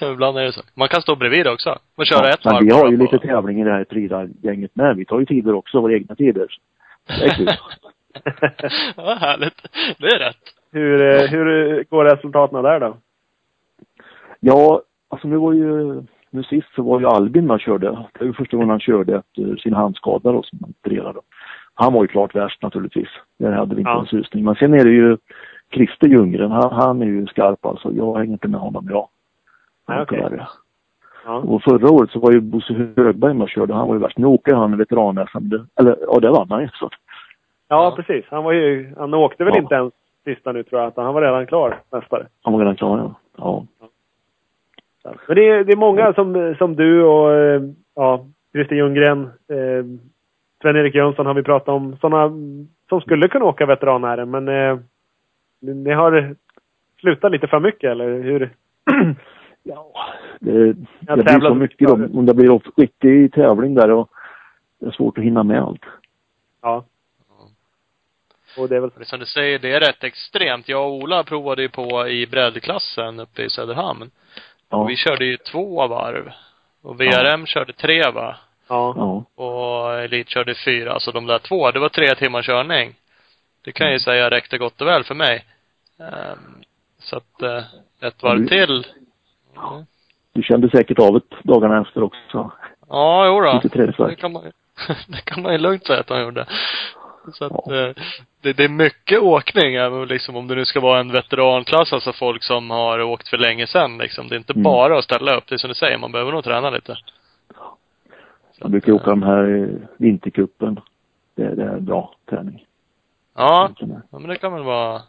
Ibland 0.12 0.38
är 0.38 0.44
det 0.44 0.52
så. 0.52 0.62
Man 0.74 0.88
kan 0.88 1.02
stå 1.02 1.16
bredvid 1.16 1.46
också. 1.46 1.78
Och 1.96 2.06
köra 2.06 2.26
ja. 2.26 2.30
ett 2.30 2.44
varv 2.44 2.54
Men 2.54 2.66
vi 2.66 2.72
har 2.72 2.90
ju 2.90 2.98
på- 2.98 3.04
lite 3.04 3.26
tävling 3.26 3.60
i 3.60 3.64
det 3.64 3.70
här 3.70 3.86
Frida-gänget 3.90 4.76
med. 4.76 4.96
Vi 4.96 5.04
tar 5.04 5.18
ju 5.20 5.26
tider 5.26 5.54
också, 5.54 5.80
våra 5.80 5.94
egna 5.94 6.14
tider. 6.14 6.46
Det 7.06 7.24
är 7.24 7.34
kul. 7.34 7.48
ja, 8.96 9.14
härligt. 9.20 9.62
Det 9.98 10.06
är 10.06 10.18
rätt. 10.18 10.54
hur, 10.70 11.00
eh, 11.00 11.30
hur 11.30 11.84
går 11.84 12.04
resultaten 12.04 12.62
där 12.62 12.80
då? 12.80 12.96
Ja, 14.40 14.82
alltså 15.08 15.28
nu 15.28 15.36
var 15.36 15.52
ju 15.52 16.02
nu 16.30 16.42
sist 16.42 16.74
så 16.74 16.82
var 16.82 17.00
ju 17.00 17.06
Albin 17.06 17.50
och 17.50 17.60
körde. 17.60 17.86
Det 17.90 18.18
var 18.20 18.26
ju 18.26 18.32
första 18.32 18.56
gången 18.56 18.70
han 18.70 18.80
körde 18.80 19.16
efter 19.16 19.56
sin 19.56 19.74
handskada 19.74 20.32
då 20.32 20.42
som 20.42 20.58
han 20.62 20.70
opererade. 20.70 21.20
Han 21.74 21.92
var 21.92 22.02
ju 22.02 22.08
klart 22.08 22.34
värst 22.34 22.62
naturligtvis. 22.62 23.08
Där 23.38 23.52
hade 23.52 23.74
vi 23.74 23.80
inte 23.80 23.90
Ja. 23.90 24.00
en 24.00 24.06
susning. 24.06 24.44
Men 24.44 24.54
sen 24.54 24.74
är 24.74 24.84
det 24.84 24.90
ju 24.90 25.16
Christer 25.74 26.08
Ljunggren, 26.08 26.50
han, 26.50 26.72
han 26.72 27.02
är 27.02 27.06
ju 27.06 27.26
skarp 27.26 27.66
alltså. 27.66 27.92
Jag 27.92 28.18
hänger 28.18 28.32
inte 28.32 28.48
med 28.48 28.60
honom 28.60 28.86
idag. 28.88 29.08
Okej. 29.88 30.06
Tyvärr. 30.08 30.48
Ja. 31.24 31.36
Och 31.36 31.62
förra 31.62 31.90
året 31.90 32.10
så 32.10 32.18
var 32.20 32.32
ju 32.32 32.40
Bosse 32.40 32.72
Högberg 32.96 33.34
med 33.34 33.42
och 33.42 33.50
körde. 33.50 33.74
Han 33.74 33.88
var 33.88 33.94
ju 33.94 34.00
värst. 34.00 34.18
Nu 34.18 34.26
åker 34.26 34.54
han 34.54 34.76
veteran-SM. 34.78 35.48
Det- 35.48 35.66
Eller 35.80 35.96
ja, 36.00 36.20
det 36.20 36.30
vann 36.30 36.50
han 36.50 36.62
ju. 36.62 36.68
Så. 36.68 36.90
ja, 37.68 37.92
precis. 37.96 38.24
Han 38.30 38.44
var 38.44 38.52
ju, 38.52 38.94
han 38.98 39.14
åkte 39.14 39.44
väl 39.44 39.54
Ja. 39.56 39.62
inte 39.62 39.74
ens 39.74 39.92
sista 40.24 40.52
nu 40.52 40.62
tror 40.62 40.80
jag, 40.82 40.92
han 40.96 41.14
var 41.14 41.22
redan 41.22 41.46
klar 41.46 41.80
mästare. 41.92 42.26
Han 42.42 42.52
var 42.52 42.60
redan 42.60 42.76
klar 42.76 42.98
ja. 42.98 43.14
ja. 43.36 43.64
Men 45.26 45.36
det 45.36 45.48
är, 45.48 45.64
det 45.64 45.72
är 45.72 45.76
många 45.76 46.12
som, 46.14 46.54
som 46.58 46.76
du 46.76 47.02
och 47.02 47.32
eh, 47.32 47.62
ja, 47.94 48.26
Christer 48.52 48.76
Ljunggren, 48.76 49.22
eh, 49.24 49.84
Sven-Erik 50.62 50.94
Jönsson 50.94 51.26
har 51.26 51.34
vi 51.34 51.42
pratat 51.42 51.68
om. 51.68 51.96
Sådana 52.00 52.28
som 52.88 53.00
skulle 53.00 53.28
kunna 53.28 53.44
åka 53.44 53.66
veteran 53.66 54.30
men 54.30 54.48
eh, 54.48 54.78
ni 55.60 55.90
har 55.90 56.34
slutat 57.00 57.32
lite 57.32 57.46
för 57.46 57.60
mycket 57.60 57.90
eller 57.90 58.22
hur? 58.22 58.50
Ja, 59.62 59.92
det, 60.40 60.72
det 61.00 61.16
blir 61.16 61.40
så 61.40 61.54
mycket 61.54 61.88
då. 61.88 61.94
Om 61.94 62.26
det 62.26 62.34
blir 62.34 62.52
en 62.52 62.60
riktig 62.76 63.32
tävling 63.32 63.74
där 63.74 63.90
och 63.90 64.10
det 64.80 64.86
är 64.86 64.90
svårt 64.90 65.18
att 65.18 65.24
hinna 65.24 65.42
med 65.42 65.62
allt. 65.62 65.84
Ja. 66.62 66.84
Och 68.58 68.68
det 68.68 68.76
är 68.76 68.80
väl 68.80 68.90
Det 68.98 69.04
som 69.04 69.20
du 69.20 69.26
säger, 69.26 69.58
det 69.58 69.72
är 69.72 69.80
rätt 69.80 70.04
extremt. 70.04 70.68
Jag 70.68 70.86
och 70.86 70.94
Ola 70.94 71.24
provade 71.24 71.62
ju 71.62 71.68
på 71.68 72.08
i 72.08 72.26
breddklassen 72.26 73.20
uppe 73.20 73.42
i 73.42 73.50
Söderhamn. 73.50 74.10
Ja, 74.70 74.76
Och 74.76 74.90
vi 74.90 74.96
körde 74.96 75.24
ju 75.24 75.36
två 75.36 75.86
varv. 75.86 76.30
Och 76.82 77.00
VRM 77.00 77.46
körde 77.46 77.72
tre 77.72 78.10
va? 78.10 78.36
Ja. 78.68 78.94
ja, 78.96 79.24
Och 79.44 79.94
Elit 80.00 80.28
körde 80.28 80.54
fyra. 80.54 80.92
Alltså 80.92 81.12
de 81.12 81.26
där 81.26 81.38
två, 81.38 81.70
det 81.70 81.78
var 81.78 81.88
tre 81.88 82.14
timmars 82.14 82.46
körning. 82.46 82.94
Det 83.64 83.72
kan 83.72 83.86
jag 83.86 83.94
ju 83.94 84.00
säga 84.00 84.30
räckte 84.30 84.58
gott 84.58 84.80
och 84.80 84.86
väl 84.86 85.04
för 85.04 85.14
mig. 85.14 85.44
Ehm, 85.98 86.62
så 86.98 87.16
att, 87.16 87.42
eh, 87.42 87.64
ett 88.00 88.22
varv 88.22 88.36
Mm. 88.36 88.48
till. 88.48 88.86
Mm. 89.56 89.84
du 90.32 90.42
kände 90.42 90.70
säkert 90.70 90.98
av 90.98 91.12
det 91.12 91.36
dagarna 91.42 91.80
efter 91.80 92.02
också. 92.02 92.50
Ja, 92.88 93.26
jo 93.26 93.40
då. 93.40 93.60
Lite. 93.62 93.86
Det 94.08 94.14
kan 94.16 94.32
man 94.32 94.42
ju, 94.44 94.50
det 95.08 95.24
kan 95.24 95.42
man 95.42 95.52
ju 95.52 95.58
lugnt 95.58 95.86
säga 95.86 96.00
att 96.00 96.08
han 96.08 96.20
gjorde. 96.22 96.46
Så 97.32 97.44
att, 97.44 97.52
eh, 97.52 98.04
det, 98.42 98.52
det 98.52 98.64
är 98.64 98.68
mycket 98.68 99.20
åkning, 99.20 99.74
även 99.74 100.08
liksom 100.08 100.36
om 100.36 100.48
det 100.48 100.54
nu 100.54 100.64
ska 100.64 100.80
vara 100.80 101.00
en 101.00 101.12
veteranklass, 101.12 101.92
alltså 101.92 102.12
folk 102.12 102.42
som 102.42 102.70
har 102.70 103.02
åkt 103.02 103.28
för 103.28 103.38
länge 103.38 103.66
sedan 103.66 103.98
liksom. 103.98 104.28
Det 104.28 104.34
är 104.34 104.38
inte 104.38 104.52
Mm. 104.52 104.62
bara 104.62 104.98
att 104.98 105.04
ställa 105.04 105.36
upp, 105.36 105.44
det 105.48 105.54
är 105.54 105.58
som 105.58 105.68
du 105.68 105.74
säger, 105.74 105.98
man 105.98 106.12
behöver 106.12 106.32
nog 106.32 106.44
träna 106.44 106.70
lite. 106.70 106.96
Så 108.52 108.64
Jag 108.64 108.70
brukar 108.70 108.92
att, 108.92 109.00
åka 109.00 109.10
de 109.10 109.22
här 109.22 109.62
eh, 109.62 109.68
vintercupen. 109.96 110.80
Det, 111.34 111.54
det 111.54 111.64
är 111.64 111.80
bra 111.80 112.14
träning. 112.30 112.64
Ja, 113.36 113.70
ja 113.80 114.18
men 114.18 114.28
det 114.28 114.36
kan 114.36 114.52
väl 114.52 114.62
vara 114.62 115.02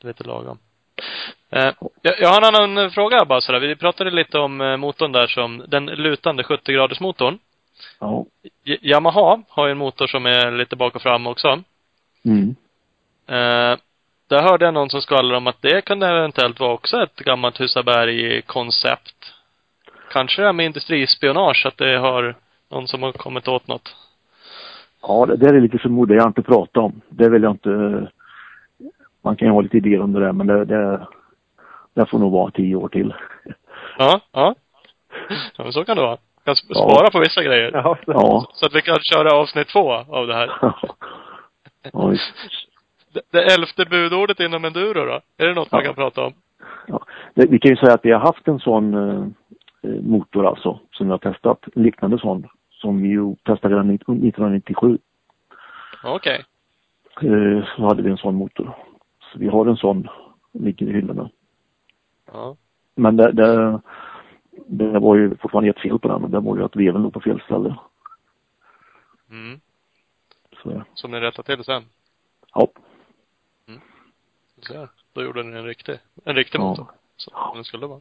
lite 0.00 0.24
lagom. 0.24 0.58
Eh, 1.50 1.72
jag, 2.02 2.20
jag 2.20 2.28
har 2.28 2.48
en 2.48 2.64
annan 2.70 2.90
fråga 2.90 3.24
bara 3.24 3.40
sådär. 3.40 3.60
Vi 3.60 3.76
pratade 3.76 4.10
lite 4.10 4.38
om 4.38 4.60
eh, 4.60 4.76
motorn 4.76 5.12
där 5.12 5.26
som, 5.26 5.64
den 5.68 5.86
lutande 5.86 6.42
70-graders 6.42 7.00
motorn. 7.00 7.38
Ja. 7.98 8.26
Yamaha 8.64 9.42
har 9.48 9.66
ju 9.66 9.72
en 9.72 9.78
motor 9.78 10.06
som 10.06 10.26
är 10.26 10.50
lite 10.50 10.76
bak 10.76 10.94
och 10.94 11.02
fram 11.02 11.26
också. 11.26 11.62
Mm. 12.24 12.56
Eh, 13.26 13.78
där 14.28 14.42
hörde 14.42 14.64
jag 14.64 14.74
någon 14.74 14.90
som 14.90 15.00
skvallrade 15.00 15.36
om 15.36 15.46
att 15.46 15.62
det 15.62 15.84
kan 15.84 16.02
eventuellt 16.02 16.60
vara 16.60 16.72
också 16.72 17.02
ett 17.02 17.16
gammalt 17.16 17.60
Husaberg-koncept. 17.60 19.32
Kanske 20.10 20.42
det 20.42 20.46
här 20.46 20.52
med 20.52 20.66
industrispionage, 20.66 21.66
att 21.66 21.76
det 21.76 21.98
har 21.98 22.34
någon 22.70 22.88
som 22.88 23.02
har 23.02 23.12
kommit 23.12 23.48
åt 23.48 23.68
något. 23.68 23.96
Ja, 25.02 25.26
det 25.26 25.36
där 25.36 25.54
är 25.54 25.60
lite 25.60 25.78
förmodat. 25.78 26.16
Jag 26.16 26.22
har 26.22 26.28
inte 26.28 26.42
pratat 26.42 26.76
om. 26.76 27.00
Det 27.08 27.28
vill 27.28 27.42
jag 27.42 27.52
inte... 27.52 28.08
Man 29.22 29.36
kan 29.36 29.48
ju 29.48 29.52
ha 29.52 29.60
lite 29.60 29.76
idéer 29.76 30.00
om 30.00 30.12
det 30.12 30.20
där, 30.20 30.32
men 30.32 30.46
det, 30.46 30.64
det, 30.64 31.06
det 31.94 32.06
får 32.06 32.18
nog 32.18 32.32
vara 32.32 32.50
tio 32.50 32.76
år 32.76 32.88
till. 32.88 33.14
Ja, 33.98 34.20
ja. 34.32 34.54
Ja, 35.56 35.64
men 35.64 35.72
så 35.72 35.84
kan 35.84 35.96
det 35.96 36.02
vara. 36.02 36.18
Kan 36.46 36.54
sp- 36.54 36.66
Ja. 36.68 36.74
spara 36.90 37.10
på 37.10 37.18
vissa 37.20 37.42
grejer. 37.42 37.70
Ja. 37.74 37.98
Ja. 38.06 38.46
Så 38.54 38.66
att 38.66 38.74
vi 38.74 38.82
kan 38.82 38.96
köra 39.12 39.30
avsnitt 39.36 39.68
två 39.68 39.92
av 39.92 40.26
det 40.26 40.34
här. 40.34 40.50
ja, 41.92 42.06
visst. 42.06 42.34
Det, 43.12 43.20
det 43.30 43.54
elfte 43.54 43.84
budordet 43.84 44.40
inom 44.40 44.64
enduro 44.64 45.04
då? 45.04 45.20
Är 45.36 45.46
det 45.46 45.54
något 45.54 45.72
man 45.72 45.80
Ja. 45.80 45.86
kan 45.86 45.94
prata 45.94 46.24
om? 46.26 46.32
Ja. 46.86 47.04
Det, 47.34 47.46
vi 47.50 47.58
kan 47.58 47.70
ju 47.70 47.76
säga 47.76 47.94
att 47.94 48.04
vi 48.04 48.12
har 48.12 48.20
haft 48.20 48.48
en 48.48 48.58
sån 48.60 48.94
eh, 48.94 49.26
eh, 49.82 50.00
motor 50.02 50.46
alltså, 50.46 50.80
som 50.92 51.06
vi 51.06 51.10
har 51.10 51.18
testat. 51.18 51.58
En 51.74 51.82
liknande 51.82 52.18
sån. 52.18 52.48
Som 52.70 53.02
vi 53.02 53.08
ju 53.08 53.34
testade 53.36 53.74
redan 53.74 53.90
1997. 53.90 54.98
Okej. 56.04 56.44
Eh, 57.22 57.64
så 57.76 57.82
hade 57.82 58.02
vi 58.02 58.10
en 58.10 58.16
sån 58.16 58.34
motor. 58.34 58.76
Så 59.32 59.38
vi 59.38 59.48
har 59.48 59.66
en 59.66 59.76
sån, 59.76 60.08
ligger 60.52 60.86
i 60.86 60.92
hyllorna. 60.92 61.30
Ja. 62.32 62.56
Men 62.94 63.16
det, 63.16 63.32
det, 63.32 63.80
det 64.66 64.98
var 64.98 65.16
ju 65.16 65.36
fortfarande 65.36 65.70
ett 65.70 65.80
fel 65.80 65.98
på 65.98 66.08
den. 66.08 66.24
och 66.24 66.30
Det 66.30 66.40
var 66.40 66.56
ju 66.56 66.64
att 66.64 66.76
veven 66.76 67.02
låg 67.02 67.12
på 67.12 67.20
fel 67.20 67.40
ställe. 67.40 67.76
Mm. 69.30 69.60
Så, 70.62 70.82
Som 70.94 71.10
ni 71.10 71.20
rättar 71.20 71.42
till 71.42 71.64
sen? 71.64 71.84
ja. 72.54 72.68
Så 74.60 74.72
ser. 74.72 74.88
Då 75.12 75.22
gjorde 75.22 75.42
ni 75.42 75.56
en 75.58 75.64
riktig, 75.66 75.98
en 76.24 76.36
riktig 76.36 76.58
Ja. 76.58 76.62
motor. 76.64 76.86
Så, 77.16 77.30
som 77.30 77.54
den 77.54 77.64
skulle 77.64 77.86
vara. 77.86 78.00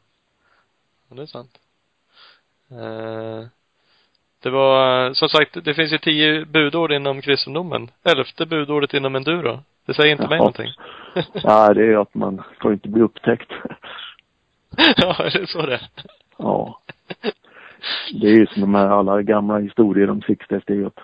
Ja, 1.10 1.16
det 1.16 1.22
är 1.22 1.26
sant. 1.26 1.60
Eh, 2.72 3.48
det 4.40 4.50
var, 4.50 5.14
som 5.14 5.30
sagt, 5.30 5.64
det 5.66 5.74
finns 5.74 5.94
ju 5.94 5.98
tio 5.98 6.46
budord 6.46 6.92
inom 6.92 7.22
kristendomen. 7.22 7.92
Elfte 8.04 8.46
budordet 8.46 8.94
inom 8.94 9.16
enduro. 9.16 9.60
Det 9.86 9.94
säger 9.94 10.12
inte 10.12 10.28
mig 10.28 10.38
Jaha. 10.38 10.38
någonting. 10.38 10.72
ja, 11.44 11.74
det 11.74 11.82
är 11.82 11.86
ju 11.88 11.96
att 12.02 12.14
man 12.16 12.44
ska 12.56 12.74
inte 12.74 12.90
bli 12.90 13.02
upptäckt. 13.02 13.52
ja, 14.98 15.16
är 15.20 15.40
det 15.40 15.48
så 15.48 15.66
det? 15.66 15.82
Ja. 16.38 16.80
Det 18.22 18.28
är 18.28 18.36
ju 18.36 18.46
som 18.48 18.62
de 18.62 18.76
här 18.76 18.88
alla 18.88 19.22
gamla 19.22 19.58
historier 19.58 20.10
om 20.10 20.22
Sixtest, 20.22 20.68
det 20.68 20.74
är 20.74 20.78
ju 20.78 20.86
att 20.88 21.00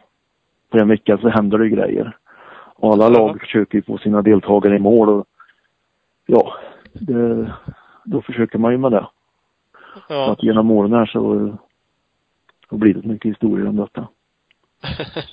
på 0.70 0.78
en 0.78 0.88
vecka 0.88 1.18
så 1.18 1.30
händer 1.30 1.58
det 1.58 1.70
grejer. 1.70 2.18
Och 2.76 2.94
alla 2.94 3.10
lag 3.10 3.40
försöker 3.40 3.78
ju 3.78 3.82
få 3.82 3.98
sina 3.98 4.22
deltagare 4.22 4.76
i 4.76 4.80
mål 4.80 5.10
och 5.10 5.26
ja, 6.26 6.54
det, 6.94 7.54
då 8.04 8.22
försöker 8.22 8.58
man 8.60 8.72
ju 8.72 8.78
med 8.78 8.92
det. 8.92 9.08
Så 9.94 10.02
Ja. 10.14 10.32
att 10.32 10.44
genom 10.44 10.72
åren 10.72 10.94
här 10.94 11.06
så 11.06 11.58
har 12.68 12.78
blivit 12.78 13.06
mycket 13.06 13.32
historier 13.32 13.68
om 13.68 13.76
detta. 13.76 14.08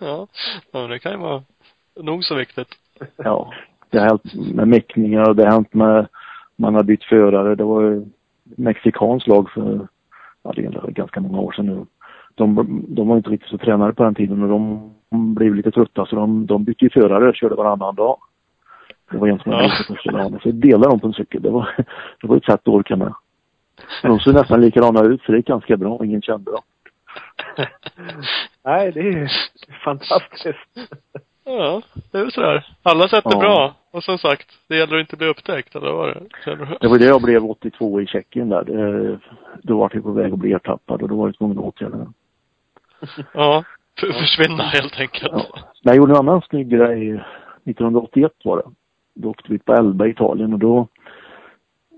ja. 0.00 0.26
ja, 0.72 0.86
det 0.86 0.98
kan 0.98 1.12
ju 1.12 1.18
vara 1.18 1.42
nog 2.00 2.24
så 2.24 2.34
viktigt. 2.34 2.68
Ja, 3.16 3.52
det 3.90 3.98
har 3.98 4.06
hänt 4.06 4.34
med 4.54 4.68
mäckningar 4.68 5.28
och 5.28 5.36
det 5.36 5.44
har 5.44 5.52
hänt 5.52 5.74
med, 5.74 6.08
man 6.56 6.74
har 6.74 6.82
bytt 6.82 7.04
förare. 7.04 7.54
Det 7.54 7.64
var 7.64 7.82
ju 7.82 8.04
mexikansk 8.56 9.26
lag 9.26 9.50
för, 9.50 9.88
ja 10.42 10.52
det 10.56 10.64
är 10.64 10.90
ganska 10.90 11.20
många 11.20 11.40
år 11.40 11.52
sedan 11.52 11.66
nu. 11.66 11.86
De, 12.34 12.84
de 12.88 13.08
var 13.08 13.16
inte 13.16 13.30
riktigt 13.30 13.50
så 13.50 13.58
tränade 13.58 13.92
på 13.92 14.04
den 14.04 14.14
tiden 14.14 14.42
och 14.42 14.48
de, 14.48 14.90
blev 15.34 15.54
lite 15.54 15.70
trötta 15.70 16.06
så 16.06 16.16
de, 16.16 16.46
de 16.46 16.64
bytte 16.64 16.84
ju 16.84 16.90
förare 16.90 17.28
och 17.28 17.34
körde 17.34 17.54
varannan 17.54 17.94
dag. 17.94 18.16
Det 19.10 19.16
var 19.18 19.28
en 19.28 19.38
som 19.38 19.52
Ja. 19.52 19.70
ja. 20.04 20.30
Så 20.42 20.50
delade 20.50 20.88
de 20.90 21.00
på 21.00 21.06
en 21.06 21.12
cykel. 21.12 21.42
Det 21.42 21.50
var, 21.50 21.74
det 22.20 22.26
var 22.26 22.36
ett 22.36 22.44
sätt 22.44 22.54
att 22.54 22.68
orka 22.68 22.96
med. 22.96 23.14
De 24.02 24.18
såg 24.20 24.34
nästan 24.34 24.60
likadana 24.60 25.02
ut 25.02 25.22
så 25.22 25.32
det 25.32 25.38
är 25.38 25.42
ganska 25.42 25.76
bra. 25.76 26.04
Ingen 26.04 26.22
kände 26.22 26.50
dem. 26.50 26.60
Nej, 28.64 28.92
det 28.92 29.00
är 29.00 29.30
fantastiskt. 29.84 30.58
Ja, 31.44 31.82
det 32.12 32.18
är 32.18 32.22
väl 32.22 32.32
sådär. 32.32 32.66
Alla 32.82 33.08
sätt 33.08 33.26
är 33.26 33.30
Ja. 33.30 33.38
bra. 33.40 33.74
Och 33.92 34.04
som 34.04 34.18
sagt, 34.18 34.48
det 34.68 34.76
gäller 34.76 34.96
att 34.96 35.00
inte 35.00 35.16
bli 35.16 35.26
upptäckt, 35.26 35.76
eller 35.76 35.86
vad 35.86 35.96
var 35.96 36.08
det? 36.08 36.20
Känner? 36.44 36.78
Det 36.80 36.88
var 36.88 36.98
det 36.98 37.04
jag 37.04 37.22
blev 37.22 37.44
82 37.44 38.00
i 38.00 38.06
Tjeckien 38.06 38.48
där. 38.48 38.64
Det, 38.64 39.18
då 39.62 39.78
var 39.78 39.90
jag 39.94 40.02
på 40.02 40.12
väg 40.12 40.32
att 40.32 40.38
bli 40.38 40.52
ertappad 40.52 41.02
och 41.02 41.08
då 41.08 41.16
var 41.16 41.28
jag 41.28 41.36
tvungen 41.38 41.58
att 41.58 41.64
åtgärda 41.64 41.96
det. 41.96 42.08
Ja, 43.34 43.64
för, 44.00 44.12
försvinna 44.12 44.62
helt 44.62 45.00
enkelt. 45.00 45.32
Ja. 45.32 45.46
Men 45.84 45.94
jag 45.94 45.96
gjorde 45.96 46.12
en 46.12 46.18
annan 46.18 46.42
snygg 46.42 46.68
grej 46.68 47.10
1981 47.64 48.32
var 48.44 48.56
det. 48.56 48.70
Då 49.14 49.30
åkte 49.30 49.52
vi 49.52 49.58
på 49.58 49.72
Elba 49.72 50.06
i 50.06 50.10
Italien 50.10 50.52
och 50.52 50.58
då, 50.58 50.88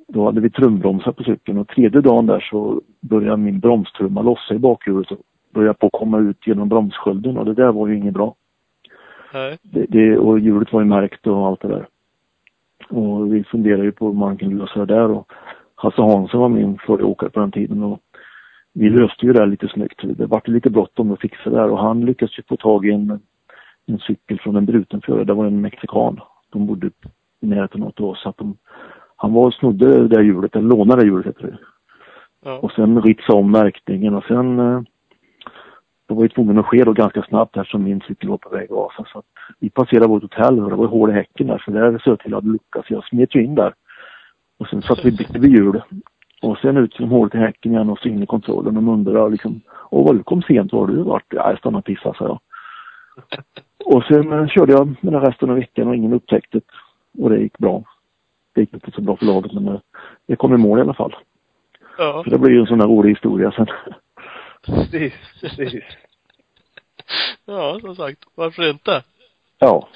då 0.08 0.24
hade 0.24 0.40
vi 0.40 0.50
trumbromsar 0.50 1.12
på 1.12 1.24
cykeln 1.24 1.58
och 1.58 1.68
tredje 1.68 2.00
dagen 2.00 2.26
där 2.26 2.40
så 2.40 2.80
började 3.00 3.36
min 3.36 3.60
bromstrumma 3.60 4.22
lossa 4.22 4.54
i 4.54 4.58
bakhjulet 4.58 5.10
och 5.10 5.18
började 5.54 5.78
på 5.78 5.86
att 5.86 5.92
komma 5.92 6.18
ut 6.18 6.46
genom 6.46 6.68
bromsskölden 6.68 7.38
och 7.38 7.44
det 7.44 7.54
där 7.54 7.72
var 7.72 7.88
ju 7.88 7.96
inget 7.96 8.14
bra. 8.14 8.34
Nej. 9.34 9.58
Det, 9.62 9.86
det, 9.88 10.18
och 10.18 10.38
hjulet 10.38 10.72
var 10.72 10.80
ju 10.80 10.86
märkt 10.86 11.26
och 11.26 11.46
allt 11.46 11.60
det 11.60 11.68
där. 11.68 11.86
Och 12.88 13.34
vi 13.34 13.44
funderade 13.44 13.84
ju 13.84 13.92
på 13.92 14.06
hur 14.06 14.14
man 14.14 14.36
kunde 14.36 14.56
lösa 14.56 14.78
det 14.78 14.94
där 14.94 15.10
och 15.10 15.32
Hasse 15.74 16.02
Hansson 16.02 16.40
var 16.40 16.48
min 16.48 16.78
föråkare 16.78 17.30
på 17.30 17.40
den 17.40 17.52
tiden 17.52 17.82
och 17.82 18.00
vi 18.72 18.90
löste 18.90 19.26
ju 19.26 19.32
det 19.32 19.46
lite 19.46 19.68
snyggt. 19.68 20.00
Det 20.02 20.26
vart 20.26 20.48
lite 20.48 20.70
bråttom 20.70 21.12
att 21.12 21.20
fixa 21.20 21.50
det 21.50 21.56
här 21.56 21.70
och 21.70 21.78
han 21.78 22.04
lyckades 22.04 22.38
ju 22.38 22.42
få 22.42 22.56
tag 22.56 22.86
i 22.86 22.90
en, 22.90 23.20
en 23.86 23.98
cykel 23.98 24.40
från 24.40 24.56
en 24.56 24.66
bruten 24.66 25.00
förare. 25.00 25.24
Det 25.24 25.34
var 25.34 25.46
en 25.46 25.60
mexikan. 25.60 26.20
De 26.50 26.66
bodde 26.66 26.90
i 27.40 27.46
närheten 27.46 27.82
av 27.82 28.04
oss. 28.04 28.22
Så 28.22 28.28
att 28.28 28.36
de 28.36 28.56
Han 29.16 29.32
var 29.32 29.46
och 29.46 29.54
snodde 29.54 29.86
det 29.86 30.08
där 30.08 30.22
hjulet, 30.22 30.56
eller 30.56 30.68
lånade 30.68 31.02
det 31.02 31.06
hjulet 31.06 31.26
heter 31.26 31.42
det. 31.42 31.58
Ja. 32.44 32.58
Och 32.58 32.72
sen 32.72 33.02
ritsa 33.02 33.32
om 33.32 33.50
märkningen 33.50 34.14
och 34.14 34.24
sen 34.24 34.58
eh, 34.58 34.82
då 36.08 36.14
var 36.14 36.22
ju 36.22 36.28
tvungen 36.28 36.58
att 36.58 36.66
ske 36.66 36.84
då 36.84 36.92
ganska 36.92 37.22
snabbt 37.22 37.56
eftersom 37.56 37.84
min 37.84 38.00
cykel 38.00 38.28
var 38.28 38.38
på 38.38 38.48
väg 38.48 38.64
att 38.64 38.78
rasa. 38.78 39.04
Så 39.12 39.18
att 39.18 39.24
vi 39.58 39.70
passerade 39.70 40.06
vårt 40.06 40.22
hotell 40.22 40.60
och 40.60 40.70
det 40.70 40.76
var 40.76 40.86
hål 40.86 41.10
i 41.10 41.12
häcken 41.12 41.46
där 41.46 41.62
så 41.64 41.70
där 41.70 41.98
såg 41.98 42.12
jag 42.12 42.20
till 42.20 42.34
att 42.34 42.44
lucka 42.44 42.82
så 42.86 42.94
jag 42.94 43.04
smet 43.04 43.34
ju 43.34 43.44
in 43.44 43.54
där. 43.54 43.74
Och 44.58 44.68
sen 44.68 44.82
satt 44.82 45.04
vi 45.04 45.12
bytte 45.12 45.38
vi 45.38 45.48
hjul. 45.48 45.82
Och 46.42 46.58
sen 46.58 46.76
ut 46.76 47.00
genom 47.00 47.10
hålet 47.10 47.34
i 47.34 47.38
häcken 47.38 47.72
igen 47.72 47.90
och 47.90 47.98
så 47.98 48.08
in 48.08 48.22
i 48.22 48.26
kontrollen 48.26 48.76
och 48.76 48.92
undrade 48.92 49.30
liksom 49.30 49.60
Åh 49.90 50.06
vad 50.06 50.16
du 50.16 50.22
kom 50.22 50.42
sent 50.42 50.72
var 50.72 50.86
du 50.86 51.02
vart? 51.02 51.24
Ja, 51.28 51.50
jag 51.50 51.58
stannade 51.58 51.78
och 51.78 51.84
pissade 51.84 52.18
sa 52.18 52.24
jag. 52.24 52.40
Och 53.84 54.04
sen 54.04 54.32
eh, 54.32 54.46
körde 54.46 54.72
jag 54.72 54.94
den 55.00 55.20
resten 55.20 55.50
av 55.50 55.56
veckan 55.56 55.88
och 55.88 55.96
ingen 55.96 56.12
upptäckte 56.12 56.58
det. 56.58 57.22
Och 57.22 57.30
det 57.30 57.38
gick 57.38 57.58
bra. 57.58 57.84
Det 58.54 58.60
gick 58.60 58.74
inte 58.74 58.90
så 58.90 59.00
bra 59.00 59.16
för 59.16 59.26
laget 59.26 59.52
men 59.52 59.68
eh, 59.68 59.80
jag 60.26 60.38
kom 60.38 60.54
i 60.54 60.56
mål 60.56 60.78
i 60.78 60.82
alla 60.82 60.94
fall. 60.94 61.16
Ja. 61.98 62.22
Så 62.24 62.30
det 62.30 62.38
blir 62.38 62.50
ju 62.50 62.60
en 62.60 62.66
sån 62.66 62.78
där 62.78 62.86
rolig 62.86 63.10
historia 63.10 63.52
sen. 63.52 63.66
Precis, 64.66 65.12
precis. 65.40 65.84
Ja, 67.44 67.78
som 67.80 67.96
sagt. 67.96 68.18
Varför 68.34 68.70
inte? 68.70 69.02
Ja. 69.58 69.88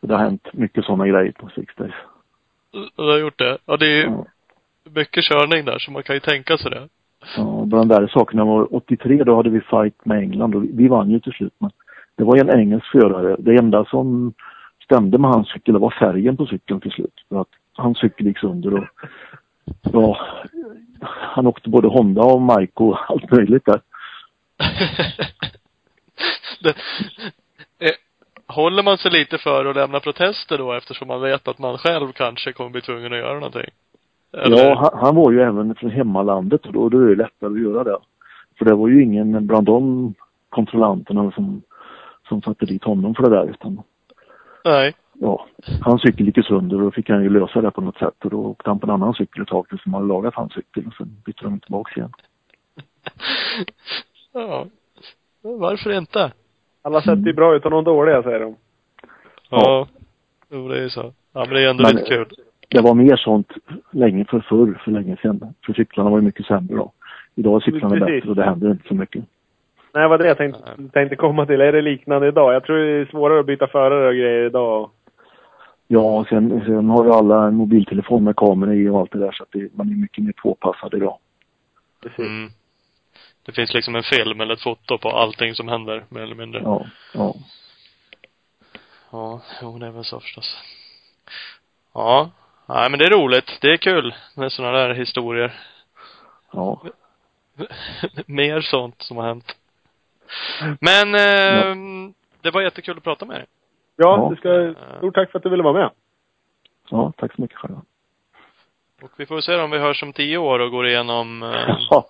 Det 0.00 0.14
har 0.14 0.22
hänt 0.22 0.48
mycket 0.52 0.84
sådana 0.84 1.06
grejer 1.06 1.32
på 1.32 1.48
Six 1.48 1.74
Days. 1.74 1.94
Du 2.96 3.02
har 3.10 3.18
gjort 3.18 3.38
det. 3.38 3.58
Ja, 3.66 3.76
det 3.76 3.86
är 3.86 3.96
ju 3.96 4.02
Ja. 4.02 4.26
mycket 4.90 5.24
körning 5.24 5.64
där, 5.64 5.78
så 5.78 5.90
man 5.90 6.02
kan 6.02 6.16
ju 6.16 6.20
tänka 6.20 6.58
sig 6.58 6.70
det. 6.70 6.88
Ja, 7.36 7.62
bland 7.66 7.88
de 7.90 7.94
där 7.94 8.06
sakerna 8.06 8.44
var 8.44 8.74
83, 8.74 9.24
då 9.24 9.36
hade 9.36 9.50
vi 9.50 9.60
fight 9.60 10.04
med 10.04 10.18
England 10.18 10.54
och 10.54 10.64
vi, 10.64 10.70
vi 10.72 10.88
vann 10.88 11.10
ju 11.10 11.20
till 11.20 11.32
slut. 11.32 11.54
Men 11.58 11.70
det 12.16 12.24
var 12.24 12.36
ju 12.36 12.40
en 12.40 12.60
engelsk 12.60 12.86
förare. 12.92 13.36
Det 13.38 13.54
enda 13.56 13.84
som 13.84 14.32
stämde 14.84 15.18
med 15.18 15.30
hans 15.30 15.48
cykel 15.52 15.74
det 15.74 15.80
var 15.80 15.90
färgen 15.98 16.36
på 16.36 16.46
cykeln 16.46 16.80
till 16.80 16.90
slut. 16.90 17.24
För 17.28 17.40
att 17.40 17.48
hans 17.74 17.98
cykel 17.98 18.26
gick 18.26 18.38
sönder 18.38 18.74
och 18.74 18.84
ja, 19.92 20.18
han 21.08 21.46
åkte 21.46 21.70
både 21.70 21.88
Honda 21.88 22.22
och 22.22 22.42
Mike 22.42 22.82
och 22.82 23.10
allt 23.10 23.30
möjligt 23.30 23.64
där. 23.64 23.80
det, 26.60 26.76
eh, 27.78 27.94
håller 28.46 28.82
man 28.82 28.98
sig 28.98 29.10
lite 29.10 29.38
för 29.38 29.64
att 29.64 29.76
lämna 29.76 30.00
protester 30.00 30.58
då 30.58 30.72
eftersom 30.72 31.08
man 31.08 31.20
vet 31.20 31.48
att 31.48 31.58
man 31.58 31.78
själv 31.78 32.12
kanske 32.12 32.52
kommer 32.52 32.70
bli 32.70 32.80
tvungen 32.80 33.12
att 33.12 33.18
göra 33.18 33.34
någonting? 33.34 33.70
Eller? 34.32 34.56
Ja, 34.56 34.74
han, 34.74 35.04
han 35.04 35.16
var 35.16 35.32
ju 35.32 35.40
även 35.40 35.74
från 35.74 35.90
hemmalandet 35.90 36.66
och 36.66 36.72
då, 36.72 36.88
då 36.88 36.98
är 36.98 37.06
det 37.06 37.14
lättare 37.14 37.50
att 37.50 37.60
göra 37.60 37.84
det. 37.84 37.98
För 38.58 38.64
det 38.64 38.74
var 38.74 38.88
ju 38.88 39.02
ingen 39.02 39.46
bland 39.46 39.66
de 39.66 40.14
kontrollanterna 40.48 41.30
som, 41.30 41.62
som 42.28 42.42
satte 42.42 42.66
dit 42.66 42.84
honom 42.84 43.14
för 43.14 43.22
det 43.22 43.36
där 43.36 43.50
utan 43.50 43.82
Nej. 44.64 44.94
Ja, 45.20 45.46
hans 45.80 46.02
cykel 46.02 46.26
gick 46.26 46.36
ju 46.36 46.42
sönder 46.42 46.76
och 46.76 46.82
då 46.82 46.90
fick 46.90 47.08
han 47.10 47.22
ju 47.22 47.28
lösa 47.30 47.60
det 47.60 47.70
på 47.70 47.80
något 47.80 47.98
sätt 47.98 48.24
och 48.24 48.30
då 48.30 48.44
åkte 48.46 48.70
han 48.70 48.78
på 48.78 48.86
en 48.86 48.90
annan 48.90 49.14
cykel 49.14 49.42
ett 49.42 49.48
tag 49.48 49.68
tills 49.68 49.84
de 49.84 49.94
hade 49.94 50.06
lagat 50.06 50.34
hans 50.34 50.52
cykel 50.52 50.86
och 50.86 50.94
sen 50.94 51.16
bytte 51.26 51.44
de 51.44 51.60
tillbaks 51.60 51.96
igen. 51.96 52.12
Ja. 54.32 54.66
Varför 55.42 55.92
inte? 55.98 56.32
Alla 56.82 57.00
sätt 57.00 57.26
är 57.26 57.32
bra 57.32 57.54
utan 57.56 57.72
de 57.72 57.84
dåliga, 57.84 58.22
säger 58.22 58.40
de. 58.40 58.56
Ja. 59.50 59.88
Jo, 60.50 60.68
det 60.68 60.78
är 60.78 60.82
ju 60.82 60.90
så. 60.90 61.12
Ja, 61.32 61.44
men 61.44 61.54
det 61.54 61.62
är 61.64 61.70
ändå 61.70 61.82
Men- 61.82 61.96
lite 61.96 62.08
kul. 62.08 62.26
Det 62.68 62.80
var 62.80 62.94
mer 62.94 63.16
sånt 63.16 63.52
länge 63.90 64.24
för 64.24 64.40
förr, 64.40 64.80
för 64.84 64.90
länge 64.90 65.16
sedan. 65.22 65.54
För 65.66 65.72
cyklarna 65.72 66.10
var 66.10 66.18
ju 66.18 66.24
mycket 66.24 66.46
sämre 66.46 66.76
då. 66.76 66.92
Idag 67.34 67.56
är 67.56 67.60
cyklarna 67.60 67.94
Precis. 67.94 68.06
bättre 68.14 68.30
och 68.30 68.36
det 68.36 68.44
händer 68.44 68.70
inte 68.70 68.88
så 68.88 68.94
mycket. 68.94 69.24
Nej, 69.94 70.08
vad 70.08 70.20
det 70.20 70.26
jag 70.28 70.36
tänkte, 70.36 70.62
tänkte 70.92 71.16
komma 71.16 71.46
till. 71.46 71.60
Är 71.60 71.72
det 71.72 71.82
liknande 71.82 72.28
idag? 72.28 72.54
Jag 72.54 72.64
tror 72.64 72.76
det 72.78 72.90
är 73.00 73.04
svårare 73.06 73.40
att 73.40 73.46
byta 73.46 73.66
förare 73.66 74.08
och 74.08 74.14
grejer 74.14 74.46
idag. 74.46 74.90
Ja, 75.86 76.00
och 76.00 76.28
sen, 76.28 76.64
sen 76.66 76.88
har 76.88 77.04
ju 77.04 77.12
alla 77.12 77.46
en 77.46 77.54
mobiltelefon 77.54 78.24
med 78.24 78.36
kamera 78.36 78.74
i 78.74 78.88
och 78.88 79.00
allt 79.00 79.12
det 79.12 79.18
där 79.18 79.32
så 79.32 79.42
att 79.42 79.52
det, 79.52 79.76
man 79.76 79.90
är 79.90 79.94
mycket 79.94 80.24
mer 80.24 80.32
påpassad 80.32 80.94
idag. 80.94 81.18
Precis. 82.02 82.18
Mm. 82.18 82.50
Det 83.42 83.52
finns 83.52 83.74
liksom 83.74 83.96
en 83.96 84.02
film 84.02 84.40
eller 84.40 84.54
ett 84.54 84.62
foto 84.62 84.98
på 84.98 85.10
allting 85.10 85.54
som 85.54 85.68
händer, 85.68 86.04
mer 86.08 86.20
eller 86.20 86.34
mindre. 86.34 86.60
Ja, 86.60 86.86
ja. 87.14 87.34
Ja, 89.10 89.40
jo, 89.62 89.78
det 89.78 89.86
är 89.86 89.90
väl 89.90 90.04
så 90.04 90.20
förstås. 90.20 90.58
Ja. 91.94 92.30
Nej, 92.68 92.90
men 92.90 92.98
det 92.98 93.06
är 93.06 93.10
roligt. 93.10 93.58
Det 93.60 93.72
är 93.72 93.76
kul 93.76 94.14
med 94.34 94.52
sådana 94.52 94.78
där 94.78 94.94
historier. 94.94 95.60
ja. 96.52 96.82
Mer 98.26 98.60
sånt 98.60 99.02
som 99.02 99.16
har 99.16 99.26
hänt. 99.26 99.56
Men, 100.80 101.14
eh, 101.14 101.76
det 102.40 102.50
var 102.50 102.62
jättekul 102.62 102.96
att 102.96 103.04
prata 103.04 103.24
med 103.24 103.36
dig. 103.36 103.46
Ja, 103.96 104.28
Ja. 104.30 104.36
ska, 104.36 104.74
stort 104.98 105.14
tack 105.14 105.30
för 105.30 105.38
att 105.38 105.42
du 105.42 105.48
ville 105.50 105.62
vara 105.62 105.72
med. 105.74 105.90
Ja, 106.90 107.12
tack 107.16 107.34
så 107.34 107.42
mycket 107.42 107.56
själva. 107.58 107.82
Och 109.02 109.10
vi 109.16 109.26
får 109.26 109.40
se 109.40 109.56
om 109.60 109.70
vi 109.70 109.78
hörs 109.78 110.02
om 110.02 110.12
tio 110.12 110.38
år 110.38 110.58
och 110.58 110.70
går 110.70 110.86
igenom 110.86 111.42
eh, 111.42 111.48
Ja. 111.90 112.04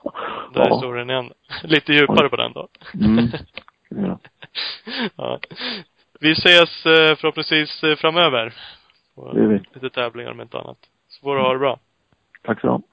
den 0.52 0.62
här 0.62 0.68
ja. 0.70 0.74
historien 0.74 1.10
igen. 1.10 1.32
Lite 1.62 1.92
djupare 1.92 2.28
på 2.28 2.36
den 2.36 2.52
då. 2.52 2.68
Mm. 2.94 3.26
Ja. 3.88 4.18
ja. 5.16 5.38
Vi 6.20 6.32
ses 6.32 6.86
eh, 6.86 7.16
förhoppningsvis 7.16 7.82
eh, 7.84 7.96
framöver. 7.96 8.54
På 9.14 9.32
Det 9.32 9.46
vi. 9.46 9.60
lite 9.74 9.90
tävlingar 9.90 10.30
om 10.30 10.40
inte 10.40 10.58
annat. 10.58 10.78
Så 11.08 11.20
får 11.20 11.36
du 11.36 11.42
ha 11.42 11.52
det 11.52 11.58
bra. 11.58 11.78
Tack 12.42 12.60
så 12.60 12.66
mycket. 12.72 12.90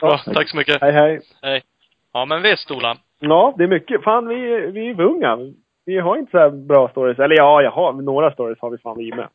Bra, 0.00 0.20
Ja. 0.26 0.32
tack 0.34 0.48
så 0.50 0.56
mycket. 0.56 0.80
Hej, 0.80 0.92
hej. 0.92 1.20
Hej. 1.42 1.62
Ja, 2.12 2.24
men 2.24 2.42
visst 2.42 2.70
Ola. 2.70 2.96
Ja, 3.18 3.54
det 3.58 3.64
är 3.64 3.68
mycket. 3.68 4.02
Fan, 4.02 4.28
vi, 4.28 4.36
vi 4.70 4.88
är 4.90 5.00
unga. 5.00 5.38
Vi 5.90 5.98
har 5.98 6.16
inte 6.16 6.30
så 6.30 6.38
här 6.38 6.50
bra 6.50 6.88
stories. 6.88 7.18
Eller 7.18 7.36
ja, 7.36 7.62
jag 7.62 7.70
har, 7.70 7.92
några 7.92 8.30
stories 8.32 8.58
har 8.60 8.70
vi 8.70 8.78
fan 8.78 8.98
vi 8.98 9.10
med. 9.14 9.28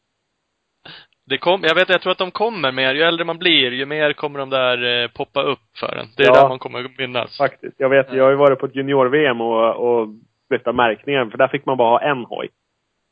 Det 1.30 1.38
kom, 1.38 1.62
jag 1.64 1.76
vet, 1.76 1.90
jag 1.90 2.02
tror 2.02 2.12
att 2.12 2.18
de 2.18 2.32
kommer 2.32 2.72
mer. 2.72 2.94
Ju 2.94 3.02
äldre 3.02 3.26
man 3.26 3.38
blir, 3.38 3.72
ju 3.72 3.86
mer 3.86 4.14
kommer 4.14 4.40
de 4.40 4.50
där 4.50 5.04
eh, 5.04 5.08
poppa 5.10 5.42
upp 5.42 5.60
för 5.80 5.96
en. 5.96 6.06
Det 6.18 6.24
är 6.24 6.28
Ja. 6.28 6.42
där 6.42 6.50
man 6.50 6.60
kommer 6.60 6.86
att 6.86 6.98
minnas. 6.98 7.38
Faktiskt. 7.38 7.76
Jag 7.78 7.90
vet, 7.90 8.14
jag 8.14 8.24
har 8.24 8.30
ju 8.32 8.36
varit 8.38 8.60
på 8.60 8.66
ett 8.66 8.76
junior-VM 8.76 9.42
och, 9.42 9.76
och 9.76 10.08
flyttat 10.48 10.76
märkningen, 10.76 11.32
för 11.32 11.38
där 11.38 11.48
fick 11.48 11.66
man 11.66 11.78
bara 11.78 11.90
ha 11.90 12.02
en 12.02 12.26
hoj. 12.26 12.50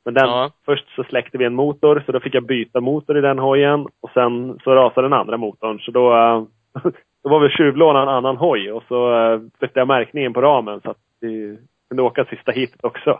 Men 0.05 0.13
den, 0.13 0.29
Ja. 0.29 0.51
först 0.65 0.95
så 0.95 1.03
släckte 1.03 1.37
vi 1.37 1.45
en 1.45 1.53
motor, 1.55 2.03
så 2.05 2.11
då 2.11 2.19
fick 2.19 2.35
jag 2.35 2.45
byta 2.45 2.81
motor 2.81 3.17
i 3.17 3.21
den 3.21 3.39
hojen. 3.39 3.87
Och 4.01 4.09
sen 4.13 4.59
så 4.63 4.75
rasade 4.75 5.05
den 5.05 5.19
andra 5.19 5.37
motorn, 5.37 5.79
så 5.79 5.91
då, 5.91 6.09
då 7.23 7.29
var 7.29 7.39
vi 7.39 7.49
tjuvlåna 7.49 8.01
en 8.01 8.09
annan 8.09 8.37
hoj. 8.37 8.71
Och 8.71 8.83
så 8.87 9.13
eh, 9.23 9.39
flyttade 9.59 9.79
jag 9.79 9.87
märkningen 9.87 10.33
på 10.33 10.41
ramen 10.41 10.81
så 10.81 10.91
att 10.91 10.97
vi 11.21 11.57
kunde 11.89 12.03
åka 12.03 12.25
sista 12.25 12.51
hitet 12.51 12.83
också. 12.83 13.19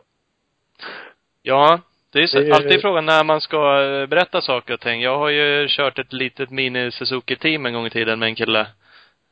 Ja, 1.41 1.79
det 2.13 2.19
är 2.23 2.27
så, 2.27 2.39
Det 2.39 2.51
alltid 2.51 2.81
frågan 2.81 3.05
när 3.05 3.23
man 3.23 3.41
ska 3.41 3.83
eh, 3.83 4.05
berätta 4.07 4.41
saker 4.41 4.73
och 4.73 4.79
ting. 4.79 5.01
Jag 5.01 5.17
har 5.17 5.29
ju 5.29 5.67
kört 5.69 5.99
ett 5.99 6.13
litet 6.13 6.49
mini 6.49 6.91
Suzuki-team 6.91 7.65
en 7.65 7.73
gång 7.73 7.85
i 7.85 7.89
tiden 7.89 8.19
med 8.19 8.27
en 8.27 8.35
kille. 8.35 8.67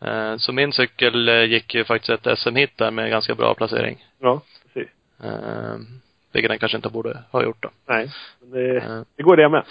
Eh, 0.06 0.38
Så 0.38 0.54
min 0.54 0.72
cykel 0.74 1.30
eh, 1.30 1.44
gick 1.44 1.76
ju 1.76 1.84
faktiskt 1.84 2.28
ett 2.28 2.40
SM-hit 2.40 2.78
där 2.78 2.92
med 2.92 3.10
ganska 3.10 3.36
bra 3.36 3.54
placering. 3.54 4.06
Ja, 4.20 4.42
precis. 4.74 4.90
Vilket 6.34 6.50
den 6.52 6.60
kanske 6.60 6.76
inte 6.78 6.90
borde 6.90 7.18
ha 7.32 7.44
gjort 7.44 7.64
då. 7.64 7.70
Nej, 7.88 8.10
men 8.42 8.52
det, 8.52 9.06
det 9.18 9.24
går 9.24 9.36
det 9.38 9.50
med. 9.50 9.64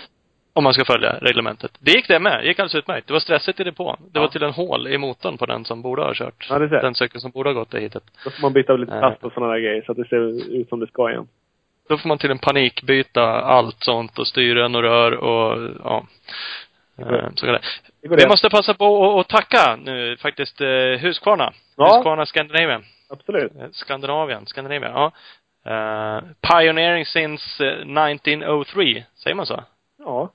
Om 0.52 0.64
man 0.64 0.74
ska 0.74 0.84
följa 0.84 1.18
reglementet. 1.20 1.72
Det 1.78 1.90
gick 1.90 2.08
det 2.08 2.18
med. 2.20 2.40
Det 2.42 2.46
gick 2.46 2.58
alldeles 2.58 2.74
utmärkt. 2.74 3.06
Det 3.06 3.12
var 3.12 3.20
stressigt 3.20 3.60
i 3.60 3.64
depån. 3.64 3.96
Det 4.00 4.18
Ja. 4.18 4.20
var 4.20 4.28
till 4.28 4.42
en 4.42 4.52
hål 4.52 4.88
i 4.88 4.98
motorn 4.98 5.38
på 5.38 5.46
den 5.46 5.64
som 5.64 5.82
borde 5.82 6.02
ha 6.02 6.14
kört. 6.14 6.46
Ja, 6.50 6.58
det 6.58 6.68
ser. 6.68 6.82
Den 6.82 6.94
cykeln 6.94 7.20
som 7.20 7.30
borde 7.30 7.48
ha 7.48 7.54
gått 7.54 7.70
det 7.70 7.80
hitet. 7.80 8.02
Då 8.24 8.30
får 8.30 8.42
man 8.42 8.52
byta 8.52 8.72
lite 8.76 8.92
plast 8.98 9.24
och 9.24 9.32
sådana 9.32 9.52
där 9.52 9.60
grejer 9.60 9.82
så 9.86 9.92
att 9.92 9.98
det 9.98 10.08
ser 10.08 10.52
ut 10.60 10.68
som 10.68 10.80
det 10.80 10.86
ska 10.86 11.10
igen. 11.10 11.28
Då 11.90 11.98
får 11.98 12.08
man 12.08 12.18
till 12.18 12.30
en 12.30 12.38
panikbyta 12.38 13.22
allt 13.42 13.84
sånt 13.84 14.18
och 14.18 14.26
styren 14.26 14.74
och 14.74 14.82
rör 14.82 15.12
och 15.12 15.70
ja. 15.84 16.06
Eh, 16.98 17.28
Så 17.34 17.46
kan 17.46 17.54
det. 17.54 17.60
Vi 18.16 18.26
måste 18.28 18.50
passa 18.50 18.74
på 18.74 19.18
att- 19.20 19.28
tacka 19.28 19.76
nu 19.76 20.16
faktiskt 20.16 20.60
eh, 20.60 20.68
Husqvarna. 21.00 21.52
Ja. 21.76 21.84
Husqvarna 21.96 22.26
Scandinavian. 22.26 22.84
Absolut. 23.10 23.52
Eh, 23.60 23.68
Skandinavien, 23.72 24.46
Scandinavia, 24.46 24.88
ja. 24.94 25.12
Eh, 25.72 26.20
pioneering 26.50 27.06
since 27.06 27.64
eh, 27.66 27.72
1903, 27.72 29.04
säger 29.14 29.34
man 29.34 29.46
så? 29.46 29.64
Ja, 29.98 30.32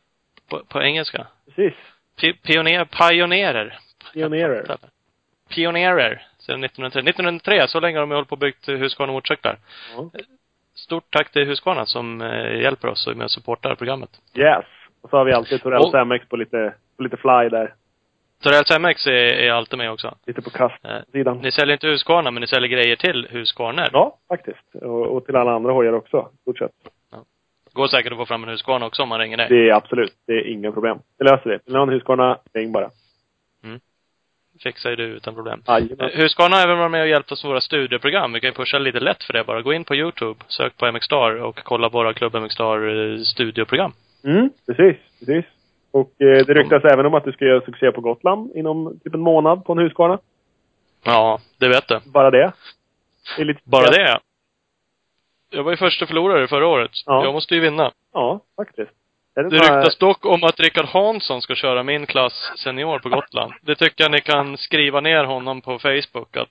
På, 0.49 0.59
på 0.69 0.81
engelska. 0.83 1.27
precis. 1.45 1.73
Pi- 2.21 2.37
Pioner, 2.43 2.85
pionerer. 2.85 3.79
Pionerer. 4.13 4.77
Pionerer, 5.49 6.27
sedan 6.39 6.63
1903. 6.63 7.01
1903, 7.01 7.67
så 7.67 7.79
länge 7.79 7.97
har 7.97 8.01
de 8.07 8.11
hållit 8.11 8.29
på 8.29 8.33
och 8.33 8.39
byggt 8.39 8.67
Husqvarna 8.69 9.13
motorcyklar. 9.13 9.57
Ja. 9.95 10.09
Stort 10.75 11.03
tack 11.11 11.31
till 11.31 11.45
Husqvarna 11.47 11.85
som 11.85 12.21
eh, 12.21 12.61
hjälper 12.61 12.87
oss 12.87 13.07
med 13.15 13.23
och 13.25 13.31
supportar 13.31 13.75
programmet. 13.75 14.09
Yes. 14.35 14.65
Och 15.01 15.09
så 15.09 15.17
har 15.17 15.25
vi 15.25 15.33
alltid 15.33 15.61
Torells 15.61 15.93
Och- 15.93 16.07
MX 16.07 16.27
på 16.29 16.35
lite, 16.37 16.73
på 16.97 17.03
lite 17.03 17.17
fly 17.17 17.49
där. 17.49 17.73
Torells 18.43 18.79
MX 18.79 19.07
är, 19.07 19.11
är 19.11 19.51
alltid 19.51 19.77
med 19.77 19.91
också. 19.91 20.15
Lite 20.25 20.41
på 20.41 20.49
kastsidan. 20.49 21.35
Eh, 21.37 21.41
Ni 21.43 21.51
säljer 21.51 21.73
inte 21.73 21.87
Husqvarna, 21.87 22.31
men 22.31 22.41
ni 22.41 22.47
säljer 22.47 22.69
grejer 22.69 22.95
till 22.95 23.27
Husqvarna. 23.31 23.87
Ja, 23.91 24.17
faktiskt. 24.27 24.75
Och, 24.81 25.07
och 25.07 25.25
till 25.25 25.35
alla 25.35 25.51
andra 25.51 25.71
hojar 25.71 25.93
också, 25.93 26.29
stort 26.41 26.57
sett. 26.57 26.71
Går 27.73 27.87
säkert 27.87 28.11
att 28.11 28.17
få 28.17 28.25
fram 28.25 28.43
en 28.43 28.49
Husqvarna 28.49 28.85
också 28.85 29.03
om 29.03 29.09
man 29.09 29.19
ringer 29.19 29.37
dig. 29.37 29.47
Det 29.49 29.69
är 29.69 29.73
absolut, 29.73 30.13
det 30.27 30.33
är 30.33 30.47
inga 30.47 30.71
problem. 30.71 30.97
Vi 31.19 31.25
löser 31.25 31.49
det. 31.49 31.59
Vill 31.65 31.73
ni 31.73 31.77
ha 31.79 31.83
en 31.83 31.89
Husqvarna, 31.89 32.37
ring 32.53 32.71
bara. 32.71 32.89
Fixar 34.63 34.89
ju 34.89 34.95
du 34.95 35.03
utan 35.03 35.35
problem. 35.35 35.63
Jajamän. 35.67 36.09
Eh, 36.09 36.19
Husqvarna 36.19 36.55
har 36.55 36.63
även 36.63 36.77
varit 36.77 36.91
med 36.91 37.01
och 37.01 37.07
hjälpt 37.07 37.31
oss 37.31 37.43
med 37.43 37.49
våra 37.49 37.61
studieprogram. 37.61 38.33
Vi 38.33 38.39
kan 38.39 38.49
ju 38.49 38.53
pusha 38.53 38.79
lite 38.79 38.99
lätt 38.99 39.23
för 39.23 39.33
det 39.33 39.43
bara. 39.43 39.61
Gå 39.61 39.73
in 39.73 39.83
på 39.83 39.95
Youtube, 39.95 40.39
sök 40.47 40.77
på 40.77 40.91
MX 40.91 41.05
Star 41.05 41.41
och 41.41 41.63
kolla 41.63 41.89
våra 41.89 42.13
Klubb 42.13 42.35
MX 42.35 42.53
Star 42.53 42.77
eh, 42.87 43.19
studioprogram. 43.19 43.93
Mm, 44.23 44.49
precis, 44.67 44.97
precis. 45.19 45.45
Och 45.91 46.21
eh, 46.21 46.45
det 46.45 46.53
ryktas 46.53 46.83
även 46.83 47.05
om 47.05 47.13
att 47.13 47.23
du 47.23 47.31
ska 47.31 47.45
göra 47.45 47.61
succé 47.61 47.91
på 47.91 48.01
Gotland 48.01 48.51
inom 48.55 48.99
typ 49.03 49.13
en 49.13 49.19
månad 49.19 49.65
på 49.65 49.73
en 49.73 49.79
Husqvarna. 49.79 50.19
Ja, 51.03 51.39
det 51.59 51.67
vet 51.67 51.87
du. 51.87 51.99
Bara 52.05 52.31
det. 52.31 52.51
det 53.37 53.57
Bara 53.63 53.91
det. 53.91 54.19
Jag 55.49 55.63
var 55.63 55.71
ju 55.71 55.77
första 55.77 56.05
förlorare 56.05 56.47
förra 56.47 56.67
året. 56.67 56.91
Ja. 57.05 57.23
Jag 57.23 57.33
måste 57.33 57.55
ju 57.55 57.61
vinna. 57.61 57.91
Ja, 58.13 58.39
faktiskt. 58.55 58.91
Det 59.35 59.43
bara- 59.43 59.51
ryktas 59.51 59.97
dock 59.97 60.25
om 60.25 60.43
att 60.43 60.59
Rickard 60.59 60.85
Hansson 60.85 61.41
ska 61.41 61.55
köra 61.55 61.83
min 61.83 62.05
klass 62.05 62.51
senior 62.57 62.99
på 62.99 63.09
Gotland. 63.09 63.53
Det 63.61 63.75
tycker 63.75 64.03
jag 64.03 64.11
ni 64.11 64.21
kan 64.21 64.57
skriva 64.57 65.01
ner 65.01 65.23
honom 65.23 65.61
på 65.61 65.79
Facebook 65.79 66.37
att 66.37 66.49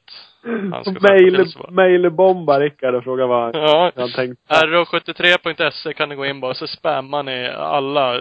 han 0.73 0.85
ska 0.85 1.09
Mail, 1.13 1.47
mailbomba 1.71 2.61
Rickard 2.61 2.95
och 2.95 3.05
fråga 3.05 3.27
vad 3.27 3.57
Ja. 3.57 3.93
han 3.97 4.11
tänkt. 4.13 4.41
ro73.se 4.51 5.93
kan 5.95 6.09
ni 6.09 6.15
gå 6.15 6.27
in 6.27 6.41
bara, 6.41 6.55
så 6.55 6.67
spammar 6.67 7.23
ni 7.23 7.49
alla 7.57 8.21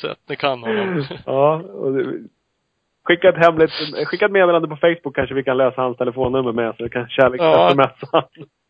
sätt 0.00 0.18
ni 0.28 0.36
kan 0.36 0.60
honom. 0.62 1.04
Ja, 1.26 1.54
och 1.56 1.92
det, 1.92 2.04
skicka 3.04 3.28
ett 3.28 3.46
hemligt, 3.46 3.70
skicka 4.08 4.26
ett 4.26 4.32
meddelande 4.32 4.68
på 4.68 4.76
Facebook 4.76 5.14
kanske 5.16 5.34
vi 5.34 5.44
kan 5.44 5.56
lösa 5.56 5.82
hans 5.82 5.96
telefonnummer 5.96 6.52
med 6.52 6.74
så 6.76 6.84
vi 6.84 6.90
kan 6.90 7.08
kärleks 7.08 7.42
Ja. 7.44 7.88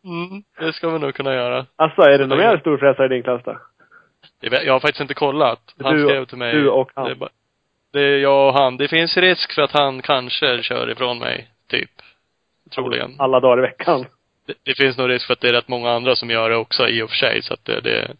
Mm, 0.05 0.43
det 0.59 0.73
ska 0.73 0.89
vi 0.89 0.99
nog 0.99 1.13
kunna 1.13 1.33
göra. 1.33 1.65
Alltså, 1.75 2.01
är 2.01 2.17
det 2.17 2.27
någon 2.27 2.37
mer 2.37 2.57
storfräsare 2.57 3.05
i 3.05 3.09
din 3.09 3.23
klass 3.23 3.41
då? 3.45 3.57
Det 4.49 4.63
Jag 4.63 4.73
har 4.73 4.79
faktiskt 4.79 5.01
inte 5.01 5.13
kollat. 5.13 5.75
Han 5.83 5.95
Du- 5.95 6.07
skrev 6.07 6.25
till 6.25 6.37
mig. 6.37 6.53
du 6.53 6.69
och 6.69 6.91
han. 6.95 7.05
Det 7.19 7.27
det 7.91 7.99
är 8.01 8.17
jag 8.17 8.47
och 8.47 8.53
han. 8.53 8.77
Det 8.77 8.87
finns 8.87 9.17
risk 9.17 9.53
för 9.55 9.61
att 9.61 9.71
han 9.71 10.01
kanske 10.01 10.63
kör 10.63 10.89
ifrån 10.91 11.19
mig, 11.19 11.47
typ. 11.67 11.91
Troligen. 12.75 13.15
Alla 13.19 13.39
dagar 13.39 13.57
i 13.57 13.61
veckan. 13.61 14.05
Det, 14.45 14.53
det 14.63 14.77
finns 14.77 14.97
nog 14.97 15.09
risk 15.09 15.27
för 15.27 15.33
att 15.33 15.39
det 15.41 15.49
är 15.49 15.53
rätt 15.53 15.67
många 15.67 15.91
andra 15.91 16.15
som 16.15 16.29
gör 16.29 16.49
det 16.49 16.55
också 16.55 16.87
i 16.87 17.01
och 17.01 17.09
för 17.09 17.15
sig, 17.15 17.41
så 17.41 17.53
att 17.53 17.65
det, 17.65 17.81
det 17.81 18.15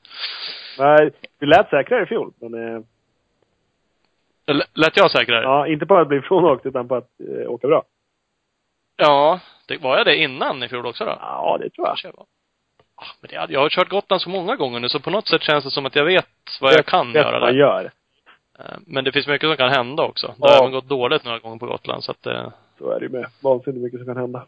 Nej, 0.80 1.12
vi 1.40 1.46
lät 1.46 1.70
säkrare 1.70 2.04
i 2.04 2.06
fjol, 2.06 2.34
men 2.42 2.54
eh, 2.76 2.82
L- 4.48 4.64
Lät 4.74 4.98
jag 4.98 5.12
säkrare? 5.12 5.44
ja, 5.44 5.68
inte 5.68 5.86
på 5.86 5.98
att 5.98 6.08
bli 6.08 6.22
frånåkt 6.22 6.66
utan 6.66 6.88
på 6.88 6.96
att 6.96 7.10
eh, 7.20 7.52
åka 7.52 7.68
bra. 7.68 7.84
Ja. 8.98 9.40
Det, 9.68 9.78
var 9.78 9.98
jag 9.98 10.06
det 10.06 10.16
innan 10.16 10.64
i 10.64 10.70
fjol 10.70 10.86
också 10.86 11.06
då? 11.06 11.18
Ja, 11.20 11.58
det 11.62 11.70
tror 11.70 11.88
jag. 11.88 11.88
Kanske 11.88 12.08
jag 12.08 12.14
var. 12.18 12.26
Ah, 12.93 12.93
Men 13.22 13.30
det, 13.48 13.54
jag 13.54 13.60
har 13.60 13.70
kört 13.70 13.90
Gotland 13.90 14.22
så 14.22 14.30
många 14.30 14.56
gånger 14.56 14.80
nu, 14.80 14.90
så 14.90 15.00
på 15.00 15.10
något 15.10 15.28
sätt 15.28 15.42
känns 15.42 15.64
det 15.64 15.72
som 15.72 15.86
att 15.86 15.96
jag 15.96 16.06
vet 16.06 16.28
vad 16.62 16.74
jag 16.74 16.86
kan 16.86 17.08
vet 17.08 17.16
göra 17.16 17.40
vad 17.40 17.50
där. 17.50 17.60
gör. 17.60 17.92
Eh, 18.60 18.66
Men 18.88 19.04
det 19.04 19.12
finns 19.12 19.28
mycket 19.28 19.50
som 19.50 19.58
kan 19.58 19.70
hända 19.70 20.04
också. 20.04 20.28
Det 20.28 20.34
Ja. 20.40 20.50
har 20.50 20.60
även 20.62 20.72
gått 20.72 20.90
dåligt 20.90 21.24
några 21.26 21.40
gånger 21.40 21.58
på 21.58 21.66
Gotland, 21.66 22.04
så 22.04 22.12
att 22.12 22.26
eh, 22.26 22.50
Så 22.78 22.92
är 22.92 23.00
det 23.00 23.06
ju 23.06 23.12
med. 23.12 23.26
Vansinnigt 23.44 23.84
mycket 23.84 24.00
som 24.00 24.08
kan 24.08 24.18
hända. 24.18 24.46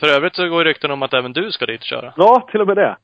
För 0.00 0.06
övrigt 0.16 0.34
så 0.36 0.48
går 0.48 0.62
ju 0.64 0.68
rykten 0.68 0.90
om 0.90 1.02
att 1.02 1.14
även 1.14 1.32
du 1.32 1.52
ska 1.52 1.66
dit 1.66 1.80
och 1.80 1.86
köra. 1.86 2.12
Ja, 2.16 2.48
till 2.50 2.60
och 2.60 2.66
med 2.66 2.76
det. 2.76 2.96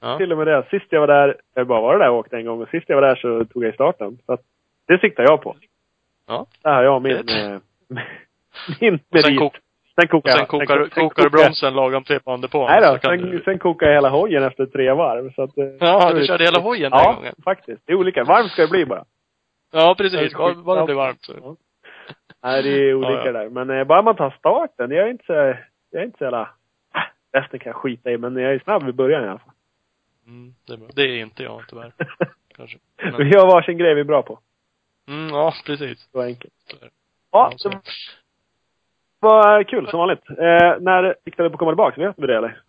Ja. 0.00 0.18
Till 0.18 0.32
och 0.32 0.38
med 0.38 0.46
det. 0.46 0.66
Sist 0.70 0.86
jag 0.90 1.00
var 1.00 1.06
där, 1.06 1.36
jag 1.54 1.66
bara 1.66 1.80
varit 1.80 2.00
där 2.00 2.10
och 2.10 2.16
åkt 2.18 2.32
en 2.32 2.46
gång, 2.46 2.58
men 2.58 2.66
sist 2.66 2.84
jag 2.88 2.96
var 3.00 3.02
där 3.08 3.16
så 3.16 3.44
tog 3.44 3.64
jag 3.64 3.70
i 3.70 3.74
starten. 3.74 4.18
Så 4.26 4.32
att, 4.32 4.40
det 4.88 4.98
siktar 4.98 5.22
jag 5.22 5.42
på. 5.42 5.56
Ja. 6.26 6.46
Där 6.62 6.72
har 6.74 6.82
jag 6.82 7.02
min, 7.02 7.26
Det- 7.26 7.40
eh, 7.40 7.58
min 8.80 8.94
Och 8.94 9.00
sen, 9.22 9.34
merit. 9.34 9.38
kok, 9.38 9.56
sen 10.00 10.08
kokar 10.08 10.30
sen 10.32 10.46
kokar, 10.46 10.88
sen 10.94 11.08
kokar 11.08 11.22
du 11.22 11.30
bromsen 11.30 11.74
lagom 11.74 12.04
tre 12.04 12.18
banor 12.24 12.48
på. 12.48 12.66
Nej 12.68 12.80
då, 12.80 12.98
sen, 13.02 13.18
du- 13.30 13.42
sen 13.44 13.58
kokar 13.58 13.86
jag 13.86 13.94
hela 13.94 14.08
hojen 14.08 14.42
efter 14.42 14.66
tre 14.66 14.92
varv. 14.92 15.32
Så 15.34 15.42
att, 15.42 15.58
eh, 15.58 15.64
Ja, 15.80 16.12
du 16.12 16.26
körde 16.26 16.44
hela 16.44 16.60
hojen 16.60 16.90
den 16.90 17.00
Ja, 17.00 17.12
gången. 17.12 17.34
faktiskt. 17.44 17.82
Det 17.86 17.92
är 17.92 17.96
olika. 17.96 18.24
Varmt 18.24 18.50
ska 18.50 18.62
det 18.62 18.68
bli 18.68 18.86
bara. 18.86 19.04
Ja, 19.72 19.94
precis. 19.98 20.34
Bara, 20.34 20.54
bara 20.54 20.80
det 20.80 20.84
blir 20.86 20.94
varmt. 20.94 21.26
Ja. 21.42 21.56
Nej, 22.42 22.62
det 22.62 22.68
är 22.70 22.94
olika 22.94 23.12
Ja, 23.12 23.26
ja. 23.26 23.32
där. 23.32 23.48
Men 23.48 23.70
eh, 23.70 23.84
bara 23.84 24.02
man 24.02 24.16
tar 24.16 24.30
starten. 24.38 24.90
Jag 24.90 25.06
är 25.06 25.10
inte 25.10 25.24
så, 25.24 25.32
jag 25.32 26.02
är 26.02 26.04
inte 26.04 26.18
så 26.18 26.24
jävla... 26.24 26.40
Äh, 26.94 27.40
Resten 27.40 27.58
kan 27.60 27.70
jag 27.70 27.76
skita 27.76 28.10
i, 28.10 28.18
men 28.18 28.36
jag 28.36 28.54
är 28.54 28.58
snabb 28.58 28.88
i 28.88 28.92
början 28.92 29.24
i 29.24 29.28
alla 29.28 29.38
fall. 29.38 29.52
Mm, 30.26 30.54
det, 30.66 30.72
är 30.72 30.76
bra. 30.76 30.88
det 30.94 31.02
är 31.02 31.20
inte 31.22 31.42
jag 31.42 31.62
tyvärr. 31.68 31.92
Kanske. 32.56 32.78
Men, 33.02 33.16
Vi 33.28 33.36
har 33.36 33.46
varsin 33.46 33.78
grej 33.78 33.94
vi 33.94 34.00
är 34.00 34.04
bra 34.04 34.22
på. 34.22 34.38
mm, 35.08 35.28
ja, 35.28 35.54
precis. 35.66 36.08
Så 36.12 36.22
enkelt. 36.22 36.52
Så. 36.70 36.76
Ja, 37.32 37.52
så. 37.56 37.70
Var 39.24 39.62
kul 39.62 39.88
som 39.90 39.98
vanligt. 39.98 40.30
Eh, 40.30 40.74
när 40.80 41.14
siktar 41.24 41.44
du 41.44 41.50
på 41.50 41.54
att 41.54 41.58
komma 41.58 41.70
tillbaka? 41.70 42.00
Vet 42.00 42.14
vi 42.18 42.26
det 42.26 42.36
eller? 42.36 42.60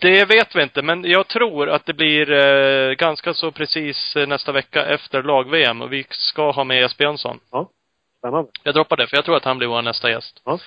Det 0.00 0.24
vet 0.24 0.56
vi 0.56 0.62
inte, 0.62 0.82
men 0.82 1.04
jag 1.04 1.28
tror 1.28 1.68
att 1.68 1.86
det 1.86 1.94
blir 1.94 2.30
eh, 2.32 2.92
ganska 2.92 3.34
så 3.34 3.50
precis 3.52 4.16
eh, 4.16 4.26
nästa 4.26 4.52
vecka 4.52 4.86
efter 4.86 5.22
lag-VM 5.22 5.82
och 5.82 5.92
vi 5.92 6.06
ska 6.10 6.50
ha 6.50 6.64
med 6.64 6.80
Jesper 6.80 7.04
Jönsson. 7.04 7.40
Spännande. 8.18 8.50
Jag 8.62 8.74
droppar 8.74 8.96
det, 8.96 9.06
för 9.06 9.16
jag 9.16 9.24
tror 9.24 9.36
att 9.36 9.44
han 9.44 9.58
blir 9.58 9.68
vår 9.68 9.82
nästa 9.82 10.10
gäst. 10.10 10.42
Ja. 10.44 10.58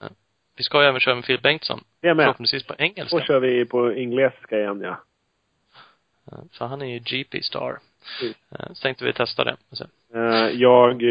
Eh, 0.00 0.08
Vi 0.56 0.62
ska 0.64 0.82
ju 0.82 0.88
även 0.88 1.00
köra 1.00 1.14
med 1.14 1.24
Phil 1.24 1.40
Bengtsson. 1.42 1.80
Vi 2.00 2.08
är 2.08 2.14
med. 2.14 2.24
Förhoppningsvis 2.24 2.66
på 2.66 2.74
engelska. 2.78 3.16
Då 3.18 3.24
kör 3.24 3.40
vi 3.40 3.64
på 3.64 3.92
engelska 3.92 4.58
igen 4.58 4.80
ja. 4.80 4.96
Eh, 6.32 6.38
För 6.58 6.66
han 6.66 6.82
är 6.82 6.86
ju 6.86 6.98
GP-star. 6.98 7.78
Mm. 8.22 8.34
Så 8.74 8.82
tänkte 8.82 9.04
vi 9.04 9.12
testa 9.12 9.44
det. 9.44 9.56
Jag 10.52 11.02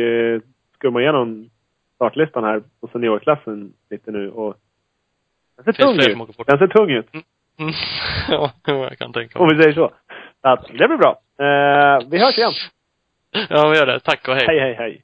skummar 0.77 1.01
igenom 1.01 1.49
startlistan 2.01 2.43
här 2.43 2.61
på 2.81 2.87
seniorklassen 2.87 3.73
lite 3.89 4.11
nu 4.11 4.29
och 4.31 4.55
den 5.55 5.73
ser 5.73 5.83
tung 5.83 5.95
ut. 5.95 6.47
Den 6.47 6.57
ser 6.57 6.67
tung 6.67 6.89
ut. 6.89 7.13
Mm. 7.13 7.23
ja, 8.29 8.51
jo, 8.67 8.75
jag 8.83 8.97
kan 8.97 9.13
tänka 9.13 9.39
Om 9.39 9.47
mig. 9.47 9.55
vi 9.55 9.63
säger 9.63 9.75
så. 9.75 9.91
Så 10.41 10.47
att, 10.47 10.67
det 10.67 10.87
blir 10.87 10.97
bra. 10.97 11.19
Eh, 11.39 12.09
vi 12.09 12.19
hörs 12.19 12.37
igen. 12.37 12.53
Ja, 13.49 13.69
vi 13.69 13.77
gör 13.77 13.85
det. 13.85 13.99
Tack 13.99 14.27
och 14.27 14.35
hej. 14.35 14.45
Hej, 14.47 14.59
hej, 14.59 14.73
hej. 14.73 15.03